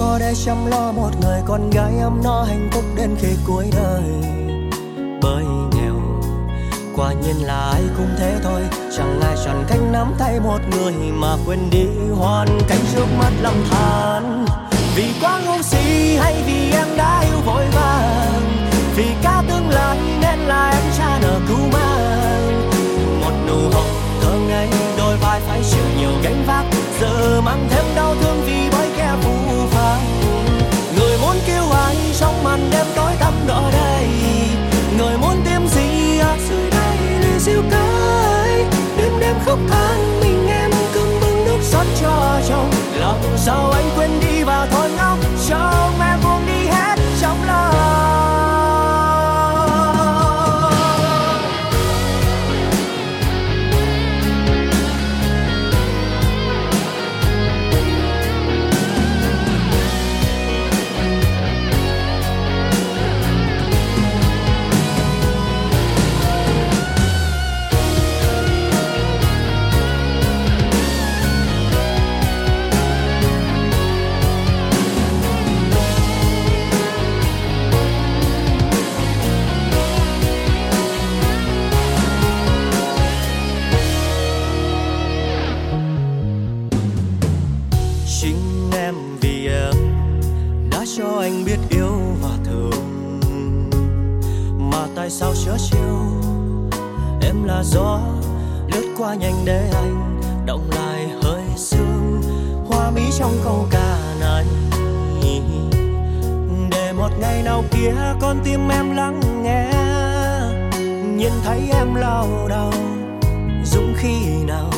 khó 0.02 0.18
để 0.20 0.34
chăm 0.45 0.66
lo 0.66 0.91
một 0.91 1.10
người 1.22 1.41
con 1.45 1.70
gái 1.70 1.93
ấm 2.02 2.22
no 2.24 2.43
hạnh 2.43 2.70
phúc 2.72 2.84
đến 2.95 3.16
khi 3.20 3.28
cuối 3.47 3.66
đời. 3.72 4.02
Bởi 5.22 5.43
nghèo, 5.76 5.95
quả 6.95 7.14
nhiên 7.14 7.36
là 7.45 7.70
ai 7.74 7.82
cũng 7.97 8.10
thế 8.18 8.36
thôi. 8.43 8.62
Chẳng 8.97 9.22
ai 9.22 9.36
chọn 9.45 9.66
cách 9.68 9.80
nắm 9.91 10.14
tay 10.20 10.39
một 10.39 10.60
người 10.72 10.93
mà 10.93 11.36
quên 11.45 11.60
đi 11.72 11.86
hoàn 12.16 12.47
cảnh 12.68 12.80
trước 12.95 13.06
mắt 13.20 13.32
lầm 13.41 13.54
than 13.70 14.45
vì 14.95 15.14
quá 15.22 15.39
ngu 15.45 15.62
si 15.62 16.16
hay 16.16 16.43
vì 16.45 16.72
em 16.72 16.88
đã 16.97 17.20
yêu 17.20 17.39
vội 17.45 17.66
vàng, 17.72 18.70
vì 18.95 19.06
cả 19.24 19.43
tương 19.49 19.70
lai 19.70 19.97
nên 20.22 20.39
là 20.39 20.70
em 20.70 20.84
cha 20.97 21.20
nợ 21.22 21.39
cứu 21.47 21.68
mang 21.74 22.70
một 23.22 23.34
nụ 23.47 23.70
hồng 23.74 23.93
thơ 24.22 24.38
ngây, 24.47 24.68
đôi 24.97 25.18
vai 25.18 25.41
phải 25.47 25.62
chịu 25.72 25.84
nhiều 25.99 26.12
gánh 26.24 26.43
vác, 26.47 26.66
giờ 27.02 27.41
mang 27.41 27.68
thêm 27.70 27.86
đau 27.95 28.16
thương 28.22 28.41
vì 28.45 28.70
bởi 28.72 28.91
màn 32.44 32.70
đêm 32.72 32.86
tối 32.96 33.12
tăm 33.20 33.34
đỏ 33.48 33.70
đây. 33.74 34.08
Người 34.98 35.18
muốn 35.18 35.42
tìm 35.46 35.68
gì 35.68 36.18
ở 36.20 36.38
dưới 36.50 36.70
đây 36.70 36.98
ly 37.22 37.39
siêu 37.39 37.62
cái. 37.72 38.66
Đêm 38.98 39.12
đêm 39.20 39.36
khóc 39.46 39.60
than, 39.70 40.20
mình 40.22 40.48
em 40.48 40.72
cưng 40.94 41.20
bưng 41.22 41.46
nước 41.46 41.60
xót 41.62 41.86
cho 42.02 42.39
chồng. 42.50 42.72
Lòng 43.00 43.22
sao 43.38 43.72
anh 43.72 43.89
quên 43.96 44.10
đi 44.22 44.44
và 44.44 44.68
thôi 44.72 44.89
ngóc 44.98 45.18
trong 45.50 45.81
là 97.62 97.66
gió 97.66 97.99
lướt 98.74 98.93
qua 98.97 99.16
nhanh 99.16 99.45
để 99.45 99.70
anh, 99.74 100.22
động 100.45 100.70
lại 100.76 101.09
hơi 101.24 101.41
sương, 101.55 102.22
hoa 102.66 102.91
mỹ 102.91 103.01
trong 103.20 103.38
câu 103.43 103.68
ca 103.72 103.97
này 104.20 104.45
để 106.72 106.93
một 106.93 107.09
ngày 107.20 107.43
nào 107.43 107.64
kia 107.72 107.93
con 108.22 108.39
tim 108.43 108.70
em 108.70 108.95
lắng 108.95 109.43
nghe, 109.43 109.72
nhìn 111.18 111.32
thấy 111.43 111.70
em 111.74 111.95
lao 111.95 112.28
đầu 112.49 112.72
dũng 113.66 113.93
khi 113.97 114.43
nào 114.47 114.72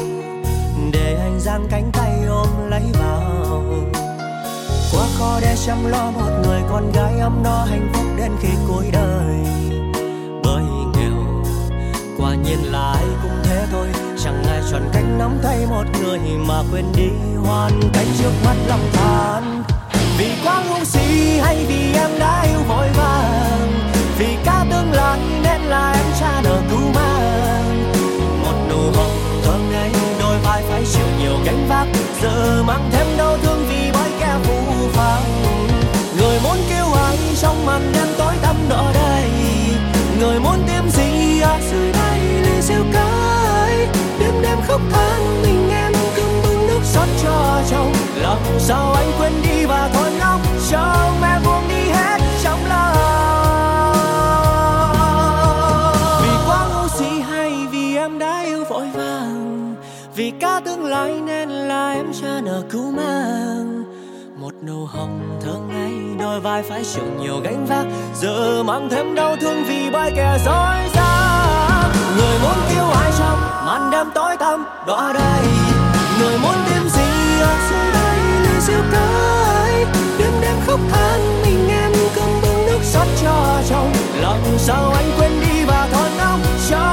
để 0.92 1.18
anh 1.20 1.40
giang 1.40 1.68
cánh 1.70 1.90
tay 1.94 2.24
ôm 2.28 2.48
lấy 2.70 2.84
vào. 2.94 3.64
Quá 4.94 5.08
khó 5.18 5.40
để 5.42 5.56
chăm 5.66 5.86
lo 5.86 6.12
một 6.12 6.32
người 6.44 6.62
con 6.70 6.92
gái 6.92 7.20
ấm 7.20 7.44
no 7.44 7.66
hạnh 7.70 7.92
phúc 7.94 8.06
đến 8.18 8.32
khi 8.42 8.50
cuối 8.68 8.86
đời 8.92 9.36
quả 12.24 12.36
nhiên 12.36 12.72
là 12.72 12.80
ai 12.80 13.06
cũng 13.24 13.38
thế 13.44 13.66
thôi. 13.72 13.88
Chẳng 14.24 14.44
ai 14.50 14.62
chọn 14.72 14.82
cách 14.94 15.04
nắm 15.18 15.38
tay 15.44 15.66
một 15.70 15.84
người 16.02 16.20
mà 16.48 16.64
quên 16.72 16.86
đi 16.96 17.10
hoàn 17.46 17.82
cảnh 17.94 18.06
trước 18.20 18.32
mắt 18.46 18.56
lòng 18.68 18.90
than. 18.94 19.64
Vì 20.18 20.32
quá 20.44 20.64
ngu 20.70 20.84
si 20.84 21.40
hay 21.40 21.66
vì 21.68 21.94
em 21.94 22.10
đã 22.20 22.42
yêu 22.42 22.60
vội 22.68 22.88
vàng. 22.96 23.90
Vì 24.18 24.38
cả 24.46 24.66
tương 24.72 24.92
lai 24.92 25.20
nên 25.44 25.62
là 25.62 25.92
em 25.92 26.06
cha 26.20 26.42
nợ 26.44 26.62
cứu 26.70 26.92
mang. 26.96 27.92
Một 28.44 28.56
nụ 28.70 28.82
hôn 29.00 29.12
thơm 29.44 29.72
ngây, 29.72 29.92
đôi 30.20 30.38
vai 30.38 30.64
phải 30.70 30.84
chịu 30.94 31.06
nhiều 31.20 31.38
gánh 31.46 31.66
vác. 31.70 31.88
Giờ 32.22 32.64
mang 32.68 32.90
thêm 32.92 33.08
đau 33.18 33.38
thương 33.38 33.66
vì 33.70 33.92
bởi 33.94 34.12
kẻ 34.20 34.38
phũ 34.44 34.88
phàng. 34.94 35.24
Người 36.18 36.40
muốn 36.44 36.58
kêu 36.70 36.86
ai 36.94 37.18
trong 37.42 37.66
màn 37.66 37.92
đêm 37.94 38.08
tối 38.18 38.34
tăm 38.42 38.56
đó 38.70 38.92
đây 38.94 39.30
người 40.24 40.40
muốn 40.40 40.63
tìm 41.74 41.92
đây 41.94 42.20
ly 42.44 42.62
rêu 42.62 42.84
cái. 42.94 43.88
Đêm 44.20 44.42
đêm 44.42 44.58
khóc 44.68 44.82
than 44.92 45.42
mình 45.42 45.70
em 45.70 45.94
cơm 46.16 46.42
bưng 46.44 46.68
nước 46.68 46.82
xót 46.84 47.08
cho 47.24 47.62
chồng. 47.70 47.94
Lòng 48.22 48.44
sao 48.60 48.94
anh 48.94 49.12
quên 49.20 49.32
đi 49.44 49.66
và 49.66 49.90
thôi 49.94 50.10
ngóng 50.20 50.42
cho 50.72 51.12
mẹ 51.22 51.40
buông 51.46 51.64
đi 51.70 51.90
hết 51.90 52.18
trong 52.44 52.60
lòng. 52.70 52.94
Vì 56.22 56.30
quá 56.48 56.68
ngu 56.74 56.88
si 56.88 57.22
hay 57.30 57.52
vì 57.72 57.96
em 57.96 58.20
đã 58.20 58.42
yêu 58.42 58.64
vội 58.70 58.88
vàng. 58.94 59.76
Vì 60.16 60.32
cả 60.40 60.62
tương 60.66 60.86
lai 60.86 61.22
nên 61.26 61.50
là 61.50 61.92
em 61.92 62.14
cha 62.22 62.42
nợ 62.44 62.62
cứu 62.70 62.92
mang 62.92 63.84
một 64.38 64.54
nụ 64.68 64.86
hồng 64.86 65.40
thơ 65.42 65.54
ngây, 65.70 65.94
đôi 66.20 66.40
vai 66.40 66.64
phải 66.64 66.84
chịu 66.84 67.04
nhiều 67.20 67.40
gánh 67.44 67.66
vác. 67.66 67.86
Giờ 68.22 68.64
mang 68.64 68.90
thêm 68.92 69.16
đau 69.16 69.36
thương 69.42 69.64
vì 69.68 69.90
bài 69.90 70.12
kẻ 70.16 70.38
dối 70.46 70.76
người 72.24 72.40
muốn 72.40 72.58
yêu 72.70 72.86
ai 72.90 73.12
trong 73.20 73.40
màn 73.66 73.92
đêm 73.92 74.08
tối 74.16 74.38
tăm 74.38 74.66
đó 74.88 75.12
đây 75.14 75.44
người 76.20 76.38
muốn 76.38 76.56
tìm 76.70 76.90
gì 76.90 77.42
ở 77.42 77.56
dưới 77.70 77.92
đây 77.94 78.18
nơi 78.44 78.62
siêu 78.62 78.80
cái 78.92 79.86
đêm 80.20 80.32
đêm 80.42 80.56
khóc 80.68 80.80
than, 80.92 81.42
mình 81.42 81.70
em 81.70 81.92
cầm 82.16 82.30
bưng 82.42 82.66
nước 82.66 82.80
xót 82.84 83.08
cho 83.24 83.62
chồng. 83.70 83.94
Lòng 84.22 84.58
sao 84.58 84.94
anh 84.96 85.12
quên 85.18 85.32
đi 85.42 85.66
và 85.68 85.88
thôi 85.94 86.10
nóng 86.18 86.42
cho 86.70 86.93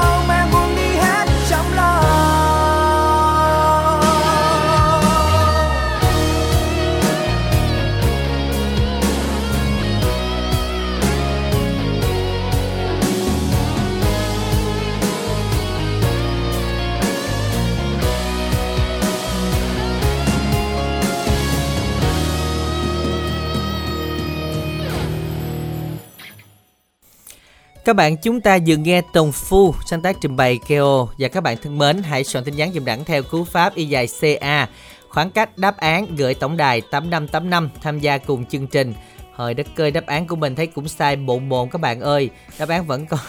Các 27.91 27.95
bạn, 27.95 28.17
chúng 28.17 28.41
ta 28.41 28.57
vừa 28.67 28.75
nghe 28.75 29.01
Tùng 29.13 29.31
Phu 29.31 29.73
sáng 29.85 30.01
tác 30.01 30.15
trình 30.21 30.35
bày 30.35 30.59
Keo 30.67 31.09
và 31.17 31.27
các 31.27 31.41
bạn 31.41 31.57
thân 31.63 31.77
mến, 31.77 32.03
hãy 32.03 32.23
soạn 32.23 32.43
tin 32.45 32.55
nhắn 32.55 32.71
dùm 32.73 32.85
đẳng 32.85 33.05
theo 33.05 33.23
cú 33.23 33.43
pháp 33.43 33.75
y 33.75 33.85
dài 33.85 34.07
CA 34.21 34.69
khoảng 35.09 35.31
cách 35.31 35.57
đáp 35.57 35.77
án 35.77 36.15
gửi 36.15 36.33
tổng 36.33 36.57
đài 36.57 36.81
8585 36.81 37.69
tham 37.81 37.99
gia 37.99 38.17
cùng 38.17 38.45
chương 38.45 38.67
trình. 38.67 38.93
Hồi 39.33 39.53
đất 39.53 39.67
cơi 39.75 39.91
đáp 39.91 40.05
án 40.05 40.27
của 40.27 40.35
mình 40.35 40.55
thấy 40.55 40.67
cũng 40.67 40.87
sai 40.87 41.15
bộn 41.15 41.49
bộn 41.49 41.69
các 41.69 41.81
bạn 41.81 42.01
ơi. 42.01 42.29
Đáp 42.59 42.69
án 42.69 42.87
vẫn 42.87 43.05
còn 43.05 43.19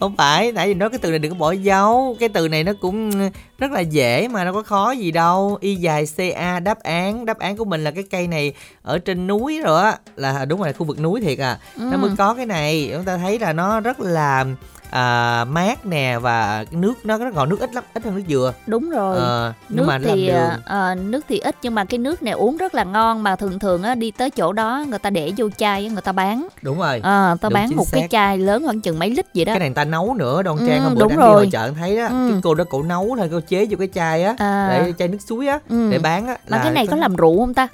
không 0.00 0.16
phải 0.16 0.52
nãy 0.52 0.68
giờ 0.68 0.74
nói 0.74 0.90
cái 0.90 0.98
từ 0.98 1.10
này 1.10 1.18
đừng 1.18 1.32
có 1.32 1.38
bỏ 1.38 1.52
dấu. 1.52 2.16
Cái 2.20 2.28
từ 2.28 2.48
này 2.48 2.64
nó 2.64 2.72
cũng 2.80 3.30
rất 3.58 3.72
là 3.72 3.80
dễ 3.80 4.28
mà 4.28 4.44
nó 4.44 4.52
có 4.52 4.62
khó 4.62 4.90
gì 4.90 5.10
đâu. 5.10 5.58
Y 5.60 5.74
dài 5.74 6.04
ca 6.16 6.60
đáp 6.60 6.82
án. 6.82 7.24
Đáp 7.24 7.38
án 7.38 7.56
của 7.56 7.64
mình 7.64 7.84
là 7.84 7.90
cái 7.90 8.04
cây 8.10 8.26
này 8.26 8.52
ở 8.82 8.98
trên 8.98 9.26
núi 9.26 9.60
rồi 9.64 9.82
á. 9.82 9.98
Là 10.16 10.44
đúng 10.44 10.62
rồi 10.62 10.72
khu 10.72 10.86
vực 10.86 11.00
núi 11.00 11.20
thiệt 11.20 11.38
à. 11.38 11.58
Ừ. 11.76 11.88
nó 11.92 11.96
mới 11.96 12.10
có 12.18 12.34
cái 12.34 12.46
này. 12.46 12.90
Chúng 12.94 13.04
ta 13.04 13.16
thấy 13.16 13.38
là 13.38 13.52
nó 13.52 13.80
rất 13.80 14.00
là 14.00 14.44
à, 14.90 15.44
mát 15.44 15.86
nè 15.86 16.18
và 16.18 16.64
nước 16.70 16.94
nó 17.04 17.18
nó 17.18 17.30
còn 17.34 17.48
nước 17.48 17.60
ít 17.60 17.74
lắm 17.74 17.84
ít 17.94 18.04
hơn 18.04 18.16
nước 18.16 18.22
dừa 18.28 18.54
đúng 18.66 18.90
rồi 18.90 19.18
à, 19.18 19.54
nước 19.68 19.84
mà 19.86 19.98
thì 20.04 20.30
à, 20.64 20.94
nước 20.94 21.24
thì 21.28 21.38
ít 21.38 21.56
nhưng 21.62 21.74
mà 21.74 21.84
cái 21.84 21.98
nước 21.98 22.22
này 22.22 22.32
uống 22.32 22.56
rất 22.56 22.74
là 22.74 22.84
ngon 22.84 23.22
mà 23.22 23.36
thường 23.36 23.58
thường 23.58 23.82
á 23.82 23.94
đi 23.94 24.10
tới 24.10 24.30
chỗ 24.30 24.52
đó 24.52 24.84
người 24.88 24.98
ta 24.98 25.10
để 25.10 25.32
vô 25.36 25.48
chai 25.56 25.88
người 25.88 26.02
ta 26.02 26.12
bán 26.12 26.48
đúng 26.62 26.78
rồi 26.78 27.00
à, 27.02 27.36
ta 27.40 27.48
bán 27.48 27.76
một 27.76 27.86
xác. 27.86 27.98
cái 27.98 28.08
chai 28.10 28.38
lớn 28.38 28.62
khoảng 28.64 28.80
chừng 28.80 28.98
mấy 28.98 29.10
lít 29.10 29.26
vậy 29.34 29.44
đó 29.44 29.52
cái 29.52 29.60
này 29.60 29.68
người 29.68 29.74
ta 29.74 29.84
nấu 29.84 30.14
nữa 30.14 30.42
đoan 30.42 30.58
trang 30.68 30.84
ừ, 30.84 30.94
bữa 30.94 31.00
đúng 31.00 31.16
rồi. 31.16 31.44
đi 31.44 31.50
chợ 31.50 31.70
thấy 31.78 31.96
đó 31.96 32.06
ừ. 32.06 32.28
cái 32.30 32.40
cô 32.42 32.54
đó 32.54 32.64
cổ 32.70 32.82
nấu 32.82 33.14
thôi 33.18 33.28
cô 33.32 33.40
chế 33.48 33.66
vô 33.70 33.76
cái 33.78 33.88
chai 33.94 34.24
á 34.24 34.34
à. 34.38 34.68
để 34.70 34.92
chai 34.98 35.08
nước 35.08 35.18
suối 35.28 35.46
á 35.46 35.58
ừ. 35.68 35.90
để 35.90 35.98
bán 35.98 36.26
á 36.26 36.36
mà 36.48 36.60
cái 36.62 36.72
này 36.72 36.86
có 36.86 36.96
làm 36.96 37.16
rượu 37.16 37.38
không 37.38 37.54
ta 37.54 37.68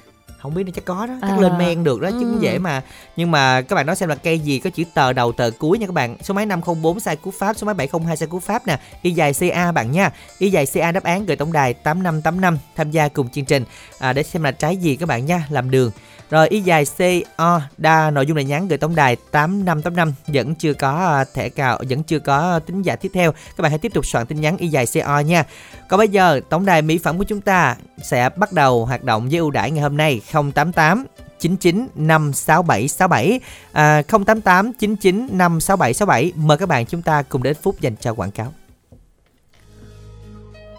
không 0.45 0.53
biết 0.53 0.63
nó 0.63 0.71
chắc 0.75 0.85
có 0.85 1.05
đó. 1.05 1.13
Chắc 1.21 1.29
à. 1.29 1.37
lên 1.37 1.57
men 1.57 1.83
được 1.83 2.01
đó 2.01 2.09
chứ 2.11 2.19
cũng 2.19 2.39
ừ. 2.39 2.41
dễ 2.41 2.57
mà. 2.57 2.81
Nhưng 3.15 3.31
mà 3.31 3.61
các 3.61 3.75
bạn 3.75 3.85
nói 3.85 3.95
xem 3.95 4.09
là 4.09 4.15
cây 4.15 4.39
gì 4.39 4.59
có 4.59 4.69
chữ 4.69 4.83
tờ 4.93 5.13
đầu 5.13 5.31
tờ 5.31 5.51
cuối 5.59 5.77
nha 5.77 5.87
các 5.87 5.93
bạn. 5.93 6.17
Số 6.21 6.33
máy 6.33 6.45
504 6.45 6.99
sai 6.99 7.15
cú 7.15 7.31
pháp 7.31 7.57
số 7.57 7.65
máy 7.65 7.73
702 7.73 8.17
sai 8.17 8.27
cú 8.27 8.39
pháp 8.39 8.67
nè. 8.67 8.79
Y 9.01 9.11
dài 9.11 9.33
ca 9.33 9.71
bạn 9.71 9.91
nha. 9.91 10.11
Y 10.37 10.49
dài 10.49 10.65
ca 10.73 10.91
đáp 10.91 11.03
án 11.03 11.25
gửi 11.25 11.35
tổng 11.35 11.51
đài 11.51 11.73
8585 11.73 12.57
tham 12.75 12.91
gia 12.91 13.07
cùng 13.07 13.29
chương 13.29 13.45
trình. 13.45 13.63
À, 13.99 14.13
để 14.13 14.23
xem 14.23 14.43
là 14.43 14.51
trái 14.51 14.77
gì 14.77 14.95
các 14.95 15.09
bạn 15.09 15.25
nha 15.25 15.47
làm 15.49 15.71
đường 15.71 15.91
rồi 16.29 16.47
y 16.47 16.59
dài 16.59 16.85
CO 16.97 17.61
đa 17.77 18.11
nội 18.11 18.25
dung 18.25 18.35
này 18.35 18.43
nhắn 18.43 18.67
gửi 18.67 18.77
tổng 18.77 18.95
đài 18.95 19.15
8585 19.31 20.13
vẫn 20.27 20.55
chưa 20.55 20.73
có 20.73 21.05
à, 21.05 21.25
thẻ 21.33 21.49
cào 21.49 21.79
vẫn 21.89 22.03
chưa 22.03 22.19
có 22.19 22.59
tính 22.59 22.81
giả 22.81 22.95
tiếp 22.95 23.11
theo. 23.13 23.31
Các 23.31 23.61
bạn 23.61 23.71
hãy 23.71 23.79
tiếp 23.79 23.93
tục 23.93 24.05
soạn 24.05 24.25
tin 24.25 24.41
nhắn 24.41 24.57
y 24.57 24.67
dài 24.67 24.85
CO 24.93 25.19
nha. 25.19 25.43
Còn 25.89 25.97
bây 25.97 26.09
giờ 26.09 26.41
tổng 26.49 26.65
đài 26.65 26.81
mỹ 26.81 26.97
phẩm 26.97 27.17
của 27.17 27.23
chúng 27.23 27.41
ta 27.41 27.75
sẽ 28.03 28.29
bắt 28.35 28.53
đầu 28.53 28.85
hoạt 28.85 29.03
động 29.03 29.29
với 29.29 29.37
ưu 29.37 29.51
đãi 29.51 29.71
ngày 29.71 29.83
hôm 29.83 29.97
nay 29.97 30.21
088 30.31 31.05
99 31.39 31.87
567 31.95 32.87
67 32.87 33.39
à, 33.71 34.01
088 34.01 34.73
99 34.73 35.27
567 35.31 35.93
67 35.93 36.31
mời 36.35 36.57
các 36.57 36.69
bạn 36.69 36.85
chúng 36.85 37.01
ta 37.01 37.21
cùng 37.21 37.43
đến 37.43 37.55
phút 37.61 37.81
dành 37.81 37.95
cho 37.95 38.13
quảng 38.13 38.31
cáo. 38.31 38.53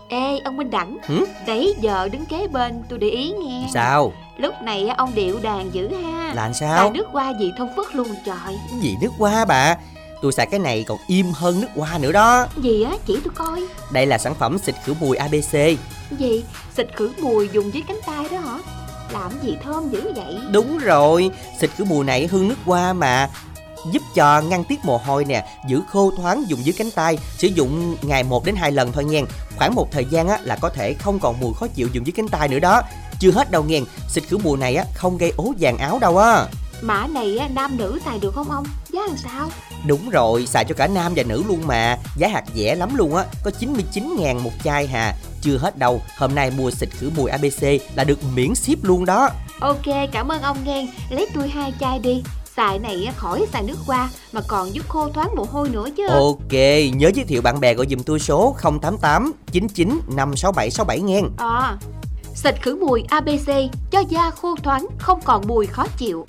Ê 0.09 0.39
ông 0.45 0.57
Minh 0.57 0.71
Đẳng 0.71 0.99
Hử? 1.07 1.27
Đấy 1.47 1.75
giờ 1.81 2.09
đứng 2.13 2.27
kế 2.27 2.49
bên 2.49 2.83
tôi 2.89 2.99
để 2.99 3.09
ý 3.09 3.33
nghe. 3.33 3.69
Sao? 3.75 4.13
Lúc 4.37 4.55
này 4.63 4.89
ông 4.89 5.15
điệu 5.15 5.39
đàn 5.43 5.75
dữ 5.75 5.89
ha. 5.95 6.33
Là 6.35 6.53
sao 6.53 6.85
Là 6.85 6.91
nước 6.95 7.07
hoa 7.13 7.33
gì 7.41 7.53
thông 7.59 7.77
phất 7.77 7.95
luôn 7.95 8.09
trời. 8.27 8.59
Gì 8.81 8.97
nước 9.01 9.11
hoa 9.19 9.45
bà? 9.45 9.77
Tôi 10.23 10.33
xài 10.33 10.47
cái 10.47 10.61
này 10.61 10.85
còn 10.89 10.99
im 11.07 11.27
hơn 11.35 11.61
nước 11.61 11.69
hoa 11.77 11.99
nữa 11.99 12.13
đó. 12.13 12.47
Gì 12.57 12.83
á 12.83 12.93
chỉ 13.07 13.21
tôi 13.25 13.33
coi. 13.35 13.67
Đây 13.93 14.07
là 14.07 14.19
sản 14.19 14.35
phẩm 14.35 14.59
xịt 14.59 14.75
khử 14.85 14.95
mùi 15.01 15.17
ABC 15.17 15.55
Gì? 16.19 16.45
Xịt 16.77 16.97
khử 16.97 17.13
mùi 17.21 17.49
dùng 17.53 17.71
với 17.71 17.83
cánh 17.89 18.01
tay 18.07 18.29
đó 18.31 18.39
hả? 18.39 18.59
Làm 19.13 19.31
gì 19.43 19.57
thơm 19.65 19.89
dữ 19.91 20.13
vậy? 20.17 20.39
Đúng 20.53 20.79
rồi 20.79 21.31
Xịt 21.61 21.71
khử 21.77 21.85
mùi 21.85 22.05
này 22.05 22.27
hương 22.27 22.49
nước 22.49 22.55
hoa 22.65 22.93
mà 22.93 23.31
giúp 23.93 24.03
cho 24.15 24.41
ngăn 24.41 24.65
tiết 24.65 24.85
mồ 24.85 24.97
hôi 24.97 25.25
nè, 25.25 25.47
giữ 25.69 25.81
khô 25.89 26.13
thoáng 26.17 26.45
dùng 26.49 26.65
dưới 26.65 26.75
cánh 26.79 26.91
tay, 26.91 27.19
sử 27.39 27.49
dụng 27.49 27.97
ngày 28.03 28.23
1 28.23 28.45
đến 28.45 28.57
2 28.57 28.73
lần 28.73 28.93
thôi 28.93 29.05
nha. 29.05 29.21
Khoảng 29.57 29.75
một 29.75 29.93
thời 29.93 30.05
gian 30.05 30.29
á 30.29 30.39
là 30.43 30.57
có 30.57 30.69
thể 30.69 30.95
không 30.95 31.19
còn 31.19 31.41
mùi 31.41 31.55
khó 31.55 31.67
chịu 31.67 31.89
dùng 31.93 32.07
dưới 32.07 32.13
cánh 32.17 32.29
tay 32.29 32.49
nữa 32.49 32.59
đó. 32.59 32.83
Chưa 33.21 33.31
hết 33.31 33.51
đâu 33.51 33.65
nghe, 33.65 33.81
xịt 34.09 34.25
khử 34.29 34.39
mùi 34.39 34.59
này 34.59 34.77
á 34.77 34.85
không 34.95 35.19
gây 35.19 35.33
ố 35.37 35.53
vàng 35.61 35.79
áo 35.79 35.99
đâu 35.99 36.19
á. 36.19 36.47
Mã 36.83 37.07
này 37.07 37.39
á, 37.39 37.49
nam 37.55 37.77
nữ 37.77 37.99
xài 38.05 38.19
được 38.19 38.35
không 38.35 38.51
ông? 38.51 38.65
Giá 38.93 39.01
làm 39.09 39.17
sao? 39.17 39.51
Đúng 39.87 40.11
rồi, 40.11 40.47
xài 40.47 40.65
cho 40.65 40.75
cả 40.75 40.87
nam 40.87 41.13
và 41.17 41.23
nữ 41.23 41.43
luôn 41.49 41.67
mà 41.67 41.99
Giá 42.17 42.29
hạt 42.29 42.45
rẻ 42.55 42.75
lắm 42.75 42.97
luôn 42.97 43.17
á 43.17 43.25
Có 43.45 43.51
99 43.51 44.17
ngàn 44.19 44.45
một 44.45 44.51
chai 44.65 44.87
hà 44.87 45.15
Chưa 45.43 45.59
hết 45.59 45.79
đâu, 45.79 46.01
hôm 46.19 46.35
nay 46.35 46.51
mua 46.51 46.71
xịt 46.71 46.89
khử 46.93 47.11
mùi 47.17 47.31
ABC 47.31 47.63
là 47.95 48.05
được 48.05 48.19
miễn 48.35 48.55
ship 48.55 48.85
luôn 48.85 49.05
đó 49.05 49.29
Ok, 49.61 49.87
cảm 50.13 50.29
ơn 50.33 50.43
ông 50.43 50.57
nghe 50.65 50.87
Lấy 51.11 51.29
tôi 51.35 51.49
hai 51.49 51.73
chai 51.81 51.99
đi 51.99 52.23
Xài 52.57 52.79
này 52.79 53.09
khỏi 53.17 53.47
xài 53.53 53.63
nước 53.63 53.79
hoa 53.87 54.09
mà 54.33 54.41
còn 54.49 54.75
giúp 54.75 54.89
khô 54.89 55.09
thoáng 55.09 55.35
mồ 55.37 55.47
hôi 55.51 55.69
nữa 55.69 55.87
chứ. 55.97 56.07
Ok, 56.07 56.53
nhớ 56.95 57.11
giới 57.15 57.25
thiệu 57.29 57.43
bạn 57.43 57.61
bè 57.61 57.75
gọi 57.75 57.87
dùm 57.91 58.01
tôi 58.01 58.19
số 58.19 58.57
088 58.63 59.33
99 59.53 60.01
567 60.17 60.71
67 60.71 61.01
nghe. 61.01 61.21
À, 61.37 61.77
xịt 62.35 62.63
khử 62.63 62.77
mùi 62.77 63.03
ABC 63.09 63.49
cho 63.91 64.01
da 64.09 64.31
khô 64.31 64.57
thoáng 64.63 64.87
không 64.99 65.21
còn 65.25 65.47
mùi 65.47 65.67
khó 65.67 65.87
chịu 65.99 66.27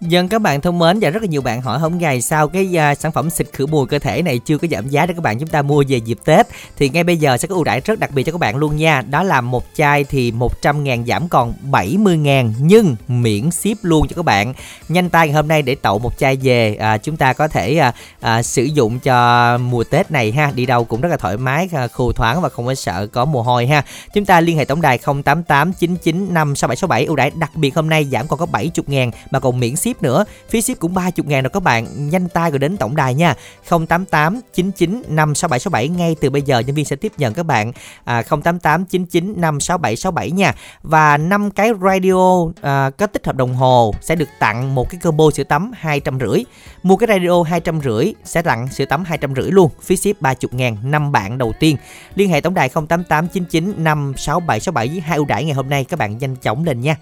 Dân 0.00 0.28
các 0.28 0.42
bạn 0.42 0.60
thân 0.60 0.78
mến 0.78 0.98
và 1.00 1.10
rất 1.10 1.22
là 1.22 1.28
nhiều 1.28 1.42
bạn 1.42 1.62
hỏi 1.62 1.78
hôm 1.78 1.98
ngày 1.98 2.20
sau 2.20 2.48
cái 2.48 2.76
uh, 2.92 2.98
sản 2.98 3.12
phẩm 3.12 3.30
xịt 3.30 3.46
khử 3.52 3.66
mùi 3.66 3.86
cơ 3.86 3.98
thể 3.98 4.22
này 4.22 4.38
chưa 4.38 4.58
có 4.58 4.68
giảm 4.70 4.88
giá 4.88 5.06
để 5.06 5.14
các 5.14 5.22
bạn 5.22 5.38
chúng 5.38 5.48
ta 5.48 5.62
mua 5.62 5.84
về 5.88 5.98
dịp 5.98 6.18
Tết 6.24 6.46
thì 6.76 6.88
ngay 6.88 7.04
bây 7.04 7.16
giờ 7.16 7.36
sẽ 7.36 7.48
có 7.48 7.54
ưu 7.54 7.64
đãi 7.64 7.80
rất 7.80 7.98
đặc 7.98 8.10
biệt 8.10 8.22
cho 8.22 8.32
các 8.32 8.38
bạn 8.38 8.56
luôn 8.56 8.76
nha. 8.76 9.02
Đó 9.02 9.22
là 9.22 9.40
một 9.40 9.64
chai 9.74 10.04
thì 10.04 10.32
100 10.32 10.84
ngàn 10.84 11.04
giảm 11.06 11.28
còn 11.28 11.54
70 11.62 12.16
ngàn 12.16 12.54
nhưng 12.58 12.96
miễn 13.08 13.50
ship 13.50 13.76
luôn 13.82 14.08
cho 14.08 14.16
các 14.16 14.24
bạn. 14.24 14.54
Nhanh 14.88 15.10
tay 15.10 15.32
hôm 15.32 15.48
nay 15.48 15.62
để 15.62 15.74
tậu 15.74 15.98
một 15.98 16.18
chai 16.18 16.36
về 16.36 16.74
à, 16.74 16.98
chúng 16.98 17.16
ta 17.16 17.32
có 17.32 17.48
thể 17.48 17.78
à, 17.78 17.92
à, 18.20 18.42
sử 18.42 18.62
dụng 18.62 18.98
cho 19.00 19.58
mùa 19.58 19.84
Tết 19.84 20.10
này 20.10 20.32
ha. 20.32 20.52
Đi 20.54 20.66
đâu 20.66 20.84
cũng 20.84 21.00
rất 21.00 21.08
là 21.08 21.16
thoải 21.16 21.36
mái, 21.36 21.68
à, 21.72 21.86
khô 21.86 22.12
thoáng 22.12 22.40
và 22.40 22.48
không 22.48 22.66
có 22.66 22.74
sợ 22.74 23.06
có 23.06 23.24
mồ 23.24 23.42
hôi 23.42 23.66
ha. 23.66 23.82
Chúng 24.14 24.24
ta 24.24 24.40
liên 24.40 24.56
hệ 24.58 24.64
tổng 24.64 24.80
đài 24.80 24.98
088 24.98 25.72
995 25.72 26.56
6767 26.56 27.04
ưu 27.04 27.16
đãi 27.16 27.30
đặc 27.30 27.50
biệt 27.54 27.74
hôm 27.74 27.88
nay 27.88 28.04
giảm 28.04 28.28
còn 28.28 28.38
có 28.38 28.46
70 28.46 28.84
ngàn 28.86 29.10
mà 29.30 29.40
còn 29.40 29.60
miễn 29.60 29.76
ship 29.76 29.87
ship 29.92 30.02
nữa. 30.02 30.24
Phí 30.48 30.62
ship 30.62 30.78
cũng 30.78 30.94
30 30.94 31.12
ngàn 31.26 31.42
rồi 31.44 31.50
các 31.50 31.62
bạn. 31.62 32.08
Nhanh 32.08 32.28
tay 32.28 32.50
gọi 32.50 32.58
đến 32.58 32.76
tổng 32.76 32.96
đài 32.96 33.14
nha. 33.14 33.34
088 33.68 34.40
99 34.54 35.02
56767 35.08 35.88
ngay 35.88 36.16
từ 36.20 36.30
bây 36.30 36.42
giờ 36.42 36.58
nhân 36.58 36.76
viên 36.76 36.84
sẽ 36.84 36.96
tiếp 36.96 37.12
nhận 37.18 37.34
các 37.34 37.42
bạn. 37.42 37.72
À, 38.04 38.22
088 38.22 38.84
99 38.84 39.34
56767 39.40 40.30
nha. 40.30 40.54
Và 40.82 41.16
5 41.16 41.50
cái 41.50 41.70
radio 41.82 42.46
à, 42.62 42.90
có 42.90 43.06
tích 43.06 43.26
hợp 43.26 43.36
đồng 43.36 43.54
hồ 43.54 43.94
sẽ 44.00 44.14
được 44.14 44.28
tặng 44.38 44.74
một 44.74 44.90
cái 44.90 45.00
combo 45.02 45.30
sữa 45.34 45.44
tắm 45.44 45.72
250 45.74 46.44
mua 46.82 46.96
cái 46.96 47.06
radio 47.06 47.42
250 47.42 48.14
sẽ 48.24 48.42
tặng 48.42 48.68
sữa 48.68 48.84
tắm 48.84 49.04
250 49.04 49.50
luôn. 49.52 49.70
Phí 49.82 49.96
ship 49.96 50.20
30 50.20 50.48
ngàn 50.52 50.76
5 50.82 51.12
bạn 51.12 51.38
đầu 51.38 51.52
tiên. 51.60 51.76
Liên 52.14 52.30
hệ 52.30 52.40
tổng 52.40 52.54
đài 52.54 52.68
088 52.68 53.28
99 53.28 53.84
56767 53.84 54.88
với 54.88 55.00
hai 55.00 55.16
ưu 55.16 55.26
đãi 55.26 55.44
ngày 55.44 55.54
hôm 55.54 55.68
nay. 55.68 55.84
Các 55.84 55.98
bạn 55.98 56.18
nhanh 56.18 56.36
chóng 56.36 56.64
lên 56.64 56.80
nha. 56.80 56.96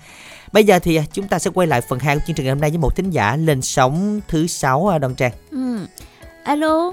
Bây 0.56 0.64
giờ 0.64 0.78
thì 0.78 0.96
à, 0.96 1.02
chúng 1.12 1.28
ta 1.28 1.38
sẽ 1.38 1.50
quay 1.54 1.66
lại 1.66 1.80
phần 1.80 1.98
2 1.98 2.16
của 2.16 2.22
chương 2.26 2.36
trình 2.36 2.46
ngày 2.46 2.54
hôm 2.54 2.60
nay 2.60 2.70
với 2.70 2.78
một 2.78 2.96
thính 2.96 3.10
giả 3.10 3.36
lên 3.36 3.62
sóng 3.62 4.20
thứ 4.28 4.46
sáu 4.46 4.92
à, 4.92 4.98
Đoan 4.98 5.14
Trang. 5.14 5.32
Ừ. 5.50 5.78
Alo. 6.44 6.92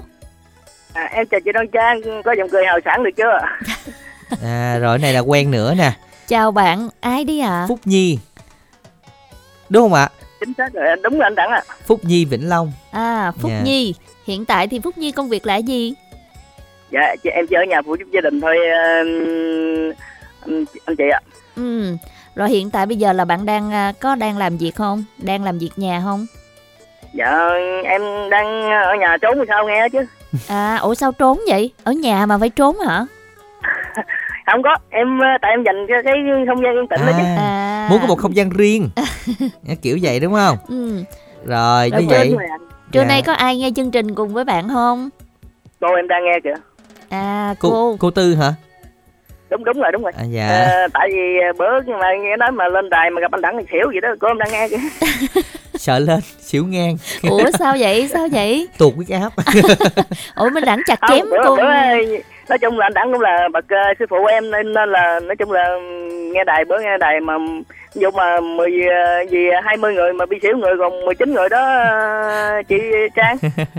À, 0.92 1.10
em 1.12 1.26
chào 1.26 1.40
chị 1.44 1.52
Đoan 1.52 1.68
Trang, 1.72 2.00
có 2.24 2.34
giọng 2.38 2.48
cười 2.48 2.64
hào 2.66 2.78
sảng 2.84 3.04
được 3.04 3.10
chưa? 3.16 3.38
à 4.42 4.78
rồi 4.78 4.98
này 4.98 5.12
là 5.12 5.20
quen 5.20 5.50
nữa 5.50 5.74
nè. 5.78 5.92
Chào 6.28 6.50
bạn, 6.50 6.88
ai 7.00 7.24
đi 7.24 7.40
ạ? 7.40 7.48
À? 7.48 7.66
Phúc 7.68 7.80
Nhi. 7.84 8.18
Đúng 9.68 9.82
không 9.82 9.94
ạ? 9.94 10.08
Chính 10.40 10.52
xác 10.58 10.72
rồi, 10.72 10.84
đúng 11.02 11.12
rồi 11.12 11.22
anh 11.22 11.34
Đẳng 11.34 11.50
ạ. 11.50 11.62
À. 11.68 11.74
Phúc 11.86 12.00
Nhi 12.02 12.24
Vĩnh 12.24 12.48
Long. 12.48 12.72
À, 12.90 13.32
Phúc 13.40 13.50
yeah. 13.50 13.60
Dạ. 13.60 13.70
Nhi. 13.70 13.94
Hiện 14.26 14.44
tại 14.44 14.68
thì 14.68 14.80
Phúc 14.80 14.98
Nhi 14.98 15.12
công 15.12 15.28
việc 15.28 15.46
là 15.46 15.56
gì? 15.56 15.94
Dạ, 16.90 17.16
chị, 17.22 17.30
em 17.30 17.46
chỉ 17.46 17.56
ở 17.56 17.64
nhà 17.68 17.82
phụ 17.82 17.96
giúp 17.98 18.08
gia 18.12 18.20
đình 18.20 18.40
thôi 18.40 18.56
anh, 18.72 19.92
anh 20.86 20.96
chị 20.96 21.04
ạ. 21.12 21.20
Ừ 21.56 21.96
rồi 22.34 22.48
hiện 22.48 22.70
tại 22.70 22.86
bây 22.86 22.96
giờ 22.96 23.12
là 23.12 23.24
bạn 23.24 23.46
đang 23.46 23.72
à, 23.72 23.92
có 24.00 24.14
đang 24.14 24.38
làm 24.38 24.56
việc 24.56 24.74
không? 24.74 25.04
Đang 25.18 25.44
làm 25.44 25.58
việc 25.58 25.70
nhà 25.76 26.00
không? 26.04 26.26
Dạ 27.12 27.48
em 27.84 28.02
đang 28.30 28.70
ở 28.70 28.94
nhà 29.00 29.16
trốn 29.22 29.34
thì 29.34 29.44
sao 29.48 29.66
nghe 29.66 29.88
chứ. 29.88 30.06
À 30.48 30.76
ủa 30.76 30.94
sao 30.94 31.12
trốn 31.12 31.40
vậy? 31.48 31.72
Ở 31.84 31.92
nhà 31.92 32.26
mà 32.26 32.38
phải 32.38 32.50
trốn 32.50 32.78
hả? 32.78 33.06
không 34.46 34.62
có 34.62 34.76
em 34.90 35.22
à, 35.22 35.38
tại 35.42 35.50
em 35.50 35.62
dành 35.62 35.86
cho 35.88 35.94
cái 36.04 36.14
không 36.48 36.62
gian 36.62 36.74
yên 36.74 36.86
tĩnh 36.88 37.00
à, 37.00 37.06
đó 37.06 37.12
chứ 37.16 37.24
à. 37.36 37.86
muốn 37.90 38.00
có 38.00 38.06
một 38.06 38.18
không 38.18 38.36
gian 38.36 38.50
riêng 38.50 38.88
kiểu 39.82 39.98
vậy 40.02 40.20
đúng 40.20 40.34
không 40.34 40.56
ừ. 40.68 41.02
rồi, 41.44 41.90
như 41.90 42.06
vậy 42.08 42.34
trưa 42.92 43.00
dạ. 43.00 43.06
nay 43.06 43.22
có 43.22 43.32
ai 43.32 43.58
nghe 43.58 43.70
chương 43.76 43.90
trình 43.90 44.14
cùng 44.14 44.34
với 44.34 44.44
bạn 44.44 44.68
không 44.68 45.08
cô 45.80 45.94
em 45.94 46.08
đang 46.08 46.24
nghe 46.24 46.38
kìa 46.44 46.54
à 47.08 47.54
cô 47.60 47.70
cô, 47.70 47.96
cô 48.00 48.10
tư 48.10 48.34
hả 48.34 48.52
đúng 49.54 49.64
đúng 49.64 49.82
rồi 49.82 49.92
đúng 49.92 50.02
rồi. 50.02 50.12
À, 50.16 50.24
dạ. 50.30 50.48
à, 50.48 50.88
tại 50.92 51.08
vì 51.12 51.38
bữa 51.58 51.80
nhưng 51.86 51.98
mà 51.98 52.06
nghe 52.22 52.36
nói 52.36 52.50
mà 52.50 52.68
lên 52.68 52.90
đài 52.90 53.10
mà 53.10 53.20
gặp 53.20 53.32
anh 53.32 53.40
đẳng 53.40 53.56
thì 53.58 53.64
xỉu 53.72 53.92
gì 53.92 54.00
đó 54.00 54.08
cô 54.20 54.28
em 54.28 54.38
đang 54.38 54.52
nghe 54.52 54.68
kìa. 54.68 54.76
Sợ 55.74 55.98
lên 55.98 56.20
xỉu 56.40 56.64
ngang. 56.66 56.96
Ủa 57.30 57.50
sao 57.58 57.76
vậy? 57.78 58.08
Sao 58.12 58.28
vậy? 58.32 58.68
Tuột 58.78 58.94
huyết 58.96 59.08
áp 59.08 59.30
ủa 60.36 60.50
mình 60.50 60.64
đẳng 60.64 60.82
chặt 60.86 61.00
chém 61.08 61.30
bữa, 61.30 61.36
cô. 61.44 61.56
bữa, 61.56 61.62
nói 62.48 62.58
chung 62.60 62.78
là 62.78 62.86
anh 62.86 62.94
đẳng 62.94 63.12
cũng 63.12 63.20
là 63.20 63.48
bậc 63.52 63.64
uh, 63.64 63.98
sư 63.98 64.04
phụ 64.10 64.24
em 64.24 64.50
nên, 64.50 64.72
nên 64.72 64.92
là 64.92 65.20
nói 65.20 65.36
chung 65.36 65.52
là 65.52 65.78
nghe 66.32 66.44
đài 66.44 66.64
bữa 66.64 66.78
nghe 66.78 66.98
đài 66.98 67.20
mà 67.20 67.34
dù 67.94 68.10
mà 68.10 68.40
mười 68.40 68.70
gì 69.30 69.38
hai 69.64 69.76
mươi 69.76 69.94
người 69.94 70.12
mà 70.12 70.26
bị 70.26 70.38
xỉu 70.42 70.56
người 70.56 70.74
còn 70.78 71.04
19 71.04 71.34
người 71.34 71.48
đó 71.48 71.84
chị 72.68 72.76
Trang. 73.16 73.36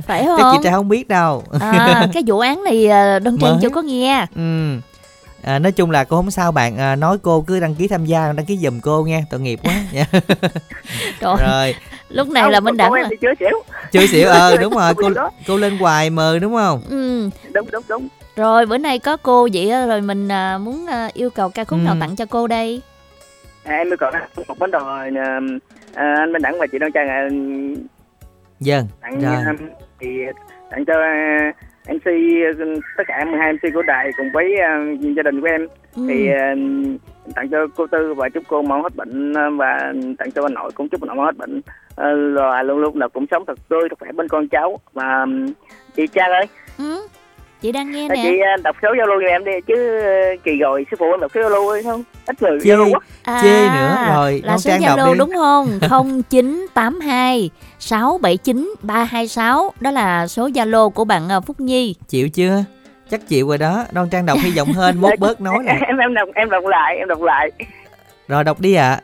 Phải 0.08 0.26
không 0.26 0.38
Chắc 0.38 0.46
chị 0.52 0.58
Trang 0.64 0.74
không 0.74 0.90
biết 0.90 1.08
đâu. 1.08 1.44
À, 1.62 2.08
cái 2.14 2.24
vụ 2.28 2.40
án 2.40 2.64
này 2.64 2.88
đơn 3.24 3.38
trang 3.42 3.58
chưa 3.62 3.70
có 3.70 3.82
nghe. 3.82 4.26
Ừ 4.36 4.42
à, 5.46 5.60
nói 5.60 5.72
chung 5.72 5.92
là 5.92 6.04
cô 6.04 6.16
không 6.16 6.32
sao 6.32 6.52
bạn. 6.52 6.78
À, 6.78 6.96
nói 6.96 7.18
cô 7.22 7.42
cứ 7.48 7.60
đăng 7.60 7.76
ký 7.76 7.88
tham 7.88 8.06
gia 8.06 8.34
đăng 8.34 8.46
ký 8.46 8.58
giùm 8.58 8.80
cô 8.80 9.04
nha 9.04 9.22
tội 9.30 9.40
nghiệp 9.40 9.60
quá. 9.64 9.74
Rồi. 11.22 11.38
rồi. 11.48 11.76
lúc 12.10 12.28
này 12.28 12.52
là 12.52 12.60
minh 12.60 12.78
đẳng 12.78 12.92
rồi 12.92 13.18
chưa 13.22 13.34
xỉu. 13.40 13.64
Chưa 13.92 14.08
xỉu 14.08 14.28
ờ 14.28 14.58
đúng 14.58 14.74
rồi 14.78 14.94
cô 14.96 15.10
cô 15.48 15.58
lên 15.58 15.78
hoài 15.78 16.10
mờ 16.10 16.40
đúng 16.40 16.56
không? 16.56 16.82
Ừ. 16.90 17.30
Đúng 17.54 17.68
đúng 17.72 17.84
đúng. 17.90 18.08
Rồi 18.36 18.66
bữa 18.66 18.78
nay 18.78 19.00
có 19.00 19.18
cô 19.18 19.48
vậy 19.54 19.88
rồi 19.88 20.02
mình 20.02 20.28
à, 20.32 20.58
muốn 20.58 20.86
à, 20.86 21.10
yêu 21.14 21.30
cầu 21.30 21.50
ca 21.50 21.64
khúc 21.64 21.80
ừ. 21.80 21.84
nào 21.84 21.96
tặng 22.00 22.16
cho 22.16 22.26
cô 22.26 22.48
đây? 22.48 22.82
À, 23.64 23.76
em 23.76 23.90
yêu 23.90 23.98
cầu 23.98 24.12
một 24.48 24.60
món 24.60 24.72
đồ 24.72 24.88
à, 24.88 25.10
anh 25.94 26.32
minh 26.32 26.42
đẳng 26.42 26.60
và 26.60 26.68
chị 26.72 26.80
đoan 26.80 26.92
trang 26.92 27.08
à, 27.08 27.28
dân 28.60 28.88
tặng 29.02 29.22
rồi. 29.22 29.56
thì 30.00 30.08
tặng 30.72 30.86
cho 30.86 30.94
MC 31.88 32.06
tất 32.98 33.04
cả 33.08 33.26
12 33.26 33.54
MC 33.54 33.74
của 33.74 33.82
đài 33.82 34.12
cùng 34.18 34.28
với 34.34 34.54
uh, 34.54 35.00
gia 35.18 35.24
đình 35.24 35.42
của 35.42 35.48
em. 35.48 35.68
Ừ. 35.96 36.06
thì 36.10 36.30
uh, 36.30 37.34
tặng 37.36 37.50
cho 37.50 37.68
cô 37.76 37.88
Tư 37.88 38.14
và 38.14 38.30
chúc 38.30 38.44
cô 38.48 38.62
mau 38.62 38.84
hết 38.84 38.96
bệnh 38.96 39.32
uh, 39.32 39.58
và 39.58 39.94
tặng 40.18 40.32
cho 40.32 40.46
anh 40.46 40.54
nội 40.54 40.72
cũng 40.76 40.90
chúc 40.90 41.02
anh 41.02 41.08
nội 41.08 41.16
mau 41.16 41.26
hết 41.26 41.38
bệnh. 41.38 41.58
Uh, 41.58 42.36
rồi 42.36 42.64
luôn 42.64 42.78
luôn 42.78 42.98
là 42.98 43.08
cũng 43.08 43.26
sống 43.32 43.44
thật 43.48 43.60
tươi 43.70 43.90
thật 43.90 44.00
khỏe 44.00 44.12
bên 44.12 44.28
con 44.28 44.48
cháu. 44.48 44.80
Và 44.94 45.22
um, 45.22 45.46
chị 45.96 46.08
Trang 46.08 46.32
ơi. 46.32 46.48
Ừ 46.78 47.08
chị 47.66 47.72
đang 47.72 47.92
nghe 47.92 48.08
nè. 48.10 48.22
chị 48.24 48.40
à, 48.40 48.58
đọc 48.64 48.76
số 48.82 48.90
zalo 48.90 49.22
cho 49.22 49.28
em 49.28 49.46
đi 49.46 49.52
chứ 49.68 50.00
à, 50.00 50.36
kỳ 50.44 50.58
rồi 50.58 50.86
sư 50.92 50.98
phụ 51.00 51.12
em 51.12 51.20
đọc 51.20 51.32
số 51.36 51.42
zalo 51.42 51.70
ấy 51.70 51.84
không? 51.84 52.04
Ít 52.26 52.42
người 52.42 52.60
chê 52.64 52.70
zalo 52.70 53.00
à, 53.24 53.40
chê 53.42 53.68
nữa. 53.68 53.96
À, 53.98 54.14
rồi 54.16 54.42
là 54.44 54.58
số 54.58 54.72
zalo 54.72 55.18
đúng 55.18 55.32
không? 55.36 55.80
không? 55.90 56.22
Chín 56.24 56.66
tám 56.74 57.00
hai 57.00 57.50
sáu 57.80 58.18
bảy 58.22 58.38
chín 58.38 58.74
ba 58.82 59.04
hai 59.04 59.28
sáu. 59.28 59.72
Đó 59.80 59.92
là 59.92 60.28
số 60.28 60.48
zalo 60.48 60.90
của 60.90 61.06
bạn 61.06 61.30
phúc 61.46 61.60
nhi. 61.60 61.96
Chịu 62.08 62.30
chưa? 62.30 62.64
Chắc 63.10 63.28
chịu 63.28 63.48
rồi 63.48 63.58
đó. 63.58 63.86
Đoan 63.92 64.10
trang 64.10 64.26
đọc 64.26 64.38
hy 64.44 64.52
vọng 64.58 64.74
hơn 64.74 65.02
mốt 65.02 65.20
bớt 65.20 65.42
nói 65.42 65.58
nè. 65.66 65.78
Em 65.88 65.98
em 66.02 66.14
đọc 66.14 66.30
em 66.36 66.50
đọc 66.50 66.66
lại 66.66 66.98
em 66.98 67.08
đọc 67.08 67.22
lại. 67.22 67.52
Rồi 68.28 68.44
đọc 68.44 68.62
đi 68.62 68.74
ạ. 68.74 69.00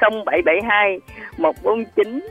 Không 0.00 0.24
bảy 0.24 0.42
bảy 0.42 0.56
hai 0.68 1.00
một 1.36 1.62
bốn 1.62 1.84
chín 1.96 2.28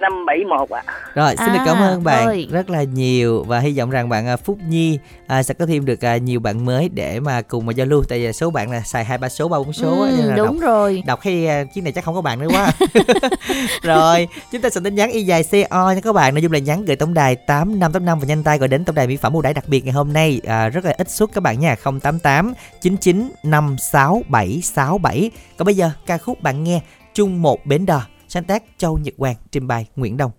571 0.00 0.70
ạ. 0.70 0.82
À. 0.86 0.94
Rồi, 1.14 1.36
xin 1.36 1.48
à, 1.48 1.54
được 1.54 1.60
cảm 1.66 1.76
ơn 1.76 2.04
bạn 2.04 2.26
ơi. 2.26 2.48
rất 2.50 2.70
là 2.70 2.82
nhiều 2.82 3.44
và 3.44 3.58
hy 3.58 3.78
vọng 3.78 3.90
rằng 3.90 4.08
bạn 4.08 4.26
à, 4.26 4.36
Phúc 4.36 4.58
Nhi 4.68 4.98
à, 5.26 5.42
sẽ 5.42 5.54
có 5.54 5.66
thêm 5.66 5.84
được 5.84 6.04
à, 6.04 6.16
nhiều 6.16 6.40
bạn 6.40 6.64
mới 6.64 6.88
để 6.88 7.20
mà 7.20 7.42
cùng 7.42 7.66
mà 7.66 7.72
giao 7.72 7.86
lưu 7.86 8.02
tại 8.08 8.18
vì 8.18 8.32
số 8.32 8.50
bạn 8.50 8.70
là 8.70 8.80
xài 8.80 9.04
hai 9.04 9.18
ba 9.18 9.28
số 9.28 9.48
ba 9.48 9.58
bốn 9.58 9.72
số 9.72 10.00
ừ, 10.00 10.16
là 10.26 10.36
đúng 10.36 10.46
đọc, 10.46 10.54
rồi. 10.60 11.02
Đọc 11.06 11.20
hay 11.22 11.46
à, 11.46 11.64
chiếc 11.64 11.84
này 11.84 11.92
chắc 11.92 12.04
không 12.04 12.14
có 12.14 12.20
bạn 12.20 12.38
nữa 12.38 12.48
quá. 12.50 12.72
rồi, 13.82 14.28
chúng 14.52 14.60
ta 14.60 14.70
sẽ 14.70 14.80
tin 14.84 14.94
nhắn 14.94 15.10
y 15.10 15.22
dài 15.22 15.44
CO 15.44 15.92
nha 15.92 16.00
các 16.00 16.12
bạn, 16.12 16.34
nội 16.34 16.42
dung 16.42 16.52
là 16.52 16.58
nhắn 16.58 16.84
gửi 16.84 16.96
tổng 16.96 17.14
đài 17.14 17.36
8585 17.36 18.18
và 18.18 18.26
nhanh 18.26 18.42
tay 18.42 18.58
gọi 18.58 18.68
đến 18.68 18.84
tổng 18.84 18.94
đài 18.94 19.06
mỹ 19.06 19.16
phẩm 19.16 19.32
ưu 19.32 19.42
đãi 19.42 19.54
đặc 19.54 19.64
biệt 19.68 19.84
ngày 19.84 19.92
hôm 19.92 20.12
nay 20.12 20.40
à, 20.46 20.68
rất 20.68 20.84
là 20.84 20.94
ít 20.98 21.10
suất 21.10 21.28
các 21.32 21.40
bạn 21.40 21.60
nha, 21.60 21.76
088 21.84 22.54
99 22.80 23.30
56767. 23.42 25.30
Còn 25.58 25.66
bây 25.66 25.74
giờ 25.74 25.90
ca 26.06 26.18
khúc 26.18 26.40
bạn 26.40 26.64
nghe 26.64 26.80
chung 27.14 27.42
một 27.42 27.66
bến 27.66 27.86
đò 27.86 28.06
sáng 28.30 28.44
tác 28.44 28.62
Châu 28.78 28.98
Nhật 28.98 29.14
Hoàng, 29.18 29.36
trình 29.50 29.66
bày 29.66 29.86
Nguyễn 29.96 30.16
Đông. 30.16 30.30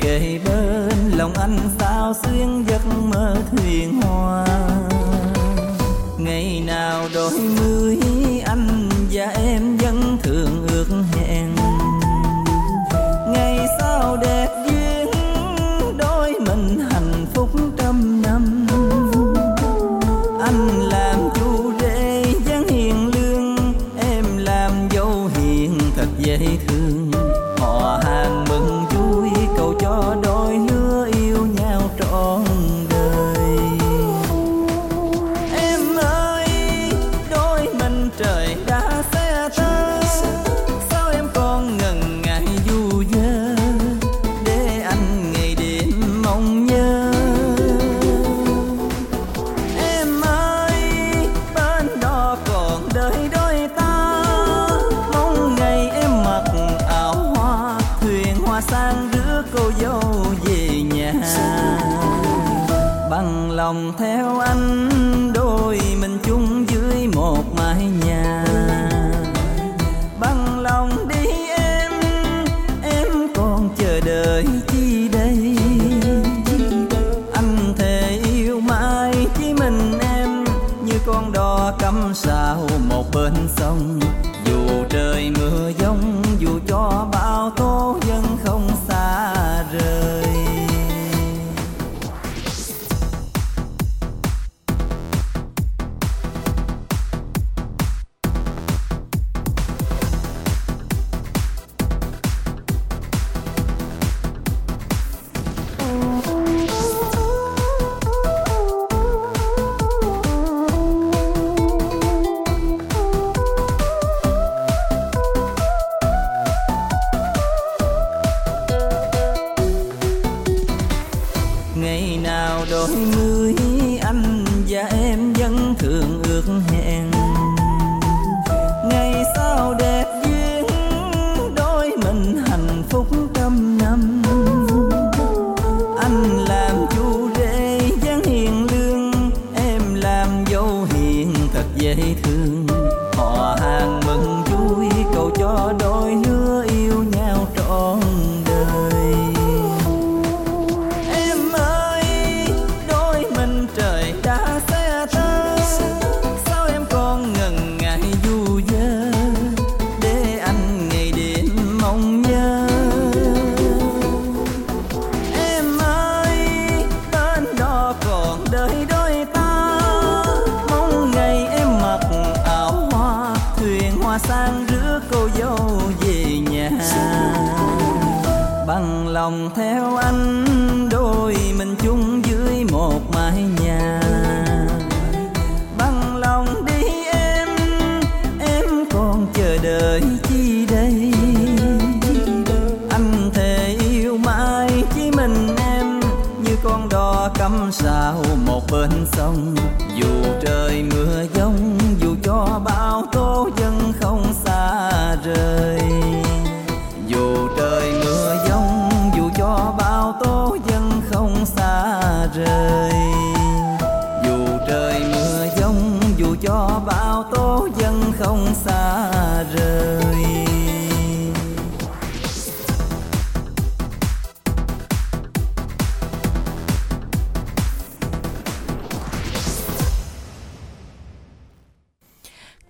Kề 0.00 0.38
bên 0.44 1.10
lòng 1.16 1.32
anh 1.34 1.58
sao 1.78 2.14
xuyên 2.22 2.64
giấc 2.68 2.82
mơ 3.02 3.36
thuyền 3.50 4.00
hoa? 4.02 4.15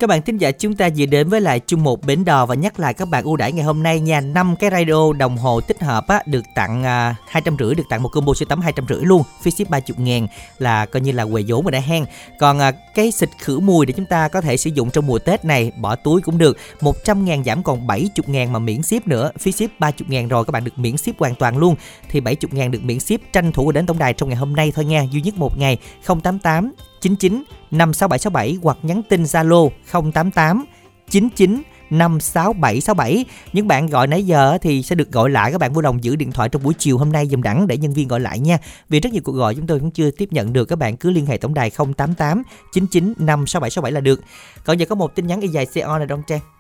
Các 0.07 0.09
bạn 0.09 0.23
thính 0.23 0.39
giả 0.39 0.51
chúng 0.51 0.77
ta 0.77 0.89
vừa 0.97 1.07
đến 1.07 1.29
với 1.29 1.41
lại 1.41 1.61
chung 1.61 1.83
một 1.83 2.07
bến 2.07 2.25
đò 2.25 2.47
và 2.47 2.55
nhắc 2.55 2.81
lại 2.81 2.95
các 2.95 3.09
bạn 3.09 3.25
ưu 3.25 3.37
đãi 3.37 3.53
ngày 3.53 3.65
hôm 3.65 3.83
nay 3.83 4.01
nha. 4.01 4.21
năm 4.21 4.57
cái 4.57 4.71
radio 4.71 5.13
đồng 5.13 5.37
hồ 5.37 5.61
tích 5.61 5.83
hợp 5.83 6.09
á, 6.09 6.23
được 6.27 6.43
tặng 6.55 6.85
à, 6.85 7.15
200 7.29 7.57
rưỡi 7.59 7.75
được 7.75 7.85
tặng 7.91 8.03
một 8.03 8.09
combo 8.09 8.35
siêu 8.35 8.47
tấm 8.49 8.61
250 8.61 9.07
luôn. 9.07 9.23
Phí 9.43 9.51
ship 9.51 9.71
30 9.71 9.97
ngàn 9.99 10.27
là 10.59 10.87
coi 10.87 11.01
như 11.01 11.13
là 11.13 11.25
quầy 11.25 11.45
vốn 11.49 11.65
mà 11.65 11.71
đã 11.71 11.81
hen. 11.81 12.05
Còn 12.39 12.59
à, 12.59 12.73
cái 12.95 13.11
xịt 13.11 13.29
khử 13.39 13.59
mùi 13.59 13.87
để 13.87 13.95
chúng 13.97 14.07
ta 14.07 14.29
có 14.29 14.41
thể 14.41 14.57
sử 14.57 14.71
dụng 14.71 14.91
trong 14.91 15.07
mùa 15.07 15.19
Tết 15.19 15.45
này, 15.45 15.73
bỏ 15.81 15.97
túi 15.97 16.21
cũng 16.21 16.39
được. 16.39 16.57
100 16.81 17.25
ngàn 17.25 17.45
giảm 17.45 17.63
còn 17.63 17.87
70 17.87 18.09
ngàn 18.27 18.53
mà 18.53 18.59
miễn 18.59 18.83
ship 18.83 19.07
nữa. 19.07 19.31
Phí 19.39 19.53
ship 19.53 19.81
30 19.81 20.07
ngàn 20.09 20.29
rồi 20.29 20.45
các 20.45 20.51
bạn 20.51 20.65
được 20.65 20.79
miễn 20.79 20.97
ship 20.97 21.19
hoàn 21.19 21.35
toàn 21.35 21.59
luôn. 21.59 21.75
Thì 22.11 22.21
70 22.21 22.51
ngàn 22.53 22.71
được 22.71 22.83
miễn 22.83 23.01
ship 23.01 23.33
tranh 23.33 23.53
thủ 23.53 23.73
đến 23.73 23.87
tổng 23.87 23.99
đài 23.99 24.13
trong 24.13 24.29
ngày 24.29 24.39
hôm 24.39 24.57
nay 24.57 24.73
thôi 24.75 24.85
nha. 24.85 25.05
Duy 25.11 25.21
nhất 25.21 25.35
một 25.37 25.59
ngày 25.59 25.79
088 26.23 26.73
99 27.01 27.43
56767 27.71 28.59
hoặc 28.63 28.79
nhắn 28.83 29.03
tin 29.09 29.23
Zalo 29.23 29.69
088 30.13 30.65
99 31.11 31.63
56767 31.91 33.25
Những 33.53 33.69
bạn 33.69 33.87
gọi 33.87 34.07
nãy 34.07 34.27
giờ 34.27 34.59
thì 34.63 34.83
sẽ 34.83 34.95
được 34.95 35.13
gọi 35.13 35.31
lại, 35.31 35.53
Các 35.53 35.59
bạn 35.59 35.73
vui 35.73 35.83
lòng 35.83 36.05
giữ 36.05 36.17
điện 36.17 36.33
thoại 36.33 36.49
trong 36.49 36.63
buổi 36.63 36.75
chiều 36.79 36.99
hôm 36.99 37.13
nay 37.13 37.27
dùm 37.27 37.43
đẳng 37.43 37.67
Để 37.67 37.77
nhân 37.77 37.93
viên 37.93 38.09
gọi 38.09 38.21
lại 38.21 38.39
nha. 38.39 38.59
Vì 38.89 39.01
rất 39.01 39.13
nhiều 39.13 39.23
cuộc 39.25 39.33
gọi 39.33 39.55
chúng 39.55 39.67
tôi 39.67 39.81
cũng 39.81 39.91
chưa 39.91 40.11
tiếp 40.11 40.29
nhận 40.33 40.53
được, 40.53 40.65
Các 40.65 40.77
bạn 40.77 40.97
cứ 40.97 41.11
liên 41.11 41.27
hệ 41.27 41.37
tổng 41.37 41.55
đài 41.55 41.71
088 41.71 42.43
99 42.73 43.15
56767 43.19 43.93
là 43.93 44.01
được. 44.01 44.21
Còn 44.65 44.77
giờ 44.77 44.87
có 44.87 44.95
một 44.95 45.15
tin 45.15 45.27
nhắn 45.27 45.41
y 45.41 45.49
dài 45.49 45.67
CO 45.75 45.99
này 45.99 46.07
Đông 46.07 46.23
Trang. 46.27 46.56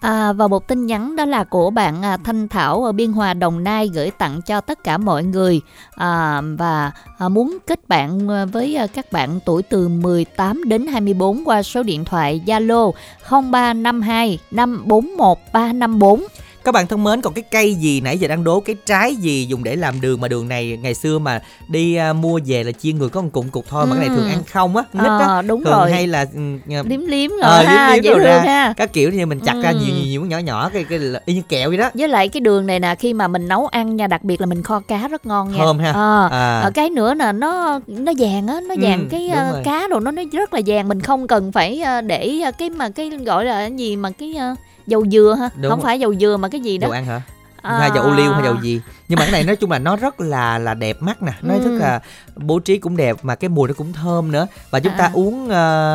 À, 0.00 0.32
và 0.32 0.48
một 0.48 0.68
tin 0.68 0.86
nhắn 0.86 1.16
đó 1.16 1.24
là 1.24 1.44
của 1.44 1.70
bạn 1.70 2.02
à, 2.02 2.16
Thanh 2.16 2.48
Thảo 2.48 2.84
ở 2.84 2.92
Biên 2.92 3.12
Hòa 3.12 3.34
Đồng 3.34 3.64
Nai 3.64 3.90
gửi 3.94 4.10
tặng 4.10 4.42
cho 4.42 4.60
tất 4.60 4.84
cả 4.84 4.98
mọi 4.98 5.24
người. 5.24 5.60
À, 5.94 6.42
và 6.58 6.92
à, 7.18 7.28
muốn 7.28 7.58
kết 7.66 7.88
bạn 7.88 8.30
à, 8.30 8.44
với 8.44 8.76
à, 8.76 8.86
các 8.86 9.12
bạn 9.12 9.40
tuổi 9.44 9.62
từ 9.62 9.88
18 9.88 10.64
đến 10.64 10.86
24 10.86 11.44
qua 11.44 11.62
số 11.62 11.82
điện 11.82 12.04
thoại 12.04 12.42
Zalo 12.46 12.92
0352 13.30 14.38
541 14.50 15.38
354 15.52 16.20
các 16.68 16.72
bạn 16.72 16.86
thân 16.86 17.04
mến 17.04 17.20
còn 17.20 17.34
cái 17.34 17.42
cây 17.50 17.74
gì 17.74 18.00
nãy 18.00 18.18
giờ 18.18 18.28
đang 18.28 18.44
đố 18.44 18.60
cái 18.60 18.76
trái 18.86 19.16
gì 19.16 19.46
dùng 19.48 19.64
để 19.64 19.76
làm 19.76 20.00
đường 20.00 20.20
mà 20.20 20.28
đường 20.28 20.48
này 20.48 20.78
ngày 20.82 20.94
xưa 20.94 21.18
mà 21.18 21.40
đi 21.68 21.98
uh, 22.10 22.16
mua 22.16 22.40
về 22.46 22.64
là 22.64 22.72
chia 22.72 22.92
người 22.92 23.08
có 23.08 23.22
một 23.22 23.28
cụm 23.32 23.48
cục 23.48 23.64
thôi 23.68 23.84
ừ. 23.84 23.86
mà 23.90 23.96
cái 23.96 24.08
này 24.08 24.16
thường 24.16 24.28
ăn 24.28 24.38
không 24.52 24.76
á 24.76 24.84
nít 24.92 25.06
á 25.06 25.18
à, 25.18 25.42
đúng 25.42 25.64
thường 25.64 25.72
rồi 25.72 25.92
hay 25.92 26.06
là 26.06 26.22
uh, 26.22 26.86
liếm 26.86 27.00
liếm 27.06 27.30
rồi 27.30 27.40
ờ, 27.40 27.62
ha 27.62 27.90
liếm, 27.94 28.04
liếm 28.04 28.14
dễ 28.14 28.24
ra 28.24 28.40
ha. 28.40 28.74
các 28.76 28.92
kiểu 28.92 29.10
như 29.10 29.26
mình 29.26 29.40
chặt 29.40 29.52
ừ. 29.52 29.62
ra 29.62 29.72
nhiều 29.72 29.94
nhiều, 29.94 30.04
nhiều 30.04 30.24
nhỏ 30.24 30.38
nhỏ 30.38 30.70
cái 30.72 30.84
cái 30.84 30.98
y 31.24 31.34
như 31.34 31.42
kẹo 31.48 31.68
vậy 31.68 31.78
đó 31.78 31.90
với 31.94 32.08
lại 32.08 32.28
cái 32.28 32.40
đường 32.40 32.66
này 32.66 32.80
nè 32.80 32.94
khi 32.98 33.12
mà 33.12 33.28
mình 33.28 33.48
nấu 33.48 33.66
ăn 33.66 33.96
nha 33.96 34.06
đặc 34.06 34.24
biệt 34.24 34.40
là 34.40 34.46
mình 34.46 34.62
kho 34.62 34.80
cá 34.80 35.08
rất 35.08 35.26
ngon 35.26 35.52
nha 35.52 35.58
thơm 35.58 35.78
ha 35.78 35.92
à, 35.92 36.28
à. 36.62 36.70
cái 36.74 36.90
nữa 36.90 37.14
là 37.14 37.32
nó 37.32 37.80
nó 37.86 38.12
vàng 38.18 38.46
á 38.46 38.60
nó 38.68 38.74
vàng 38.80 39.00
ừ, 39.00 39.06
cái 39.10 39.30
uh, 39.32 39.64
cá 39.64 39.88
đồ 39.90 40.00
nó 40.00 40.10
nó 40.10 40.22
rất 40.32 40.54
là 40.54 40.60
vàng 40.66 40.88
mình 40.88 41.00
không 41.00 41.26
cần 41.26 41.52
phải 41.52 41.82
uh, 41.98 42.04
để 42.04 42.40
uh, 42.48 42.58
cái 42.58 42.70
mà 42.70 42.90
cái 42.90 43.10
gọi 43.10 43.44
là 43.44 43.66
gì 43.66 43.96
mà 43.96 44.10
cái 44.10 44.34
uh, 44.52 44.58
dầu 44.88 45.06
dừa 45.06 45.36
ha 45.38 45.50
đúng 45.56 45.70
không 45.70 45.80
rồi. 45.80 45.84
phải 45.84 46.00
dầu 46.00 46.14
dừa 46.14 46.36
mà 46.36 46.48
cái 46.48 46.60
gì 46.60 46.78
đó. 46.78 46.86
Dầu 46.86 46.92
ăn 46.92 47.04
hả 47.04 47.22
à. 47.62 47.78
hay 47.78 47.90
dầu 47.94 48.04
ô 48.04 48.10
liu 48.10 48.32
hay 48.32 48.42
dầu 48.44 48.56
gì? 48.62 48.80
Nhưng 49.08 49.18
mà 49.18 49.24
cái 49.24 49.32
này 49.32 49.44
nói 49.44 49.56
chung 49.56 49.70
là 49.70 49.78
nó 49.78 49.96
rất 49.96 50.20
là 50.20 50.58
là 50.58 50.74
đẹp 50.74 51.02
mắt 51.02 51.22
nè. 51.22 51.32
Nó 51.42 51.54
ừ. 51.54 51.60
rất 51.64 51.70
là 51.78 52.00
bố 52.36 52.58
trí 52.58 52.78
cũng 52.78 52.96
đẹp 52.96 53.16
mà 53.22 53.34
cái 53.34 53.48
mùi 53.48 53.68
nó 53.68 53.74
cũng 53.74 53.92
thơm 53.92 54.32
nữa. 54.32 54.46
Và 54.70 54.80
chúng 54.80 54.92
à. 54.92 54.98
ta 54.98 55.10
uống 55.12 55.44
uh, 55.44 55.50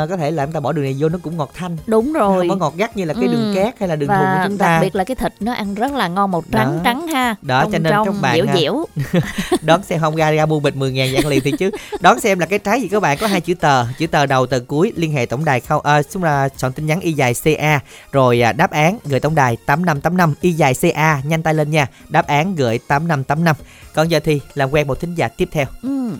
có 0.10 0.18
thể 0.18 0.32
là 0.32 0.46
chúng 0.46 0.54
ta 0.54 0.60
bỏ 0.60 0.72
đường 0.72 0.84
này 0.84 0.96
vô 1.00 1.10
nó 1.10 1.20
cũng 1.24 1.38
ngọt 1.38 1.52
thanh. 1.54 1.78
Đúng 1.86 2.14
rồi 2.14 2.40
không 2.40 2.50
có 2.50 2.56
ngọt 2.56 2.74
gắt 2.78 2.98
như 2.98 3.06
là 3.06 3.14
cái 3.14 3.24
ừ. 3.24 3.32
đường 3.32 3.56
cát 3.56 3.80
hay 3.80 3.90
là 3.90 3.96
đường 3.96 4.10
và 4.10 4.18
thùng 4.18 4.26
của 4.26 4.50
chúng 4.50 4.58
ta. 4.58 4.66
đặc 4.66 4.82
biệt 4.82 4.96
là 4.96 5.04
cái 5.04 5.16
thịt 5.16 5.34
nó 5.40 5.54
ăn 5.54 5.76
rất 5.76 5.92
là 5.92 6.08
ngon 6.08 6.32
màu 6.32 6.44
trắng 6.52 6.76
đó. 6.76 6.82
trắng 6.84 7.08
ha. 7.08 7.36
Đó 7.42 7.66
cho 7.72 7.80
nên 7.80 7.92
trong, 7.92 8.08
các 8.08 8.16
bạn 8.22 8.36
dẻo 8.36 8.46
dẻo. 8.56 8.86
Đón 9.62 9.84
xem 9.84 10.00
không 10.00 10.16
ra 10.16 10.32
ra 10.32 10.46
mua 10.46 10.60
bịch 10.60 10.76
10 10.76 10.92
ngàn 10.92 11.14
dạng 11.14 11.28
liền 11.28 11.42
thì 11.44 11.52
chứ. 11.52 11.72
Đón 12.00 12.20
xem 12.20 12.40
là 12.40 12.46
cái 12.46 12.60
trái 12.60 12.82
gì 12.82 12.88
các 12.88 13.00
bạn 13.00 13.18
có 13.22 13.28
hai 13.28 13.42
chữ 13.42 13.54
tờ. 13.54 13.86
Chữ 13.98 14.08
tờ 14.08 14.26
đầu 14.26 14.46
tờ 14.46 14.60
cuối 14.68 14.94
liên 14.96 15.12
hệ 15.12 15.26
tổng 15.26 15.46
đài 15.46 15.60
không 15.60 15.82
à, 15.86 16.04
xung 16.04 16.24
là 16.24 16.50
soạn 16.58 16.74
tin 16.74 16.86
nhắn 16.86 17.00
y 17.00 17.14
dài 17.14 17.34
ca 17.44 17.80
rồi 18.12 18.42
à, 18.42 18.54
đáp 18.54 18.72
án 18.72 19.00
gửi 19.06 19.20
tổng 19.20 19.36
đài 19.36 19.58
tám 19.66 19.86
năm 19.86 20.02
tám 20.02 20.18
năm 20.18 20.34
y 20.42 20.52
dài 20.52 20.74
ca 20.82 21.22
nhanh 21.24 21.44
tay 21.44 21.53
lên 21.54 21.72
nha 21.72 21.88
đáp 22.10 22.28
án 22.28 22.56
gửi 22.56 22.80
tám 22.88 23.08
năm 23.08 23.24
tám 23.24 23.44
năm 23.44 23.56
còn 23.94 24.12
giờ 24.12 24.20
thì 24.24 24.42
làm 24.54 24.70
quen 24.72 24.88
một 24.88 25.00
thính 25.00 25.16
giả 25.16 25.28
tiếp 25.28 25.50
theo. 25.52 25.66
Ừ. 25.82 26.12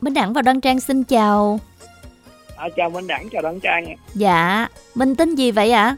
Minh 0.00 0.14
Đẳng 0.14 0.32
và 0.32 0.42
Đoan 0.42 0.60
Trang 0.60 0.80
xin 0.80 1.04
chào. 1.04 1.60
À, 2.56 2.68
chào 2.76 2.90
Minh 2.90 3.06
Đẳng, 3.06 3.28
chào 3.32 3.42
Đoan 3.42 3.60
Trang. 3.60 3.84
Dạ, 4.14 4.68
mình 4.94 5.14
tên 5.16 5.34
gì 5.34 5.50
vậy 5.50 5.72
ạ? 5.72 5.96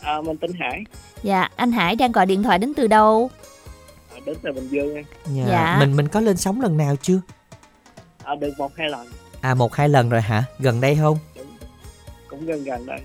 À? 0.00 0.12
à, 0.12 0.20
mình 0.20 0.36
tên 0.36 0.52
Hải. 0.60 0.84
Dạ, 1.22 1.48
anh 1.56 1.72
Hải 1.72 1.96
đang 1.96 2.12
gọi 2.12 2.26
điện 2.26 2.42
thoại 2.42 2.58
đến 2.58 2.74
từ 2.74 2.86
đâu? 2.86 3.30
À, 4.14 4.20
đến 4.26 4.36
từ 4.42 4.52
Bình 4.52 4.68
Dương. 4.70 5.02
Dạ. 5.26 5.44
dạ. 5.48 5.76
Mình 5.80 5.96
mình 5.96 6.08
có 6.08 6.20
lên 6.20 6.36
sóng 6.36 6.60
lần 6.60 6.76
nào 6.76 6.96
chưa? 7.02 7.20
À, 8.24 8.34
được 8.34 8.52
một 8.58 8.76
hai 8.76 8.88
lần. 8.90 9.06
À 9.40 9.54
một 9.54 9.74
hai 9.74 9.88
lần 9.88 10.08
rồi 10.10 10.20
hả? 10.20 10.44
Gần 10.58 10.80
đây 10.80 10.98
không? 11.00 11.18
Đúng. 11.36 11.46
Cũng 12.28 12.46
gần 12.46 12.64
gần 12.64 12.86
đây. 12.86 12.98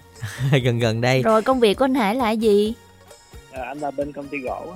gần 0.63 0.79
gần 0.79 1.01
đây. 1.01 1.21
Rồi 1.21 1.41
công 1.41 1.59
việc 1.59 1.73
của 1.73 1.85
anh 1.85 1.95
Hải 1.95 2.15
là 2.15 2.31
gì? 2.31 2.73
À, 3.59 3.67
anh 3.67 3.77
là 3.77 3.91
bên 3.91 4.11
công 4.11 4.27
ty 4.27 4.37
gỗ. 4.37 4.73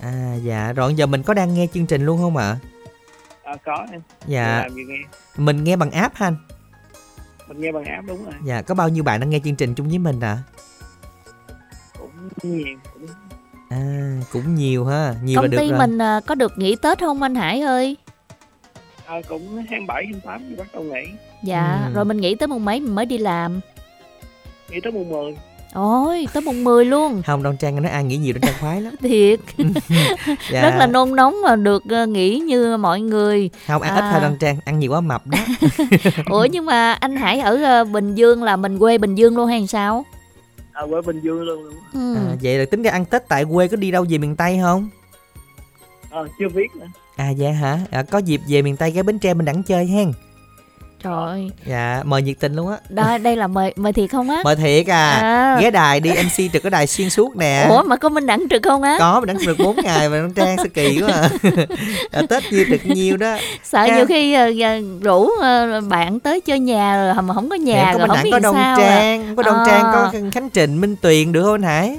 À 0.00 0.34
dạ, 0.42 0.72
rồi 0.72 0.94
giờ 0.94 1.06
mình 1.06 1.22
có 1.22 1.34
đang 1.34 1.54
nghe 1.54 1.66
chương 1.74 1.86
trình 1.86 2.06
luôn 2.06 2.18
không 2.18 2.36
ạ? 2.36 2.44
À? 2.44 2.58
à 3.44 3.56
có 3.64 3.86
em. 3.92 4.00
Dạ. 4.26 4.58
Làm 4.62 4.74
gì 4.74 4.82
nghe? 4.88 4.98
Mình 5.36 5.64
nghe 5.64 5.76
bằng 5.76 5.90
app 5.90 6.14
ha 6.14 6.26
anh? 6.26 6.36
Mình 7.48 7.60
nghe 7.60 7.72
bằng 7.72 7.84
app 7.84 8.06
đúng 8.06 8.24
rồi. 8.24 8.34
Dạ, 8.44 8.62
có 8.62 8.74
bao 8.74 8.88
nhiêu 8.88 9.04
bạn 9.04 9.20
đang 9.20 9.30
nghe 9.30 9.40
chương 9.44 9.56
trình 9.56 9.74
chung 9.74 9.88
với 9.88 9.98
mình 9.98 10.20
ạ? 10.20 10.28
À? 10.28 10.42
Cũng 11.98 12.10
nhiều, 12.42 12.76
cũng 12.94 13.06
À, 13.70 14.20
cũng 14.32 14.54
nhiều 14.54 14.84
ha, 14.84 15.14
nhiều 15.22 15.36
Công 15.36 15.44
là 15.44 15.48
được 15.48 15.58
ty 15.58 15.72
mình 15.72 15.98
à, 15.98 16.20
có 16.26 16.34
được 16.34 16.52
nghỉ 16.58 16.76
Tết 16.76 16.98
không 16.98 17.22
anh 17.22 17.34
Hải 17.34 17.60
ơi? 17.60 17.96
À, 19.06 19.20
cũng 19.28 19.56
27, 19.56 20.04
28 20.04 20.42
thì 20.48 20.56
bắt 20.56 20.66
đầu 20.74 20.82
nghỉ. 20.82 21.04
Dạ, 21.42 21.82
ừ. 21.86 21.94
rồi 21.94 22.04
mình 22.04 22.16
nghỉ 22.16 22.34
tới 22.34 22.46
mùng 22.46 22.64
mấy 22.64 22.80
mình 22.80 22.94
mới 22.94 23.06
đi 23.06 23.18
làm. 23.18 23.60
Nghỉ 24.70 24.80
tới 24.80 24.92
mùng 24.92 25.08
10. 25.08 25.36
Ôi, 25.74 26.26
tới 26.32 26.42
mùng 26.42 26.64
10 26.64 26.84
luôn. 26.84 27.22
Không, 27.26 27.42
Đoan 27.42 27.56
Trang 27.56 27.82
nói 27.82 27.92
ai 27.92 28.04
nghĩ 28.04 28.16
nhiều 28.16 28.34
Đoan 28.34 28.42
Trang 28.42 28.60
khoái 28.60 28.80
lắm. 28.80 28.94
Thiệt. 29.00 29.40
dạ. 30.52 30.62
Rất 30.62 30.74
là 30.78 30.86
nôn 30.86 31.16
nóng 31.16 31.42
mà 31.42 31.56
được 31.56 31.82
uh, 32.02 32.08
nghỉ 32.08 32.38
như 32.38 32.76
mọi 32.76 33.00
người. 33.00 33.50
Không, 33.66 33.82
ăn 33.82 33.96
à... 33.96 33.96
ít 33.96 34.12
thôi 34.12 34.20
Đoan 34.20 34.38
Trang, 34.38 34.58
ăn 34.64 34.78
nhiều 34.78 34.92
quá 34.92 35.00
mập 35.00 35.26
đó. 35.26 35.38
Ủa 36.30 36.44
nhưng 36.44 36.66
mà 36.66 36.92
anh 36.92 37.16
Hải 37.16 37.40
ở 37.40 37.82
uh, 37.82 37.88
Bình 37.88 38.14
Dương 38.14 38.42
là 38.42 38.56
mình 38.56 38.78
quê 38.78 38.98
Bình 38.98 39.14
Dương 39.14 39.36
luôn 39.36 39.46
hay 39.48 39.66
sao? 39.66 40.04
À, 40.72 40.82
quê 40.90 41.00
Bình 41.06 41.20
Dương 41.20 41.42
luôn. 41.42 41.64
Ừ. 41.92 42.14
À, 42.14 42.36
vậy 42.42 42.58
là 42.58 42.64
tính 42.64 42.82
ra 42.82 42.90
ăn 42.90 43.04
Tết 43.04 43.28
tại 43.28 43.44
quê 43.44 43.68
có 43.68 43.76
đi 43.76 43.90
đâu 43.90 44.06
về 44.08 44.18
miền 44.18 44.36
Tây 44.36 44.58
không? 44.62 44.88
À, 46.10 46.20
chưa 46.38 46.48
biết 46.48 46.76
nữa. 46.76 46.86
À 47.16 47.32
vậy 47.38 47.52
hả? 47.52 47.78
À, 47.90 48.02
có 48.02 48.18
dịp 48.18 48.40
về 48.48 48.62
miền 48.62 48.76
Tây 48.76 48.92
cái 48.94 49.02
Bến 49.02 49.18
Tre 49.18 49.34
mình 49.34 49.44
đẳng 49.44 49.62
chơi 49.62 49.86
hen. 49.86 50.12
Trời 51.04 51.50
Dạ, 51.66 52.02
mời 52.04 52.22
nhiệt 52.22 52.36
tình 52.40 52.56
luôn 52.56 52.70
á. 52.70 52.78
Đây, 52.88 53.18
đây 53.18 53.36
là 53.36 53.46
mời 53.46 53.72
mời 53.76 53.92
thiệt 53.92 54.10
không 54.10 54.30
á? 54.30 54.40
Mời 54.44 54.56
thiệt 54.56 54.86
à. 54.86 55.10
à. 55.10 55.58
Ghé 55.60 55.70
đài 55.70 56.00
đi 56.00 56.10
MC 56.10 56.52
trực 56.52 56.62
ở 56.62 56.70
đài 56.70 56.86
xuyên 56.86 57.10
suốt 57.10 57.36
nè. 57.36 57.66
Ủa 57.68 57.82
mà 57.82 57.96
có 57.96 58.08
Minh 58.08 58.26
Đẳng 58.26 58.44
trực 58.50 58.62
không 58.62 58.82
á? 58.82 58.96
Có, 58.98 59.20
mình 59.20 59.26
đẳng 59.26 59.44
trực 59.44 59.58
4 59.58 59.76
ngày 59.82 60.08
mà 60.08 60.16
Trang 60.34 60.56
sao 60.56 60.66
kỳ 60.74 61.00
quá 61.00 61.12
à. 61.12 61.28
à 62.10 62.22
Tết 62.28 62.52
nhiêu 62.52 62.64
trực 62.70 62.86
nhiêu 62.86 63.16
đó. 63.16 63.36
Sợ 63.64 63.84
Nha. 63.84 63.96
nhiều 63.96 64.06
khi 64.06 64.36
uh, 64.36 65.02
rủ 65.02 65.22
uh, 65.22 65.88
bạn 65.88 66.20
tới 66.20 66.40
chơi 66.40 66.58
nhà 66.58 66.96
rồi 66.96 67.22
mà 67.22 67.34
không 67.34 67.48
có 67.48 67.56
nhà 67.56 67.86
Em, 67.86 67.92
có 67.92 67.98
rồi 67.98 68.08
không 68.08 68.24
biết 68.24 68.30
có 68.32 68.38
Đông 68.38 68.54
sao 68.54 68.76
Trang, 68.78 69.26
à. 69.26 69.34
có 69.36 69.42
Đông 69.42 69.58
à. 69.58 69.64
Trang, 69.66 69.82
có 69.82 70.12
Khánh 70.32 70.50
Trình, 70.50 70.80
Minh 70.80 70.96
Tuyền 70.96 71.32
được 71.32 71.42
không 71.42 71.54
anh 71.54 71.62
Hải? 71.62 71.98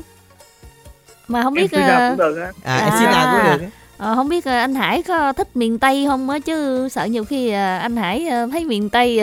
Mà 1.28 1.44
không 1.44 1.54
biết 1.54 1.72
em 1.72 1.82
uh... 1.84 2.10
cũng 2.10 2.18
được 2.18 2.42
á. 2.42 2.52
À, 2.64 2.78
à. 2.78 2.86
em 2.86 2.94
xin 3.00 3.12
nào 3.12 3.36
cũng 3.36 3.52
được 3.52 3.66
á. 3.66 3.85
Ờ, 3.98 4.16
không 4.16 4.30
biết 4.30 4.46
ờ, 4.46 4.58
anh 4.58 4.76
Hải 4.76 5.04
có 5.04 5.34
thích 5.34 5.56
miền 5.56 5.80
Tây 5.80 6.06
không 6.08 6.30
á 6.30 6.40
chứ 6.40 6.90
sợ 6.90 7.06
nhiều 7.06 7.26
khi 7.26 7.52
ờ, 7.52 7.78
anh 7.78 7.98
Hải 7.98 8.28
ờ, 8.28 8.48
thấy 8.52 8.66
miền 8.66 8.90
Tây 8.90 9.22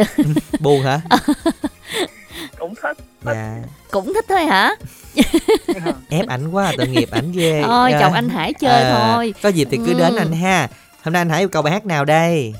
buồn 0.60 0.82
hả? 0.82 1.00
cũng 2.58 2.74
thích. 2.82 2.96
Dạ. 3.22 3.56
Cũng 3.90 4.14
thích 4.14 4.24
thôi 4.28 4.44
hả? 4.44 4.74
ép 6.08 6.28
ảnh 6.28 6.50
quá 6.50 6.72
tội 6.76 6.88
nghiệp 6.88 7.08
ảnh 7.10 7.32
ghê 7.32 7.62
thôi 7.62 7.92
chồng 8.00 8.12
anh 8.12 8.28
Hải 8.28 8.52
chơi 8.52 8.82
à, 8.82 8.94
thôi 8.94 9.34
có 9.42 9.48
dịp 9.48 9.68
thì 9.70 9.76
cứ 9.76 9.92
ừ. 9.92 9.98
đến 9.98 10.16
anh 10.16 10.32
ha 10.32 10.68
hôm 11.02 11.12
nay 11.12 11.20
anh 11.20 11.28
Hải 11.28 11.42
yêu 11.42 11.48
cầu 11.48 11.62
bài 11.62 11.72
hát 11.72 11.86
nào 11.86 12.04
đây 12.04 12.54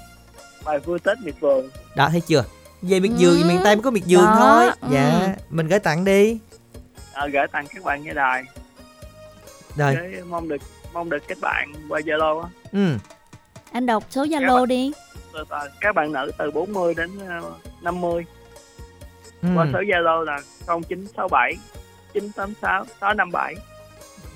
bài 0.65 0.79
vui 0.79 0.99
Tết 0.99 1.19
miệt 1.21 1.35
vườn 1.41 1.69
đó 1.95 2.09
thấy 2.09 2.21
chưa 2.21 2.45
về 2.83 3.01
miệt 3.01 3.11
vườn 3.19 3.43
ừ. 3.43 3.45
miền 3.49 3.61
Tây 3.65 3.77
mới 3.77 3.83
có 3.83 3.91
miệt 3.91 4.03
vườn 4.09 4.27
thôi 4.39 4.65
ừ. 4.81 4.89
dạ 4.93 5.35
mình 5.51 5.69
gửi 5.69 5.79
tặng 5.79 6.05
đi 6.05 6.39
à, 7.13 7.27
gửi 7.33 7.47
tặng 7.53 7.67
các 7.75 7.85
bạn 7.85 8.05
nghe 8.05 8.15
đài 8.15 8.43
rồi 9.77 9.95
để 9.95 10.23
mong 10.29 10.49
được 10.49 10.63
mong 10.93 11.11
được 11.11 11.29
kết 11.29 11.39
bạn 11.41 11.73
qua 11.89 12.01
Zalo 12.01 12.41
á. 12.41 12.49
Ừ. 12.73 12.97
Anh 13.73 13.87
đọc 13.87 14.05
số 14.11 14.25
Zalo 14.25 14.67
đi. 14.67 14.93
Các 15.81 15.95
bạn 15.95 16.13
nữ 16.13 16.33
từ 16.39 16.51
40 16.51 16.95
đến 16.95 17.11
50. 17.83 18.25
Ờ, 19.43 19.49
ừ. 19.49 19.55
Qua 19.57 19.67
số 19.73 19.79
Zalo 19.79 20.23
là 20.25 20.41
0967 20.67 21.53
986 22.13 22.85
657. 23.01 23.55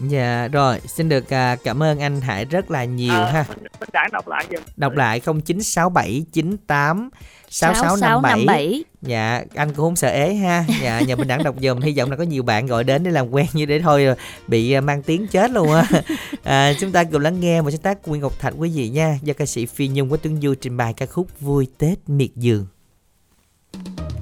Dạ 0.01 0.49
rồi, 0.49 0.81
xin 0.87 1.09
được 1.09 1.25
uh, 1.25 1.65
cảm 1.65 1.83
ơn 1.83 1.99
anh 1.99 2.21
Hải 2.21 2.45
rất 2.45 2.71
là 2.71 2.85
nhiều 2.85 3.15
à, 3.15 3.33
ha. 3.33 3.45
Mình, 3.49 3.59
mình 3.81 3.89
đã 3.93 4.09
đọc 4.13 4.29
lại 4.29 4.47
dùm. 4.51 4.61
Đọc 4.77 4.93
lại 4.97 5.21
096798 5.21 7.11
6657. 7.51 8.85
Dạ, 9.03 9.43
anh 9.55 9.69
cũng 9.69 9.77
không 9.77 9.97
sợ 9.97 10.09
ế 10.09 10.35
ha. 10.35 10.65
Dạ, 10.83 11.01
nhờ 11.01 11.17
mình 11.17 11.29
đẳng 11.29 11.45
đọc 11.45 11.55
dùm 11.63 11.81
hy 11.81 11.99
vọng 11.99 12.11
là 12.11 12.17
có 12.17 12.23
nhiều 12.23 12.43
bạn 12.43 12.67
gọi 12.67 12.85
đến 12.85 13.05
để 13.05 13.11
làm 13.11 13.31
quen 13.31 13.47
như 13.53 13.67
để 13.67 13.81
thôi 13.81 14.07
bị 14.47 14.73
à, 14.73 14.81
mang 14.81 15.03
tiếng 15.03 15.27
chết 15.27 15.51
luôn 15.51 15.73
á. 15.73 15.85
À, 16.43 16.73
chúng 16.81 16.93
ta 16.93 17.05
cùng 17.05 17.23
lắng 17.23 17.41
nghe 17.41 17.63
một 17.63 17.71
sáng 17.71 17.81
tác 17.81 18.03
của 18.03 18.11
Nguyên 18.11 18.23
Ngọc 18.23 18.39
Thạch 18.39 18.55
quý 18.59 18.71
vị 18.75 18.89
nha, 18.89 19.19
do 19.23 19.35
ca 19.35 19.47
sĩ 19.47 19.67
Phi 19.67 19.89
Nhung 19.89 20.11
có 20.11 20.17
Tuấn 20.17 20.41
Du 20.41 20.55
trình 20.55 20.77
bày 20.77 20.93
ca 20.93 21.07
khúc 21.07 21.41
Vui 21.41 21.67
Tết 21.79 21.99
miệt 22.07 22.31
vườn. 22.35 22.67
về 23.73 24.16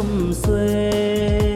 xum 0.00 0.32
xuê. 0.42 1.49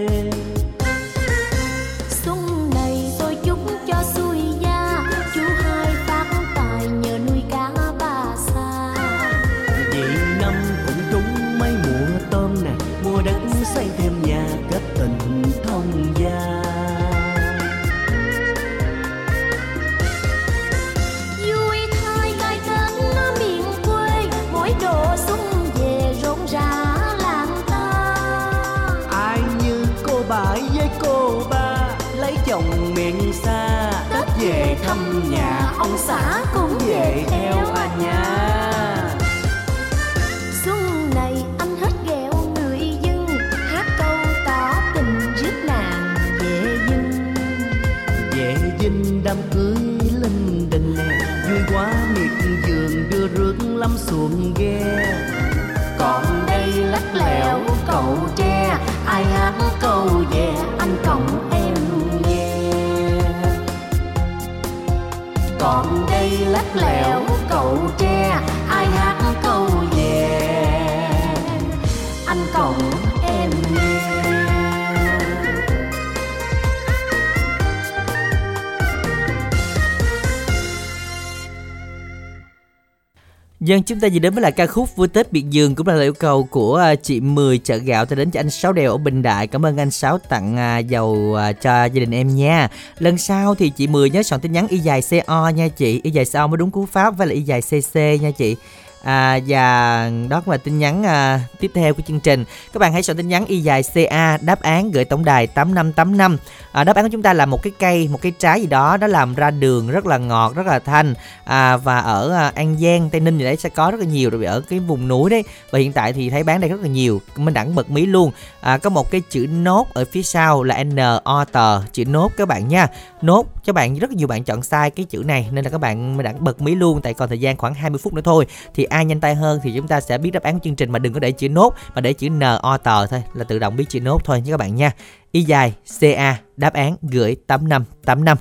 Dân 83.64 83.82
chúng 83.82 84.00
ta 84.00 84.08
vừa 84.12 84.18
đến 84.18 84.34
với 84.34 84.42
lại 84.42 84.52
ca 84.52 84.66
khúc 84.66 84.96
vui 84.96 85.08
Tết 85.08 85.32
biệt 85.32 85.44
giường 85.50 85.74
cũng 85.74 85.86
là 85.86 85.94
lời 85.94 86.04
yêu 86.04 86.12
cầu 86.12 86.44
của 86.44 86.76
à, 86.76 86.94
chị 86.94 87.20
Mười 87.20 87.58
chợ 87.58 87.76
gạo 87.76 88.06
tới 88.06 88.16
đến 88.16 88.30
cho 88.30 88.40
anh 88.40 88.50
Sáu 88.50 88.72
Đèo 88.72 88.90
ở 88.90 88.96
Bình 88.96 89.22
Đại. 89.22 89.46
Cảm 89.46 89.66
ơn 89.66 89.76
anh 89.76 89.90
Sáu 89.90 90.18
tặng 90.18 90.56
à, 90.56 90.78
dầu 90.78 91.34
à, 91.38 91.52
cho 91.52 91.84
gia 91.84 92.00
đình 92.00 92.10
em 92.10 92.36
nha. 92.36 92.68
Lần 92.98 93.18
sau 93.18 93.54
thì 93.54 93.70
chị 93.70 93.86
Mười 93.86 94.10
nhớ 94.10 94.22
soạn 94.22 94.40
tin 94.40 94.52
nhắn 94.52 94.68
y 94.68 94.78
dài 94.78 95.00
CO 95.10 95.48
nha 95.48 95.68
chị. 95.68 96.00
Y 96.02 96.10
dài 96.10 96.24
CO 96.32 96.46
mới 96.46 96.56
đúng 96.56 96.70
cú 96.70 96.86
pháp 96.86 97.16
với 97.16 97.26
lại 97.26 97.36
y 97.36 97.42
dài 97.42 97.60
CC 97.62 97.94
nha 97.94 98.30
chị. 98.30 98.56
À, 99.04 99.38
và 99.46 100.10
đó 100.28 100.40
cũng 100.40 100.52
là 100.52 100.56
tin 100.56 100.78
nhắn 100.78 101.02
à, 101.02 101.40
tiếp 101.60 101.70
theo 101.74 101.94
của 101.94 102.02
chương 102.06 102.20
trình. 102.20 102.44
Các 102.72 102.78
bạn 102.78 102.92
hãy 102.92 103.02
soạn 103.02 103.16
tin 103.16 103.28
nhắn 103.28 103.46
y 103.46 103.58
dài 103.58 103.82
CA 103.94 104.38
đáp 104.40 104.62
án 104.62 104.90
gửi 104.90 105.04
tổng 105.04 105.24
đài 105.24 105.46
8585. 105.46 106.36
À, 106.72 106.84
đáp 106.84 106.96
án 106.96 107.04
của 107.04 107.08
chúng 107.12 107.22
ta 107.22 107.32
là 107.32 107.46
một 107.46 107.62
cái 107.62 107.72
cây, 107.78 108.08
một 108.08 108.18
cái 108.22 108.32
trái 108.38 108.60
gì 108.60 108.66
đó 108.66 108.96
nó 108.96 109.06
làm 109.06 109.34
ra 109.34 109.50
đường 109.50 109.90
rất 109.90 110.06
là 110.06 110.18
ngọt, 110.18 110.54
rất 110.54 110.66
là 110.66 110.78
thanh. 110.78 111.14
À, 111.44 111.76
và 111.76 111.98
ở 111.98 112.32
à, 112.32 112.52
An 112.54 112.76
Giang, 112.80 113.10
Tây 113.10 113.20
Ninh 113.20 113.38
gì 113.38 113.44
đấy 113.44 113.56
sẽ 113.56 113.68
có 113.68 113.90
rất 113.90 114.00
là 114.00 114.06
nhiều 114.06 114.30
rồi 114.30 114.44
ở 114.44 114.60
cái 114.60 114.78
vùng 114.78 115.08
núi 115.08 115.30
đấy. 115.30 115.44
Và 115.70 115.78
hiện 115.78 115.92
tại 115.92 116.12
thì 116.12 116.30
thấy 116.30 116.44
bán 116.44 116.60
đây 116.60 116.70
rất 116.70 116.80
là 116.80 116.88
nhiều. 116.88 117.20
mình 117.36 117.54
đẳng 117.54 117.74
bật 117.74 117.90
mí 117.90 118.06
luôn. 118.06 118.30
À, 118.60 118.78
có 118.78 118.90
một 118.90 119.10
cái 119.10 119.22
chữ 119.30 119.46
nốt 119.46 119.94
ở 119.94 120.04
phía 120.04 120.22
sau 120.22 120.62
là 120.62 120.84
N 120.84 120.96
O 121.24 121.44
T 121.44 121.56
chữ 121.92 122.04
nốt 122.04 122.32
các 122.36 122.48
bạn 122.48 122.68
nha. 122.68 122.88
Nốt 123.24 123.46
các 123.64 123.74
bạn 123.74 123.94
rất 123.94 124.10
nhiều 124.10 124.28
bạn 124.28 124.44
chọn 124.44 124.62
sai 124.62 124.90
cái 124.90 125.06
chữ 125.06 125.22
này 125.26 125.48
nên 125.52 125.64
là 125.64 125.70
các 125.70 125.78
bạn 125.78 126.16
Minh 126.16 126.24
đẳng 126.24 126.44
bật 126.44 126.62
mí 126.62 126.74
luôn 126.74 127.00
tại 127.02 127.14
còn 127.14 127.28
thời 127.28 127.38
gian 127.38 127.56
khoảng 127.56 127.74
20 127.74 127.98
phút 128.02 128.14
nữa 128.14 128.22
thôi. 128.24 128.46
Thì 128.74 128.84
ai 128.84 129.04
nhanh 129.04 129.20
tay 129.20 129.34
hơn 129.34 129.60
thì 129.62 129.72
chúng 129.76 129.88
ta 129.88 130.00
sẽ 130.00 130.18
biết 130.18 130.30
đáp 130.30 130.42
án 130.42 130.54
của 130.54 130.60
chương 130.64 130.76
trình 130.76 130.92
mà 130.92 130.98
đừng 130.98 131.12
có 131.12 131.20
để 131.20 131.32
chữ 131.32 131.48
nốt 131.48 131.74
mà 131.94 132.00
để 132.00 132.12
chữ 132.12 132.28
N 132.28 132.40
O 132.62 132.76
T 132.76 132.84
thôi 132.84 133.22
là 133.34 133.44
tự 133.44 133.58
động 133.58 133.76
biết 133.76 133.84
chữ 133.88 134.00
nốt 134.00 134.24
thôi 134.24 134.40
nha 134.40 134.50
các 134.50 134.56
bạn 134.56 134.74
nha. 134.74 134.90
Y 135.32 135.42
dài 135.42 135.74
CA 136.00 136.38
đáp 136.56 136.72
án 136.72 136.96
gửi 137.02 137.36
8585. 137.46 138.38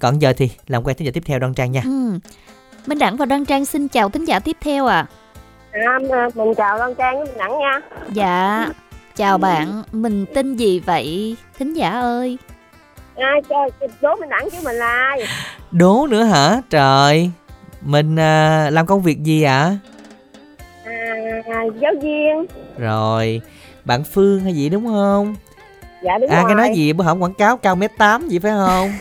Còn 0.00 0.22
giờ 0.22 0.32
thì 0.36 0.50
làm 0.66 0.82
quen 0.82 0.96
thính 0.96 1.06
giả 1.06 1.10
tiếp 1.14 1.22
theo 1.26 1.38
Đoan 1.38 1.54
Trang 1.54 1.72
nha. 1.72 1.80
Ừ. 1.84 2.18
Minh 2.86 2.98
Đẳng 2.98 3.16
và 3.16 3.26
Đoan 3.26 3.44
Trang 3.44 3.64
xin 3.64 3.88
chào 3.88 4.08
thính 4.08 4.24
giả 4.24 4.38
tiếp 4.40 4.56
theo 4.60 4.86
à. 4.86 5.06
À, 5.72 5.98
mình 6.34 6.54
chào 6.56 6.78
Đoan 6.78 6.94
Trang 6.94 7.16
với 7.16 7.26
Minh 7.26 7.38
Đẳng 7.38 7.58
nha. 7.58 7.80
Dạ, 8.12 8.68
chào 9.16 9.38
bạn, 9.38 9.82
mình 9.92 10.26
tên 10.34 10.56
gì 10.56 10.80
vậy 10.80 11.36
thính 11.58 11.74
giả 11.74 11.90
ơi? 11.90 12.38
Ai 13.16 13.42
cho 13.48 13.68
đố 14.00 14.14
Minh 14.16 14.28
Đẳng 14.28 14.48
chứ 14.52 14.58
mình 14.64 14.76
là 14.76 14.86
ai? 14.86 15.24
Đố 15.70 16.06
nữa 16.10 16.22
hả? 16.22 16.60
Trời. 16.70 17.30
Mình 17.82 18.16
à, 18.16 18.70
làm 18.70 18.86
công 18.86 19.02
việc 19.02 19.22
gì 19.22 19.42
ạ? 19.42 19.76
À, 20.84 21.62
giáo 21.80 21.92
viên. 22.02 22.46
Rồi, 22.78 23.40
bạn 23.84 24.04
Phương 24.04 24.40
hay 24.40 24.54
gì 24.54 24.68
đúng 24.68 24.86
không? 24.86 25.34
Dạ 26.02 26.18
đúng 26.18 26.30
à, 26.30 26.36
rồi. 26.36 26.44
cái 26.46 26.54
nói 26.54 26.70
gì 26.74 26.92
bữa 26.92 27.04
hổm 27.04 27.22
quảng 27.22 27.34
cáo 27.34 27.56
cao 27.56 27.76
mét 27.76 27.90
tám 27.98 28.28
gì 28.28 28.38
phải 28.38 28.52
không? 28.52 28.92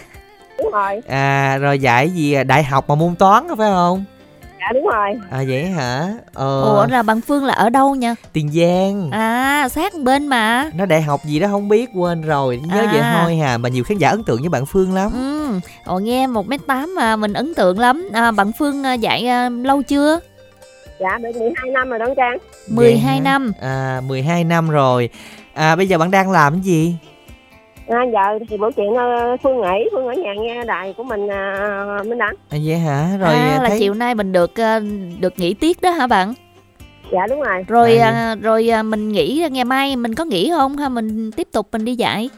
Đúng 0.58 0.72
rồi. 0.72 1.02
À, 1.08 1.58
rồi 1.58 1.80
dạy 1.80 2.10
gì 2.10 2.34
à, 2.34 2.44
đại 2.44 2.64
học 2.64 2.90
mà 2.90 2.96
môn 2.96 3.16
toán 3.16 3.48
phải 3.58 3.70
không? 3.72 4.04
Dạ 4.66 4.72
đúng 4.74 4.88
rồi. 4.88 5.10
À 5.32 5.44
vậy 5.48 5.66
hả? 5.66 6.08
Ờ, 6.34 6.62
Ủa 6.62 6.86
là 6.88 7.04
bạn 7.04 7.22
Phương 7.22 7.46
là 7.46 7.54
ở 7.54 7.70
đâu 7.70 7.96
nha? 7.96 8.16
Tiền 8.34 8.50
Giang. 8.52 9.12
À, 9.12 9.70
sát 9.70 9.94
bên 10.04 10.28
mà. 10.28 10.70
Nó 10.76 10.86
đại 10.86 11.02
học 11.02 11.22
gì 11.26 11.40
đó 11.40 11.48
không 11.52 11.70
biết 11.70 11.90
quên 11.94 12.22
rồi, 12.22 12.62
nhớ 12.66 12.80
À. 12.82 12.90
vậy 12.94 13.02
thôi 13.14 13.36
hà, 13.36 13.58
mà 13.58 13.70
nhiều 13.70 13.84
khán 13.84 13.98
giả 13.98 14.10
ấn 14.10 14.24
tượng 14.24 14.40
với 14.40 14.50
bạn 14.50 14.66
Phương 14.66 14.94
lắm. 14.94 15.12
Ừ, 15.14 15.60
ồ 15.86 16.00
nghe 16.00 16.28
1m8 16.28 16.96
mà 16.96 17.16
mình 17.16 17.34
ấn 17.34 17.54
tượng 17.54 17.80
lắm. 17.80 18.10
À, 18.14 18.32
bạn 18.32 18.52
Phương 18.60 18.84
à, 18.84 18.94
dạy 18.94 19.28
à, 19.28 19.50
lâu 19.50 19.82
chưa? 19.82 20.20
Dạ 21.00 21.18
được 21.18 21.36
12 21.40 21.70
năm 21.74 21.90
rồi 21.90 22.00
Đoan 22.00 22.12
Trang. 22.18 22.38
12 22.68 23.16
Vậy 23.16 23.20
năm. 23.24 23.52
À 23.62 24.02
12 24.08 24.44
năm 24.44 24.70
rồi. 24.70 25.10
À 25.54 25.76
bây 25.76 25.88
giờ 25.88 25.98
bạn 25.98 26.12
đang 26.12 26.32
làm 26.32 26.54
cái 26.54 26.62
gì? 26.62 26.96
À, 27.90 28.04
giờ 28.14 28.40
thì 28.50 28.58
buổi 28.58 28.72
chuyện 28.72 28.96
ờ, 28.96 29.38
Phương 29.44 29.62
nghỉ, 29.62 29.90
Phương 29.92 30.08
ở 30.08 30.14
nhà 30.14 30.34
nghe 30.42 30.64
đài 30.66 30.94
của 30.98 31.04
mình 31.04 31.28
à, 31.28 32.00
Minh 32.06 32.18
Đẳng. 32.18 32.36
À, 32.50 32.58
vậy 32.66 32.78
hả? 32.78 33.10
Rồi 33.20 33.34
à, 33.34 33.60
là 33.64 33.70
thấy 33.70 33.80
chiều 33.80 33.94
nay 33.94 34.16
mình 34.16 34.32
được 34.32 34.60
à, 34.60 34.80
được 35.20 35.34
nghỉ 35.40 35.54
tiết 35.54 35.82
đó 35.82 35.92
hả 35.92 36.08
bạn? 36.08 36.34
Dạ 37.12 37.28
đúng 37.30 37.42
rồi. 37.42 37.66
Rồi 37.68 37.98
À, 37.98 38.12
à, 38.12 38.36
rồi 38.42 38.72
à, 38.72 38.84
mình 38.84 39.10
nghỉ 39.12 39.48
ngày 39.52 39.64
mai 39.64 39.96
mình 39.96 40.16
có 40.16 40.26
nghỉ 40.26 40.52
không 40.58 40.78
ha 40.78 40.90
mình 40.90 41.32
tiếp 41.32 41.48
tục 41.52 41.68
mình 41.72 41.86
đi 41.86 41.96
dạy? 41.96 42.30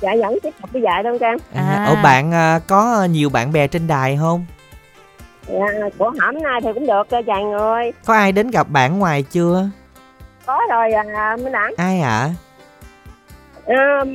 Dạ 0.00 0.10
vẫn 0.20 0.38
tiếp 0.42 0.54
tục 0.60 0.70
đi 0.72 0.80
dạy 0.80 1.02
Đoan 1.02 1.18
Trang. 1.18 1.36
à, 1.54 1.62
À. 1.76 1.86
Ủa 1.88 1.96
bạn 2.02 2.32
à, 2.32 2.60
có 2.68 3.06
nhiều 3.10 3.30
bạn 3.30 3.52
bè 3.52 3.66
trên 3.66 3.86
đài 3.86 4.18
không? 4.20 4.44
Dạ, 5.48 5.66
của 5.98 6.04
hổm 6.20 6.42
nay 6.42 6.60
thì 6.62 6.68
cũng 6.74 6.86
được 6.86 7.10
ờ, 7.10 7.22
vài 7.26 7.44
người. 7.44 7.92
Có 8.04 8.14
ai 8.14 8.32
đến 8.32 8.50
gặp 8.50 8.68
bạn 8.70 8.98
ngoài 8.98 9.22
chưa? 9.22 9.68
có 10.46 10.58
rồi 10.70 10.92
à, 10.92 11.36
minh 11.36 11.52
đẳng 11.52 11.72
ai 11.76 12.00
ạ 12.00 12.10
à, 12.10 12.30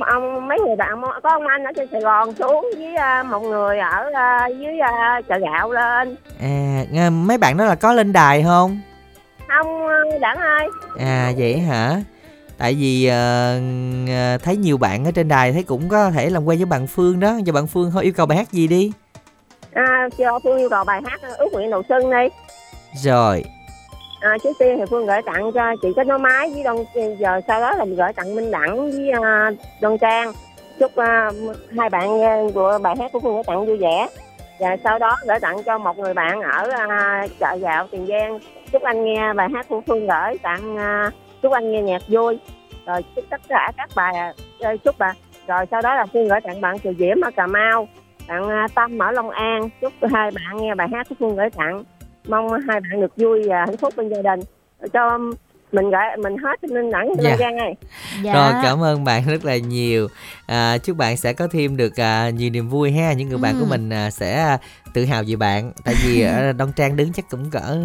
ông 0.00 0.48
mấy 0.48 0.58
người 0.66 0.76
bạn 0.76 1.02
có 1.22 1.30
ông 1.30 1.46
anh 1.46 1.64
ở 1.64 1.72
trên 1.76 1.88
sài 1.92 2.00
gòn 2.00 2.34
xuống 2.34 2.66
với 2.78 2.94
uh, 2.94 3.26
một 3.26 3.40
người 3.40 3.78
ở 3.78 4.10
uh, 4.10 4.58
dưới 4.58 4.74
uh, 4.78 5.28
chợ 5.28 5.38
gạo 5.38 5.72
lên. 5.72 6.16
À 6.40 7.10
mấy 7.10 7.38
bạn 7.38 7.56
đó 7.56 7.64
là 7.64 7.74
có 7.74 7.92
lên 7.92 8.12
đài 8.12 8.42
không? 8.42 8.80
Không 9.48 9.88
đẳng 10.20 10.36
ơi. 10.36 10.68
À 10.98 11.32
vậy 11.38 11.58
hả? 11.58 11.96
Tại 12.58 12.74
vì 12.74 13.10
uh, 13.10 14.42
thấy 14.42 14.56
nhiều 14.56 14.78
bạn 14.78 15.04
ở 15.04 15.10
trên 15.10 15.28
đài 15.28 15.52
thấy 15.52 15.62
cũng 15.62 15.88
có 15.88 16.10
thể 16.10 16.30
làm 16.30 16.44
quen 16.44 16.58
với 16.58 16.66
bạn 16.66 16.86
phương 16.86 17.20
đó. 17.20 17.36
Giờ 17.44 17.52
bạn 17.52 17.66
phương 17.66 17.90
thôi 17.90 18.04
yêu 18.04 18.12
cầu 18.16 18.26
bài 18.26 18.38
hát 18.38 18.52
gì 18.52 18.68
đi? 18.68 18.92
À 19.72 20.08
cho 20.18 20.38
phương 20.44 20.58
yêu 20.58 20.68
cầu 20.68 20.84
bài 20.84 21.00
hát 21.04 21.20
ước 21.38 21.48
nguyện 21.52 21.70
đầu 21.70 21.82
xuân 21.88 22.10
đi. 22.10 22.28
Rồi 23.02 23.44
à, 24.20 24.38
trước 24.42 24.52
tiên 24.58 24.76
thì 24.78 24.84
phương 24.90 25.06
gửi 25.06 25.22
tặng 25.22 25.52
cho 25.52 25.76
chị 25.82 25.88
kết 25.96 26.06
nối 26.06 26.18
máy 26.18 26.50
với 26.54 26.62
đông 26.62 26.84
giờ 27.18 27.40
sau 27.48 27.60
đó 27.60 27.72
là 27.72 27.84
mình 27.84 27.96
gửi 27.96 28.12
tặng 28.12 28.34
minh 28.34 28.50
đẳng 28.50 28.90
với 28.90 29.12
uh, 29.18 29.58
Đông 29.80 29.98
trang. 29.98 30.32
Chúc 30.78 30.92
uh, 30.92 31.56
hai 31.78 31.90
bạn 31.90 32.20
uh, 32.20 32.54
của 32.54 32.78
bài 32.82 32.94
hát 32.98 33.12
của 33.12 33.20
phương 33.20 33.34
gửi 33.34 33.42
tặng 33.46 33.66
vui 33.66 33.76
vẻ. 33.76 34.08
Và 34.60 34.76
sau 34.84 34.98
đó 34.98 35.16
gửi 35.26 35.40
tặng 35.40 35.62
cho 35.62 35.78
một 35.78 35.98
người 35.98 36.14
bạn 36.14 36.40
ở 36.40 36.62
uh, 36.62 37.30
chợ 37.40 37.56
gạo 37.56 37.86
tiền 37.90 38.06
giang. 38.06 38.38
Chúc 38.72 38.82
anh 38.82 39.04
nghe 39.04 39.32
bài 39.32 39.48
hát 39.54 39.66
của 39.68 39.80
phương 39.86 40.06
gửi 40.06 40.38
tặng 40.42 40.76
uh, 40.76 41.12
chúc 41.42 41.52
anh 41.52 41.72
nghe 41.72 41.82
nhạc 41.82 42.02
vui. 42.08 42.38
Rồi 42.86 43.02
chúc 43.16 43.24
tất 43.30 43.40
cả 43.48 43.72
các 43.76 43.90
bài 43.96 44.14
uh, 44.74 44.84
chúc 44.84 44.94
bà. 44.98 45.12
Rồi 45.46 45.64
sau 45.70 45.82
đó 45.82 45.94
là 45.94 46.06
phương 46.12 46.28
gửi 46.28 46.40
tặng 46.40 46.60
bạn 46.60 46.78
kiều 46.78 46.92
diễm 46.98 47.20
ở 47.20 47.30
cà 47.36 47.46
mau 47.46 47.88
bạn 48.28 48.42
uh, 48.42 48.74
tâm 48.74 48.98
ở 48.98 49.12
long 49.12 49.30
an. 49.30 49.68
Chúc 49.80 49.92
hai 50.12 50.30
bạn 50.30 50.56
nghe 50.56 50.74
bài 50.74 50.88
hát 50.92 51.06
của 51.08 51.14
phương 51.18 51.36
gửi 51.36 51.50
tặng 51.50 51.84
mong 52.28 52.60
hai 52.68 52.80
bạn 52.80 53.00
được 53.00 53.16
vui 53.16 53.48
và 53.48 53.58
hạnh 53.66 53.76
phúc 53.76 53.94
bên 53.96 54.08
gia 54.08 54.22
đình. 54.22 54.40
Cho 54.92 55.18
mình 55.72 55.90
gọi 55.90 56.16
mình 56.22 56.36
hết 56.36 56.64
nên 56.70 56.90
nặng 56.90 57.12
dạ. 57.18 57.36
Giang 57.38 57.56
ơi 57.56 57.74
dạ. 58.22 58.34
rồi 58.34 58.62
cảm 58.62 58.82
ơn 58.82 59.04
bạn 59.04 59.22
rất 59.26 59.44
là 59.44 59.56
nhiều 59.56 60.08
à, 60.46 60.78
chúc 60.78 60.96
bạn 60.96 61.16
sẽ 61.16 61.32
có 61.32 61.48
thêm 61.52 61.76
được 61.76 62.00
à, 62.00 62.30
nhiều 62.30 62.50
niềm 62.50 62.68
vui 62.68 62.92
ha 62.92 63.12
những 63.12 63.28
người 63.28 63.38
ừ. 63.38 63.42
bạn 63.42 63.54
của 63.60 63.66
mình 63.66 63.90
à, 63.90 64.10
sẽ 64.10 64.58
tự 64.94 65.04
hào 65.04 65.22
về 65.26 65.36
bạn 65.36 65.72
tại 65.84 65.94
vì 66.04 66.20
ở 66.20 66.52
Đông 66.58 66.72
Trang 66.72 66.96
đứng 66.96 67.12
chắc 67.12 67.30
cũng 67.30 67.50
cỡ 67.50 67.78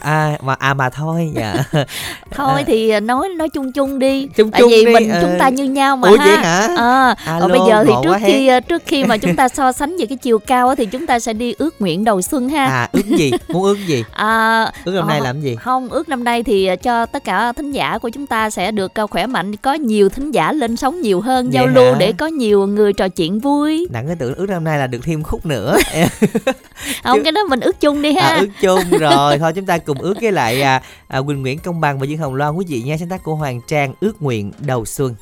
à 0.00 0.36
mà 0.42 0.54
à 0.54 0.74
mà 0.74 0.90
thôi 0.90 1.32
dạ 1.34 1.54
thôi 2.30 2.60
à. 2.60 2.64
thì 2.66 3.00
nói 3.00 3.28
nói 3.28 3.48
chung 3.48 3.72
chung 3.72 3.98
đi 3.98 4.26
chung 4.36 4.50
tại 4.50 4.60
chung 4.60 4.70
vì 4.70 4.84
đi. 4.84 4.94
mình 4.94 5.10
chúng 5.22 5.36
ta 5.38 5.48
như 5.48 5.64
nhau 5.64 5.96
mà 5.96 6.08
Ủa 6.08 6.16
ha 6.16 6.26
vậy 6.26 6.36
hả? 6.36 6.68
à, 6.76 7.14
Alo, 7.24 7.48
bây 7.48 7.60
giờ 7.68 7.84
thì 7.84 7.92
trước 8.04 8.16
khi 8.20 8.48
hết. 8.48 8.68
trước 8.68 8.82
khi 8.86 9.04
mà 9.04 9.16
chúng 9.16 9.36
ta 9.36 9.48
so 9.48 9.72
sánh 9.72 9.96
về 9.98 10.06
cái 10.06 10.18
chiều 10.18 10.38
cao 10.38 10.74
thì 10.74 10.86
chúng 10.86 11.06
ta 11.06 11.18
sẽ 11.18 11.32
đi 11.32 11.54
ước 11.58 11.80
nguyện 11.80 12.04
đầu 12.04 12.22
xuân 12.22 12.48
ha 12.48 12.64
à 12.64 12.88
ước 12.92 13.06
gì 13.06 13.32
muốn 13.48 13.64
ước 13.64 13.78
gì 13.86 14.04
à, 14.12 14.64
ước 14.84 14.94
năm 14.94 15.08
nay 15.08 15.20
làm 15.20 15.40
gì 15.40 15.56
không 15.56 15.88
ước 15.88 16.08
năm 16.08 16.24
nay 16.24 16.42
thì 16.42 16.70
cho 16.82 17.06
tất 17.06 17.24
cả 17.24 17.29
thính 17.56 17.70
giả 17.70 17.98
của 17.98 18.08
chúng 18.08 18.26
ta 18.26 18.50
sẽ 18.50 18.70
được 18.70 18.92
khỏe 19.10 19.26
mạnh 19.26 19.56
có 19.56 19.74
nhiều 19.74 20.08
thính 20.08 20.30
giả 20.30 20.52
lên 20.52 20.76
sóng 20.76 21.00
nhiều 21.00 21.20
hơn 21.20 21.46
vậy 21.46 21.54
giao 21.54 21.66
hả? 21.66 21.72
lưu 21.72 21.94
để 21.98 22.12
có 22.12 22.26
nhiều 22.26 22.66
người 22.66 22.92
trò 22.92 23.08
chuyện 23.08 23.40
vui. 23.40 23.86
Đặng 23.90 24.06
cái 24.06 24.16
tưởng 24.16 24.34
ước 24.34 24.48
năm 24.48 24.64
nay 24.64 24.78
là 24.78 24.86
được 24.86 25.00
thêm 25.04 25.22
khúc 25.22 25.46
nữa. 25.46 25.76
Không 27.04 27.22
cái 27.22 27.32
đó 27.32 27.40
mình 27.48 27.60
ước 27.60 27.80
chung 27.80 28.02
đi 28.02 28.12
ha. 28.12 28.22
À, 28.22 28.36
ước 28.36 28.48
chung 28.60 28.98
rồi. 28.98 29.38
Thôi 29.38 29.52
chúng 29.54 29.66
ta 29.66 29.78
cùng 29.78 29.98
ước 29.98 30.14
với 30.20 30.32
lại 30.32 30.62
à, 30.62 30.82
à, 31.08 31.20
Quỳnh 31.20 31.42
Nguyễn 31.42 31.58
Công 31.58 31.80
Bằng 31.80 31.98
và 31.98 32.06
Dương 32.06 32.18
Hồng 32.18 32.34
Loan 32.34 32.54
quý 32.54 32.64
vị 32.68 32.82
nha. 32.82 32.96
Sáng 32.98 33.08
tác 33.08 33.22
của 33.22 33.34
Hoàng 33.34 33.60
Trang 33.66 33.94
ước 34.00 34.22
nguyện 34.22 34.52
đầu 34.58 34.84
xuân 34.84 35.14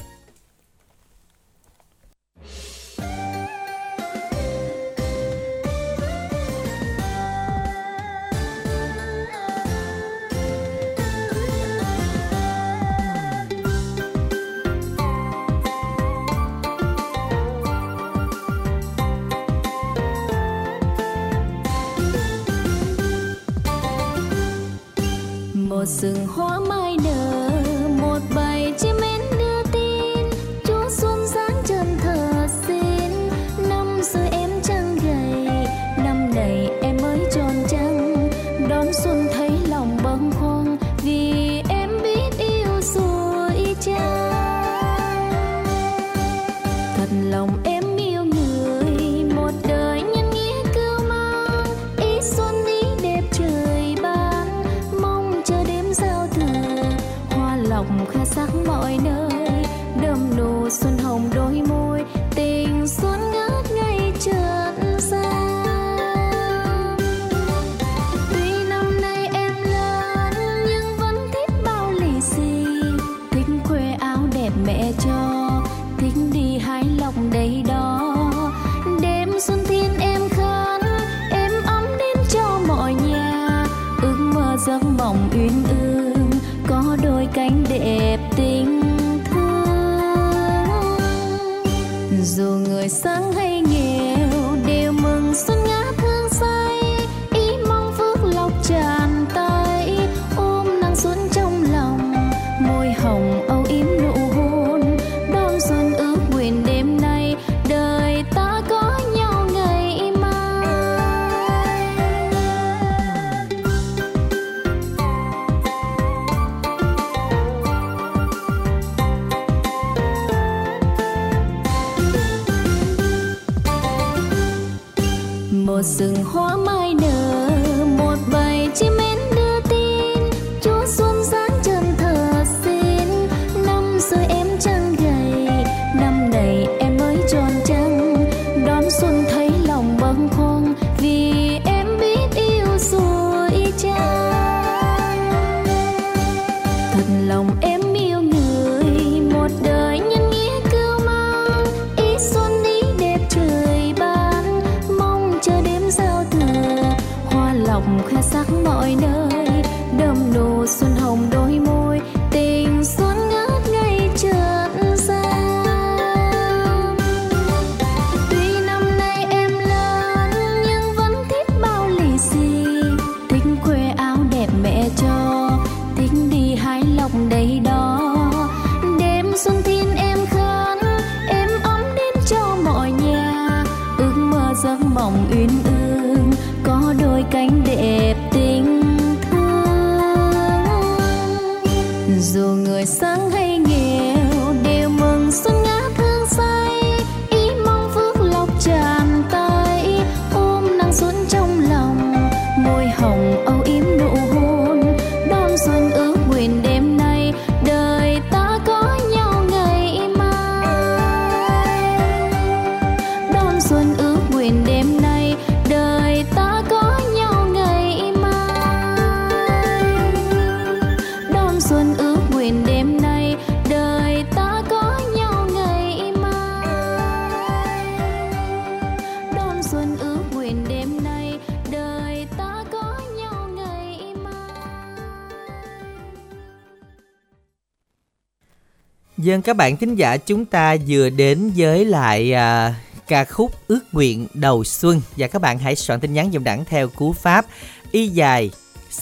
Dân 239.29 239.43
các 239.43 239.57
bạn 239.57 239.77
thính 239.77 239.95
giả 239.95 240.17
chúng 240.17 240.45
ta 240.45 240.77
vừa 240.89 241.11
đến 241.11 241.51
với 241.57 241.85
lại 241.85 242.33
à, 242.33 242.75
ca 243.09 243.25
khúc 243.25 243.53
ước 243.69 243.81
nguyện 243.93 244.27
đầu 244.35 244.65
xuân. 244.65 245.01
Và 245.17 245.27
các 245.27 245.43
bạn 245.43 245.59
hãy 245.59 245.77
soạn 245.77 246.01
tin 246.01 246.13
nhắn 246.13 246.33
dòng 246.33 246.45
đẳng 246.45 246.65
theo 246.65 246.89
cú 246.89 247.13
pháp 247.13 247.47
y 247.91 248.09
dài 248.09 248.51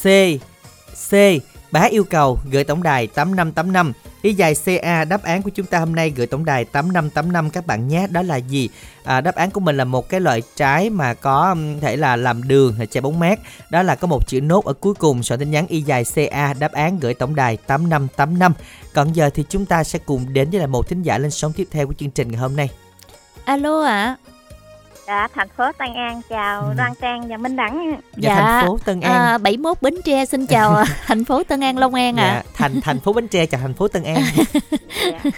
c 0.02 0.06
c. 1.10 1.12
Bá 1.70 1.80
yêu 1.80 2.04
cầu 2.04 2.38
gửi 2.50 2.64
tổng 2.64 2.82
đài 2.82 3.06
8585 3.06 3.92
y 4.26 4.34
dài 4.34 4.54
CA 4.64 5.04
đáp 5.04 5.22
án 5.22 5.42
của 5.42 5.50
chúng 5.50 5.66
ta 5.66 5.78
hôm 5.78 5.94
nay 5.94 6.10
gửi 6.10 6.26
tổng 6.26 6.44
đài 6.44 6.64
8585 6.64 7.50
các 7.50 7.66
bạn 7.66 7.88
nhé. 7.88 8.06
Đó 8.10 8.22
là 8.22 8.36
gì? 8.36 8.68
À, 9.04 9.20
đáp 9.20 9.34
án 9.34 9.50
của 9.50 9.60
mình 9.60 9.76
là 9.76 9.84
một 9.84 10.08
cái 10.08 10.20
loại 10.20 10.42
trái 10.56 10.90
mà 10.90 11.14
có 11.14 11.56
thể 11.80 11.96
là 11.96 12.16
làm 12.16 12.48
đường 12.48 12.74
hay 12.74 12.86
chai 12.86 13.00
bóng 13.00 13.18
mát. 13.18 13.40
Đó 13.70 13.82
là 13.82 13.94
có 13.94 14.06
một 14.06 14.26
chữ 14.26 14.40
nốt 14.40 14.64
ở 14.64 14.72
cuối 14.72 14.94
cùng 14.94 15.22
soạn 15.22 15.40
tin 15.40 15.50
nhắn 15.50 15.66
y 15.66 15.80
dài 15.80 16.04
CA 16.14 16.54
đáp 16.54 16.72
án 16.72 17.00
gửi 17.00 17.14
tổng 17.14 17.34
đài 17.34 17.56
8585 17.56 18.52
còn 18.94 19.12
giờ 19.12 19.30
thì 19.34 19.44
chúng 19.48 19.66
ta 19.66 19.84
sẽ 19.84 19.98
cùng 19.98 20.32
đến 20.32 20.50
với 20.50 20.60
là 20.60 20.66
một 20.66 20.88
thính 20.88 21.02
giả 21.02 21.18
lên 21.18 21.30
sóng 21.30 21.52
tiếp 21.52 21.68
theo 21.70 21.86
của 21.86 21.94
chương 21.98 22.10
trình 22.10 22.28
ngày 22.30 22.40
hôm 22.40 22.56
nay. 22.56 22.70
Alo 23.44 23.82
ạ. 23.82 24.16
à. 24.22 24.35
Dạ, 25.06 25.28
thành 25.34 25.48
phố 25.48 25.72
Tân 25.78 25.94
An 25.94 26.20
chào 26.28 26.60
ừ. 26.62 26.74
Đoan 26.76 26.92
Trang 27.00 27.28
và 27.28 27.36
Minh 27.36 27.56
Đẳng. 27.56 28.00
Dạ, 28.16 28.36
dạ 28.36 28.42
thành 28.42 28.66
phố 28.66 28.78
Tân 28.84 29.00
An. 29.00 29.12
À, 29.12 29.38
71 29.38 29.82
Bến 29.82 29.94
Tre 30.04 30.24
xin 30.24 30.46
chào 30.46 30.84
thành 31.06 31.24
phố 31.24 31.42
Tân 31.42 31.60
An 31.60 31.78
Long 31.78 31.94
An 31.94 32.16
ạ. 32.16 32.24
À. 32.24 32.34
Dạ, 32.34 32.50
thành 32.54 32.80
thành 32.80 33.00
phố 33.00 33.12
Bến 33.12 33.28
Tre 33.28 33.46
chào 33.46 33.60
thành 33.60 33.74
phố 33.74 33.88
Tân 33.88 34.04
An. 34.04 34.16
dạ. 35.04 35.30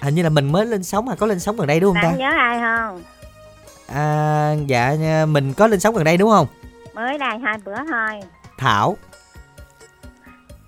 Hình 0.00 0.14
như 0.14 0.22
là 0.22 0.28
mình 0.28 0.52
mới 0.52 0.66
lên 0.66 0.84
sóng 0.84 1.08
à, 1.08 1.16
có 1.18 1.26
lên 1.26 1.40
sóng 1.40 1.56
gần 1.56 1.66
đây 1.66 1.80
đúng 1.80 1.94
không 1.94 2.02
Bạn 2.02 2.12
ta? 2.12 2.18
nhớ 2.18 2.30
ai 2.38 2.58
không? 2.60 3.02
À 3.86 4.54
dạ 4.66 4.96
mình 5.28 5.54
có 5.54 5.66
lên 5.66 5.80
sóng 5.80 5.94
gần 5.94 6.04
đây 6.04 6.16
đúng 6.16 6.30
không? 6.30 6.46
Mới 6.94 7.18
đây 7.18 7.38
hai 7.44 7.58
bữa 7.64 7.76
thôi. 7.76 8.20
Thảo 8.58 8.96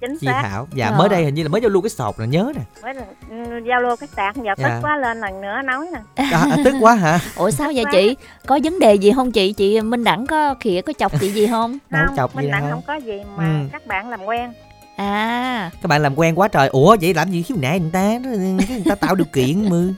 chính 0.00 0.18
chị 0.20 0.26
Thảo. 0.26 0.68
Dạ 0.74 0.88
rồi. 0.88 0.98
mới 0.98 1.08
đây 1.08 1.24
hình 1.24 1.34
như 1.34 1.42
là 1.42 1.48
mới 1.48 1.60
giao 1.60 1.70
lưu 1.70 1.82
cái 1.82 1.90
sọt 1.90 2.14
là 2.18 2.26
nhớ 2.26 2.52
nè. 2.54 2.62
Mới 2.82 2.94
ừ, 3.30 3.60
giao 3.68 3.80
lưu 3.80 3.96
cái 3.96 4.08
sạc 4.16 4.36
giờ 4.36 4.54
dạ. 4.56 4.68
tức 4.68 4.80
quá 4.82 4.96
lên 4.96 5.20
lần 5.20 5.40
nữa 5.40 5.62
nói 5.64 5.86
nè. 5.92 6.00
À, 6.14 6.46
à, 6.50 6.56
tức 6.64 6.74
quá 6.80 6.94
hả? 6.94 7.20
Ủa 7.36 7.50
sao 7.50 7.72
vậy 7.74 7.84
chị? 7.92 8.16
có 8.46 8.58
vấn 8.64 8.78
đề 8.78 8.94
gì 8.94 9.12
không 9.12 9.32
chị? 9.32 9.52
Chị 9.52 9.80
minh 9.80 10.04
đẳng 10.04 10.26
có 10.26 10.54
khỉa 10.60 10.80
có 10.80 10.92
chọc 10.98 11.20
chị 11.20 11.28
gì 11.28 11.46
không? 11.46 11.78
Không, 11.90 12.06
không 12.06 12.16
chọc 12.16 12.36
minh 12.36 12.50
đẳng 12.50 12.70
không 12.70 12.82
có 12.86 12.94
gì 12.94 13.22
mà 13.36 13.44
ừ. 13.44 13.68
các 13.72 13.86
bạn 13.86 14.08
làm 14.08 14.24
quen. 14.24 14.52
À. 14.96 15.70
Các 15.82 15.88
bạn 15.88 16.02
làm 16.02 16.18
quen 16.18 16.38
quá 16.38 16.48
trời. 16.48 16.68
Ủa 16.68 16.96
vậy 17.00 17.14
làm 17.14 17.30
gì 17.30 17.42
khiếu 17.42 17.56
nại 17.60 17.80
người 17.80 17.90
ta? 17.92 18.18
Người 18.18 18.82
ta 18.88 18.94
tạo 18.94 19.14
điều 19.14 19.26
kiện 19.32 19.68
mư 19.68 19.92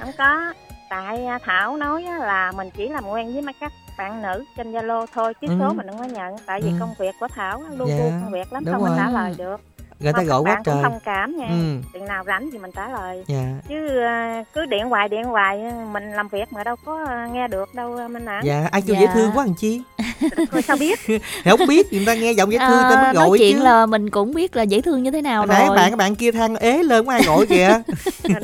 không 0.00 0.12
có. 0.18 0.52
Tại 0.90 1.26
à, 1.26 1.38
thảo 1.44 1.76
nói 1.76 2.02
là 2.02 2.52
mình 2.56 2.70
chỉ 2.76 2.88
làm 2.88 3.08
quen 3.08 3.32
với 3.32 3.42
mấy 3.42 3.54
các 3.60 3.72
bạn 3.98 4.22
nữ 4.22 4.44
trên 4.56 4.72
zalo 4.72 5.06
thôi 5.12 5.34
chứ 5.34 5.46
ừ. 5.48 5.54
số 5.60 5.72
mình 5.72 5.86
không 5.88 5.98
có 5.98 6.04
nhận 6.04 6.36
tại 6.46 6.60
vì 6.62 6.70
ừ. 6.70 6.76
công 6.80 6.94
việc 6.98 7.14
của 7.20 7.28
thảo 7.28 7.62
luôn 7.76 7.88
yeah. 7.88 8.00
Dạ, 8.00 8.20
công 8.22 8.32
việc 8.32 8.52
lắm 8.52 8.64
Đúng 8.64 8.74
không 8.74 8.82
rồi. 8.82 8.90
mình 8.90 8.98
trả 8.98 9.10
lời 9.10 9.34
được 9.38 9.60
người 10.00 10.12
ta 10.12 10.22
gọi 10.22 10.42
quá 10.42 10.60
trời. 10.64 10.74
cũng 10.74 10.82
thông 10.82 11.00
cảm 11.04 11.36
nha. 11.36 11.46
Ừ. 11.48 11.76
chừng 11.92 12.04
nào 12.04 12.24
rảnh 12.26 12.50
thì 12.52 12.58
mình 12.58 12.70
trả 12.76 12.88
lời. 12.88 13.24
Dạ. 13.26 13.44
chứ 13.68 14.00
uh, 14.40 14.46
cứ 14.54 14.66
điện 14.66 14.88
hoài 14.88 15.08
điện 15.08 15.24
hoài 15.24 15.58
mình 15.92 16.12
làm 16.12 16.28
việc 16.28 16.52
mà 16.52 16.64
đâu 16.64 16.76
có 16.84 17.02
uh, 17.02 17.32
nghe 17.32 17.48
được 17.48 17.74
đâu 17.74 17.98
uh, 18.04 18.10
minh 18.10 18.24
ạ. 18.26 18.40
Dạ 18.44 18.68
ai 18.72 18.82
kêu 18.82 18.94
dạ. 18.94 19.00
dễ 19.00 19.06
thương 19.14 19.30
quá 19.34 19.44
làm 19.44 19.54
chi? 19.54 19.82
Thôi 20.52 20.62
sao 20.62 20.76
biết? 20.76 20.98
Không 21.44 21.66
biết 21.68 21.92
người 21.92 22.06
ta 22.06 22.14
nghe 22.14 22.32
giọng 22.32 22.52
dễ 22.52 22.58
thương 22.58 22.82
à, 22.82 22.90
ta 22.90 23.02
mới 23.02 23.14
gọi 23.14 23.28
nói 23.28 23.38
chuyện 23.38 23.56
chứ. 23.56 23.64
là 23.64 23.86
mình 23.86 24.10
cũng 24.10 24.34
biết 24.34 24.56
là 24.56 24.62
dễ 24.62 24.80
thương 24.80 25.02
như 25.02 25.10
thế 25.10 25.22
nào 25.22 25.46
Nãy 25.46 25.66
rồi. 25.66 25.76
bạn 25.76 25.90
các 25.90 25.96
bạn 25.96 26.14
kia 26.14 26.32
than 26.32 26.56
ế 26.56 26.82
lên 26.82 27.06
có 27.06 27.12
ai 27.12 27.22
gọi 27.26 27.46
kìa. 27.46 27.80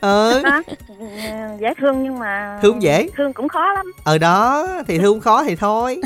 Ừ. 0.00 0.42
Đó, 0.44 0.62
dễ 1.60 1.74
thương 1.80 2.02
nhưng 2.02 2.18
mà 2.18 2.58
thương 2.62 2.82
dễ? 2.82 3.08
thương 3.16 3.32
cũng 3.32 3.48
khó 3.48 3.72
lắm. 3.72 3.92
Ờ 4.04 4.18
đó 4.18 4.66
thì 4.88 4.98
thương 4.98 5.20
khó 5.20 5.44
thì 5.44 5.56
thôi. 5.56 6.00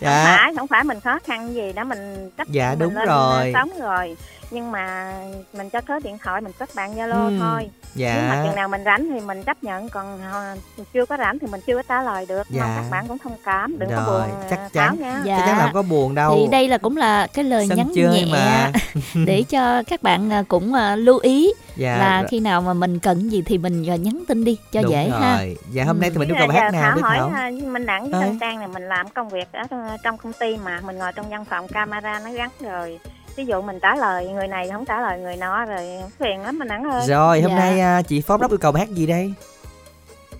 Dạ. 0.00 0.24
không 0.26 0.36
phải 0.36 0.54
không 0.56 0.66
phải 0.66 0.84
mình 0.84 1.00
khó 1.00 1.18
khăn 1.24 1.54
gì 1.54 1.72
đó 1.72 1.84
mình 1.84 2.30
cách 2.36 2.48
dạ 2.50 2.74
đúng 2.78 2.94
rồi 2.94 3.06
rồi. 3.16 3.52
Sống 3.54 3.70
rồi 3.80 4.16
nhưng 4.50 4.72
mà 4.72 5.14
mình 5.52 5.70
cho 5.70 5.80
số 5.88 5.98
điện 6.04 6.18
thoại 6.18 6.40
mình 6.40 6.52
kết 6.58 6.68
bạn 6.74 6.96
zalo 6.96 7.28
ừ. 7.28 7.38
thôi 7.40 7.70
dạ. 7.94 8.14
nếu 8.16 8.28
mà 8.28 8.44
chừng 8.44 8.56
nào 8.56 8.68
mình 8.68 8.84
rảnh 8.84 9.08
thì 9.10 9.20
mình 9.20 9.42
chấp 9.42 9.64
nhận 9.64 9.88
còn 9.88 10.20
uh, 10.20 10.86
chưa 10.92 11.06
có 11.06 11.16
rảnh 11.16 11.38
thì 11.38 11.46
mình 11.46 11.60
chưa 11.66 11.76
có 11.76 11.82
trả 11.88 12.02
lời 12.02 12.26
được 12.28 12.46
dạ. 12.50 12.62
mong 12.62 12.76
các 12.76 12.90
bạn 12.90 13.08
cũng 13.08 13.18
thông 13.18 13.36
cảm 13.44 13.78
đừng 13.78 13.90
rồi, 13.90 14.00
có 14.06 14.12
buồn 14.12 14.48
chắc 14.50 14.60
chắn 14.72 14.96
nha 15.00 15.22
dạ. 15.24 15.38
chắc 15.38 15.46
chắn 15.46 15.58
là 15.58 15.70
có 15.74 15.82
buồn 15.82 16.14
đâu 16.14 16.36
thì 16.36 16.48
đây 16.50 16.68
là 16.68 16.78
cũng 16.78 16.96
là 16.96 17.26
cái 17.26 17.44
lời 17.44 17.66
Sân 17.68 17.78
nhắn 17.78 17.92
nhẹ 17.92 18.24
mà. 18.32 18.72
để 19.26 19.42
cho 19.42 19.82
các 19.82 20.02
bạn 20.02 20.32
à, 20.32 20.42
cũng 20.48 20.74
lưu 20.96 21.18
ý 21.18 21.52
dạ. 21.76 21.96
là 21.96 22.24
khi 22.30 22.40
nào 22.40 22.60
mà 22.60 22.74
mình 22.74 22.98
cần 22.98 23.30
gì 23.30 23.42
thì 23.46 23.58
mình 23.58 23.82
nhắn 23.82 24.24
tin 24.28 24.44
đi 24.44 24.58
cho 24.72 24.82
Đúng 24.82 24.90
dễ 24.90 25.10
rồi. 25.10 25.20
ha 25.20 25.44
dạ 25.72 25.84
hôm 25.84 26.00
nay 26.00 26.10
thì 26.10 26.18
mình 26.18 26.28
yêu 26.28 26.36
cầu 26.38 26.48
bài 26.48 26.60
hát 26.60 26.72
nào 26.72 26.92
biết 26.94 27.02
hỏi 27.02 27.18
không? 27.18 27.72
mình 27.72 27.86
đặng 27.86 28.10
với 28.10 28.22
Tân 28.22 28.38
Trang 28.38 28.58
này 28.58 28.68
mình 28.68 28.88
làm 28.88 29.08
công 29.08 29.28
việc 29.28 29.48
ở 29.52 29.62
trong 30.02 30.18
công 30.18 30.32
ty 30.32 30.56
mà 30.56 30.80
mình 30.80 30.98
ngồi 30.98 31.12
trong 31.12 31.30
văn 31.30 31.44
phòng 31.44 31.68
camera 31.68 32.20
nó 32.24 32.32
gắn 32.32 32.50
rồi 32.60 32.98
ví 33.36 33.44
dụ 33.44 33.62
mình 33.62 33.78
trả 33.82 33.94
lời 33.94 34.28
người 34.28 34.48
này 34.48 34.68
không 34.72 34.84
trả 34.84 35.00
lời 35.00 35.18
người 35.18 35.36
nọ 35.36 35.64
rồi 35.64 36.02
phiền 36.18 36.42
lắm 36.42 36.58
mình 36.58 36.68
nặng 36.68 36.84
ơi 36.84 37.06
rồi 37.06 37.42
hôm 37.42 37.50
dạ. 37.50 37.58
nay 37.58 37.80
à, 37.80 38.02
chị 38.02 38.20
phó 38.20 38.36
đốc 38.36 38.50
yêu 38.50 38.58
cầu 38.58 38.72
hát 38.72 38.88
gì 38.88 39.06
đây? 39.06 39.34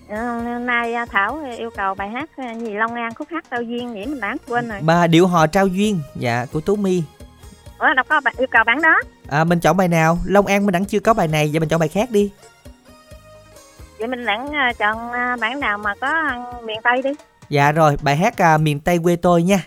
Ừ, 0.09 0.15
hôm 0.43 0.65
nay 0.65 0.93
à, 0.93 1.05
thảo 1.05 1.39
yêu 1.57 1.69
cầu 1.77 1.95
bài 1.95 2.09
hát 2.09 2.29
à, 2.37 2.53
gì? 2.53 2.73
Long 2.73 2.95
an 2.95 3.13
khúc 3.13 3.27
hát 3.31 3.45
trao 3.51 3.61
duyên 3.61 3.93
nghĩ 3.93 4.05
mình 4.05 4.19
đáng 4.19 4.37
quên 4.47 4.69
rồi. 4.69 4.79
Bà 4.81 5.07
điệu 5.07 5.27
hò 5.27 5.47
trao 5.47 5.67
duyên 5.67 6.01
dạ 6.15 6.45
của 6.53 6.59
tú 6.61 6.75
mi 6.75 7.03
ủa 7.79 7.93
đâu 7.93 8.05
có 8.09 8.21
bài, 8.21 8.33
yêu 8.37 8.47
cầu 8.51 8.63
bản 8.63 8.81
đó. 8.81 9.01
À 9.29 9.43
mình 9.43 9.59
chọn 9.59 9.77
bài 9.77 9.87
nào? 9.87 10.17
Long 10.25 10.45
an 10.45 10.65
mình 10.65 10.73
đẳng 10.73 10.85
chưa 10.85 10.99
có 10.99 11.13
bài 11.13 11.27
này 11.27 11.49
vậy 11.53 11.59
mình 11.59 11.69
chọn 11.69 11.79
bài 11.79 11.89
khác 11.89 12.11
đi. 12.11 12.31
Vậy 13.99 14.07
mình 14.07 14.25
đẳng 14.25 14.51
chọn 14.79 15.11
bản 15.39 15.59
nào 15.59 15.77
mà 15.77 15.93
có 16.01 16.13
miền 16.63 16.79
tây 16.83 17.01
đi. 17.01 17.09
Dạ 17.49 17.71
rồi 17.71 17.97
bài 18.01 18.15
hát 18.17 18.33
uh, 18.55 18.61
miền 18.61 18.79
tây 18.79 18.99
quê 19.03 19.15
tôi 19.15 19.43
nha. 19.43 19.63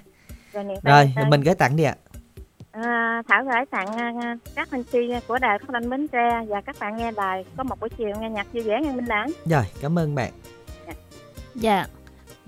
Rồi, 0.52 1.12
rồi 1.16 1.26
mình 1.28 1.40
gửi 1.40 1.54
tặng 1.54 1.76
đi 1.76 1.84
ạ. 1.84 1.94
À, 2.04 2.09
Thảo 3.28 3.44
gửi 3.44 3.64
tặng 3.70 3.86
à, 3.96 4.36
các 4.54 4.68
anh 4.70 4.84
chị 4.84 4.98
của 5.28 5.38
đài 5.38 5.58
phát 5.58 5.66
thanh 5.72 5.90
Bến 5.90 6.08
Tre 6.08 6.44
và 6.48 6.60
các 6.60 6.76
bạn 6.80 6.96
nghe 6.96 7.12
đài 7.12 7.44
có 7.56 7.64
một 7.64 7.80
buổi 7.80 7.88
chiều 7.98 8.08
nghe 8.20 8.30
nhạc 8.30 8.46
vui 8.52 8.62
vẻ 8.62 8.80
nghe 8.82 8.92
minh 8.92 9.06
lãng. 9.06 9.30
Rồi, 9.46 9.62
cảm 9.80 9.98
ơn 9.98 10.14
bạn. 10.14 10.32
Dạ. 10.86 10.92
dạ. 11.54 11.86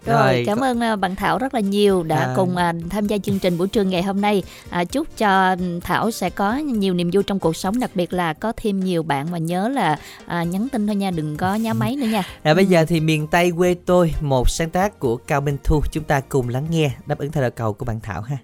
Rồi, 0.06 0.16
rồi 0.16 0.44
cảm 0.46 0.60
ơn 0.60 0.80
à, 0.80 0.96
bạn 0.96 1.16
Thảo 1.16 1.38
rất 1.38 1.54
là 1.54 1.60
nhiều 1.60 2.02
đã 2.02 2.18
à. 2.18 2.32
cùng 2.36 2.56
à, 2.56 2.72
tham 2.90 3.06
gia 3.06 3.18
chương 3.18 3.38
trình 3.38 3.58
buổi 3.58 3.68
trưa 3.68 3.82
ngày 3.82 4.02
hôm 4.02 4.20
nay. 4.20 4.42
À, 4.70 4.84
chúc 4.84 5.06
cho 5.18 5.56
Thảo 5.80 6.10
sẽ 6.10 6.30
có 6.30 6.56
nhiều 6.56 6.94
niềm 6.94 7.10
vui 7.12 7.22
trong 7.22 7.38
cuộc 7.38 7.56
sống, 7.56 7.80
đặc 7.80 7.90
biệt 7.94 8.12
là 8.12 8.32
có 8.32 8.52
thêm 8.56 8.80
nhiều 8.80 9.02
bạn 9.02 9.26
và 9.26 9.38
nhớ 9.38 9.68
là 9.68 9.98
à, 10.26 10.44
nhắn 10.44 10.68
tin 10.72 10.86
thôi 10.86 10.96
nha, 10.96 11.10
đừng 11.10 11.36
có 11.36 11.54
nhá 11.54 11.72
máy 11.72 11.96
nữa 11.96 12.06
nha. 12.06 12.22
Rồi 12.44 12.54
bây 12.54 12.66
giờ 12.66 12.84
thì 12.88 13.00
miền 13.00 13.26
Tây 13.26 13.52
quê 13.56 13.74
tôi, 13.86 14.14
một 14.20 14.50
sáng 14.50 14.70
tác 14.70 14.98
của 14.98 15.16
Cao 15.16 15.40
Minh 15.40 15.56
Thu, 15.64 15.80
chúng 15.92 16.04
ta 16.04 16.20
cùng 16.28 16.48
lắng 16.48 16.66
nghe 16.70 16.90
đáp 17.06 17.18
ứng 17.18 17.32
theo 17.32 17.42
lời 17.42 17.50
cầu 17.50 17.72
của 17.72 17.84
bạn 17.84 18.00
Thảo 18.00 18.22
ha. 18.22 18.36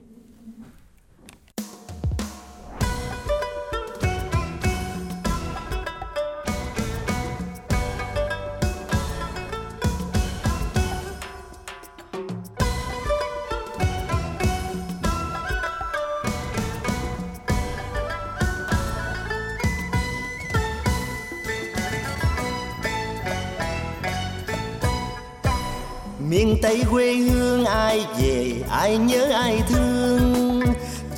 Tây 26.63 26.85
quê 26.91 27.15
hương 27.15 27.65
ai 27.65 28.07
về, 28.21 28.53
ai 28.71 28.97
nhớ 28.97 29.31
ai 29.33 29.63
thương? 29.69 30.63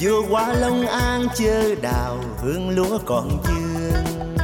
Vừa 0.00 0.20
qua 0.30 0.52
long 0.52 0.86
an 0.86 1.26
chơ 1.34 1.74
đào 1.82 2.16
hương 2.38 2.70
lúa 2.70 2.98
còn 3.06 3.42
dương. 3.48 4.36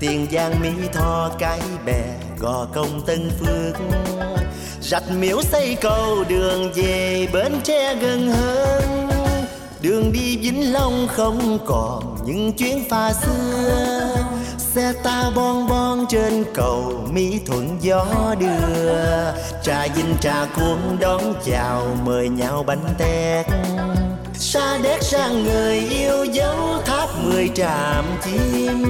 Tiền 0.00 0.26
giang 0.32 0.60
mỹ 0.60 0.70
tho 0.92 1.30
cái 1.38 1.60
bè 1.86 2.04
gò 2.38 2.66
công 2.74 3.06
tân 3.06 3.30
phước. 3.40 3.76
Rạch 4.82 5.10
miếu 5.10 5.42
xây 5.42 5.76
cầu 5.80 6.24
đường 6.28 6.72
về 6.74 7.28
bến 7.32 7.52
tre 7.64 7.94
gần 7.94 8.30
hơn. 8.30 9.08
Đường 9.82 10.12
đi 10.12 10.36
vĩnh 10.36 10.72
long 10.72 11.08
không 11.08 11.58
còn 11.66 12.16
những 12.26 12.52
chuyến 12.52 12.84
pha 12.90 13.12
xưa 13.12 14.16
xe 14.74 14.92
ta 15.02 15.30
bon 15.34 15.68
bon 15.68 16.06
trên 16.08 16.44
cầu 16.54 17.08
mỹ 17.12 17.40
thuận 17.46 17.78
gió 17.80 18.34
đưa. 18.38 19.32
Trà 19.62 19.86
dinh 19.96 20.14
trà 20.20 20.46
cuốn 20.56 20.78
đón 21.00 21.34
chào, 21.44 21.86
mời 22.04 22.28
nhau 22.28 22.64
bánh 22.66 22.84
tét. 22.98 23.46
Xa 24.34 24.78
đét 24.82 25.02
sang 25.02 25.44
người 25.44 25.78
yêu 25.78 26.24
dấu 26.24 26.56
tháp 26.84 27.08
mười 27.24 27.50
tràm 27.54 28.04
chim. 28.24 28.84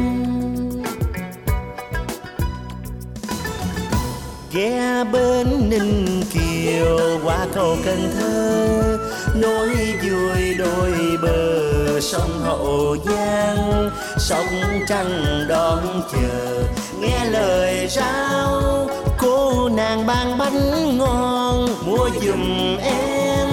Ghé 4.53 5.05
bên 5.13 5.71
ninh 5.71 6.23
kiều, 6.33 7.21
qua 7.25 7.47
cầu 7.55 7.77
cần 7.85 8.13
thơ. 8.21 8.99
Nối 9.35 9.69
vui 10.03 10.55
đôi 10.59 10.93
bờ 11.23 12.01
sông 12.01 12.41
hậu 12.45 12.97
giang 13.05 13.91
sông 14.31 14.81
trăng 14.89 15.45
đón 15.49 16.03
chờ. 16.13 16.63
Nghe 17.01 17.25
lời 17.25 17.89
rao, 17.89 18.89
cô 19.19 19.69
nàng 19.69 20.07
ban 20.07 20.39
bánh 20.39 20.99
ngon, 20.99 21.69
mua 21.87 22.09
giùm 22.23 22.77
em 22.77 23.49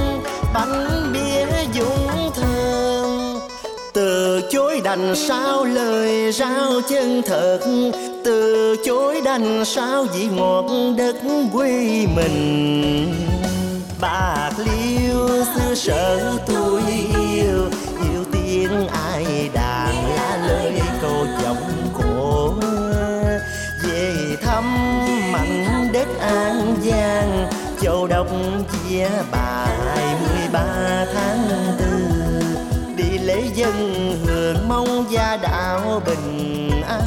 bánh 0.54 1.14
bia 1.14 1.46
dũng 1.74 2.32
thơm. 2.36 3.40
Từ 3.94 4.42
chối 4.52 4.82
đành 4.84 5.16
sao 5.16 5.66
lời 5.66 6.32
rao 6.32 6.82
chân 6.90 7.22
thật, 7.26 7.60
từ 8.26 8.76
chối 8.86 9.22
đành 9.26 9.66
sao 9.66 10.06
vị 10.14 10.26
ngọt 10.26 10.66
đất 10.98 11.16
quê 11.54 12.06
mình. 12.16 13.14
Bạc 14.02 14.52
liêu 14.58 15.28
xưa 15.56 15.76
sở 15.76 16.38
tôi 16.48 16.82
yêu 17.30 17.70
yêu 18.12 18.24
tiếng 18.32 18.88
an 26.28 26.76
giang. 26.84 27.50
Châu 27.82 28.08
đốc 28.08 28.28
chia 28.90 29.10
bài 29.32 30.16
mười 30.22 30.48
ba 30.54 31.06
tháng 31.14 31.50
tư. 31.80 31.86
Đi 32.98 33.18
lễ 33.18 33.42
dân 33.56 34.18
hưởng 34.26 34.68
mong 34.68 35.06
gia 35.12 35.38
đạo 35.38 36.02
bình 36.06 36.70
an. 36.88 37.02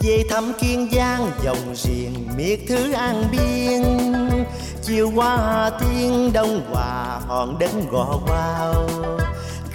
Về 0.00 0.22
thăm 0.30 0.52
kiên 0.60 0.88
giang 0.92 1.30
dòng 1.44 1.74
riêng 1.74 2.28
miệt 2.36 2.58
thứ 2.68 2.92
an 2.92 3.24
biên. 3.32 3.82
Chiều 4.82 5.10
qua 5.14 5.36
hà 5.36 5.70
tiên 5.70 6.30
đông 6.32 6.60
hòa 6.70 7.20
hòn 7.26 7.58
đất 7.58 7.70
gò 7.90 8.18
bao 8.28 8.88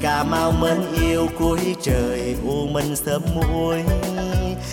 cà 0.02 0.23
mau 0.23 0.52
mến 0.52 0.78
yêu 1.02 1.28
cuối 1.40 1.76
trời, 1.82 2.36
u 2.48 2.68
minh 2.68 2.95
sớm 2.95 3.22
muối. 3.36 3.84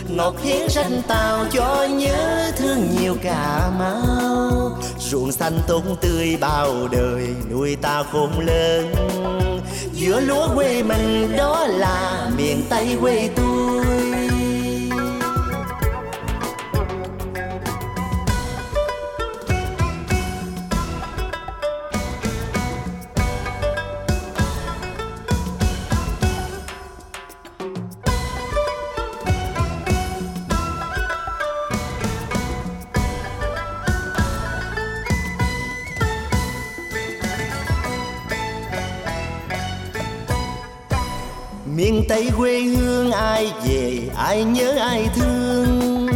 Ngọt 0.08 0.34
hiến 0.42 0.68
ranh 0.68 1.02
tàu 1.08 1.44
cho 1.52 1.86
nhớ 1.90 2.52
thương 2.56 2.96
nhiều 3.00 3.16
cà 3.22 3.70
mau. 3.78 4.78
Ruộng 4.98 5.32
xanh 5.32 5.60
tốt 5.66 5.82
tươi 6.00 6.36
bao 6.40 6.88
đời, 6.92 7.28
nuôi 7.50 7.76
ta 7.82 8.02
khôn 8.12 8.30
lớn. 8.38 8.94
Giữa 9.92 10.20
lúa 10.20 10.48
quê 10.54 10.82
mình 10.82 11.36
đó 11.36 11.66
là 11.66 12.30
miền 12.36 12.62
tây 12.68 12.96
quê 13.00 13.30
tôi. 13.36 14.27
Miền 41.78 42.04
tây 42.08 42.30
quê 42.36 42.60
hương, 42.60 43.12
ai 43.12 43.52
về, 43.66 44.00
ai 44.16 44.44
nhớ, 44.44 44.74
ai 44.78 45.08
thương. 45.14 46.08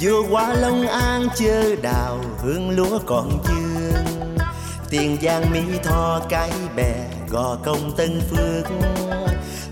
Vừa 0.00 0.22
qua 0.30 0.54
long 0.54 0.86
an 0.88 1.28
chơ 1.36 1.76
đào, 1.82 2.18
hương 2.42 2.70
lúa 2.70 2.98
còn 3.06 3.38
dương. 3.48 4.36
Tiền 4.90 5.16
giang 5.22 5.52
mỹ 5.52 5.60
tho, 5.84 6.20
cái 6.28 6.50
bè, 6.76 6.94
gò 7.28 7.56
công 7.64 7.92
tân 7.96 8.20
phước. 8.30 8.66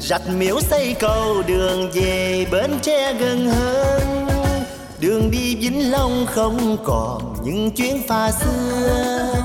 Rạch 0.00 0.28
miễu 0.38 0.60
xây 0.60 0.94
cầu 1.00 1.42
đường 1.46 1.90
về, 1.94 2.46
bến 2.52 2.70
tre 2.82 3.12
gần 3.12 3.50
hơn. 3.50 4.26
Đường 5.00 5.30
đi 5.30 5.56
vĩnh 5.56 5.90
long 5.90 6.26
không 6.26 6.76
còn 6.84 7.36
những 7.44 7.70
chuyến 7.70 8.02
pha 8.08 8.30
xưa 8.30 9.41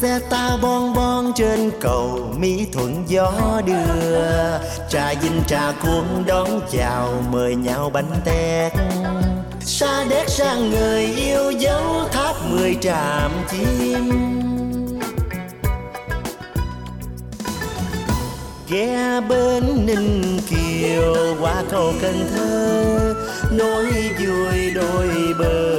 xe 0.00 0.18
ta 0.30 0.56
bon 0.62 0.94
bon 0.94 1.32
trên 1.36 1.70
cầu 1.80 2.34
mỹ 2.38 2.66
thuận 2.72 3.04
gió 3.06 3.32
đưa. 3.66 4.58
Trà 4.90 5.14
dinh 5.22 5.42
trà 5.46 5.72
cuốn 5.82 6.04
đón 6.26 6.60
chào, 6.72 7.24
mời 7.30 7.54
nhau 7.54 7.90
bánh 7.90 8.10
tét. 8.24 8.72
Xa 9.60 10.04
đét 10.10 10.30
sang 10.30 10.70
người 10.70 11.04
yêu 11.04 11.50
dấu 11.50 12.08
tháp 12.12 12.36
mười 12.50 12.76
tràm 12.80 13.30
chim. 13.50 14.10
Ghé 18.68 19.20
bên 19.28 19.86
ninh 19.86 20.40
kiều 20.50 21.36
qua 21.40 21.62
cầu 21.70 21.92
cần 22.02 22.30
thơ. 22.36 23.14
Nối 23.52 23.84
vui 24.18 24.70
đôi 24.74 25.08
bờ 25.38 25.69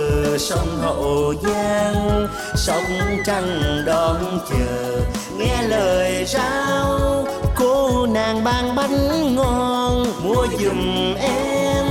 sông 0.41 0.77
hậu 0.81 1.33
giang. 1.43 2.27
Sông 2.55 2.83
trăng 3.25 3.81
đón 3.85 4.39
chờ, 4.49 5.01
nghe 5.37 5.67
lời 5.67 6.25
rao. 6.27 7.25
Cô 7.55 8.05
nàng 8.05 8.43
ban 8.43 8.75
bánh 8.75 9.35
ngon, 9.35 10.05
mua 10.23 10.47
giùm 10.59 11.13
em 11.15 11.85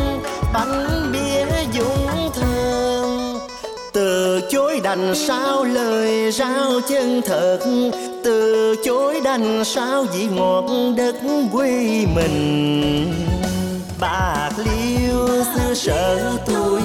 bánh 0.53 1.13
bia 1.13 1.47
dũng 1.75 2.31
thơm. 2.35 3.39
Từ 3.93 4.41
chối 4.51 4.81
đành 4.85 5.15
sao 5.15 5.65
lời 5.65 6.33
rao 6.33 6.81
chân 6.89 7.23
thật. 7.23 7.59
Từ 8.25 8.75
chối 8.85 9.21
đành 9.25 9.65
sao 9.65 10.05
vị 10.13 10.27
ngọt 10.27 10.65
đất 10.97 11.15
quê 11.53 11.71
mình. 12.15 13.13
Bạc 14.01 14.51
liêu 14.57 15.27
xưa 15.55 15.75
sở 15.75 16.37
tôi. 16.47 16.81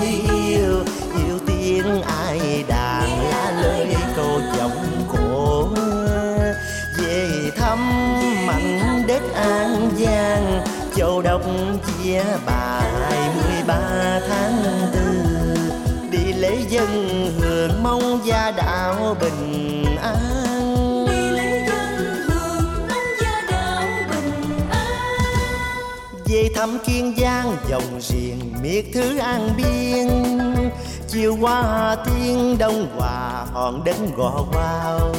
An 9.33 9.89
giang 9.99 10.63
châu 10.95 11.21
đốc 11.21 11.41
chia 11.87 12.23
bài 12.45 13.29
mười 13.35 13.63
ba 13.67 14.19
tháng 14.29 14.63
tư. 14.93 15.01
Đi 16.11 16.33
lễ 16.33 16.57
dân 16.69 17.31
hưởng 17.39 17.83
mong 17.83 18.19
gia 18.25 18.51
đạo 18.51 19.15
bình 19.21 19.85
an. 20.01 21.05
Về 26.25 26.49
thăm 26.55 26.77
kiên 26.85 27.15
giang 27.17 27.57
dòng 27.69 27.99
riêng 28.01 28.53
miệt 28.61 28.85
thứ 28.93 29.17
an 29.17 29.49
biên. 29.57 30.09
Chiều 31.07 31.37
qua 31.41 31.95
tiên 32.05 32.57
đông 32.59 32.87
hòa 32.97 33.45
hòn 33.53 33.83
đất 33.83 33.95
gò 34.17 34.43
bao 34.53 35.11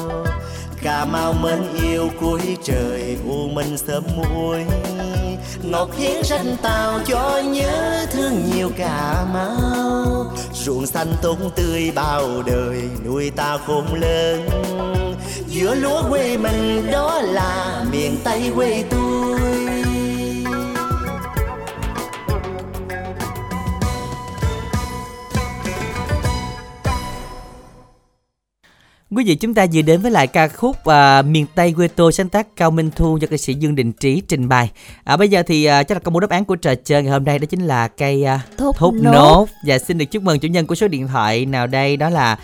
cà 0.83 1.05
mau 1.05 1.33
mến 1.33 1.59
yêu 1.83 2.11
cuối 2.21 2.57
trời, 2.65 3.17
u 3.29 3.49
minh 3.49 3.79
sớm 3.79 4.05
muối. 4.17 4.65
Ngọt 5.63 5.91
hiến 5.99 6.23
ranh 6.25 6.57
tàu 6.63 7.01
cho 7.07 7.43
nhớ 7.45 8.07
thương 8.11 8.51
nhiều 8.55 8.71
cà 8.77 9.25
mau. 9.33 10.27
Ruộng 10.53 10.87
xanh 10.87 11.13
tốt 11.23 11.37
tươi 11.57 11.91
bao 11.95 12.43
đời, 12.47 12.83
nuôi 13.05 13.31
ta 13.37 13.59
khôn 13.67 13.85
lớn. 14.01 14.49
Giữa 15.49 15.75
lúa 15.75 16.03
quê 16.11 16.37
mình 16.37 16.87
đó 16.93 17.21
là 17.23 17.85
miền 17.93 18.17
tây 18.25 18.53
quê 18.55 18.85
tôi. 18.91 19.41
Quý 29.11 29.25
vị 29.25 29.35
chúng 29.35 29.55
ta 29.55 29.67
vừa 29.73 29.83
đến 29.83 30.01
với 30.01 30.11
lại 30.11 30.27
ca 30.27 30.49
khúc 30.49 30.77
uh, 30.77 31.27
miền 31.27 31.47
Tây 31.55 31.73
quê 31.77 31.89
tôi 31.89 32.13
sáng 32.13 32.29
tác 32.29 32.57
Cao 32.57 32.71
Minh 32.71 32.91
Thu 32.97 33.17
do 33.17 33.27
ca 33.31 33.37
sĩ 33.37 33.55
Dương 33.55 33.75
Đình 33.75 33.93
Trí 33.93 34.23
trình 34.29 34.49
bày. 34.49 34.71
À, 35.05 35.17
bây 35.17 35.29
giờ 35.29 35.43
thì 35.47 35.69
uh, 35.69 35.89
chắc 35.89 35.95
là 35.95 35.99
công 35.99 36.15
bố 36.15 36.21
đáp 36.21 36.31
án 36.31 36.45
của 36.45 36.57
trò 36.57 36.75
chơi 36.85 37.03
ngày 37.03 37.13
hôm 37.13 37.25
nay 37.25 37.39
đó 37.39 37.47
chính 37.51 37.67
là 37.67 37.89
cây 37.89 38.25
uh, 38.35 38.59
thốt, 38.59 38.77
thốt 38.77 38.95
nốt. 38.95 39.13
nốt. 39.13 39.49
Và 39.67 39.79
xin 39.79 39.99
được 39.99 40.05
chúc 40.05 40.23
mừng 40.23 40.39
chủ 40.39 40.49
nhân 40.49 40.67
của 40.67 40.75
số 40.75 40.89
điện 40.89 41.09
thoại 41.09 41.47
nào 41.47 41.67
đây 41.67 41.97
đó 41.97 42.09
là 42.09 42.39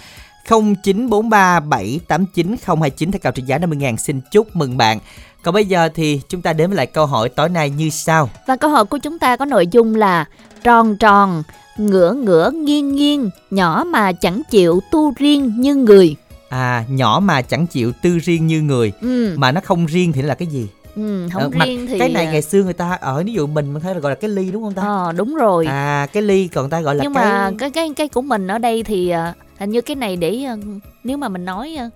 0943 0.49 1.61
789 1.61 2.57
029 2.67 3.13
theo 3.13 3.19
cào 3.23 3.33
trị 3.33 3.43
giá 3.47 3.59
50 3.59 3.77
ngàn 3.77 3.97
xin 3.97 4.21
chúc 4.33 4.57
mừng 4.57 4.77
bạn. 4.77 4.99
Còn 5.43 5.55
bây 5.55 5.65
giờ 5.65 5.89
thì 5.95 6.21
chúng 6.29 6.43
ta 6.43 6.53
đến 6.53 6.71
với 6.71 6.77
lại 6.77 6.87
câu 6.87 7.07
hỏi 7.07 7.29
tối 7.29 7.49
nay 7.49 7.71
như 7.71 7.91
sau. 7.91 8.31
Và 8.47 8.57
câu 8.57 8.71
hỏi 8.71 8.85
của 8.85 8.99
chúng 8.99 9.19
ta 9.19 9.37
có 9.37 9.45
nội 9.45 9.67
dung 9.67 9.95
là 9.95 10.25
tròn 10.63 10.97
tròn, 10.97 11.43
ngửa 11.77 12.13
ngửa 12.13 12.51
nghiêng 12.51 12.97
nghiêng, 12.97 13.31
nhỏ 13.51 13.85
mà 13.87 14.13
chẳng 14.13 14.43
chịu 14.51 14.81
tu 14.91 15.13
riêng 15.19 15.53
như 15.61 15.75
người. 15.75 16.17
À, 16.53 16.85
nhỏ 16.89 17.21
mà 17.25 17.43
chẳng 17.43 17.67
chịu 17.67 17.93
tư 18.03 18.19
riêng 18.19 18.47
như 18.47 18.63
người. 18.63 18.93
Ừ. 19.01 19.35
Mà 19.37 19.53
nó 19.53 19.61
không 19.65 19.87
riêng 19.87 20.13
thì 20.13 20.23
nó 20.23 20.29
là 20.29 20.35
cái 20.35 20.49
gì? 20.49 20.69
Ừ, 20.97 21.29
không 21.33 21.43
ờ, 21.43 21.51
riêng 21.67 21.87
thì 21.87 21.99
cái 21.99 22.09
này 22.09 22.27
ngày 22.27 22.43
xưa 22.43 22.63
người 22.65 22.73
ta 22.73 22.99
ở 23.01 23.23
ví 23.27 23.33
dụ 23.33 23.47
mình 23.47 23.73
mình 23.73 23.83
thấy 23.83 23.95
là 23.95 24.01
gọi 24.01 24.13
là 24.13 24.15
cái 24.15 24.31
ly 24.31 24.51
đúng 24.51 24.63
không 24.63 24.75
ta? 24.75 24.83
Ờ 24.83 25.13
đúng 25.13 25.35
rồi. 25.35 25.67
À 25.67 26.07
cái 26.13 26.23
ly 26.23 26.49
còn 26.49 26.71
ta 26.71 26.81
gọi 26.81 26.95
là 26.95 27.05
Nhưng 27.05 27.15
cái 27.15 27.25
mà 27.25 27.51
cái 27.59 27.71
cái 27.71 27.91
cái 27.97 28.09
của 28.09 28.23
mình 28.23 28.49
ở 28.49 28.59
đây 28.59 28.83
thì 28.83 29.09
à, 29.09 29.35
hình 29.59 29.71
như 29.71 29.81
cái 29.81 29.97
này 29.97 30.17
để 30.17 30.45
à, 30.45 30.57
nếu 31.05 31.17
mà 31.17 31.29
mình 31.29 31.45
nói 31.45 31.77
à, 31.79 31.91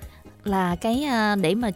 là 0.44 0.76
cái 0.76 1.06
để 1.40 1.54
mà 1.54 1.70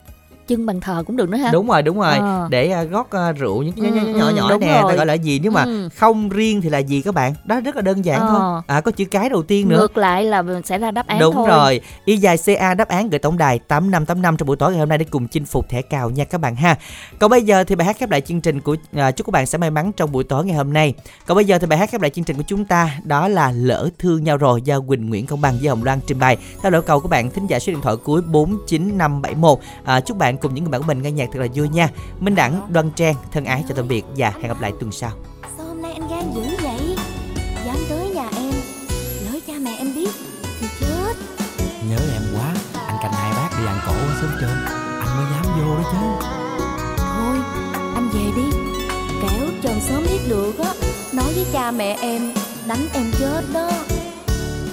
chân 0.50 0.66
bàn 0.66 0.80
thờ 0.80 1.02
cũng 1.06 1.16
được 1.16 1.28
nữa 1.28 1.38
ha. 1.38 1.50
Đúng 1.52 1.66
rồi 1.66 1.82
đúng 1.82 2.00
rồi. 2.00 2.14
À. 2.14 2.46
để 2.50 2.74
uh, 2.82 2.90
gót 2.90 3.08
uh, 3.30 3.36
rượu 3.38 3.62
những 3.62 3.74
cái 3.82 3.90
ừ, 3.90 4.18
nhỏ 4.18 4.30
nhỏ, 4.30 4.48
nhỏ 4.48 4.58
nè 4.60 4.82
ta 4.88 4.94
gọi 4.94 5.06
là 5.06 5.14
gì? 5.14 5.40
Nếu 5.42 5.52
mà 5.52 5.62
ừ. 5.62 5.88
không 5.96 6.28
riêng 6.28 6.60
thì 6.60 6.68
là 6.68 6.78
gì 6.78 7.02
các 7.02 7.14
bạn? 7.14 7.34
Đó 7.44 7.60
rất 7.60 7.76
là 7.76 7.82
đơn 7.82 8.04
giản 8.04 8.20
à. 8.20 8.26
thôi. 8.28 8.62
À 8.66 8.80
có 8.80 8.90
chữ 8.90 9.04
cái 9.04 9.28
đầu 9.28 9.42
tiên 9.42 9.68
nữa. 9.68 9.76
Ngược 9.76 9.96
lại 9.96 10.24
là 10.24 10.42
sẽ 10.64 10.78
ra 10.78 10.90
đáp 10.90 11.06
án 11.06 11.18
đúng 11.18 11.34
thôi. 11.34 11.48
rồi. 11.48 11.80
Y 12.04 12.16
dài 12.16 12.36
ca 12.60 12.74
đáp 12.74 12.88
án 12.88 13.10
gửi 13.10 13.18
tổng 13.18 13.38
đài 13.38 13.58
tám 13.58 13.90
năm 13.90 14.06
tám 14.06 14.22
năm 14.22 14.36
trong 14.36 14.46
buổi 14.46 14.56
tối 14.56 14.70
ngày 14.70 14.80
hôm 14.80 14.88
nay 14.88 14.98
để 14.98 15.04
cùng 15.10 15.28
chinh 15.28 15.44
phục 15.44 15.68
thẻ 15.68 15.82
cào 15.82 16.10
nha 16.10 16.24
các 16.24 16.40
bạn 16.40 16.56
ha. 16.56 16.76
Còn 17.18 17.30
bây 17.30 17.42
giờ 17.42 17.64
thì 17.64 17.74
bài 17.74 17.86
hát 17.86 17.96
khép 17.98 18.10
lại 18.10 18.20
chương 18.20 18.40
trình 18.40 18.60
của 18.60 18.72
uh, 18.72 19.16
chúc 19.16 19.26
các 19.26 19.30
bạn 19.32 19.46
sẽ 19.46 19.58
may 19.58 19.70
mắn 19.70 19.92
trong 19.96 20.12
buổi 20.12 20.24
tối 20.24 20.44
ngày 20.44 20.56
hôm 20.56 20.72
nay. 20.72 20.94
Còn 21.26 21.34
bây 21.34 21.44
giờ 21.44 21.58
thì 21.58 21.66
bài 21.66 21.78
hát 21.78 21.90
khép 21.90 22.00
lại 22.00 22.10
chương 22.10 22.24
trình 22.24 22.36
của 22.36 22.44
chúng 22.46 22.64
ta 22.64 22.98
đó 23.04 23.28
là 23.28 23.52
lỡ 23.52 23.88
thương 23.98 24.24
nhau 24.24 24.36
rồi 24.36 24.62
do 24.62 24.80
quỳnh 24.80 25.08
nguyễn 25.10 25.26
công 25.26 25.40
bằng 25.40 25.58
với 25.60 25.68
hồng 25.68 25.84
loan 25.84 26.00
trình 26.06 26.18
bày. 26.18 26.36
Theo 26.62 26.70
lời 26.72 26.82
cầu 26.82 27.00
của 27.00 27.08
bạn 27.08 27.30
thính 27.30 27.46
giả 27.46 27.58
số 27.58 27.72
điện 27.72 27.82
thoại 27.82 27.96
cuối 28.04 28.22
bốn 28.22 28.58
chín 28.66 28.98
năm 28.98 29.22
bảy 29.22 29.34
một. 29.34 29.60
À, 29.84 30.00
chúc 30.00 30.16
bạn 30.16 30.36
cùng 30.40 30.54
những 30.54 30.64
người 30.64 30.70
bạn 30.70 30.80
của 30.80 30.86
mình 30.86 31.02
nghe 31.02 31.10
nhạc 31.10 31.28
thật 31.32 31.38
là 31.40 31.46
vui 31.54 31.68
nha. 31.68 31.88
Minh 32.20 32.34
đẳng 32.34 32.66
đoan 32.72 32.90
trang 32.90 33.14
thân 33.32 33.44
ái 33.44 33.64
chào 33.68 33.76
tạm 33.76 33.88
biệt 33.88 34.04
và 34.16 34.30
hẹn 34.30 34.48
gặp 34.48 34.60
lại 34.60 34.72
tuần 34.80 34.92
sau. 34.92 35.10
Sao 35.56 35.66
hôm 35.66 35.82
nay 35.82 35.92
anh 35.92 36.08
gan 36.08 36.32
dữ 36.34 36.56
vậy? 36.62 36.96
Dám 37.66 37.76
tới 37.88 38.08
nhà 38.08 38.28
em 38.36 38.52
lỡ 39.24 39.38
cha 39.46 39.52
mẹ 39.60 39.76
em 39.78 39.94
biết 39.94 40.10
thì 40.60 40.66
chết. 40.80 41.14
Nhớ 41.90 41.98
em 42.12 42.22
quá 42.34 42.54
anh 42.86 42.96
canh 43.02 43.12
hai 43.12 43.32
bác 43.32 43.48
đi 43.58 43.66
ăn 43.66 43.78
cổ 43.86 43.92
sớm 44.20 44.30
trên. 44.40 44.50
Anh 45.00 45.16
mới 45.16 45.26
dám 45.32 45.44
vô 45.58 45.74
đó 45.74 45.82
chứ. 45.92 46.26
Thôi 46.98 47.36
anh 47.94 48.10
về 48.12 48.24
đi. 48.36 48.58
Kẻo 49.22 49.48
chồng 49.62 49.80
sớm 49.80 50.02
biết 50.02 50.20
được 50.28 50.58
á 50.58 50.72
nói 51.12 51.32
với 51.34 51.46
cha 51.52 51.70
mẹ 51.70 51.96
em 52.00 52.32
đánh 52.66 52.88
em 52.92 53.10
chết 53.18 53.42
đó. 53.54 53.70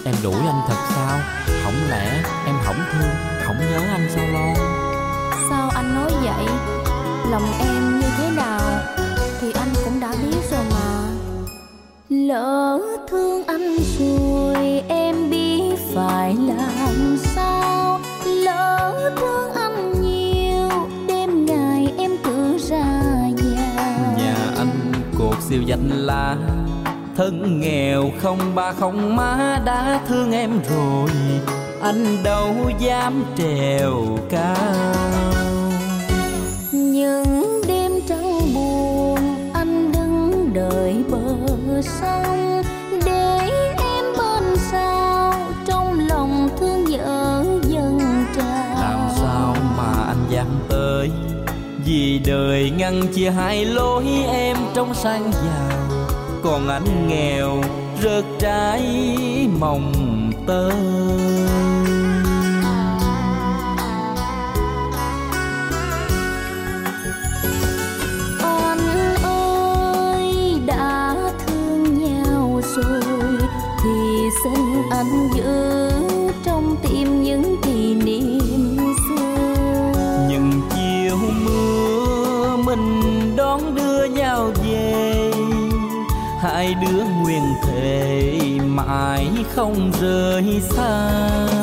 Em 0.06 0.15
đuổi 0.23 0.35
anh 0.35 0.61
thật 0.68 0.88
sao? 0.89 1.19
Không 1.64 1.89
lẽ 1.89 2.23
em 2.45 2.56
hỏng 2.56 2.80
thương 2.94 3.10
không 3.44 3.57
nhớ 3.57 3.80
anh 3.91 4.10
sao 4.15 4.26
lo 4.27 4.53
sao 5.49 5.69
anh 5.69 5.95
nói 5.95 6.11
vậy? 6.24 6.45
Lòng 7.32 7.52
em 7.60 7.99
như 7.99 8.07
thế 8.18 8.32
nào? 8.36 8.61
Thì 9.41 9.52
anh 9.52 9.69
cũng 9.86 9.99
đã 9.99 10.14
biết 10.24 10.38
rồi 10.52 10.65
mà. 10.72 11.10
Lỡ 12.10 12.80
thương 13.10 13.44
anh 13.48 13.78
rồi 13.99 14.84
em 14.88 15.30
biết 15.30 15.76
phải 15.95 16.36
làm 16.48 17.18
sao? 17.18 17.99
Lỡ 18.26 19.11
thương 19.18 19.53
anh 19.53 20.02
nhiều, 20.02 20.69
đêm 21.07 21.45
ngày 21.45 21.94
em 21.98 22.11
cứ 22.24 22.57
ra 22.57 23.02
nhà. 23.44 24.15
Nhà 24.18 24.36
anh 24.57 24.91
cột 25.19 25.36
siêu 25.49 25.61
danh 25.65 25.90
là 25.90 26.36
thân 27.15 27.60
nghèo 27.61 28.11
không 28.22 28.56
ba 28.56 28.72
không 28.72 29.15
má 29.15 29.60
đã 29.65 29.99
thương 30.07 30.32
em 30.32 30.52
rồi 30.69 31.10
anh 31.88 32.23
đâu 32.23 32.55
dám 32.80 33.23
trèo 33.38 33.93
cao. 34.30 34.93
Những 36.72 37.61
đêm 37.68 37.91
trăng 38.09 38.53
buồn 38.55 39.19
anh 39.53 39.91
đứng 39.91 40.49
đợi 40.53 40.95
bờ 41.09 41.22
sông. 41.81 42.61
Để 43.05 43.49
em 43.77 44.05
bên 44.18 44.57
sao 44.72 45.34
trong 45.68 46.07
lòng 46.09 46.49
thương 46.59 46.85
vợ 46.85 47.45
dần 47.68 47.99
trào. 48.35 48.81
Làm 48.81 49.09
sao 49.19 49.55
mà 49.77 50.03
anh 50.07 50.26
dám 50.30 50.47
tới? 50.69 51.09
Vì 51.85 52.19
đời 52.26 52.72
ngăn 52.77 53.07
chia 53.14 53.30
hai 53.30 53.65
lối 53.65 54.05
em 54.34 54.57
trong 54.73 54.93
sang 54.93 55.31
giàu. 55.34 56.07
Còn 56.43 56.68
anh 56.68 57.07
nghèo 57.07 57.64
rớt 58.03 58.26
trái 58.39 58.81
mồng 59.59 59.93
tơi 60.47 60.73
anh 74.98 75.30
giữ 75.36 75.44
trong 76.44 76.76
tim 76.82 77.24
những 77.24 77.56
kỷ 77.64 77.95
niệm 77.95 78.78
xưa. 79.10 79.94
Những 80.30 80.52
chiều 80.76 81.18
mưa 81.45 82.57
mình 82.65 83.02
đón 83.36 83.76
đưa 83.76 84.03
nhau 84.06 84.52
về, 84.64 85.32
hai 86.40 86.76
đứa 86.82 87.03
nguyện 87.03 87.44
thề 87.64 88.40
mãi 88.65 89.28
không 89.56 89.91
rời 90.02 90.61
xa. 90.61 91.56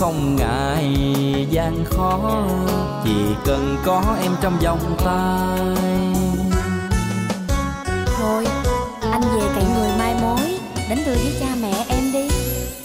Không 0.00 0.36
ngại 0.36 0.94
gian 1.50 1.84
khó 1.84 2.18
chỉ 3.04 3.24
cần 3.44 3.76
có 3.84 4.02
em 4.22 4.32
trong 4.40 4.58
vòng 4.58 4.96
tay. 5.04 5.76
Thôi 8.18 8.46
anh 9.12 9.20
về 9.20 9.48
cậy 9.54 9.64
người 9.74 9.90
mai 9.98 10.14
mối 10.22 10.58
đánh 10.88 10.98
tươi 11.06 11.16
với 11.16 11.36
cha 11.40 11.46
mẹ 11.62 11.84
em 11.88 12.12
đi. 12.12 12.28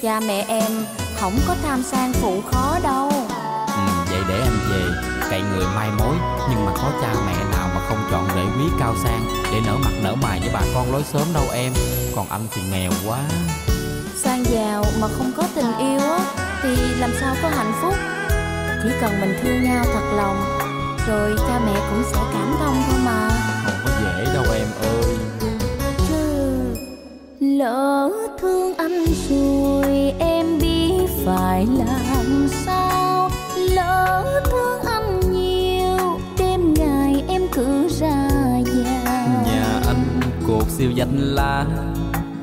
Cha 0.02 0.20
mẹ 0.20 0.46
em 0.48 0.72
không 1.20 1.34
có 1.48 1.56
tham 1.64 1.84
sang 1.84 2.14
phụ 2.14 2.42
khó 2.52 2.80
đâu. 2.84 3.10
Ừ, 3.68 3.84
vậy 4.10 4.22
để 4.30 4.42
em 4.44 4.54
về 4.70 4.82
cậy 5.30 5.42
người 5.42 5.66
mai 5.76 5.90
mối 6.00 6.16
nhưng 6.50 6.66
mà 6.66 6.72
có 6.76 6.92
cha 7.02 7.14
mẹ 7.26 7.36
nào 7.52 7.70
mà 7.76 7.82
không 7.90 8.08
chọn 8.12 8.28
rễ 8.36 8.42
quý 8.42 8.70
cao 8.80 8.96
sang 9.04 9.26
để 9.52 9.62
nở 9.66 9.78
mặt 9.84 9.94
nở 10.04 10.16
mày 10.16 10.40
với 10.40 10.50
bà 10.54 10.62
con 10.74 10.92
lối 10.92 11.04
sớm 11.14 11.28
đâu 11.34 11.44
em? 11.54 11.74
Còn 12.16 12.28
anh 12.30 12.48
thì 12.56 12.62
nghèo 12.72 12.92
quá. 13.08 13.20
Sang 14.16 14.44
giàu 14.46 14.86
mà 15.02 15.08
không 15.18 15.32
có 15.38 15.44
tình 15.56 15.78
yêu 15.78 16.00
á 16.00 16.45
thì 16.66 16.96
làm 17.00 17.12
sao 17.22 17.36
có 17.42 17.50
hạnh 17.50 17.74
phúc? 17.82 17.94
Chỉ 18.84 18.90
cần 19.02 19.22
mình 19.22 19.34
thương 19.44 19.64
nhau 19.64 19.86
thật 19.94 20.16
lòng 20.16 20.44
rồi 21.08 21.36
cha 21.48 21.60
mẹ 21.66 21.74
cũng 21.90 22.04
sẽ 22.12 22.20
cảm 22.34 22.56
thông 22.60 22.84
thôi 22.90 23.00
mà. 23.06 23.30
Không 23.66 23.74
có 23.86 23.92
dễ 24.02 24.34
đâu 24.34 24.44
em 24.54 24.68
ơi. 24.82 25.18
Chứ 26.10 26.76
lỡ 27.40 28.10
thương 28.42 28.74
anh 28.78 29.06
rồi 29.30 30.14
em 30.20 30.60
biết 30.62 31.08
phải 31.26 31.68
làm 31.78 32.48
sao. 32.50 33.30
Lỡ 33.58 34.42
thương 34.46 34.82
anh 34.86 35.20
nhiều 35.32 36.20
đêm 36.40 36.74
ngày 36.74 37.24
em 37.28 37.42
cứ 37.54 37.88
ra 38.00 38.30
nhà. 38.76 39.28
Nhà 39.46 39.82
anh 39.88 40.22
cột 40.48 40.64
siêu 40.78 40.92
danh 40.92 41.18
lá 41.18 41.66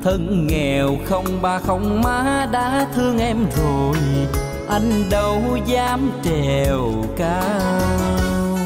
thân 0.03 0.47
nghèo 0.47 0.97
không 1.05 1.41
ba 1.41 1.59
không 1.59 2.01
má 2.01 2.47
đã 2.51 2.87
thương 2.95 3.19
em 3.19 3.37
rồi 3.55 3.97
anh 4.69 5.09
đâu 5.09 5.41
dám 5.65 6.11
trèo 6.23 6.91
cao. 7.17 8.57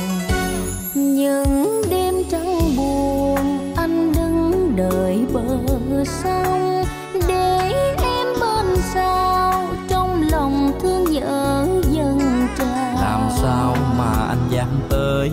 Những 0.93 1.81
đêm 1.89 2.15
trăng 2.31 2.76
buồn 2.77 3.73
anh 3.76 4.14
đứng 4.14 4.73
đợi 4.76 5.26
bờ 5.34 5.43
sông 6.23 6.84
để 7.27 7.73
em 8.03 8.27
bên 8.41 8.77
sao 8.93 9.68
trong 9.89 10.22
lòng 10.31 10.72
thương 10.81 11.05
vợ 11.14 11.68
dần 11.91 12.47
trào. 12.57 13.01
Làm 13.01 13.30
sao 13.41 13.77
mà 13.97 14.27
anh 14.27 14.49
dám 14.49 14.69
tới 14.89 15.31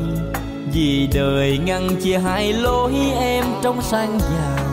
vì 0.72 1.09
đời 1.14 1.59
ngăn 1.64 1.97
chia 2.02 2.18
hai 2.18 2.52
lối 2.52 2.93
em 3.20 3.44
trong 3.62 3.82
sang 3.82 4.18
giàu 4.20 4.63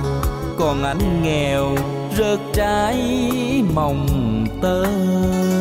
còn 0.62 0.84
anh 0.84 1.24
nghèo 1.24 1.76
rớt 2.18 2.40
trái 2.54 2.98
mồng 3.74 4.08
tơi 4.62 5.61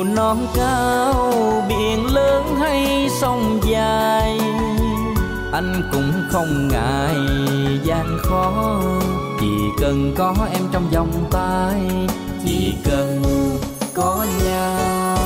dù 0.00 0.04
non 0.04 0.46
cao, 0.54 1.32
biển 1.68 2.14
lớn 2.14 2.44
hay 2.58 3.08
sông 3.20 3.60
dài, 3.70 4.38
anh 5.52 5.82
cũng 5.92 6.12
không 6.30 6.68
ngại 6.68 7.16
gian 7.84 8.18
khó 8.18 8.82
chỉ 9.40 9.56
cần 9.80 10.14
có 10.16 10.34
em 10.52 10.62
trong 10.72 10.90
vòng 10.90 11.28
tay, 11.30 12.06
chỉ 12.44 12.74
cần 12.84 13.22
có 13.94 14.26
nhau 14.44 15.16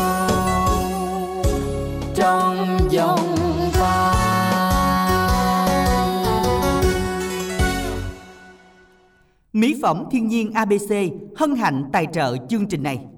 trong 2.15 2.79
vòng 2.97 3.35
Mỹ 9.53 9.77
phẩm 9.83 10.05
thiên 10.11 10.29
nhiên 10.29 10.53
ABC 10.53 10.95
hân 11.37 11.57
hạnh 11.57 11.85
tài 11.93 12.07
trợ 12.13 12.37
chương 12.49 12.67
trình 12.67 12.83
này. 12.83 13.14